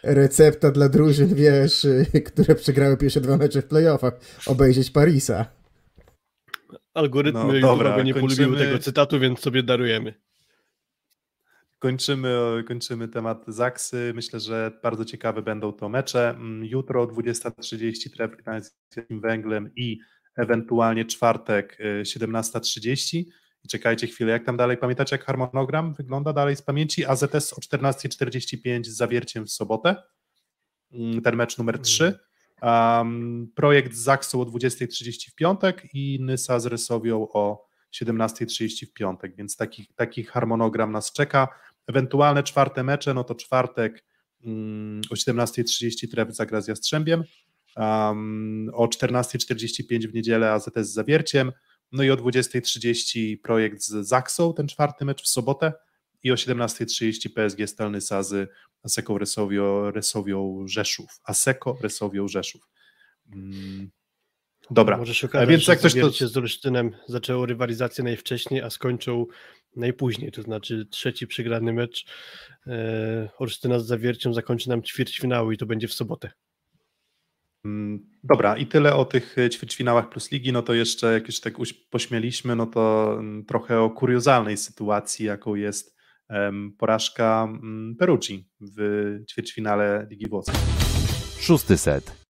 recepta 0.03 0.71
dla 0.71 0.89
drużyn, 0.89 1.35
wiesz, 1.35 1.87
które 2.25 2.55
przegrały 2.55 2.97
pierwsze 2.97 3.21
dwa 3.21 3.37
mecze 3.37 3.61
w 3.61 3.65
playoffach, 3.65 4.13
obejrzeć 4.47 4.91
Parisa. 4.91 5.45
Algorytmy 6.93 7.59
no, 7.61 7.67
dobra, 7.67 8.03
nie 8.03 8.13
kończymy... 8.13 8.47
polubiły 8.47 8.65
tego 8.65 8.79
cytatu, 8.79 9.19
więc 9.19 9.39
sobie 9.39 9.63
darujemy. 9.63 10.13
Kończymy, 11.79 12.63
kończymy 12.67 13.07
temat 13.07 13.43
Zaksy. 13.47 14.11
Myślę, 14.15 14.39
że 14.39 14.79
bardzo 14.83 15.05
ciekawe 15.05 15.41
będą 15.41 15.73
to 15.73 15.89
mecze. 15.89 16.29
Mm, 16.29 16.65
jutro 16.65 17.01
o 17.01 17.05
20.30 17.05 18.09
tref 18.13 18.31
z 18.61 18.75
Węglem 19.09 19.71
i 19.75 19.99
ewentualnie 20.35 21.05
czwartek 21.05 21.77
17.30. 22.01 23.23
I 23.65 23.67
czekajcie 23.67 24.07
chwilę, 24.07 24.31
jak 24.31 24.45
tam 24.45 24.57
dalej, 24.57 24.77
pamiętacie 24.77 25.15
jak 25.15 25.25
harmonogram 25.25 25.93
wygląda 25.93 26.33
dalej 26.33 26.55
z 26.55 26.61
pamięci? 26.61 27.05
AZS 27.05 27.53
o 27.53 27.61
14.45 27.61 28.83
z 28.83 28.95
zawierciem 28.95 29.45
w 29.45 29.51
sobotę, 29.51 29.95
mm, 30.91 31.21
ten 31.21 31.35
mecz 31.35 31.57
numer 31.57 31.79
3. 31.79 32.19
Um, 32.61 33.51
projekt 33.55 33.93
z 33.93 33.99
Zaksą 33.99 34.41
o 34.41 34.45
20.30 34.45 35.31
w 35.31 35.35
piątek 35.35 35.83
i 35.93 36.17
Nysa 36.21 36.59
z 36.59 36.65
Rysowią 36.65 37.27
o 37.33 37.67
17.30 37.93 38.85
w 38.85 38.93
piątek, 38.93 39.35
więc 39.35 39.57
taki, 39.57 39.87
taki 39.95 40.23
harmonogram 40.23 40.91
nas 40.91 41.11
czeka. 41.11 41.47
Ewentualne 41.87 42.43
czwarte 42.43 42.83
mecze, 42.83 43.13
no 43.13 43.23
to 43.23 43.35
czwartek 43.35 44.03
um, 44.43 45.01
o 45.11 45.15
17.30 45.15 46.11
Tref 46.11 46.35
zagra 46.35 46.61
z 46.61 46.67
Jastrzębiem, 46.67 47.23
um, 47.77 48.71
o 48.73 48.85
14.45 48.85 50.07
w 50.07 50.13
niedzielę 50.13 50.51
AZS 50.51 50.73
z 50.75 50.93
Zawierciem, 50.93 51.51
no 51.95 52.03
i 52.03 52.11
o 52.11 52.15
20.30 52.15 53.41
projekt 53.41 53.81
z 53.81 54.07
Zaksą, 54.07 54.53
ten 54.53 54.67
czwarty 54.67 55.05
mecz 55.05 55.23
w 55.23 55.27
sobotę 55.27 55.73
i 56.23 56.31
o 56.31 56.35
17.30 56.35 57.29
PSG 57.29 57.69
Stalny 57.69 58.01
Sazy 58.01 58.47
Aseko 58.83 59.17
Resowio, 59.17 59.91
Resowią 59.91 60.63
Rzeszów. 60.67 61.09
Aseko 61.23 61.77
Resowią 61.81 62.27
Rzeszów. 62.27 62.69
Mm. 63.33 63.91
Dobra. 64.71 64.97
Może 64.97 65.15
się 65.15 65.27
okazać, 65.27 65.49
Więc 65.49 65.67
jak 65.67 65.79
ktoś 65.79 65.93
to... 65.93 66.27
z 66.27 66.37
Olsztynem 66.37 66.91
zaczęło 67.07 67.45
rywalizację 67.45 68.03
najwcześniej, 68.03 68.61
a 68.61 68.69
skończył 68.69 69.29
najpóźniej, 69.75 70.31
to 70.31 70.41
znaczy 70.41 70.85
trzeci 70.89 71.27
przegrany 71.27 71.73
mecz 71.73 72.05
e, 72.67 73.29
Olsztyna 73.37 73.79
z 73.79 73.85
Zawierciem 73.85 74.33
zakończy 74.33 74.69
nam 74.69 74.83
ćwierćfinały 74.83 75.53
i 75.53 75.57
to 75.57 75.65
będzie 75.65 75.87
w 75.87 75.93
sobotę. 75.93 76.31
Mm, 77.65 77.99
dobra, 78.23 78.57
i 78.57 78.65
tyle 78.67 78.95
o 78.95 79.05
tych 79.05 79.35
ćwierćfinałach 79.51 80.09
plus 80.09 80.31
ligi, 80.31 80.51
no 80.51 80.61
to 80.61 80.73
jeszcze 80.73 81.13
jak 81.13 81.27
już 81.27 81.39
tak 81.39 81.53
pośmieliśmy, 81.91 82.55
no 82.55 82.65
to 82.65 83.15
mm, 83.19 83.45
trochę 83.45 83.81
o 83.81 83.89
kuriozalnej 83.89 84.57
sytuacji, 84.57 85.25
jaką 85.25 85.55
jest 85.55 85.95
porażka 86.77 87.43
mm, 87.43 87.95
Perucci 87.99 88.49
w 88.61 88.77
ćwierćfinale 89.29 90.07
Ligi 90.09 90.29
Włoskiej. 90.29 90.55
Szósty 91.39 91.77
set. 91.77 92.24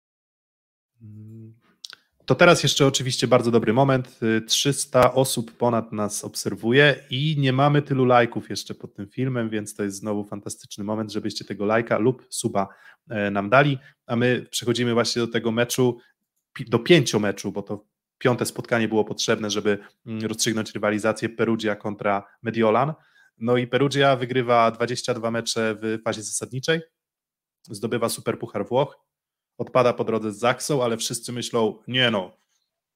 To 2.26 2.36
teraz 2.36 2.64
jeszcze 2.64 2.88
oczywiście 2.88 3.28
bardzo 3.28 3.52
dobry 3.52 3.74
moment. 3.74 4.20
300 4.48 5.14
osób 5.14 5.52
ponad 5.52 5.92
nas 5.92 6.24
obserwuje 6.24 7.04
i 7.10 7.36
nie 7.40 7.54
mamy 7.54 7.82
tylu 7.82 8.06
lajków 8.06 8.50
jeszcze 8.50 8.74
pod 8.74 8.94
tym 8.94 9.08
filmem, 9.08 9.50
więc 9.50 9.76
to 9.76 9.84
jest 9.84 9.98
znowu 9.98 10.24
fantastyczny 10.24 10.84
moment, 10.84 11.12
żebyście 11.12 11.46
tego 11.46 11.66
lajka 11.66 11.98
lub 11.98 12.26
suba 12.30 12.68
e, 13.10 13.32
nam 13.32 13.50
dali. 13.50 13.78
A 14.06 14.16
my 14.16 14.46
przechodzimy 14.50 14.94
właśnie 14.94 15.22
do 15.22 15.28
tego 15.28 15.52
meczu, 15.52 15.98
do 16.68 16.80
pięciomeczu, 16.80 17.52
bo 17.52 17.62
to 17.62 17.86
piąte 18.18 18.46
spotkanie 18.46 18.88
było 18.88 19.06
potrzebne, 19.06 19.50
żeby 19.50 19.78
mm, 20.06 20.26
rozstrzygnąć 20.26 20.72
rywalizację 20.72 21.30
Perugia 21.30 21.76
kontra 21.76 22.24
Mediolan. 22.42 22.94
No 23.38 23.58
i 23.58 23.68
Perugia 23.68 24.16
wygrywa 24.16 24.72
22 24.72 25.32
mecze 25.32 25.76
w 25.82 26.02
fazie 26.04 26.22
zasadniczej, 26.22 26.82
zdobywa 27.70 28.10
Superpuchar 28.10 28.68
Włoch, 28.68 29.00
odpada 29.58 29.94
po 29.94 30.04
drodze 30.04 30.32
z 30.32 30.40
Zaksą, 30.40 30.84
ale 30.84 30.98
wszyscy 30.98 31.32
myślą, 31.32 31.80
nie 31.88 32.12
no, 32.12 32.38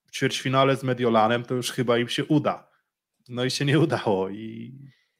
w 0.05 0.11
ćwierćfinale 0.11 0.77
z 0.77 0.84
Mediolanem 0.84 1.43
to 1.43 1.55
już 1.55 1.71
chyba 1.71 1.97
im 1.97 2.09
się 2.09 2.25
uda. 2.25 2.67
No 3.29 3.45
i 3.45 3.51
się 3.51 3.65
nie 3.65 3.79
udało. 3.79 4.29
I, 4.29 4.73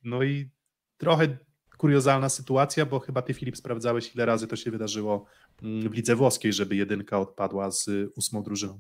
no 0.04 0.24
i 0.24 0.50
trochę 0.98 1.38
kuriozalna 1.78 2.30
sytuacja, 2.30 2.86
bo 2.86 3.00
chyba 3.00 3.22
ty 3.22 3.34
Filip 3.34 3.58
sprawdzałeś 3.58 4.16
ile 4.16 4.26
razy 4.26 4.48
to 4.48 4.56
się 4.56 4.72
wydarzyło 4.72 5.26
mm, 5.64 5.90
w 5.90 5.94
lidze 5.94 6.16
włoskiej, 6.16 6.54
żeby 6.54 6.76
jedynka 6.76 7.20
odpadła 7.20 7.72
z 7.72 7.90
ósmą 8.16 8.44
drużyną. 8.44 8.80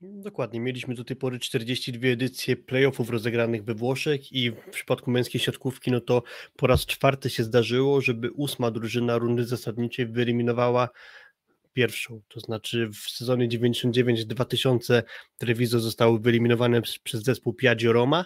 Dokładnie, 0.00 0.60
mieliśmy 0.60 0.94
do 0.94 1.04
tej 1.04 1.16
pory 1.16 1.38
42 1.38 2.08
edycje 2.08 2.56
playoffów 2.56 3.10
rozegranych 3.10 3.64
we 3.64 3.74
Włoszech 3.74 4.32
i 4.32 4.50
w 4.50 4.70
przypadku 4.70 5.10
męskiej 5.10 5.40
siatkówki, 5.40 5.90
no 5.90 6.00
to 6.00 6.22
po 6.56 6.66
raz 6.66 6.86
czwarty 6.86 7.30
się 7.30 7.44
zdarzyło, 7.44 8.00
żeby 8.00 8.30
ósma 8.30 8.70
drużyna 8.70 9.18
rundy 9.18 9.44
zasadniczej 9.46 10.06
wyeliminowała 10.06 10.88
pierwszą, 11.72 12.22
to 12.28 12.40
znaczy 12.40 12.88
w 12.88 13.10
sezonie 13.10 13.48
99-2000 13.48 15.02
Treviso 15.38 15.80
zostało 15.80 16.18
wyeliminowane 16.18 16.82
przez 16.82 17.22
zespół 17.22 17.52
Piaggio 17.52 17.92
Roma, 17.92 18.24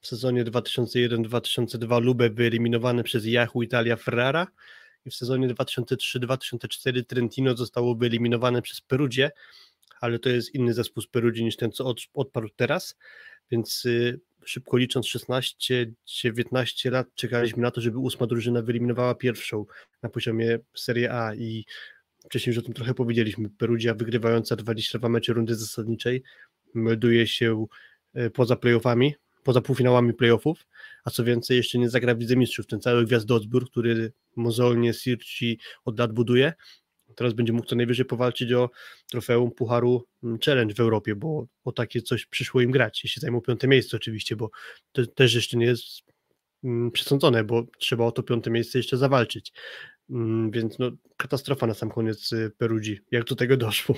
w 0.00 0.06
sezonie 0.06 0.44
2001-2002 0.44 2.02
Lube 2.02 2.30
wyeliminowane 2.30 3.04
przez 3.04 3.24
Yahoo 3.26 3.62
Italia 3.62 3.96
Ferrara. 3.96 4.46
I 5.04 5.10
w 5.10 5.14
sezonie 5.14 5.48
2003-2004 5.48 7.04
Trentino 7.04 7.56
zostało 7.56 7.94
wyeliminowane 7.94 8.62
przez 8.62 8.80
Perugie, 8.80 9.30
ale 10.00 10.18
to 10.18 10.28
jest 10.28 10.54
inny 10.54 10.74
zespół 10.74 11.02
z 11.02 11.06
Perugii 11.06 11.44
niż 11.44 11.56
ten, 11.56 11.72
co 11.72 11.84
od, 11.84 12.00
odparł 12.14 12.48
teraz, 12.56 12.96
więc 13.50 13.84
y, 13.84 14.20
szybko 14.44 14.76
licząc 14.76 15.06
16-19 15.06 16.90
lat 16.90 17.06
czekaliśmy 17.14 17.62
na 17.62 17.70
to, 17.70 17.80
żeby 17.80 17.98
ósma 17.98 18.26
drużyna 18.26 18.62
wyeliminowała 18.62 19.14
pierwszą 19.14 19.66
na 20.02 20.08
poziomie 20.08 20.58
Serie 20.74 21.12
A 21.12 21.34
i 21.34 21.64
wcześniej 22.24 22.54
już 22.54 22.62
o 22.62 22.66
tym 22.66 22.74
trochę 22.74 22.94
powiedzieliśmy, 22.94 23.50
Perugia 23.50 23.94
wygrywająca 23.94 24.56
22 24.56 25.08
mecze 25.08 25.32
rundy 25.32 25.54
zasadniczej 25.54 26.22
melduje 26.74 27.26
się 27.26 27.66
y, 28.16 28.30
poza 28.30 28.56
playoffami, 28.56 29.14
poza 29.42 29.60
półfinałami 29.60 30.14
playoffów, 30.14 30.66
a 31.04 31.10
co 31.10 31.24
więcej 31.24 31.56
jeszcze 31.56 31.78
nie 31.78 31.90
zagra 31.90 32.14
w 32.14 32.36
Mistrzów, 32.36 32.66
ten 32.66 32.80
cały 32.80 33.04
gwiazdozbiór, 33.04 33.70
który 33.70 34.12
mozolnie 34.36 34.94
Sirci 34.94 35.58
od 35.84 35.98
lat 35.98 36.12
buduje, 36.12 36.52
teraz 37.16 37.32
będzie 37.32 37.52
mógł 37.52 37.66
co 37.66 37.76
najwyżej 37.76 38.04
powalczyć 38.04 38.52
o 38.52 38.70
trofeum 39.06 39.50
Pucharu 39.50 40.06
mm, 40.22 40.38
Challenge 40.46 40.74
w 40.74 40.80
Europie, 40.80 41.14
bo 41.14 41.46
o 41.64 41.72
takie 41.72 42.02
coś 42.02 42.26
przyszło 42.26 42.60
im 42.60 42.70
grać, 42.70 43.04
jeśli 43.04 43.20
zajmą 43.20 43.40
piąte 43.40 43.68
miejsce 43.68 43.96
oczywiście, 43.96 44.36
bo 44.36 44.50
to 44.92 45.06
też 45.06 45.34
jeszcze 45.34 45.56
nie 45.56 45.66
jest 45.66 45.86
mm, 46.64 46.90
przesądzone, 46.90 47.44
bo 47.44 47.66
trzeba 47.78 48.04
o 48.04 48.12
to 48.12 48.22
piąte 48.22 48.50
miejsce 48.50 48.78
jeszcze 48.78 48.96
zawalczyć. 48.96 49.52
Mm, 50.10 50.50
więc 50.50 50.78
no, 50.78 50.90
katastrofa 51.16 51.66
na 51.66 51.74
sam 51.74 51.90
koniec 51.90 52.32
y, 52.32 52.50
Perudzi. 52.58 53.00
Jak 53.10 53.24
do 53.24 53.36
tego 53.36 53.56
doszło? 53.56 53.96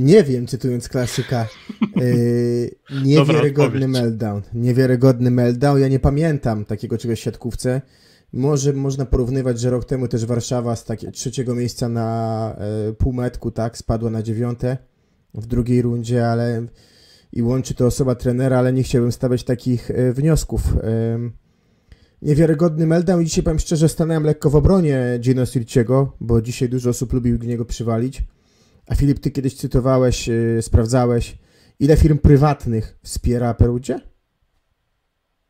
Nie 0.00 0.24
wiem, 0.24 0.46
cytując 0.46 0.88
klasyka. 0.88 1.46
Yy, 1.96 2.70
niewiarygodny 3.04 3.88
meltdown. 3.88 4.42
Niewiarygodny 4.54 5.30
meltdown. 5.30 5.80
Ja 5.80 5.88
nie 5.88 5.98
pamiętam 5.98 6.64
takiego 6.64 6.98
czegoś 6.98 7.18
w 7.18 7.22
siatkówce. 7.22 7.80
Może 8.32 8.72
można 8.72 9.06
porównywać, 9.06 9.60
że 9.60 9.70
rok 9.70 9.84
temu 9.84 10.08
też 10.08 10.26
Warszawa 10.26 10.76
z 10.76 10.84
takiego 10.84 11.12
trzeciego 11.12 11.54
miejsca 11.54 11.88
na 11.88 12.56
e, 12.58 12.92
półmetku, 12.92 13.50
tak, 13.50 13.78
spadła 13.78 14.10
na 14.10 14.22
dziewiąte 14.22 14.76
w 15.34 15.46
drugiej 15.46 15.82
rundzie, 15.82 16.28
ale 16.28 16.66
i 17.32 17.42
łączy 17.42 17.74
to 17.74 17.86
osoba 17.86 18.14
trenera, 18.14 18.58
ale 18.58 18.72
nie 18.72 18.82
chciałbym 18.82 19.12
stawiać 19.12 19.44
takich 19.44 19.90
e, 19.90 20.12
wniosków. 20.12 20.62
Niewiarygodny 22.22 22.86
meltdown 22.86 23.22
i 23.22 23.24
dzisiaj 23.24 23.44
powiem 23.44 23.58
szczerze, 23.58 23.88
stanąłem 23.88 24.24
lekko 24.24 24.50
w 24.50 24.56
obronie 24.56 25.18
Gino 25.20 25.46
Sirciego, 25.46 26.16
bo 26.20 26.42
dzisiaj 26.42 26.68
dużo 26.68 26.90
osób 26.90 27.12
lubił 27.12 27.38
niego 27.38 27.64
przywalić. 27.64 28.22
A 28.86 28.94
Filip, 28.94 29.18
ty 29.18 29.30
kiedyś 29.30 29.54
cytowałeś, 29.54 30.28
e, 30.28 30.62
sprawdzałeś, 30.62 31.38
ile 31.80 31.96
firm 31.96 32.18
prywatnych 32.18 32.98
wspiera 33.02 33.54
Perudzie? 33.54 34.00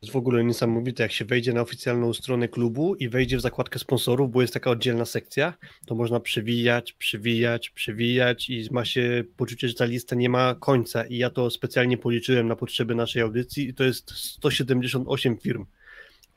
jest 0.03 0.13
w 0.13 0.15
ogóle 0.15 0.43
niesamowite, 0.43 1.03
jak 1.03 1.11
się 1.11 1.25
wejdzie 1.25 1.53
na 1.53 1.61
oficjalną 1.61 2.13
stronę 2.13 2.47
klubu 2.47 2.95
i 2.95 3.09
wejdzie 3.09 3.37
w 3.37 3.41
zakładkę 3.41 3.79
sponsorów, 3.79 4.31
bo 4.31 4.41
jest 4.41 4.53
taka 4.53 4.69
oddzielna 4.71 5.05
sekcja, 5.05 5.53
to 5.85 5.95
można 5.95 6.19
przewijać, 6.19 6.93
przewijać, 6.93 7.69
przewijać 7.69 8.49
i 8.49 8.67
ma 8.71 8.85
się 8.85 9.23
poczucie, 9.37 9.67
że 9.67 9.73
ta 9.73 9.85
lista 9.85 10.15
nie 10.15 10.29
ma 10.29 10.55
końca 10.55 11.05
i 11.05 11.17
ja 11.17 11.29
to 11.29 11.49
specjalnie 11.49 11.97
policzyłem 11.97 12.47
na 12.47 12.55
potrzeby 12.55 12.95
naszej 12.95 13.21
audycji 13.21 13.69
i 13.69 13.73
to 13.73 13.83
jest 13.83 14.11
178 14.11 15.37
firm, 15.37 15.65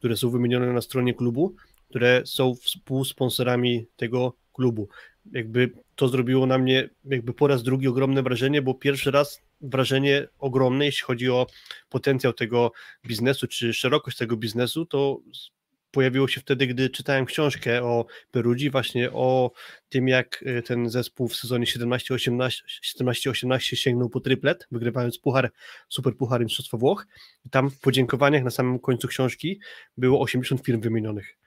które 0.07 0.17
są 0.17 0.31
wymienione 0.31 0.73
na 0.73 0.81
stronie 0.81 1.15
klubu, 1.15 1.55
które 1.89 2.23
są 2.25 2.55
współsponsorami 2.55 3.87
tego 3.97 4.37
klubu. 4.53 4.89
Jakby 5.33 5.71
to 5.95 6.09
zrobiło 6.09 6.47
na 6.47 6.59
mnie 6.59 6.89
jakby 7.05 7.33
po 7.33 7.47
raz 7.47 7.63
drugi 7.63 7.89
ogromne 7.89 8.23
wrażenie, 8.23 8.63
bo 8.63 8.75
pierwszy 8.75 9.11
raz 9.11 9.43
wrażenie 9.61 10.29
ogromne, 10.39 10.85
jeśli 10.85 11.05
chodzi 11.05 11.31
o 11.31 11.47
potencjał 11.89 12.33
tego 12.33 12.73
biznesu, 13.07 13.47
czy 13.47 13.73
szerokość 13.73 14.17
tego 14.17 14.37
biznesu, 14.37 14.87
to 14.87 15.21
pojawiło 15.97 16.29
się 16.29 16.41
wtedy, 16.41 16.67
gdy 16.67 16.91
czytałem 16.91 17.27
książkę 17.27 17.83
o 17.83 18.07
Perudzi, 18.31 18.71
właśnie 18.71 19.13
o 19.13 19.51
tym, 19.89 20.09
jak 20.09 20.45
e, 20.47 20.63
ten 20.63 20.91
zespół 20.91 21.29
w 21.29 21.37
sezonie 21.37 21.67
17-18 21.67 23.77
sięgnął 23.77 24.09
po 24.09 24.21
triplet, 24.21 24.67
wygrywając 24.71 25.19
puchar, 25.19 25.51
super 25.89 26.17
puchar 26.17 26.45
Mistrzostwa 26.45 26.79
Włoch. 26.79 27.07
I 27.45 27.51
tam 27.51 27.71
w 27.71 27.81
podziękowaniach 27.81 28.45
na 28.45 28.51
samym 28.51 28.79
końcu 28.79 29.09
książki 29.09 29.61
było 29.97 30.21
80 30.21 30.65
firm 30.65 30.81
wymienionych 30.81 31.39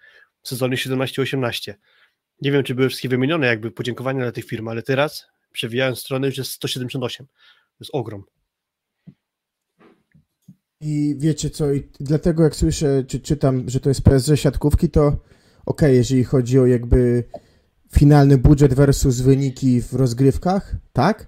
w 0.41 0.47
sezonie 0.47 0.77
17-18. 0.77 1.73
Nie 2.41 2.51
wiem, 2.51 2.63
czy 2.63 2.75
były 2.75 2.89
wszystkie 2.89 3.09
wymienione 3.09 3.47
jakby 3.47 3.71
podziękowania 3.71 4.19
dla 4.19 4.31
tych 4.31 4.45
firm, 4.45 4.67
ale 4.67 4.83
teraz, 4.83 5.27
przewijając 5.51 5.99
stronę, 5.99 6.27
już 6.27 6.37
jest 6.37 6.51
178 6.51 7.27
jest 7.79 7.95
ogrom. 7.95 8.23
I 10.81 11.15
wiecie 11.19 11.49
co, 11.49 11.73
i 11.73 11.83
dlatego 11.99 12.43
jak 12.43 12.55
słyszę, 12.55 13.03
czy 13.07 13.19
czytam, 13.19 13.69
że 13.69 13.79
to 13.79 13.89
jest 13.89 14.01
PSG 14.01 14.35
siatkówki, 14.35 14.89
to 14.89 15.07
okej, 15.07 15.19
okay, 15.65 15.93
jeżeli 15.93 16.23
chodzi 16.23 16.59
o 16.59 16.65
jakby 16.65 17.23
finalny 17.91 18.37
budżet 18.37 18.73
versus 18.73 19.21
wyniki 19.21 19.81
w 19.81 19.93
rozgrywkach, 19.93 20.75
tak, 20.93 21.27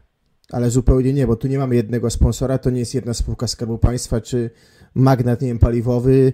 ale 0.52 0.70
zupełnie 0.70 1.14
nie, 1.14 1.28
bo 1.28 1.36
tu 1.36 1.48
nie 1.48 1.58
mamy 1.58 1.76
jednego 1.76 2.10
sponsora, 2.10 2.58
to 2.58 2.70
nie 2.70 2.80
jest 2.80 2.94
jedna 2.94 3.14
spółka 3.14 3.48
Skarbu 3.48 3.78
Państwa, 3.78 4.22
czy 4.22 4.50
magnat, 4.96 5.42
nie 5.42 5.48
wiem, 5.48 5.60
paliwowy 5.60 6.34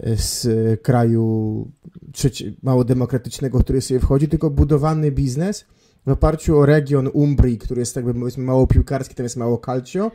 e, 0.00 0.16
z 0.16 0.48
kraju 0.82 1.68
trzeci, 2.12 2.56
mało 2.62 2.84
demokratycznego, 2.84 3.58
który 3.58 3.80
sobie 3.80 4.00
wchodzi, 4.00 4.28
tylko 4.28 4.50
budowany 4.50 5.10
biznes, 5.10 5.64
w 6.06 6.10
oparciu 6.10 6.58
o 6.58 6.66
region 6.66 7.10
Umbrii, 7.12 7.58
który 7.58 7.80
jest 7.80 7.96
jakby 7.96 8.14
mało 8.38 8.66
piłkarski, 8.66 9.14
tam 9.14 9.24
jest 9.24 9.36
mało 9.36 9.58
calcio, 9.66 10.10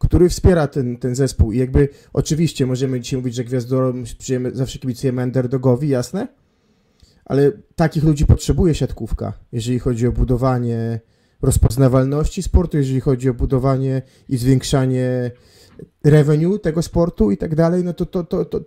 który 0.00 0.28
wspiera 0.28 0.66
ten, 0.66 0.96
ten 0.96 1.14
zespół. 1.14 1.52
I 1.52 1.58
jakby 1.58 1.88
oczywiście 2.12 2.66
możemy 2.66 3.00
dzisiaj 3.00 3.18
mówić, 3.18 3.34
że 3.34 3.44
gwiazdorom 3.44 4.04
zawsze 4.52 4.78
kibicujemy 4.78 5.22
underdogowi, 5.22 5.88
jasne? 5.88 6.28
Ale 7.24 7.52
takich 7.76 8.04
ludzi 8.04 8.26
potrzebuje 8.26 8.74
siatkówka, 8.74 9.32
jeżeli 9.52 9.78
chodzi 9.78 10.06
o 10.06 10.12
budowanie 10.12 11.00
rozpoznawalności 11.42 12.42
sportu, 12.42 12.76
jeżeli 12.76 13.00
chodzi 13.00 13.28
o 13.28 13.34
budowanie 13.34 14.02
i 14.28 14.36
zwiększanie 14.36 15.30
revenue 16.04 16.58
tego 16.58 16.82
sportu 16.82 17.30
i 17.30 17.36
tak 17.36 17.54
dalej, 17.54 17.84
no 17.84 17.92
to, 17.92 18.06
to, 18.06 18.24
to, 18.24 18.44
to 18.44 18.60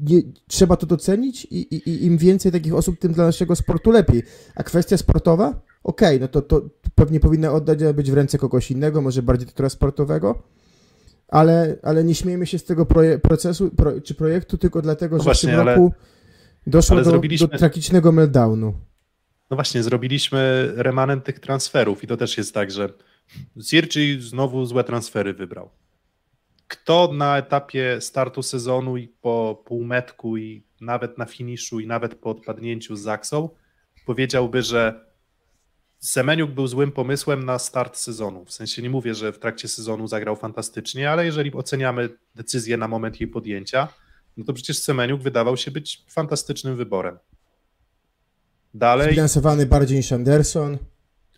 nie, 0.00 0.22
trzeba 0.46 0.76
to 0.76 0.86
docenić 0.86 1.44
i, 1.44 1.74
i, 1.74 1.90
i, 1.90 2.04
im 2.04 2.18
więcej 2.18 2.52
takich 2.52 2.74
osób, 2.74 2.98
tym 2.98 3.12
dla 3.12 3.24
naszego 3.24 3.56
sportu 3.56 3.90
lepiej. 3.90 4.22
A 4.54 4.62
kwestia 4.62 4.96
sportowa? 4.96 5.60
Okej, 5.84 6.16
okay, 6.16 6.20
no 6.20 6.28
to, 6.28 6.42
to 6.42 6.62
pewnie 6.94 7.20
powinna 7.20 7.52
oddać 7.52 7.78
być 7.94 8.10
w 8.10 8.14
ręce 8.14 8.38
kogoś 8.38 8.70
innego, 8.70 9.02
może 9.02 9.22
bardziej 9.22 9.48
to 9.48 9.70
sportowego, 9.70 10.42
ale, 11.28 11.76
ale 11.82 12.04
nie 12.04 12.14
śmiejmy 12.14 12.46
się 12.46 12.58
z 12.58 12.64
tego 12.64 12.86
proje 12.86 13.18
procesu 13.18 13.70
pro 13.70 14.00
czy 14.00 14.14
projektu 14.14 14.58
tylko 14.58 14.82
dlatego, 14.82 15.16
no 15.16 15.22
że 15.22 15.24
właśnie, 15.24 15.52
w 15.52 15.56
tym 15.56 15.66
roku 15.68 15.92
doszło 16.66 16.96
do, 16.96 17.04
zrobiliśmy... 17.04 17.48
do 17.48 17.58
tragicznego 17.58 18.12
meltdownu. 18.12 18.74
No 19.50 19.56
właśnie, 19.56 19.82
zrobiliśmy 19.82 20.72
remanent 20.76 21.24
tych 21.24 21.40
transferów 21.40 22.04
i 22.04 22.06
to 22.06 22.16
też 22.16 22.38
jest 22.38 22.54
tak, 22.54 22.70
że 22.70 22.92
Zirci 23.60 24.18
znowu 24.20 24.66
złe 24.66 24.84
transfery 24.84 25.34
wybrał 25.34 25.70
kto 26.70 27.12
na 27.12 27.38
etapie 27.38 28.00
startu 28.00 28.42
sezonu 28.42 28.96
i 28.96 29.08
po 29.08 29.62
półmetku 29.64 30.36
i 30.36 30.62
nawet 30.80 31.18
na 31.18 31.24
finiszu 31.24 31.80
i 31.80 31.86
nawet 31.86 32.14
po 32.14 32.30
odpadnięciu 32.30 32.96
z 32.96 33.00
Zaksą 33.00 33.48
powiedziałby, 34.06 34.62
że 34.62 35.09
Semeniuk 36.00 36.50
był 36.50 36.66
złym 36.66 36.92
pomysłem 36.92 37.44
na 37.44 37.58
start 37.58 37.96
sezonu. 37.96 38.44
W 38.44 38.52
sensie 38.52 38.82
nie 38.82 38.90
mówię, 38.90 39.14
że 39.14 39.32
w 39.32 39.38
trakcie 39.38 39.68
sezonu 39.68 40.06
zagrał 40.06 40.36
fantastycznie, 40.36 41.10
ale 41.10 41.24
jeżeli 41.24 41.52
oceniamy 41.52 42.08
decyzję 42.34 42.76
na 42.76 42.88
moment 42.88 43.20
jej 43.20 43.30
podjęcia, 43.30 43.88
no 44.36 44.44
to 44.44 44.52
przecież 44.52 44.78
Semeniuk 44.78 45.22
wydawał 45.22 45.56
się 45.56 45.70
być 45.70 46.04
fantastycznym 46.08 46.76
wyborem. 46.76 47.18
Dalej. 48.74 49.10
Finansowany 49.10 49.66
bardziej 49.66 49.96
niż 49.96 50.12
Anderson. 50.12 50.78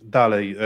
Dalej. 0.02 0.56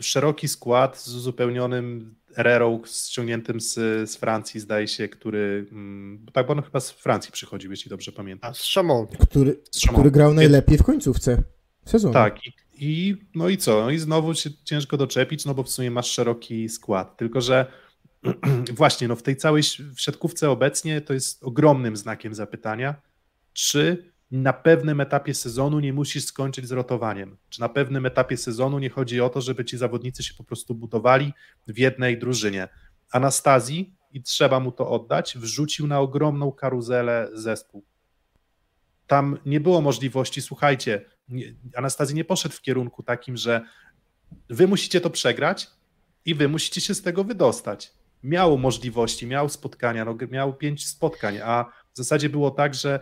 Szeroki 0.00 0.48
skład 0.48 0.98
z 0.98 1.14
uzupełnionym 1.14 2.14
Herrerą 2.34 2.82
ściągniętym 2.86 3.60
z, 3.60 3.74
z 4.10 4.16
Francji, 4.16 4.60
zdaje 4.60 4.88
się, 4.88 5.08
który. 5.08 5.66
Mm, 5.72 6.26
tak, 6.32 6.46
bo 6.46 6.52
on 6.52 6.62
chyba 6.62 6.80
z 6.80 6.90
Francji 6.90 7.32
przychodził, 7.32 7.70
jeśli 7.70 7.88
dobrze 7.88 8.12
pamiętam. 8.12 8.50
A 8.50 8.54
z 8.54 8.72
Chamon. 8.74 9.06
Który, 9.06 9.60
z 9.70 9.86
który 9.86 10.10
grał 10.10 10.34
najlepiej 10.34 10.78
w 10.78 10.82
końcówce 10.82 11.42
sezonu. 11.86 12.14
Tak. 12.14 12.46
I, 12.46 12.61
I, 12.84 13.16
no 13.34 13.48
i 13.48 13.56
co? 13.56 13.82
No 13.82 13.90
i 13.90 13.98
znowu 13.98 14.34
się 14.34 14.50
ciężko 14.64 14.96
doczepić, 14.96 15.44
no 15.44 15.54
bo 15.54 15.62
w 15.62 15.68
sumie 15.68 15.90
masz 15.90 16.10
szeroki 16.10 16.68
skład. 16.68 17.16
Tylko, 17.16 17.40
że 17.40 17.72
właśnie, 18.76 19.08
no 19.08 19.16
w 19.16 19.22
tej 19.22 19.36
całej 19.36 19.62
siatkówce 19.96 20.50
obecnie 20.50 21.00
to 21.00 21.14
jest 21.14 21.44
ogromnym 21.44 21.96
znakiem 21.96 22.34
zapytania, 22.34 22.94
czy 23.52 24.12
na 24.30 24.52
pewnym 24.52 25.00
etapie 25.00 25.34
sezonu 25.34 25.80
nie 25.80 25.92
musisz 25.92 26.24
skończyć 26.24 26.68
z 26.68 26.72
rotowaniem. 26.72 27.36
Czy 27.48 27.60
na 27.60 27.68
pewnym 27.68 28.06
etapie 28.06 28.36
sezonu 28.36 28.78
nie 28.78 28.90
chodzi 28.90 29.20
o 29.20 29.28
to, 29.28 29.40
żeby 29.40 29.64
ci 29.64 29.78
zawodnicy 29.78 30.22
się 30.22 30.34
po 30.34 30.44
prostu 30.44 30.74
budowali 30.74 31.32
w 31.68 31.78
jednej 31.78 32.18
drużynie. 32.18 32.68
Anastazji, 33.12 33.94
i 34.12 34.22
trzeba 34.22 34.60
mu 34.60 34.72
to 34.72 34.90
oddać, 34.90 35.38
wrzucił 35.38 35.86
na 35.86 36.00
ogromną 36.00 36.52
karuzelę 36.52 37.28
zespół. 37.32 37.84
Tam 39.06 39.38
nie 39.46 39.60
było 39.60 39.80
możliwości, 39.80 40.42
słuchajcie, 40.42 41.04
Anastazji 41.76 42.14
nie 42.14 42.24
poszedł 42.24 42.54
w 42.54 42.62
kierunku 42.62 43.02
takim, 43.02 43.36
że 43.36 43.60
wy 44.48 44.66
musicie 44.66 45.00
to 45.00 45.10
przegrać 45.10 45.70
i 46.24 46.34
wy 46.34 46.48
musicie 46.48 46.80
się 46.80 46.94
z 46.94 47.02
tego 47.02 47.24
wydostać. 47.24 47.92
Miał 48.22 48.58
możliwości, 48.58 49.26
miał 49.26 49.48
spotkania, 49.48 50.04
no, 50.04 50.16
miał 50.30 50.54
pięć 50.54 50.86
spotkań, 50.86 51.38
a 51.38 51.64
w 51.94 51.96
zasadzie 51.96 52.28
było 52.28 52.50
tak, 52.50 52.74
że 52.74 53.00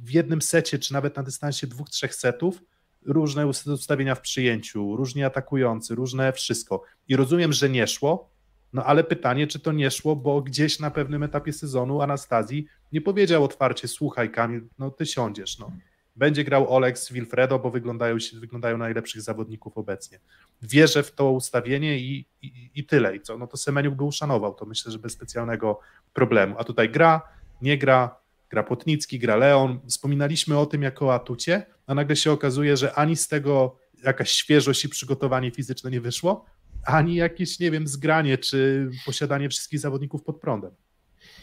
w, 0.00 0.10
jednym 0.10 0.42
secie, 0.42 0.78
czy 0.78 0.92
nawet 0.92 1.16
na 1.16 1.22
dystansie 1.22 1.66
dwóch, 1.66 1.90
trzech 1.90 2.14
setów, 2.14 2.62
różne 3.06 3.46
ustawienia 3.46 4.14
w 4.14 4.20
przyjęciu, 4.20 4.96
różnie 4.96 5.26
atakujący, 5.26 5.94
różne 5.94 6.32
wszystko. 6.32 6.82
I 7.08 7.16
rozumiem, 7.16 7.52
że 7.52 7.68
nie 7.68 7.86
szło, 7.86 8.30
no 8.72 8.84
ale 8.84 9.04
pytanie, 9.04 9.46
czy 9.46 9.60
to 9.60 9.72
nie 9.72 9.90
szło, 9.90 10.16
bo 10.16 10.42
gdzieś 10.42 10.80
na 10.80 10.90
pewnym 10.90 11.22
etapie 11.22 11.52
sezonu 11.52 12.00
Anastazji 12.00 12.66
nie 12.92 13.00
powiedział 13.00 13.44
otwarcie, 13.44 13.88
słuchaj 13.88 14.30
Kamil, 14.30 14.68
no 14.78 14.90
ty 14.90 15.06
siądziesz, 15.06 15.58
no. 15.58 15.72
Będzie 16.16 16.44
grał 16.44 16.74
Olex 16.74 17.12
Wilfredo, 17.12 17.58
bo 17.58 17.70
wyglądają, 17.70 18.16
wyglądają 18.34 18.78
najlepszych 18.78 19.22
zawodników 19.22 19.78
obecnie. 19.78 20.20
Wierzę 20.62 21.02
w 21.02 21.12
to 21.12 21.30
ustawienie 21.30 21.98
i, 21.98 22.26
i, 22.42 22.70
i 22.74 22.84
tyle. 22.84 23.16
I 23.16 23.20
co? 23.20 23.38
No 23.38 23.46
to 23.46 23.56
Semeniuk 23.56 23.94
by 23.94 24.04
uszanował, 24.04 24.54
to 24.54 24.66
myślę, 24.66 24.92
że 24.92 24.98
bez 24.98 25.12
specjalnego 25.12 25.80
problemu. 26.12 26.54
A 26.58 26.64
tutaj 26.64 26.90
gra, 26.90 27.22
nie 27.62 27.78
gra, 27.78 28.16
gra 28.50 28.62
Płotnicki, 28.62 29.18
gra 29.18 29.36
Leon. 29.36 29.80
Wspominaliśmy 29.88 30.58
o 30.58 30.66
tym 30.66 30.82
jako 30.82 31.06
o 31.06 31.14
atucie, 31.14 31.66
a 31.86 31.94
nagle 31.94 32.16
się 32.16 32.32
okazuje, 32.32 32.76
że 32.76 32.94
ani 32.94 33.16
z 33.16 33.28
tego 33.28 33.76
jakaś 34.04 34.30
świeżość 34.30 34.84
i 34.84 34.88
przygotowanie 34.88 35.50
fizyczne 35.50 35.90
nie 35.90 36.00
wyszło, 36.00 36.44
ani 36.86 37.14
jakieś, 37.14 37.60
nie 37.60 37.70
wiem, 37.70 37.88
zgranie 37.88 38.38
czy 38.38 38.90
posiadanie 39.06 39.48
wszystkich 39.48 39.80
zawodników 39.80 40.22
pod 40.22 40.40
prądem. 40.40 40.70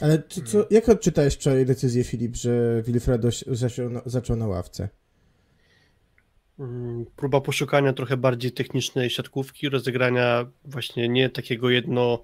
Ale 0.01 0.23
co, 0.29 0.41
co, 0.41 0.67
jak 0.69 0.89
odczytałeś 0.89 1.33
wczoraj 1.33 1.65
decyzję, 1.65 2.03
Filip, 2.03 2.35
że 2.35 2.81
Wilfredo 2.81 3.29
zaczął, 3.47 3.89
zaczął 4.05 4.35
na 4.35 4.47
ławce? 4.47 4.89
Mm, 6.59 7.05
próba 7.15 7.41
poszukania 7.41 7.93
trochę 7.93 8.17
bardziej 8.17 8.51
technicznej 8.51 9.09
siatkówki, 9.09 9.69
rozegrania 9.69 10.45
właśnie 10.65 11.09
nie 11.09 11.29
takiego 11.29 11.69
jedno 11.69 12.21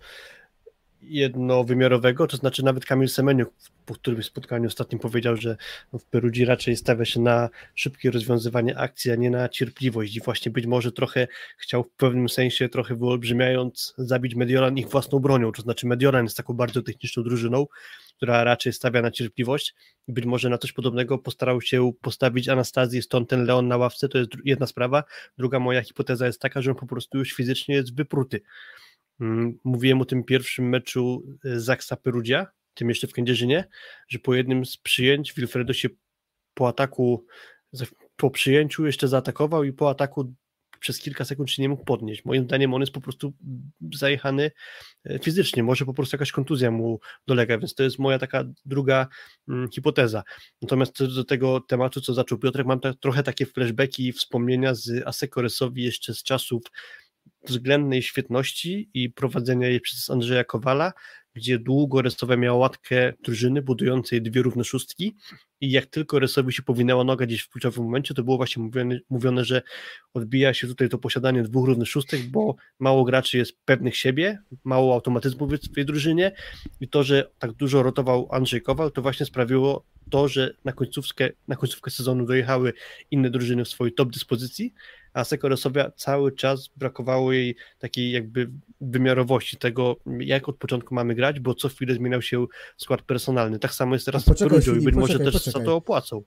jednowymiarowego, 1.01 2.27
to 2.27 2.37
znaczy 2.37 2.65
nawet 2.65 2.85
Kamil 2.85 3.09
Semeniuk 3.09 3.53
po 3.87 3.93
którymś 3.93 4.25
spotkaniu 4.25 4.67
ostatnim 4.67 4.99
powiedział, 4.99 5.35
że 5.35 5.57
w 5.93 6.03
Perudzi 6.03 6.45
raczej 6.45 6.75
stawia 6.75 7.05
się 7.05 7.19
na 7.19 7.49
szybkie 7.75 8.11
rozwiązywanie 8.11 8.77
akcji, 8.77 9.11
a 9.11 9.15
nie 9.15 9.29
na 9.29 9.49
cierpliwość 9.49 10.15
i 10.15 10.21
właśnie 10.21 10.51
być 10.51 10.65
może 10.65 10.91
trochę 10.91 11.27
chciał 11.57 11.83
w 11.83 11.89
pewnym 11.89 12.29
sensie, 12.29 12.69
trochę 12.69 12.95
wyolbrzymiając, 12.95 13.93
zabić 13.97 14.35
Mediolan 14.35 14.77
ich 14.77 14.89
własną 14.89 15.19
bronią, 15.19 15.51
to 15.51 15.61
znaczy 15.61 15.87
Mediolan 15.87 16.23
jest 16.23 16.37
taką 16.37 16.53
bardzo 16.53 16.81
techniczną 16.81 17.23
drużyną, 17.23 17.65
która 18.17 18.43
raczej 18.43 18.73
stawia 18.73 19.01
na 19.01 19.11
cierpliwość. 19.11 19.75
I 20.07 20.13
być 20.13 20.25
może 20.25 20.49
na 20.49 20.57
coś 20.57 20.71
podobnego 20.71 21.17
postarał 21.17 21.61
się 21.61 21.91
postawić 22.01 22.49
Anastazji, 22.49 23.01
stąd 23.01 23.29
ten 23.29 23.45
Leon 23.45 23.67
na 23.67 23.77
ławce, 23.77 24.09
to 24.09 24.17
jest 24.17 24.31
jedna 24.45 24.67
sprawa, 24.67 25.03
druga 25.37 25.59
moja 25.59 25.81
hipoteza 25.81 26.25
jest 26.25 26.41
taka, 26.41 26.61
że 26.61 26.71
on 26.71 26.77
po 26.77 26.87
prostu 26.87 27.17
już 27.17 27.33
fizycznie 27.33 27.75
jest 27.75 27.95
wypruty, 27.95 28.41
mówiłem 29.63 30.01
o 30.01 30.05
tym 30.05 30.23
pierwszym 30.23 30.69
meczu 30.69 31.23
e, 31.45 31.59
Zaksa 31.59 31.95
Perugia, 31.95 32.47
tym 32.73 32.89
jeszcze 32.89 33.07
w 33.07 33.13
Kędzierzynie, 33.13 33.67
że 34.07 34.19
po 34.19 34.35
jednym 34.35 34.65
z 34.65 34.77
przyjęć 34.77 35.33
Wilfredo 35.33 35.73
się 35.73 35.89
po 36.53 36.67
ataku, 36.67 37.25
po 38.15 38.31
przyjęciu 38.31 38.85
jeszcze 38.85 39.07
zaatakował 39.07 39.63
i 39.63 39.73
po 39.73 39.89
ataku 39.89 40.33
przez 40.79 40.99
kilka 40.99 41.25
sekund 41.25 41.51
się 41.51 41.61
nie 41.61 41.69
mógł 41.69 41.83
podnieść. 41.83 42.25
Moim 42.25 42.43
zdaniem 42.43 42.73
on 42.73 42.81
jest 42.81 42.93
po 42.93 43.01
prostu 43.01 43.33
zajechany 43.93 44.51
e, 45.05 45.19
fizycznie, 45.19 45.63
może 45.63 45.85
po 45.85 45.93
prostu 45.93 46.15
jakaś 46.15 46.31
kontuzja 46.31 46.71
mu 46.71 46.99
dolega, 47.27 47.57
więc 47.57 47.75
to 47.75 47.83
jest 47.83 47.99
moja 47.99 48.19
taka 48.19 48.43
druga 48.65 49.07
hmm, 49.47 49.69
hipoteza. 49.71 50.23
Natomiast 50.61 51.15
do 51.15 51.23
tego 51.23 51.59
tematu, 51.59 52.01
co 52.01 52.13
zaczął 52.13 52.37
Piotrek, 52.37 52.67
mam 52.67 52.79
trochę 52.99 53.23
takie 53.23 53.45
flashbacki 53.45 54.07
i 54.07 54.13
wspomnienia 54.13 54.75
z 54.75 55.07
Asekoresowi 55.07 55.83
jeszcze 55.83 56.13
z 56.13 56.23
czasów 56.23 56.63
względnej 57.47 58.01
świetności 58.01 58.89
i 58.93 59.09
prowadzenia 59.09 59.67
jej 59.67 59.81
przez 59.81 60.09
Andrzeja 60.09 60.43
Kowala, 60.43 60.93
gdzie 61.37 61.59
długo 61.59 62.01
Resowe 62.01 62.37
miała 62.37 62.57
łatkę 62.57 63.13
drużyny 63.23 63.61
budującej 63.61 64.21
dwie 64.21 64.41
równe 64.41 64.63
szóstki. 64.63 65.15
I 65.61 65.71
jak 65.71 65.85
tylko 65.85 66.19
Resowi 66.19 66.53
się 66.53 66.63
powinęła 66.63 67.03
noga 67.03 67.25
gdzieś 67.25 67.41
w 67.41 67.49
kluczowym 67.49 67.83
momencie, 67.83 68.13
to 68.13 68.23
było 68.23 68.37
właśnie 68.37 68.63
mówione, 68.63 68.99
mówione, 69.09 69.45
że 69.45 69.61
odbija 70.13 70.53
się 70.53 70.67
tutaj 70.67 70.89
to 70.89 70.97
posiadanie 70.97 71.43
dwóch 71.43 71.67
równych 71.67 71.87
szóstek, 71.87 72.21
bo 72.21 72.55
mało 72.79 73.03
graczy 73.03 73.37
jest 73.37 73.57
pewnych 73.65 73.97
siebie, 73.97 74.39
mało 74.63 74.93
automatyzmu 74.93 75.47
w 75.47 75.75
tej 75.75 75.85
drużynie. 75.85 76.31
I 76.81 76.87
to, 76.87 77.03
że 77.03 77.29
tak 77.39 77.51
dużo 77.51 77.83
rotował 77.83 78.27
Andrzej 78.31 78.61
Kowal, 78.61 78.91
to 78.91 79.01
właśnie 79.01 79.25
sprawiło 79.25 79.85
to, 80.09 80.27
że 80.27 80.53
na 80.65 80.73
końcówkę, 80.73 81.29
na 81.47 81.55
końcówkę 81.55 81.91
sezonu 81.91 82.25
dojechały 82.25 82.73
inne 83.11 83.29
drużyny 83.29 83.65
w 83.65 83.69
swojej 83.69 83.93
top 83.93 84.11
dyspozycji, 84.11 84.73
a 85.17 85.23
Sekorosowa 85.23 85.91
cały 85.91 86.31
czas 86.31 86.69
brakowało 86.75 87.33
jej 87.33 87.55
takiej 87.79 88.11
jakby 88.11 88.49
wymiarowości 88.81 89.57
tego, 89.57 89.95
jak 90.19 90.49
od 90.49 90.57
początku 90.57 90.95
mamy 90.95 91.15
grać, 91.15 91.39
bo 91.39 91.55
co 91.55 91.69
chwilę 91.69 91.95
zmieniał 91.95 92.21
się 92.21 92.45
skład 92.77 93.01
personalny. 93.01 93.59
Tak 93.59 93.73
samo 93.73 93.95
jest 93.95 94.05
teraz 94.05 94.23
z 94.23 94.39
Perugią 94.39 94.75
i 94.75 94.81
być 94.81 94.95
może 94.95 95.19
też 95.19 95.33
poczekaj. 95.33 95.61
za 95.61 95.65
to 95.65 95.75
opłacą. 95.75 96.23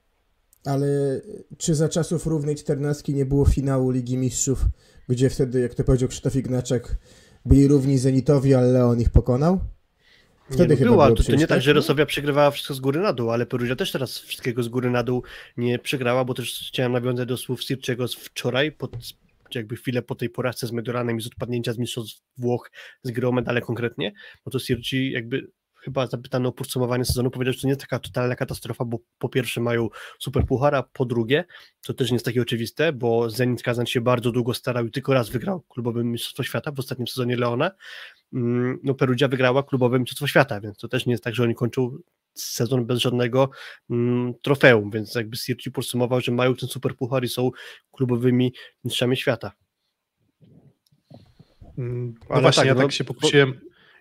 Ale 0.65 1.21
czy 1.59 1.75
za 1.75 1.89
czasów 1.89 2.27
równej 2.27 2.57
czternastki 2.57 3.15
nie 3.15 3.27
było 3.27 3.45
finału 3.45 3.91
Ligi 3.91 4.17
Mistrzów, 4.17 4.65
gdzie 5.09 5.31
wtedy, 5.31 5.61
jak 5.61 5.75
to 5.75 5.85
powiedział 5.85 6.09
Krzysztof 6.09 6.37
Ignaczek, 6.37 6.97
byli 7.45 7.69
równi 7.69 7.99
Zenitowi, 7.99 8.55
ale 8.55 8.67
Leon 8.67 9.01
ich 9.01 9.11
pokonał? 9.11 9.61
Wtedy 10.51 10.77
nie, 10.77 10.85
no 10.85 10.90
była, 10.90 11.09
to, 11.09 11.22
to 11.22 11.35
nie 11.35 11.47
tak, 11.47 11.62
że 11.62 11.72
Rosowia 11.72 12.06
przegrywała 12.06 12.51
wszystko 12.51 12.74
z 12.74 12.81
góry 12.81 13.01
na 13.01 13.12
dół, 13.12 13.31
ale 13.31 13.47
Peruzja 13.47 13.77
też 13.77 13.93
teraz 13.93 14.18
wszystkiego 14.18 14.62
z 14.62 14.68
góry 14.68 14.90
na 14.90 15.02
dół 15.02 15.22
nie 15.56 15.78
przegrała, 15.78 16.24
bo 16.24 16.35
też 16.35 16.68
chciałem 16.68 16.93
nawiązać 16.93 17.28
do 17.28 17.36
słów 17.36 17.62
Sirczego 17.62 18.09
z 18.09 18.14
wczoraj, 18.14 18.72
pod, 18.72 18.97
jakby 19.55 19.77
chwilę 19.77 20.02
po 20.02 20.14
tej 20.14 20.31
porażce 20.31 20.66
z 20.66 20.72
Medioranem 20.72 21.18
i 21.18 21.20
z 21.20 21.27
odpadnięcia 21.27 21.72
z 21.72 21.78
mistrzostw 21.78 22.22
Włoch 22.39 22.70
z 23.02 23.10
gry 23.10 23.28
o 23.28 23.32
medale 23.32 23.60
konkretnie, 23.60 24.12
bo 24.44 24.51
to 24.51 24.59
Sirci 24.59 25.10
jakby 25.10 25.51
chyba 25.85 26.07
zapytany 26.07 26.48
o 26.48 26.52
podsumowanie 26.52 27.05
sezonu, 27.05 27.31
powiedział, 27.31 27.52
że 27.52 27.61
to 27.61 27.66
nie 27.66 27.70
jest 27.70 27.81
taka 27.81 27.98
totalna 27.98 28.36
katastrofa, 28.36 28.85
bo 28.85 28.98
po 29.19 29.28
pierwsze 29.28 29.61
mają 29.61 29.89
super 30.19 30.47
puchara, 30.47 30.82
po 30.82 31.05
drugie, 31.05 31.44
to 31.86 31.94
też 31.94 32.11
nie 32.11 32.15
jest 32.15 32.24
takie 32.24 32.43
oczywiste, 32.43 32.93
bo 32.93 33.31
Zenit 33.31 33.62
Kazan 33.62 33.86
się 33.86 34.01
bardzo 34.01 34.32
długo 34.32 34.55
starał 34.55 34.86
i 34.86 34.90
tylko 34.90 35.15
raz 35.15 35.28
wygrał 35.28 35.61
klubowe 35.61 36.05
Mistrzostwo 36.05 36.43
Świata 36.43 36.73
w 36.73 36.78
ostatnim 36.78 37.09
sezonie 37.09 37.36
Leona, 37.36 37.70
mm, 38.32 38.78
no 38.82 38.94
Perugia 38.94 39.28
wygrała 39.28 39.62
klubowe 39.62 39.98
Mistrzostwo 39.98 40.27
Świata, 40.27 40.61
więc 40.61 40.78
to 40.78 40.89
też 40.89 41.07
nie 41.07 41.12
jest 41.12 41.24
tak, 41.24 41.35
że 41.35 41.43
oni 41.43 41.55
kończą 41.55 41.98
sezon 42.35 42.86
bez 42.86 42.98
żadnego 42.98 43.51
mm, 43.90 44.35
trofeum, 44.43 44.90
więc 44.90 45.15
jakby 45.15 45.36
Sirci 45.36 45.70
podsumował, 45.70 46.20
że 46.20 46.32
mają 46.32 46.55
ten 46.55 46.69
super 46.69 46.97
puchar 46.97 47.24
i 47.24 47.28
są 47.28 47.51
klubowymi 47.93 48.55
mistrzami 48.85 49.16
świata. 49.16 49.52
Mm, 51.78 52.15
no 52.20 52.27
Ale 52.28 52.43
właśnie, 52.43 52.61
tak, 52.61 52.66
ja 52.66 52.74
no, 52.74 52.81
tak 52.81 52.93
się 52.93 53.05
pokusiłem, 53.05 53.61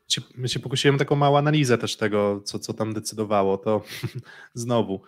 się, 0.10 0.22
się 0.46 0.60
pokusiłem 0.60 0.98
taką 0.98 1.16
małą 1.16 1.38
analizę 1.38 1.78
też 1.78 1.98
tego, 1.98 2.42
co, 2.46 2.60
co 2.60 2.74
tam 2.74 2.94
decydowało, 2.94 3.58
to 3.58 3.84
znowu 4.54 5.02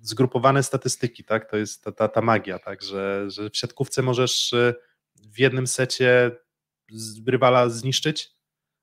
zgrupowane 0.00 0.62
statystyki, 0.62 1.24
tak, 1.24 1.50
to 1.50 1.56
jest 1.56 1.84
ta, 1.84 1.92
ta, 1.92 2.08
ta 2.08 2.20
magia, 2.20 2.58
tak, 2.58 2.82
że, 2.82 3.30
że 3.30 3.50
w 3.50 3.56
siatkówce 3.56 4.02
możesz 4.02 4.52
y, 4.52 4.74
w 5.16 5.38
jednym 5.38 5.66
secie 5.66 6.30
rywala 7.26 7.68
zniszczyć, 7.68 8.30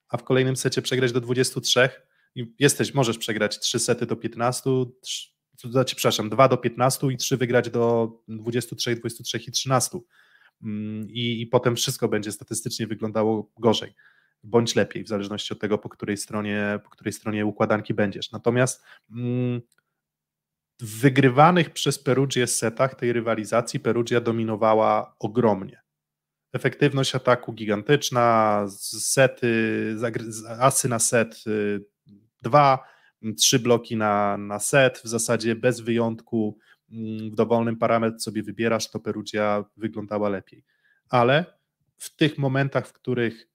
a 0.09 0.17
w 0.17 0.23
kolejnym 0.23 0.55
secie 0.55 0.81
przegrać 0.81 1.11
do 1.11 1.21
23 1.21 1.89
i 2.35 2.53
jesteś, 2.59 2.93
możesz 2.93 3.17
przegrać 3.17 3.59
3 3.59 3.79
sety 3.79 4.05
do 4.05 4.15
15, 4.15 4.69
3, 5.01 5.29
znaczy, 5.69 5.95
przepraszam, 5.95 6.29
2 6.29 6.47
do 6.47 6.57
15 6.57 7.07
i 7.07 7.17
3 7.17 7.37
wygrać 7.37 7.69
do 7.69 8.11
23, 8.27 8.95
23 8.95 9.37
i 9.37 9.51
13. 9.51 9.99
mm, 10.63 11.09
i, 11.09 11.41
i 11.41 11.47
potem 11.47 11.75
wszystko 11.75 12.07
będzie 12.07 12.31
statystycznie 12.31 12.87
wyglądało 12.87 13.51
gorzej 13.59 13.93
bądź 14.43 14.75
lepiej, 14.75 15.03
w 15.03 15.07
zależności 15.07 15.53
od 15.53 15.59
tego, 15.59 15.77
po 15.77 15.89
której 15.89 16.17
stronie, 16.17 16.79
po 16.83 16.89
której 16.89 17.13
stronie 17.13 17.45
układanki 17.45 17.93
będziesz. 17.93 18.31
Natomiast 18.31 18.83
mm, 19.11 19.61
w 20.79 20.99
wygrywanych 20.99 21.69
przez 21.69 21.99
Perugię 21.99 22.47
setach 22.47 22.95
tej 22.95 23.13
rywalizacji 23.13 23.79
Perugia 23.79 24.21
dominowała 24.21 25.15
ogromnie. 25.19 25.81
Efektywność 26.53 27.15
ataku 27.15 27.53
gigantyczna, 27.53 28.65
sety, 28.99 29.95
asy 30.59 30.89
na 30.89 30.99
set 30.99 31.43
y, 31.47 31.85
dwa, 32.41 32.79
trzy 33.37 33.59
bloki 33.59 33.97
na, 33.97 34.37
na 34.37 34.59
set, 34.59 35.01
w 35.03 35.07
zasadzie 35.07 35.55
bez 35.55 35.79
wyjątku 35.79 36.57
mm, 36.91 37.31
w 37.31 37.35
dowolnym 37.35 37.77
parametr 37.77 38.19
sobie 38.19 38.43
wybierasz, 38.43 38.91
to 38.91 38.99
Perugia 38.99 39.65
wyglądała 39.77 40.29
lepiej. 40.29 40.65
Ale 41.09 41.45
w 41.97 42.15
tych 42.15 42.37
momentach, 42.37 42.87
w 42.87 42.93
których 42.93 43.50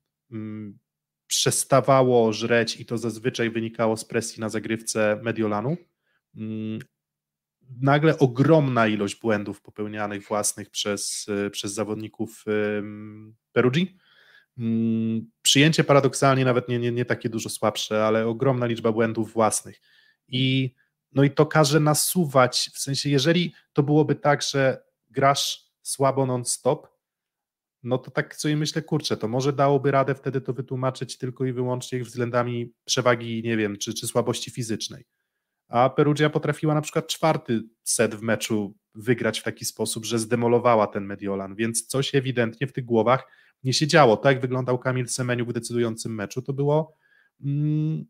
przestawało 1.26 2.32
żreć 2.32 2.80
i 2.80 2.86
to 2.86 2.98
zazwyczaj 2.98 3.50
wynikało 3.50 3.96
z 3.96 4.04
presji 4.04 4.40
na 4.40 4.48
zagrywce 4.48 5.20
Mediolanu, 5.22 5.76
mm, 6.36 6.78
nagle 7.80 8.18
ogromna 8.18 8.86
ilość 8.86 9.20
błędów 9.20 9.62
popełnianych 9.62 10.28
własnych 10.28 10.70
przez, 10.70 11.26
y, 11.46 11.50
przez 11.50 11.74
zawodników 11.74 12.44
Perugii. 13.52 13.96
Mm, 14.58 15.30
przyjęcie 15.42 15.84
paradoksalnie 15.84 16.44
nawet 16.44 16.68
nie, 16.68 16.78
nie, 16.78 16.92
nie 16.92 17.04
takie 17.04 17.28
dużo 17.28 17.48
słabsze, 17.48 18.06
ale 18.06 18.26
ogromna 18.26 18.66
liczba 18.66 18.92
błędów 18.92 19.32
własnych. 19.32 19.80
I, 20.28 20.74
no 21.12 21.24
i 21.24 21.30
to 21.30 21.46
każe 21.46 21.80
nasuwać, 21.80 22.70
w 22.74 22.78
sensie 22.78 23.10
jeżeli 23.10 23.54
to 23.72 23.82
byłoby 23.82 24.14
tak, 24.14 24.42
że 24.42 24.82
grasz 25.10 25.70
słabo 25.82 26.26
non-stop, 26.26 26.95
no 27.86 27.98
to 27.98 28.10
tak 28.10 28.36
sobie 28.36 28.56
myślę, 28.56 28.82
kurczę, 28.82 29.16
to 29.16 29.28
może 29.28 29.52
dałoby 29.52 29.90
radę 29.90 30.14
wtedy 30.14 30.40
to 30.40 30.52
wytłumaczyć 30.52 31.18
tylko 31.18 31.44
i 31.44 31.52
wyłącznie 31.52 32.04
względami 32.04 32.72
przewagi, 32.84 33.42
nie 33.44 33.56
wiem, 33.56 33.76
czy, 33.78 33.94
czy 33.94 34.06
słabości 34.06 34.50
fizycznej 34.50 35.04
a 35.68 35.90
Perugia 35.90 36.30
potrafiła 36.30 36.74
na 36.74 36.80
przykład 36.80 37.06
czwarty 37.06 37.62
set 37.82 38.14
w 38.14 38.22
meczu 38.22 38.74
wygrać 38.94 39.40
w 39.40 39.42
taki 39.42 39.64
sposób, 39.64 40.04
że 40.04 40.18
zdemolowała 40.18 40.86
ten 40.86 41.04
Mediolan, 41.04 41.54
więc 41.54 41.86
coś 41.86 42.14
ewidentnie 42.14 42.66
w 42.66 42.72
tych 42.72 42.84
głowach 42.84 43.28
nie 43.64 43.72
się 43.72 43.86
działo. 43.86 44.16
Tak 44.16 44.32
jak 44.32 44.40
wyglądał 44.40 44.78
Kamil 44.78 45.08
Semeniuk 45.08 45.48
w 45.48 45.52
decydującym 45.52 46.14
meczu, 46.14 46.42
to 46.42 46.52
było 46.52 46.96
mm, 47.44 48.06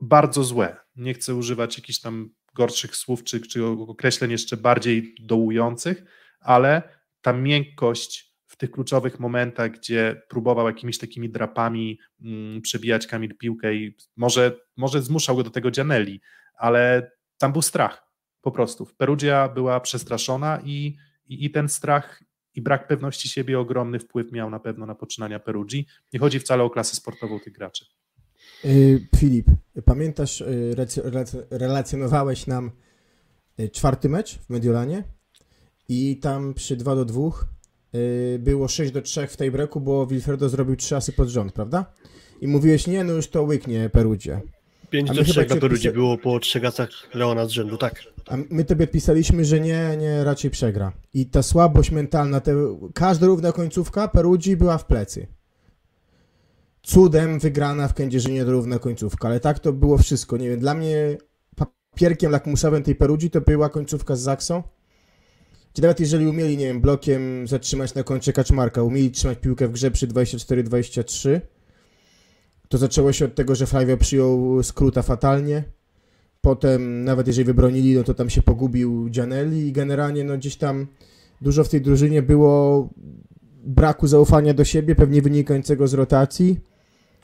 bardzo 0.00 0.44
złe. 0.44 0.76
Nie 0.96 1.14
chcę 1.14 1.34
używać 1.34 1.78
jakichś 1.78 1.98
tam 1.98 2.30
gorszych 2.54 2.96
słów 2.96 3.24
czy, 3.24 3.40
czy 3.40 3.66
określeń 3.66 4.30
jeszcze 4.30 4.56
bardziej 4.56 5.14
dołujących, 5.20 6.04
ale 6.40 6.97
ta 7.22 7.32
miękkość 7.32 8.34
w 8.46 8.56
tych 8.56 8.70
kluczowych 8.70 9.20
momentach, 9.20 9.70
gdzie 9.70 10.22
próbował 10.28 10.66
jakimiś 10.66 10.98
takimi 10.98 11.30
drapami 11.30 11.98
mm, 12.20 12.62
przebijać 12.62 13.06
Kamil 13.06 13.36
piłkę 13.38 13.74
i 13.74 13.96
może, 14.16 14.60
może 14.76 15.02
zmuszał 15.02 15.36
go 15.36 15.42
do 15.42 15.50
tego 15.50 15.70
Gianelli, 15.70 16.20
ale 16.54 17.10
tam 17.38 17.52
był 17.52 17.62
strach 17.62 18.08
po 18.40 18.50
prostu. 18.50 18.86
Perugia 18.96 19.48
była 19.48 19.80
przestraszona 19.80 20.60
i, 20.64 20.96
i, 21.26 21.44
i 21.44 21.50
ten 21.50 21.68
strach 21.68 22.22
i 22.54 22.62
brak 22.62 22.88
pewności 22.88 23.28
siebie 23.28 23.58
ogromny 23.58 23.98
wpływ 23.98 24.32
miał 24.32 24.50
na 24.50 24.60
pewno 24.60 24.86
na 24.86 24.94
poczynania 24.94 25.38
Perugii. 25.38 25.86
Nie 26.12 26.20
chodzi 26.20 26.40
wcale 26.40 26.62
o 26.62 26.70
klasę 26.70 26.96
sportową 26.96 27.40
tych 27.40 27.52
graczy. 27.52 27.86
Y, 28.64 29.08
Filip, 29.16 29.46
pamiętasz, 29.84 30.40
y, 30.40 30.74
relacjonowałeś 31.50 32.46
nam 32.46 32.70
y, 33.60 33.68
czwarty 33.68 34.08
mecz 34.08 34.38
w 34.38 34.50
Mediolanie 34.50 35.04
i 35.88 36.16
tam 36.16 36.54
przy 36.54 36.76
2 36.76 36.94
do 36.94 37.04
2 37.04 37.30
Y, 37.94 38.38
było 38.38 38.68
6 38.68 38.92
do 38.92 39.02
3 39.02 39.26
w 39.26 39.36
tej 39.36 39.50
breku, 39.50 39.80
bo 39.80 40.06
Wilfredo 40.06 40.48
zrobił 40.48 40.76
3 40.76 40.96
asy 40.96 41.12
pod 41.12 41.28
rząd, 41.28 41.52
prawda? 41.52 41.92
I 42.40 42.48
mówiłeś, 42.48 42.86
nie, 42.86 43.04
no 43.04 43.12
już 43.12 43.28
to 43.28 43.42
łyknie 43.42 43.90
Perudzie. 43.90 44.40
5 44.90 45.10
do 45.10 45.24
3 45.24 45.46
na 45.48 45.56
Perudzie 45.56 45.92
było 45.92 46.18
po 46.18 46.38
3 46.40 46.66
asach 46.66 46.88
Leona 47.14 47.46
z 47.46 47.50
rzędu, 47.50 47.76
tak. 47.76 48.02
A 48.26 48.36
my 48.50 48.64
tobie 48.64 48.86
pisaliśmy, 48.86 49.44
że 49.44 49.60
nie, 49.60 49.96
nie, 49.98 50.24
raczej 50.24 50.50
przegra. 50.50 50.92
I 51.14 51.26
ta 51.26 51.42
słabość 51.42 51.90
mentalna, 51.90 52.40
te, 52.40 52.78
każda 52.94 53.26
równa 53.26 53.52
końcówka 53.52 54.08
Perudzi 54.08 54.56
była 54.56 54.78
w 54.78 54.86
plecy. 54.86 55.26
Cudem 56.82 57.38
wygrana 57.38 57.88
w 57.88 57.94
Kędzierzynie 57.94 58.44
równa 58.44 58.78
końcówka, 58.78 59.28
ale 59.28 59.40
tak 59.40 59.58
to 59.58 59.72
było 59.72 59.98
wszystko. 59.98 60.36
Nie 60.36 60.48
wiem, 60.48 60.60
dla 60.60 60.74
mnie 60.74 61.18
papierkiem 61.56 62.32
lakmusowym 62.32 62.82
tej 62.82 62.94
Perudzi 62.94 63.30
to 63.30 63.40
była 63.40 63.68
końcówka 63.68 64.16
z 64.16 64.20
Zaksą 64.20 64.62
czy 65.72 65.82
nawet 65.82 66.00
jeżeli 66.00 66.26
umieli, 66.26 66.56
nie 66.56 66.66
wiem, 66.66 66.80
blokiem 66.80 67.48
zatrzymać 67.48 67.94
na 67.94 68.02
koncie 68.02 68.32
Kaczmarka, 68.32 68.82
umieli 68.82 69.10
trzymać 69.10 69.38
piłkę 69.38 69.68
w 69.68 69.72
grze 69.72 69.90
przy 69.90 70.08
24-23, 70.08 71.40
to 72.68 72.78
zaczęło 72.78 73.12
się 73.12 73.24
od 73.24 73.34
tego, 73.34 73.54
że 73.54 73.66
Flavio 73.66 73.96
przyjął 73.96 74.62
skróta 74.62 75.02
fatalnie. 75.02 75.64
Potem, 76.40 77.04
nawet 77.04 77.26
jeżeli 77.26 77.44
wybronili, 77.44 77.94
no 77.94 78.04
to 78.04 78.14
tam 78.14 78.30
się 78.30 78.42
pogubił 78.42 79.08
Gianelli 79.10 79.66
i 79.66 79.72
generalnie, 79.72 80.24
no 80.24 80.36
gdzieś 80.38 80.56
tam 80.56 80.86
dużo 81.40 81.64
w 81.64 81.68
tej 81.68 81.80
drużynie 81.80 82.22
było 82.22 82.88
braku 83.64 84.06
zaufania 84.06 84.54
do 84.54 84.64
siebie, 84.64 84.94
pewnie 84.94 85.22
wynikającego 85.22 85.88
z 85.88 85.94
rotacji 85.94 86.60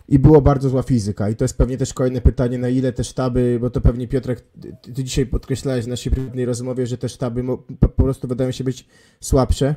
i 0.08 0.18
było 0.18 0.40
bardzo 0.40 0.68
zła 0.68 0.82
fizyka. 0.82 1.30
I 1.30 1.36
to 1.36 1.44
jest 1.44 1.58
pewnie 1.58 1.78
też 1.78 1.94
kolejne 1.94 2.20
pytanie, 2.20 2.58
na 2.58 2.68
ile 2.68 2.92
te 2.92 3.04
sztaby, 3.04 3.58
bo 3.60 3.70
to 3.70 3.80
pewnie 3.80 4.08
Piotrek, 4.08 4.44
ty, 4.82 5.04
dzisiaj 5.04 5.26
podkreślałeś 5.26 5.84
w 5.84 5.88
naszej 5.88 6.12
prywatnej 6.12 6.44
rozmowie, 6.44 6.86
że 6.86 6.98
te 6.98 7.08
sztaby 7.08 7.44
po, 7.44 7.58
po 7.80 7.88
prostu 7.88 8.28
wydają 8.28 8.50
się 8.50 8.64
być 8.64 8.86
słabsze. 9.20 9.74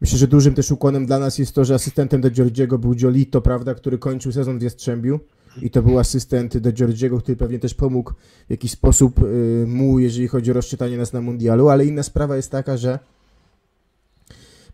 Myślę, 0.00 0.18
że 0.18 0.26
dużym 0.26 0.54
też 0.54 0.70
ukłonem 0.70 1.06
dla 1.06 1.18
nas 1.18 1.38
jest 1.38 1.54
to, 1.54 1.64
że 1.64 1.74
asystentem 1.74 2.20
do 2.20 2.30
Giorgiego 2.30 2.78
był 2.78 2.94
Giolito, 2.94 3.40
prawda, 3.40 3.74
który 3.74 3.98
kończył 3.98 4.32
sezon 4.32 4.58
w 4.58 4.62
Jastrzębiu 4.62 5.20
i 5.62 5.70
to 5.70 5.82
był 5.82 5.98
asystent 5.98 6.58
do 6.58 6.72
Giorgiego, 6.72 7.18
który 7.18 7.36
pewnie 7.36 7.58
też 7.58 7.74
pomógł 7.74 8.12
w 8.46 8.50
jakiś 8.50 8.70
sposób 8.70 9.22
y, 9.22 9.64
mu, 9.66 9.98
jeżeli 9.98 10.28
chodzi 10.28 10.50
o 10.50 10.54
rozczytanie 10.54 10.98
nas 10.98 11.12
na 11.12 11.20
mundialu, 11.20 11.68
ale 11.68 11.86
inna 11.86 12.02
sprawa 12.02 12.36
jest 12.36 12.50
taka, 12.50 12.76
że 12.76 12.98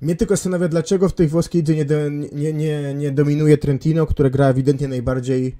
mnie 0.05 0.16
tylko 0.16 0.36
zastanawia, 0.36 0.68
dlaczego 0.68 1.09
w 1.09 1.12
tej 1.12 1.28
włoskiej 1.28 1.62
lidze 1.62 2.10
nie, 2.10 2.28
nie, 2.32 2.52
nie, 2.52 2.94
nie 2.94 3.10
dominuje 3.10 3.59
Trentino, 3.59 4.06
które 4.06 4.31
gra 4.31 4.47
ewidentnie 4.47 4.89
najbardziej 4.89 5.56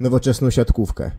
nowoczesną 0.00 0.50
siatkówkę. 0.50 1.10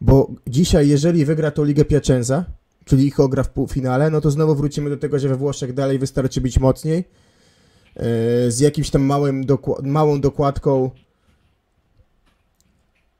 Bo 0.00 0.30
dzisiaj, 0.46 0.88
jeżeli 0.88 1.24
wygra 1.24 1.50
to 1.50 1.64
Ligę 1.64 1.84
Piacenza, 1.84 2.44
czyli 2.84 3.06
ich 3.06 3.20
ogra 3.20 3.42
w 3.42 3.50
półfinale, 3.50 4.10
no 4.10 4.20
to 4.20 4.30
znowu 4.30 4.54
wrócimy 4.54 4.90
do 4.90 4.96
tego, 4.96 5.18
że 5.18 5.28
we 5.28 5.36
Włoszech 5.36 5.74
dalej 5.74 5.98
wystarczy 5.98 6.40
być 6.40 6.58
mocniej, 6.58 7.04
yy, 7.96 8.02
z 8.48 8.60
jakimś 8.60 8.90
tam 8.90 9.02
małym 9.02 9.46
doku 9.46 9.76
małą 9.82 10.20
dokładką 10.20 10.90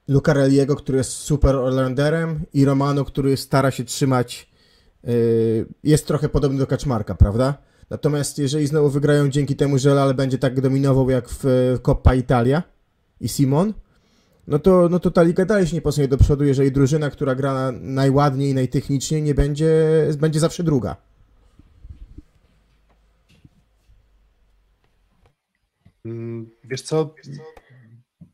Lucarelliego, 0.09 0.77
który 0.77 0.99
jest 0.99 1.11
super 1.11 1.57
Orlanderem 1.57 2.41
i 2.55 2.65
Romano, 2.65 3.05
który 3.05 3.37
stara 3.37 3.71
się 3.71 3.85
trzymać, 3.85 4.51
yy, 5.05 5.67
jest 5.85 6.07
trochę 6.07 6.29
podobny 6.29 6.59
do 6.59 6.67
Kaczmarka, 6.67 7.15
prawda? 7.15 7.59
Natomiast 7.91 8.39
jeżeli 8.39 8.67
znowu 8.67 8.91
wygrają 8.91 9.29
dzięki 9.29 9.57
temu, 9.57 9.79
że 9.79 9.95
Lal 9.95 10.15
będzie 10.15 10.39
tak 10.39 10.61
dominował 10.61 11.11
jak 11.11 11.29
w 11.29 11.45
Coppa 11.83 12.15
Italia 12.15 12.63
i 13.21 13.29
Simon, 13.29 13.75
no 14.47 14.59
to, 14.59 14.89
no 14.89 14.99
to 14.99 15.11
ta 15.11 15.23
liga 15.23 15.45
dalej 15.45 15.67
się 15.67 15.77
nie 15.77 15.83
posunie 15.83 16.09
do 16.09 16.19
przodu, 16.19 16.45
jeżeli 16.45 16.73
drużyna, 16.73 17.11
która 17.11 17.35
gra 17.35 17.73
najładniej, 17.81 18.55
najtechniczniej, 18.55 19.23
nie 19.23 19.35
będzie, 19.35 19.83
będzie 20.19 20.41
zawsze 20.41 20.63
druga. 20.63 20.97
Mm, 26.05 26.51
wiesz 26.65 26.83
co, 26.83 27.15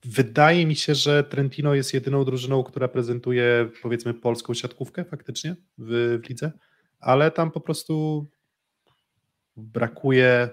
wydaje 0.04 0.66
mi 0.66 0.76
się, 0.76 0.94
że 0.94 1.24
Trentino 1.24 1.74
jest 1.74 1.94
jedyną 1.94 2.24
drużyną, 2.24 2.64
która 2.64 2.88
prezentuje 2.88 3.70
powiedzmy 3.82 4.14
polską 4.14 4.54
siatkówkę 4.54 5.04
faktycznie 5.04 5.56
w, 5.78 6.20
w 6.24 6.28
lidze, 6.28 6.52
ale 7.00 7.30
tam 7.30 7.50
po 7.50 7.60
prostu 7.60 8.26
brakuje 9.60 10.48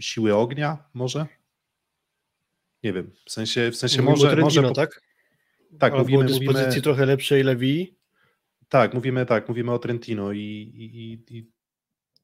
siły 0.00 0.34
ognia 0.34 0.84
może? 0.94 1.26
Nie 2.82 2.92
wiem, 2.92 3.10
w 3.26 3.32
sensie, 3.32 3.70
w 3.70 3.76
sensie 3.76 4.02
mówimy 4.02 4.24
może... 4.24 4.36
Trentino, 4.36 4.62
może 4.62 4.74
tak? 4.74 5.02
Tak, 5.78 5.92
Albo 5.92 6.04
mówimy... 6.04 6.24
dyspozycji 6.24 6.66
mówimy, 6.66 6.82
trochę 6.82 7.06
lepszej 7.06 7.42
Lewii? 7.42 7.96
Tak, 8.68 8.94
mówimy 8.94 9.26
tak, 9.26 9.48
mówimy 9.48 9.72
o 9.72 9.78
Trentino 9.78 10.32
i, 10.32 10.38
i, 10.38 11.36
i 11.36 11.50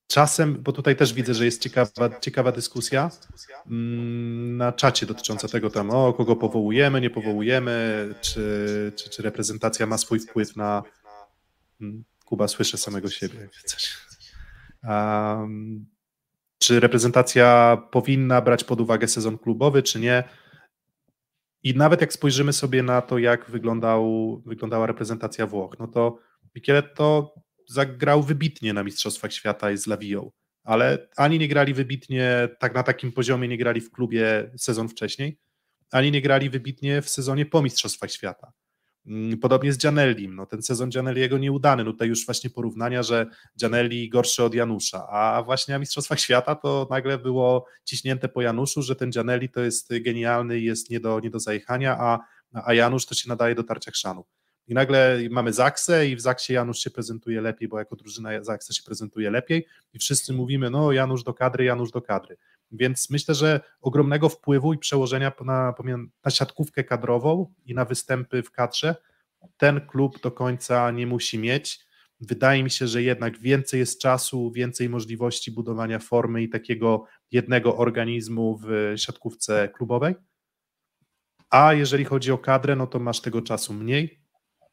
czasem, 0.06 0.62
bo 0.62 0.72
tutaj 0.72 0.96
też 0.96 1.14
widzę, 1.14 1.34
że 1.34 1.44
jest 1.44 1.62
ciekawa, 1.62 2.20
ciekawa 2.20 2.52
dyskusja 2.52 3.10
mm, 3.66 4.56
na 4.56 4.72
czacie 4.72 5.06
dotycząca 5.06 5.48
tego 5.48 5.70
tam, 5.70 5.90
o 5.90 6.12
kogo 6.12 6.36
powołujemy, 6.36 7.00
nie 7.00 7.10
powołujemy, 7.10 8.14
czy, 8.20 8.92
czy, 8.96 9.10
czy 9.10 9.22
reprezentacja 9.22 9.86
ma 9.86 9.98
swój 9.98 10.20
wpływ 10.20 10.56
na... 10.56 10.82
Mm, 11.80 12.04
Kuba, 12.24 12.48
słyszę 12.48 12.78
samego 12.78 13.10
siebie. 13.10 13.48
Coś. 13.64 14.07
Czy 16.58 16.80
reprezentacja 16.80 17.76
powinna 17.90 18.40
brać 18.40 18.64
pod 18.64 18.80
uwagę 18.80 19.08
sezon 19.08 19.38
klubowy, 19.38 19.82
czy 19.82 20.00
nie? 20.00 20.24
I 21.62 21.74
nawet 21.74 22.00
jak 22.00 22.12
spojrzymy 22.12 22.52
sobie 22.52 22.82
na 22.82 23.02
to, 23.02 23.18
jak 23.18 23.50
wyglądał, 23.50 24.42
wyglądała 24.46 24.86
reprezentacja 24.86 25.46
Włoch, 25.46 25.76
no 25.78 25.88
to 25.88 26.18
Micheletto 26.54 27.34
zagrał 27.68 28.22
wybitnie 28.22 28.72
na 28.72 28.84
Mistrzostwach 28.84 29.32
Świata 29.32 29.70
i 29.70 29.76
z 29.76 29.86
Lavią. 29.86 30.30
ale 30.64 31.08
ani 31.16 31.38
nie 31.38 31.48
grali 31.48 31.74
wybitnie, 31.74 32.48
tak 32.58 32.74
na 32.74 32.82
takim 32.82 33.12
poziomie 33.12 33.48
nie 33.48 33.58
grali 33.58 33.80
w 33.80 33.90
klubie 33.90 34.50
sezon 34.56 34.88
wcześniej, 34.88 35.38
ani 35.90 36.10
nie 36.10 36.22
grali 36.22 36.50
wybitnie 36.50 37.02
w 37.02 37.08
sezonie 37.08 37.46
po 37.46 37.62
Mistrzostwach 37.62 38.10
Świata. 38.10 38.52
Mm, 39.08 39.38
podobnie 39.38 39.72
z 39.72 39.78
Gianellim, 39.78 40.34
no 40.34 40.46
ten 40.46 40.62
sezon 40.62 40.90
Gianelliego 40.90 41.38
nieudany, 41.38 41.84
no 41.84 41.92
tutaj 41.92 42.08
już 42.08 42.26
właśnie 42.26 42.50
porównania, 42.50 43.02
że 43.02 43.26
Gianelli 43.60 44.08
gorszy 44.08 44.44
od 44.44 44.54
Janusza, 44.54 45.08
a 45.08 45.42
właśnie 45.42 45.72
na 45.72 45.78
Mistrzostwach 45.78 46.20
Świata 46.20 46.54
to 46.54 46.86
nagle 46.90 47.18
było 47.18 47.66
ciśnięte 47.84 48.28
po 48.28 48.42
Januszu, 48.42 48.82
że 48.82 48.96
ten 48.96 49.10
Gianelli 49.10 49.48
to 49.48 49.60
jest 49.60 49.88
genialny 50.00 50.58
i 50.58 50.64
jest 50.64 50.90
nie 50.90 51.00
do, 51.00 51.20
nie 51.20 51.30
do 51.30 51.40
zajechania, 51.40 51.96
a, 52.00 52.18
a 52.64 52.74
Janusz 52.74 53.06
to 53.06 53.14
się 53.14 53.28
nadaje 53.28 53.54
do 53.54 53.62
tarcia 53.62 53.90
chrzanu. 53.90 54.24
I 54.66 54.74
nagle 54.74 55.18
mamy 55.30 55.52
Zaksę 55.52 56.08
i 56.08 56.16
w 56.16 56.20
Zaksie 56.20 56.52
Janusz 56.52 56.78
się 56.78 56.90
prezentuje 56.90 57.40
lepiej, 57.40 57.68
bo 57.68 57.78
jako 57.78 57.96
drużyna 57.96 58.44
Zaksa 58.44 58.72
się 58.72 58.82
prezentuje 58.82 59.30
lepiej 59.30 59.66
i 59.94 59.98
wszyscy 59.98 60.32
mówimy, 60.32 60.70
no 60.70 60.92
Janusz 60.92 61.22
do 61.22 61.34
kadry, 61.34 61.64
Janusz 61.64 61.90
do 61.90 62.02
kadry. 62.02 62.36
Więc 62.70 63.10
myślę, 63.10 63.34
że 63.34 63.60
ogromnego 63.80 64.28
wpływu 64.28 64.72
i 64.72 64.78
przełożenia 64.78 65.32
na, 65.44 65.74
na 66.24 66.30
siatkówkę 66.30 66.84
kadrową 66.84 67.54
i 67.64 67.74
na 67.74 67.84
występy 67.84 68.42
w 68.42 68.50
kadrze 68.50 68.94
ten 69.56 69.80
klub 69.80 70.22
do 70.22 70.30
końca 70.30 70.90
nie 70.90 71.06
musi 71.06 71.38
mieć. 71.38 71.80
Wydaje 72.20 72.64
mi 72.64 72.70
się, 72.70 72.86
że 72.86 73.02
jednak 73.02 73.38
więcej 73.38 73.80
jest 73.80 74.00
czasu, 74.00 74.50
więcej 74.50 74.88
możliwości 74.88 75.52
budowania 75.52 75.98
formy 75.98 76.42
i 76.42 76.48
takiego 76.48 77.04
jednego 77.30 77.76
organizmu 77.76 78.60
w 78.62 78.94
siatkówce 78.96 79.68
klubowej. 79.68 80.14
A 81.50 81.74
jeżeli 81.74 82.04
chodzi 82.04 82.32
o 82.32 82.38
kadrę, 82.38 82.76
no 82.76 82.86
to 82.86 82.98
masz 82.98 83.20
tego 83.20 83.42
czasu 83.42 83.74
mniej, 83.74 84.20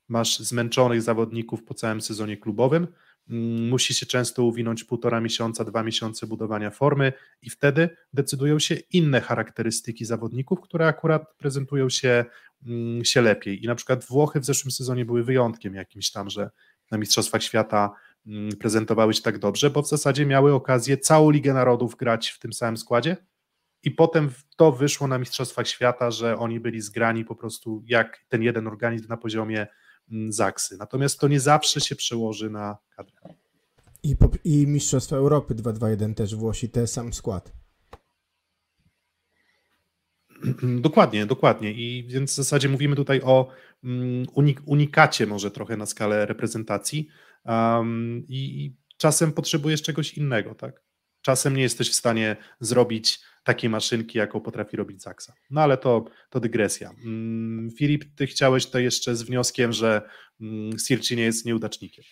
masz 0.07 0.39
zmęczonych 0.39 1.01
zawodników 1.01 1.63
po 1.63 1.73
całym 1.73 2.01
sezonie 2.01 2.37
klubowym, 2.37 2.87
musi 3.27 3.93
się 3.93 4.05
często 4.05 4.43
uwinąć 4.43 4.83
półtora 4.83 5.21
miesiąca, 5.21 5.63
dwa 5.63 5.83
miesiące 5.83 6.27
budowania 6.27 6.71
formy 6.71 7.13
i 7.41 7.49
wtedy 7.49 7.89
decydują 8.13 8.59
się 8.59 8.75
inne 8.75 9.21
charakterystyki 9.21 10.05
zawodników, 10.05 10.61
które 10.61 10.87
akurat 10.87 11.35
prezentują 11.37 11.89
się, 11.89 12.25
mm, 12.65 13.05
się 13.05 13.21
lepiej. 13.21 13.63
I 13.63 13.67
na 13.67 13.75
przykład 13.75 14.05
Włochy 14.05 14.39
w 14.39 14.45
zeszłym 14.45 14.71
sezonie 14.71 15.05
były 15.05 15.23
wyjątkiem 15.23 15.75
jakimś 15.75 16.11
tam, 16.11 16.29
że 16.29 16.49
na 16.91 16.97
Mistrzostwach 16.97 17.43
Świata 17.43 17.91
mm, 18.27 18.49
prezentowały 18.57 19.13
się 19.13 19.21
tak 19.21 19.39
dobrze, 19.39 19.69
bo 19.69 19.81
w 19.81 19.89
zasadzie 19.89 20.25
miały 20.25 20.53
okazję 20.53 20.97
całą 20.97 21.29
Ligę 21.29 21.53
Narodów 21.53 21.95
grać 21.95 22.29
w 22.29 22.39
tym 22.39 22.53
samym 22.53 22.77
składzie 22.77 23.17
i 23.83 23.91
potem 23.91 24.29
to 24.57 24.71
wyszło 24.71 25.07
na 25.07 25.17
Mistrzostwach 25.17 25.67
Świata, 25.67 26.11
że 26.11 26.37
oni 26.37 26.59
byli 26.59 26.81
zgrani 26.81 27.25
po 27.25 27.35
prostu 27.35 27.83
jak 27.85 28.25
ten 28.29 28.43
jeden 28.43 28.67
organizm 28.67 29.07
na 29.09 29.17
poziomie 29.17 29.57
Mm, 29.57 29.67
Zaksy. 30.29 30.77
Natomiast 30.77 31.19
to 31.19 31.27
nie 31.27 31.39
zawsze 31.39 31.81
się 31.81 31.95
przełoży 31.95 32.49
na 32.49 32.77
kadrę. 32.95 33.35
I, 34.03 34.15
i 34.43 34.67
Mistrzostwa 34.67 35.15
Europy 35.15 35.55
2-2-1 35.55 36.13
też 36.13 36.35
Włosi, 36.35 36.69
ten 36.69 36.87
sam 36.87 37.13
skład. 37.13 37.51
Dokładnie, 40.81 41.25
dokładnie. 41.25 41.71
I 41.71 42.07
więc 42.07 42.31
w 42.31 42.35
zasadzie 42.35 42.69
mówimy 42.69 42.95
tutaj 42.95 43.21
o 43.21 43.47
mm, 43.83 44.25
unik 44.33 44.61
unikacie 44.65 45.27
może 45.27 45.51
trochę 45.51 45.77
na 45.77 45.85
skalę 45.85 46.25
reprezentacji 46.25 47.07
um, 47.45 48.23
i, 48.27 48.65
i 48.65 48.77
czasem 48.97 49.31
potrzebujesz 49.31 49.81
czegoś 49.81 50.13
innego, 50.13 50.55
tak? 50.55 50.83
Czasem 51.21 51.55
nie 51.55 51.61
jesteś 51.61 51.91
w 51.91 51.95
stanie 51.95 52.35
zrobić 52.59 53.19
takiej 53.45 53.69
maszynki, 53.69 54.17
jaką 54.17 54.41
potrafi 54.41 54.77
robić 54.77 55.01
Zaksa. 55.01 55.33
No 55.49 55.61
ale 55.61 55.77
to, 55.77 56.05
to 56.29 56.39
dygresja. 56.39 56.91
Mm, 57.05 57.71
Filip, 57.71 58.05
ty 58.15 58.27
chciałeś 58.27 58.65
to 58.65 58.79
jeszcze 58.79 59.15
z 59.15 59.23
wnioskiem, 59.23 59.73
że 59.73 60.01
mm, 60.41 60.79
Sirci 60.79 61.15
nie 61.15 61.23
jest 61.23 61.45
nieudacznikiem. 61.45 62.05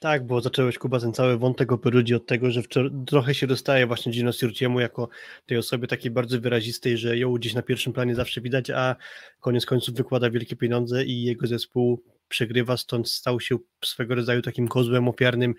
Tak, 0.00 0.26
bo 0.26 0.40
zacząłeś 0.40 0.78
Kuba 0.78 1.00
ten 1.00 1.12
cały 1.12 1.38
wątek 1.38 1.72
o 1.72 1.80
od 2.16 2.26
tego, 2.26 2.50
że 2.50 2.62
trochę 3.06 3.34
się 3.34 3.46
dostaje 3.46 3.86
właśnie 3.86 4.12
Gino 4.12 4.32
Sirciemu 4.32 4.80
jako 4.80 5.08
tej 5.46 5.58
osobie 5.58 5.86
takiej 5.86 6.10
bardzo 6.10 6.40
wyrazistej, 6.40 6.98
że 6.98 7.18
ją 7.18 7.32
gdzieś 7.32 7.54
na 7.54 7.62
pierwszym 7.62 7.92
planie 7.92 8.14
zawsze 8.14 8.40
widać, 8.40 8.70
a 8.70 8.96
koniec 9.40 9.66
końców 9.66 9.94
wykłada 9.94 10.30
wielkie 10.30 10.56
pieniądze 10.56 11.04
i 11.04 11.22
jego 11.22 11.46
zespół 11.46 12.02
przegrywa, 12.28 12.76
stąd 12.76 13.08
stał 13.08 13.40
się 13.40 13.58
swego 13.84 14.14
rodzaju 14.14 14.42
takim 14.42 14.68
kozłem 14.68 15.08
ofiarnym 15.08 15.54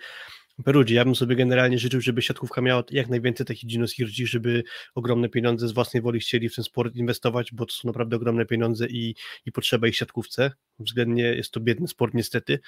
Perudzi. 0.66 0.94
Ja 0.94 1.06
bym 1.06 1.16
sobie 1.16 1.36
generalnie 1.36 1.80
życzył, 1.80 2.02
żeby 2.02 2.22
siatkówka 2.22 2.62
miała 2.62 2.84
jak 2.92 3.10
najwięcej 3.10 3.46
takich 3.46 3.70
Gino 3.70 3.88
Hirci, 3.88 4.28
żeby 4.28 4.64
ogromne 4.96 5.30
pieniądze 5.30 5.68
z 5.68 5.72
własnej 5.72 6.04
woli 6.04 6.20
chcieli 6.20 6.50
w 6.50 6.56
ten 6.56 6.64
sport 6.64 6.96
inwestować, 6.96 7.54
bo 7.54 7.66
to 7.66 7.74
są 7.74 7.88
naprawdę 7.88 8.16
ogromne 8.16 8.46
pieniądze 8.46 8.88
i, 8.88 9.16
i 9.46 9.52
potrzeba 9.52 9.88
ich 9.88 9.96
siatkówce. 9.96 10.52
Względnie 10.80 11.24
jest 11.24 11.52
to 11.52 11.60
biedny 11.60 11.88
sport 11.88 12.14
niestety. 12.14 12.60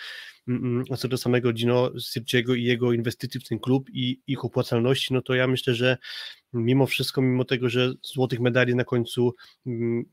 Mm, 0.48 0.66
mm. 0.66 0.86
A 0.92 0.98
co 0.98 1.08
do 1.08 1.18
samego 1.18 1.54
Gino 1.54 1.92
Sirciego 2.00 2.56
i 2.56 2.64
jego 2.64 2.94
inwestycji 2.94 3.40
w 3.40 3.48
ten 3.48 3.60
klub 3.60 3.90
i 3.94 4.22
ich 4.28 4.46
opłacalności, 4.46 5.14
no 5.14 5.22
to 5.22 5.34
ja 5.34 5.48
myślę, 5.48 5.76
że 5.76 5.98
mimo 6.54 6.88
wszystko, 6.88 7.22
mimo 7.22 7.46
tego, 7.46 7.70
że 7.70 7.94
złotych 8.04 8.40
medali 8.40 8.76
na 8.76 8.84
końcu 8.84 9.36
mm, 9.66 10.04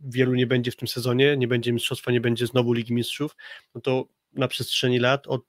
wielu 0.00 0.34
nie 0.34 0.46
będzie 0.46 0.70
w 0.70 0.76
tym 0.76 0.88
sezonie, 0.88 1.36
nie 1.36 1.48
będzie 1.48 1.72
mistrzostwa, 1.72 2.12
nie 2.12 2.20
będzie 2.20 2.46
znowu 2.46 2.72
Ligi 2.72 2.94
Mistrzów, 2.94 3.36
no 3.74 3.80
to 3.80 4.08
na 4.32 4.48
przestrzeni 4.48 4.98
lat 4.98 5.26
od 5.26 5.42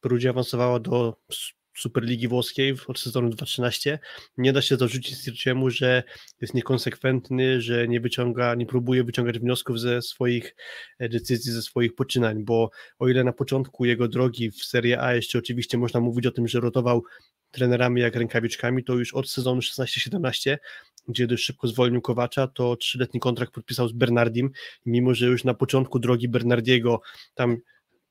Perugia 0.00 0.30
awansowała 0.30 0.80
do 0.80 1.16
Superligi 1.76 2.28
Włoskiej 2.28 2.74
od 2.86 2.98
sezonu 2.98 3.28
2013. 3.28 3.98
Nie 4.38 4.52
da 4.52 4.62
się 4.62 4.76
zarzucić 4.76 5.24
Sirciemu, 5.24 5.70
że 5.70 6.02
jest 6.40 6.54
niekonsekwentny, 6.54 7.60
że 7.60 7.88
nie 7.88 8.00
wyciąga, 8.00 8.54
nie 8.54 8.66
próbuje 8.66 9.04
wyciągać 9.04 9.38
wniosków 9.38 9.80
ze 9.80 10.02
swoich 10.02 10.56
e, 10.98 11.08
decyzji, 11.08 11.52
ze 11.52 11.62
swoich 11.62 11.94
poczynań, 11.94 12.44
bo 12.44 12.70
o 12.98 13.08
ile 13.08 13.24
na 13.24 13.32
początku 13.32 13.84
jego 13.84 14.08
drogi 14.08 14.50
w 14.50 14.64
Serie 14.64 15.02
A 15.02 15.14
jeszcze 15.14 15.38
oczywiście 15.38 15.78
można 15.78 16.00
mówić 16.00 16.26
o 16.26 16.30
tym, 16.30 16.48
że 16.48 16.60
rotował 16.60 17.02
trenerami 17.50 18.00
jak 18.00 18.16
rękawiczkami, 18.16 18.84
to 18.84 18.94
już 18.94 19.14
od 19.14 19.30
sezonu 19.30 19.60
16-17, 19.60 20.56
gdzie 21.08 21.26
dość 21.26 21.44
szybko 21.44 21.68
zwolnił 21.68 22.00
Kowacza, 22.00 22.46
to 22.46 22.76
trzyletni 22.76 23.20
kontrakt 23.20 23.52
podpisał 23.52 23.88
z 23.88 23.92
Bernardim, 23.92 24.50
mimo 24.86 25.14
że 25.14 25.26
już 25.26 25.44
na 25.44 25.54
początku 25.54 25.98
drogi 25.98 26.28
Bernardiego 26.28 27.00
tam 27.34 27.56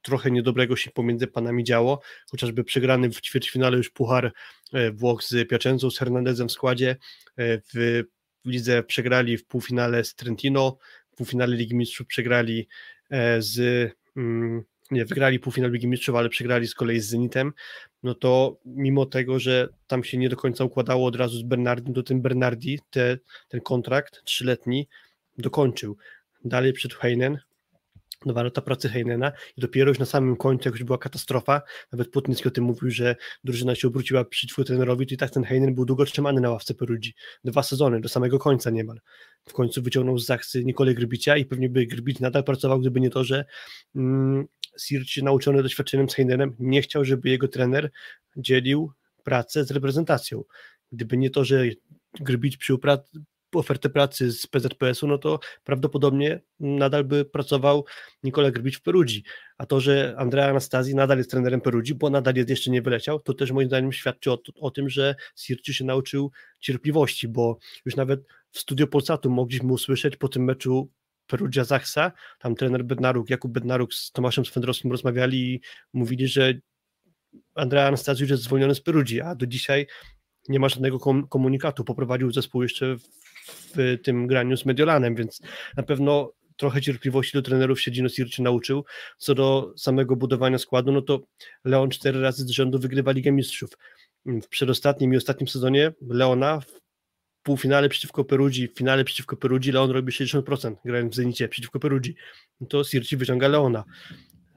trochę 0.05 0.31
niedobrego 0.31 0.75
się 0.75 0.91
pomiędzy 0.91 1.27
panami 1.27 1.63
działo, 1.63 2.01
chociażby 2.31 2.63
przegrany 2.63 3.09
w 3.09 3.21
ćwierćfinale 3.21 3.77
już 3.77 3.89
Puchar 3.89 4.33
e, 4.73 4.91
Włoch 4.91 5.23
z 5.23 5.49
Piaczenzą, 5.49 5.89
z 5.89 5.97
Hernandezem 5.97 6.47
w 6.47 6.51
składzie, 6.51 6.97
e, 7.37 7.61
w 7.73 8.03
lidze 8.45 8.83
przegrali 8.83 9.37
w 9.37 9.45
półfinale 9.45 10.03
z 10.03 10.15
Trentino, 10.15 10.77
w 11.11 11.15
półfinale 11.15 11.55
Ligi 11.55 11.75
Mistrzów 11.75 12.07
przegrali 12.07 12.67
e, 13.09 13.41
z 13.41 13.59
mm, 14.17 14.63
nie, 14.91 15.05
wygrali 15.05 15.39
półfinał 15.39 15.71
Ligi 15.71 15.87
Mistrzów, 15.87 16.15
ale 16.15 16.29
przegrali 16.29 16.67
z 16.67 16.75
kolei 16.75 16.99
z 16.99 17.07
Zenitem, 17.07 17.53
no 18.03 18.15
to 18.15 18.59
mimo 18.65 19.05
tego, 19.05 19.39
że 19.39 19.69
tam 19.87 20.03
się 20.03 20.17
nie 20.17 20.29
do 20.29 20.35
końca 20.35 20.63
układało 20.63 21.07
od 21.07 21.15
razu 21.15 21.37
z 21.37 21.43
Bernardim, 21.43 21.93
to 21.93 22.03
ten 22.03 22.21
Bernardi 22.21 22.79
te, 22.89 23.17
ten 23.49 23.61
kontrakt 23.61 24.23
trzyletni 24.23 24.87
dokończył. 25.37 25.97
Dalej 26.43 26.73
przed 26.73 26.93
Heinen, 26.93 27.37
dwa 28.25 28.43
lata 28.43 28.61
pracy 28.61 28.89
Heinena 28.89 29.31
i 29.57 29.61
dopiero 29.61 29.89
już 29.89 29.99
na 29.99 30.05
samym 30.05 30.35
końcu, 30.35 30.69
jak 30.69 30.83
była 30.83 30.97
katastrofa, 30.97 31.61
nawet 31.91 32.11
Płotnicki 32.11 32.47
o 32.47 32.51
tym 32.51 32.63
mówił, 32.63 32.91
że 32.91 33.15
drużyna 33.43 33.75
się 33.75 33.87
obróciła 33.87 34.25
przeciwko 34.25 34.63
trenerowi, 34.63 35.07
to 35.07 35.13
i 35.13 35.17
tak 35.17 35.31
ten 35.31 35.43
Heinen 35.43 35.75
był 35.75 35.85
długo 35.85 36.05
trzymany 36.05 36.41
na 36.41 36.49
ławce 36.49 36.73
Perudzi. 36.73 37.15
Dwa 37.43 37.63
sezony, 37.63 38.01
do 38.01 38.09
samego 38.09 38.39
końca 38.39 38.69
niemal. 38.69 38.99
W 39.49 39.53
końcu 39.53 39.81
wyciągnął 39.81 40.17
z 40.17 40.25
Zachsy 40.25 40.65
Nikolę 40.65 40.93
Grbicia 40.93 41.37
i 41.37 41.45
pewnie 41.45 41.69
by 41.69 41.85
Grbic 41.85 42.19
nadal 42.19 42.43
pracował, 42.43 42.79
gdyby 42.79 43.01
nie 43.01 43.09
to, 43.09 43.23
że 43.23 43.45
mm, 43.95 44.45
Sirci 44.79 45.23
nauczony 45.23 45.63
doświadczeniem 45.63 46.09
z 46.09 46.13
Heinenem 46.13 46.55
nie 46.59 46.81
chciał, 46.81 47.05
żeby 47.05 47.29
jego 47.29 47.47
trener 47.47 47.91
dzielił 48.37 48.91
pracę 49.23 49.65
z 49.65 49.71
reprezentacją. 49.71 50.43
Gdyby 50.91 51.17
nie 51.17 51.29
to, 51.29 51.45
że 51.45 51.65
Grbić 52.19 52.57
przyjął 52.57 52.79
ofertę 53.59 53.89
pracy 53.89 54.31
z 54.31 54.47
PZPS-u, 54.47 55.07
no 55.07 55.17
to 55.17 55.39
prawdopodobnie 55.63 56.41
nadal 56.59 57.03
by 57.03 57.25
pracował 57.25 57.85
Nikola 58.23 58.51
Grbicz 58.51 58.77
w 58.77 58.81
Perudzi. 58.81 59.23
A 59.57 59.65
to, 59.65 59.79
że 59.79 60.15
Andrea 60.17 60.49
Anastazji 60.49 60.95
nadal 60.95 61.17
jest 61.17 61.31
trenerem 61.31 61.61
Perudzi, 61.61 61.95
bo 61.95 62.09
nadal 62.09 62.35
jest, 62.35 62.49
jeszcze 62.49 62.71
nie 62.71 62.81
wyleciał, 62.81 63.19
to 63.19 63.33
też 63.33 63.51
moim 63.51 63.67
zdaniem 63.67 63.91
świadczy 63.91 64.31
o, 64.31 64.39
o 64.59 64.71
tym, 64.71 64.89
że 64.89 65.15
Sirci 65.35 65.73
się 65.73 65.85
nauczył 65.85 66.31
cierpliwości, 66.59 67.27
bo 67.27 67.57
już 67.85 67.95
nawet 67.95 68.21
w 68.51 68.59
studio 68.59 68.87
Polsatu 68.87 69.29
mogliśmy 69.29 69.73
usłyszeć 69.73 70.17
po 70.17 70.27
tym 70.27 70.43
meczu 70.43 70.89
Perugia 71.27 71.63
Zachsa, 71.63 72.11
tam 72.39 72.55
trener 72.55 72.83
Bednaruk, 72.83 73.29
Jakub 73.29 73.51
Bednaruk 73.51 73.93
z 73.93 74.11
Tomaszem 74.11 74.45
Swędrowskim 74.45 74.91
rozmawiali 74.91 75.53
i 75.53 75.61
mówili, 75.93 76.27
że 76.27 76.53
Andrea 77.55 77.87
Anastazji 77.87 78.27
jest 78.29 78.43
zwolniony 78.43 78.75
z 78.75 78.81
Perudzi, 78.81 79.21
a 79.21 79.35
do 79.35 79.47
dzisiaj 79.47 79.87
nie 80.49 80.59
ma 80.59 80.69
żadnego 80.69 80.99
komunikatu. 81.29 81.83
Poprowadził 81.83 82.31
zespół 82.31 82.63
jeszcze 82.63 82.97
w 82.97 83.03
tym 84.03 84.27
graniu 84.27 84.57
z 84.57 84.65
Mediolanem, 84.65 85.15
więc 85.15 85.41
na 85.77 85.83
pewno 85.83 86.33
trochę 86.57 86.81
cierpliwości 86.81 87.37
do 87.37 87.41
trenerów 87.41 87.81
się 87.81 87.91
Gino 87.91 88.09
Sirci 88.09 88.41
nauczył. 88.41 88.85
Co 89.17 89.35
do 89.35 89.73
samego 89.77 90.15
budowania 90.15 90.57
składu, 90.57 90.91
no 90.91 91.01
to 91.01 91.19
Leon 91.63 91.89
cztery 91.89 92.21
razy 92.21 92.43
z 92.43 92.49
rzędu 92.49 92.79
wygrywa 92.79 93.11
Ligę 93.11 93.31
Mistrzów. 93.31 93.69
W 94.25 94.47
przedostatnim 94.47 95.13
i 95.13 95.17
ostatnim 95.17 95.47
sezonie 95.47 95.93
Leona 96.01 96.59
w 96.59 96.81
półfinale 97.43 97.89
przeciwko 97.89 98.23
Perudzi, 98.23 98.67
w 98.67 98.77
finale 98.77 99.03
przeciwko 99.03 99.37
Perudzi 99.37 99.71
Leon 99.71 99.91
robi 99.91 100.11
60%, 100.11 100.75
grając 100.85 101.13
w 101.13 101.15
Zenicie 101.15 101.47
przeciwko 101.47 101.79
Perudzi. 101.79 102.15
No 102.61 102.67
to 102.67 102.83
Sirci 102.83 103.17
wyciąga 103.17 103.47
Leona. 103.47 103.83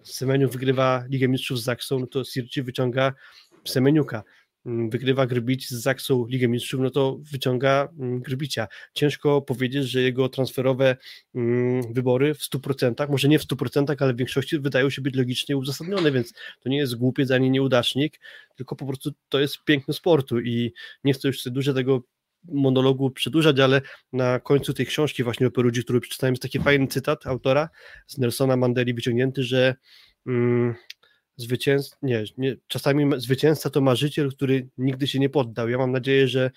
Semeniu 0.02 0.50
wygrywa 0.50 1.04
Ligę 1.08 1.28
Mistrzów 1.28 1.60
z 1.60 1.62
Zaksą, 1.62 1.98
no 1.98 2.06
to 2.06 2.24
Sirci 2.24 2.62
wyciąga 2.62 3.12
Semeniuka 3.64 4.22
wygrywa 4.64 5.26
Grbić 5.26 5.68
z 5.68 5.72
Zaksą 5.72 6.26
Ligę 6.26 6.48
Mistrzów, 6.48 6.80
no 6.80 6.90
to 6.90 7.18
wyciąga 7.32 7.88
mm, 7.98 8.20
Grbicia. 8.20 8.68
Ciężko 8.94 9.42
powiedzieć, 9.42 9.84
że 9.84 10.02
jego 10.02 10.28
transferowe 10.28 10.96
mm, 11.34 11.92
wybory 11.92 12.34
w 12.34 12.38
100%, 12.38 13.10
może 13.10 13.28
nie 13.28 13.38
w 13.38 13.46
100%, 13.46 13.94
ale 13.98 14.14
w 14.14 14.16
większości 14.16 14.58
wydają 14.58 14.90
się 14.90 15.02
być 15.02 15.14
logicznie 15.14 15.56
uzasadnione, 15.56 16.12
więc 16.12 16.32
to 16.60 16.68
nie 16.68 16.78
jest 16.78 16.94
głupiec 16.94 17.30
ani 17.30 17.50
nieudacznik, 17.50 18.20
tylko 18.56 18.76
po 18.76 18.86
prostu 18.86 19.10
to 19.28 19.40
jest 19.40 19.64
piękno 19.64 19.94
sportu 19.94 20.40
i 20.40 20.72
nie 21.04 21.12
chcę 21.12 21.28
już 21.28 21.44
dużo 21.44 21.74
tego 21.74 22.02
monologu 22.44 23.10
przedłużać, 23.10 23.60
ale 23.60 23.82
na 24.12 24.40
końcu 24.40 24.74
tej 24.74 24.86
książki 24.86 25.24
właśnie 25.24 25.46
o 25.46 25.50
Perudzi, 25.50 25.84
który 25.84 26.00
przeczytałem, 26.00 26.32
jest 26.32 26.42
taki 26.42 26.58
fajny 26.58 26.86
cytat 26.86 27.26
autora 27.26 27.68
z 28.06 28.18
Nelsona 28.18 28.56
Mandeli 28.56 28.94
wyciągnięty, 28.94 29.42
że 29.42 29.74
mm, 30.26 30.74
zwycięz... 31.38 31.96
nie, 32.02 32.24
nie, 32.38 32.56
czasami 32.66 33.20
zwycięzca 33.20 33.70
to 33.70 33.80
marzyciel, 33.80 34.32
który 34.32 34.68
nigdy 34.78 35.06
się 35.06 35.18
nie 35.18 35.28
poddał. 35.28 35.68
Ja 35.68 35.78
mam 35.78 35.92
nadzieję, 35.92 36.28
że 36.28 36.50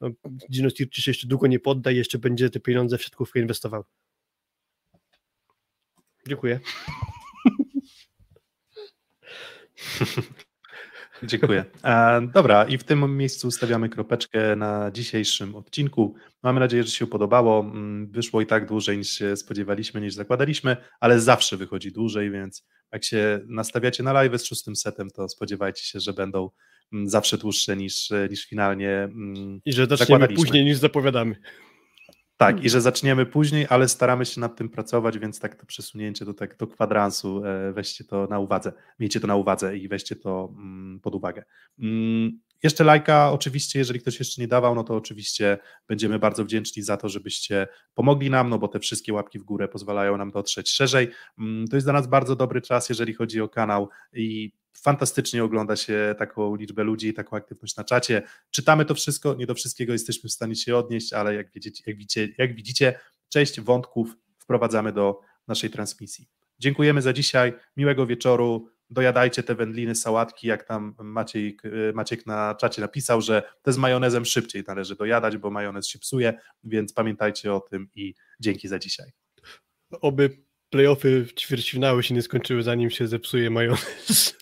no, 0.00 0.10
Gino 0.50 0.70
Stirci 0.70 1.02
się 1.02 1.10
jeszcze 1.10 1.26
długo 1.26 1.46
nie 1.46 1.60
podda 1.60 1.90
i 1.90 1.96
jeszcze 1.96 2.18
będzie 2.18 2.50
te 2.50 2.60
pieniądze 2.60 2.98
w 2.98 3.02
siatkówkę 3.02 3.40
inwestował. 3.40 3.84
Dziękuję. 6.28 6.60
Dziękuję. 11.22 11.64
E, 11.84 12.20
dobra, 12.34 12.64
i 12.64 12.78
w 12.78 12.84
tym 12.84 13.16
miejscu 13.16 13.50
stawiamy 13.50 13.88
kropeczkę 13.88 14.56
na 14.56 14.90
dzisiejszym 14.90 15.54
odcinku. 15.54 16.14
Mamy 16.42 16.60
nadzieję, 16.60 16.82
że 16.82 16.90
się 16.90 17.06
podobało. 17.06 17.60
Mm, 17.60 18.10
wyszło 18.10 18.40
i 18.40 18.46
tak 18.46 18.68
dłużej 18.68 18.98
niż 18.98 19.10
się 19.10 19.36
spodziewaliśmy, 19.36 20.00
niż 20.00 20.14
zakładaliśmy, 20.14 20.76
ale 21.00 21.20
zawsze 21.20 21.56
wychodzi 21.56 21.92
dłużej, 21.92 22.30
więc 22.30 22.66
jak 22.92 23.04
się 23.04 23.40
nastawiacie 23.46 24.02
na 24.02 24.12
live 24.12 24.40
z 24.40 24.44
szóstym 24.44 24.76
setem, 24.76 25.10
to 25.10 25.28
spodziewajcie 25.28 25.84
się, 25.84 26.00
że 26.00 26.12
będą 26.12 26.50
mm, 26.92 27.08
zawsze 27.08 27.38
dłuższe 27.38 27.76
niż, 27.76 28.10
niż 28.30 28.46
finalnie. 28.46 28.90
Mm, 28.90 29.60
I 29.64 29.72
że 29.72 29.86
zaczniemy 29.86 30.28
później 30.28 30.64
niż 30.64 30.76
zapowiadamy. 30.76 31.36
Tak, 32.46 32.64
i 32.64 32.70
że 32.70 32.80
zaczniemy 32.80 33.26
później, 33.26 33.66
ale 33.68 33.88
staramy 33.88 34.24
się 34.24 34.40
nad 34.40 34.56
tym 34.56 34.68
pracować, 34.68 35.18
więc 35.18 35.40
tak 35.40 35.54
to 35.54 35.66
przesunięcie 35.66 36.24
do, 36.24 36.34
tak, 36.34 36.56
do 36.56 36.66
kwadransu, 36.66 37.44
e, 37.44 37.72
weźcie 37.72 38.04
to 38.04 38.26
na 38.26 38.38
uwadze, 38.38 38.72
miejcie 38.98 39.20
to 39.20 39.26
na 39.26 39.36
uwadze 39.36 39.76
i 39.76 39.88
weźcie 39.88 40.16
to 40.16 40.54
mm, 40.56 41.00
pod 41.00 41.14
uwagę. 41.14 41.44
Mm, 41.78 42.40
jeszcze 42.62 42.84
lajka, 42.84 43.32
oczywiście, 43.32 43.78
jeżeli 43.78 44.00
ktoś 44.00 44.18
jeszcze 44.18 44.42
nie 44.42 44.48
dawał, 44.48 44.74
no 44.74 44.84
to 44.84 44.96
oczywiście 44.96 45.58
będziemy 45.88 46.18
bardzo 46.18 46.44
wdzięczni 46.44 46.82
za 46.82 46.96
to, 46.96 47.08
żebyście 47.08 47.68
pomogli 47.94 48.30
nam, 48.30 48.48
no 48.50 48.58
bo 48.58 48.68
te 48.68 48.80
wszystkie 48.80 49.12
łapki 49.12 49.38
w 49.38 49.42
górę 49.42 49.68
pozwalają 49.68 50.16
nam 50.16 50.30
dotrzeć 50.30 50.70
szerzej. 50.70 51.08
Mm, 51.38 51.68
to 51.68 51.76
jest 51.76 51.86
dla 51.86 51.92
nas 51.92 52.06
bardzo 52.06 52.36
dobry 52.36 52.60
czas, 52.60 52.88
jeżeli 52.88 53.14
chodzi 53.14 53.40
o 53.40 53.48
kanał 53.48 53.88
i 54.12 54.52
fantastycznie 54.72 55.44
ogląda 55.44 55.76
się 55.76 56.14
taką 56.18 56.56
liczbę 56.56 56.84
ludzi, 56.84 57.14
taką 57.14 57.36
aktywność 57.36 57.76
na 57.76 57.84
czacie. 57.84 58.22
Czytamy 58.50 58.84
to 58.84 58.94
wszystko, 58.94 59.34
nie 59.34 59.46
do 59.46 59.54
wszystkiego 59.54 59.92
jesteśmy 59.92 60.28
w 60.30 60.32
stanie 60.32 60.56
się 60.56 60.76
odnieść, 60.76 61.12
ale 61.12 61.34
jak, 61.34 61.52
widzicie, 61.52 61.82
jak, 61.86 61.96
widzicie, 61.96 62.28
jak 62.38 62.54
widzicie, 62.54 63.00
część 63.28 63.60
wątków 63.60 64.16
wprowadzamy 64.38 64.92
do 64.92 65.20
naszej 65.48 65.70
transmisji. 65.70 66.28
Dziękujemy 66.58 67.02
za 67.02 67.12
dzisiaj, 67.12 67.52
miłego 67.76 68.06
wieczoru, 68.06 68.68
dojadajcie 68.90 69.42
te 69.42 69.54
wędliny, 69.54 69.94
sałatki, 69.94 70.46
jak 70.46 70.64
tam 70.64 70.94
Maciek, 70.98 71.62
Maciek 71.94 72.26
na 72.26 72.54
czacie 72.54 72.82
napisał, 72.82 73.20
że 73.20 73.42
te 73.62 73.72
z 73.72 73.78
majonezem 73.78 74.24
szybciej 74.24 74.64
należy 74.66 74.96
dojadać, 74.96 75.36
bo 75.36 75.50
majonez 75.50 75.86
się 75.88 75.98
psuje, 75.98 76.34
więc 76.64 76.92
pamiętajcie 76.92 77.54
o 77.54 77.60
tym 77.60 77.88
i 77.94 78.14
dzięki 78.40 78.68
za 78.68 78.78
dzisiaj. 78.78 79.12
Oby 80.00 80.44
playoffy 80.70 81.26
ćwierćfinały 81.38 82.02
się 82.02 82.14
nie 82.14 82.22
skończyły, 82.22 82.62
zanim 82.62 82.90
się 82.90 83.06
zepsuje 83.06 83.50
majonez. 83.50 84.41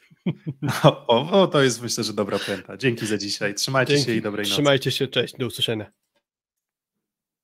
O, 0.82 1.42
o, 1.42 1.47
to 1.47 1.62
jest 1.62 1.82
myślę, 1.82 2.05
że 2.05 2.12
dobra 2.12 2.38
puenta. 2.38 2.76
Dzięki 2.76 3.06
za 3.06 3.18
dzisiaj. 3.18 3.55
Trzymajcie 3.55 3.94
Dzięki. 3.94 4.10
się 4.10 4.16
i 4.16 4.22
dobrej 4.22 4.42
nocy. 4.42 4.52
Trzymajcie 4.52 4.90
się, 4.90 5.09
cześć, 5.09 5.34
do 5.38 5.47
usłyszenia. 5.47 5.92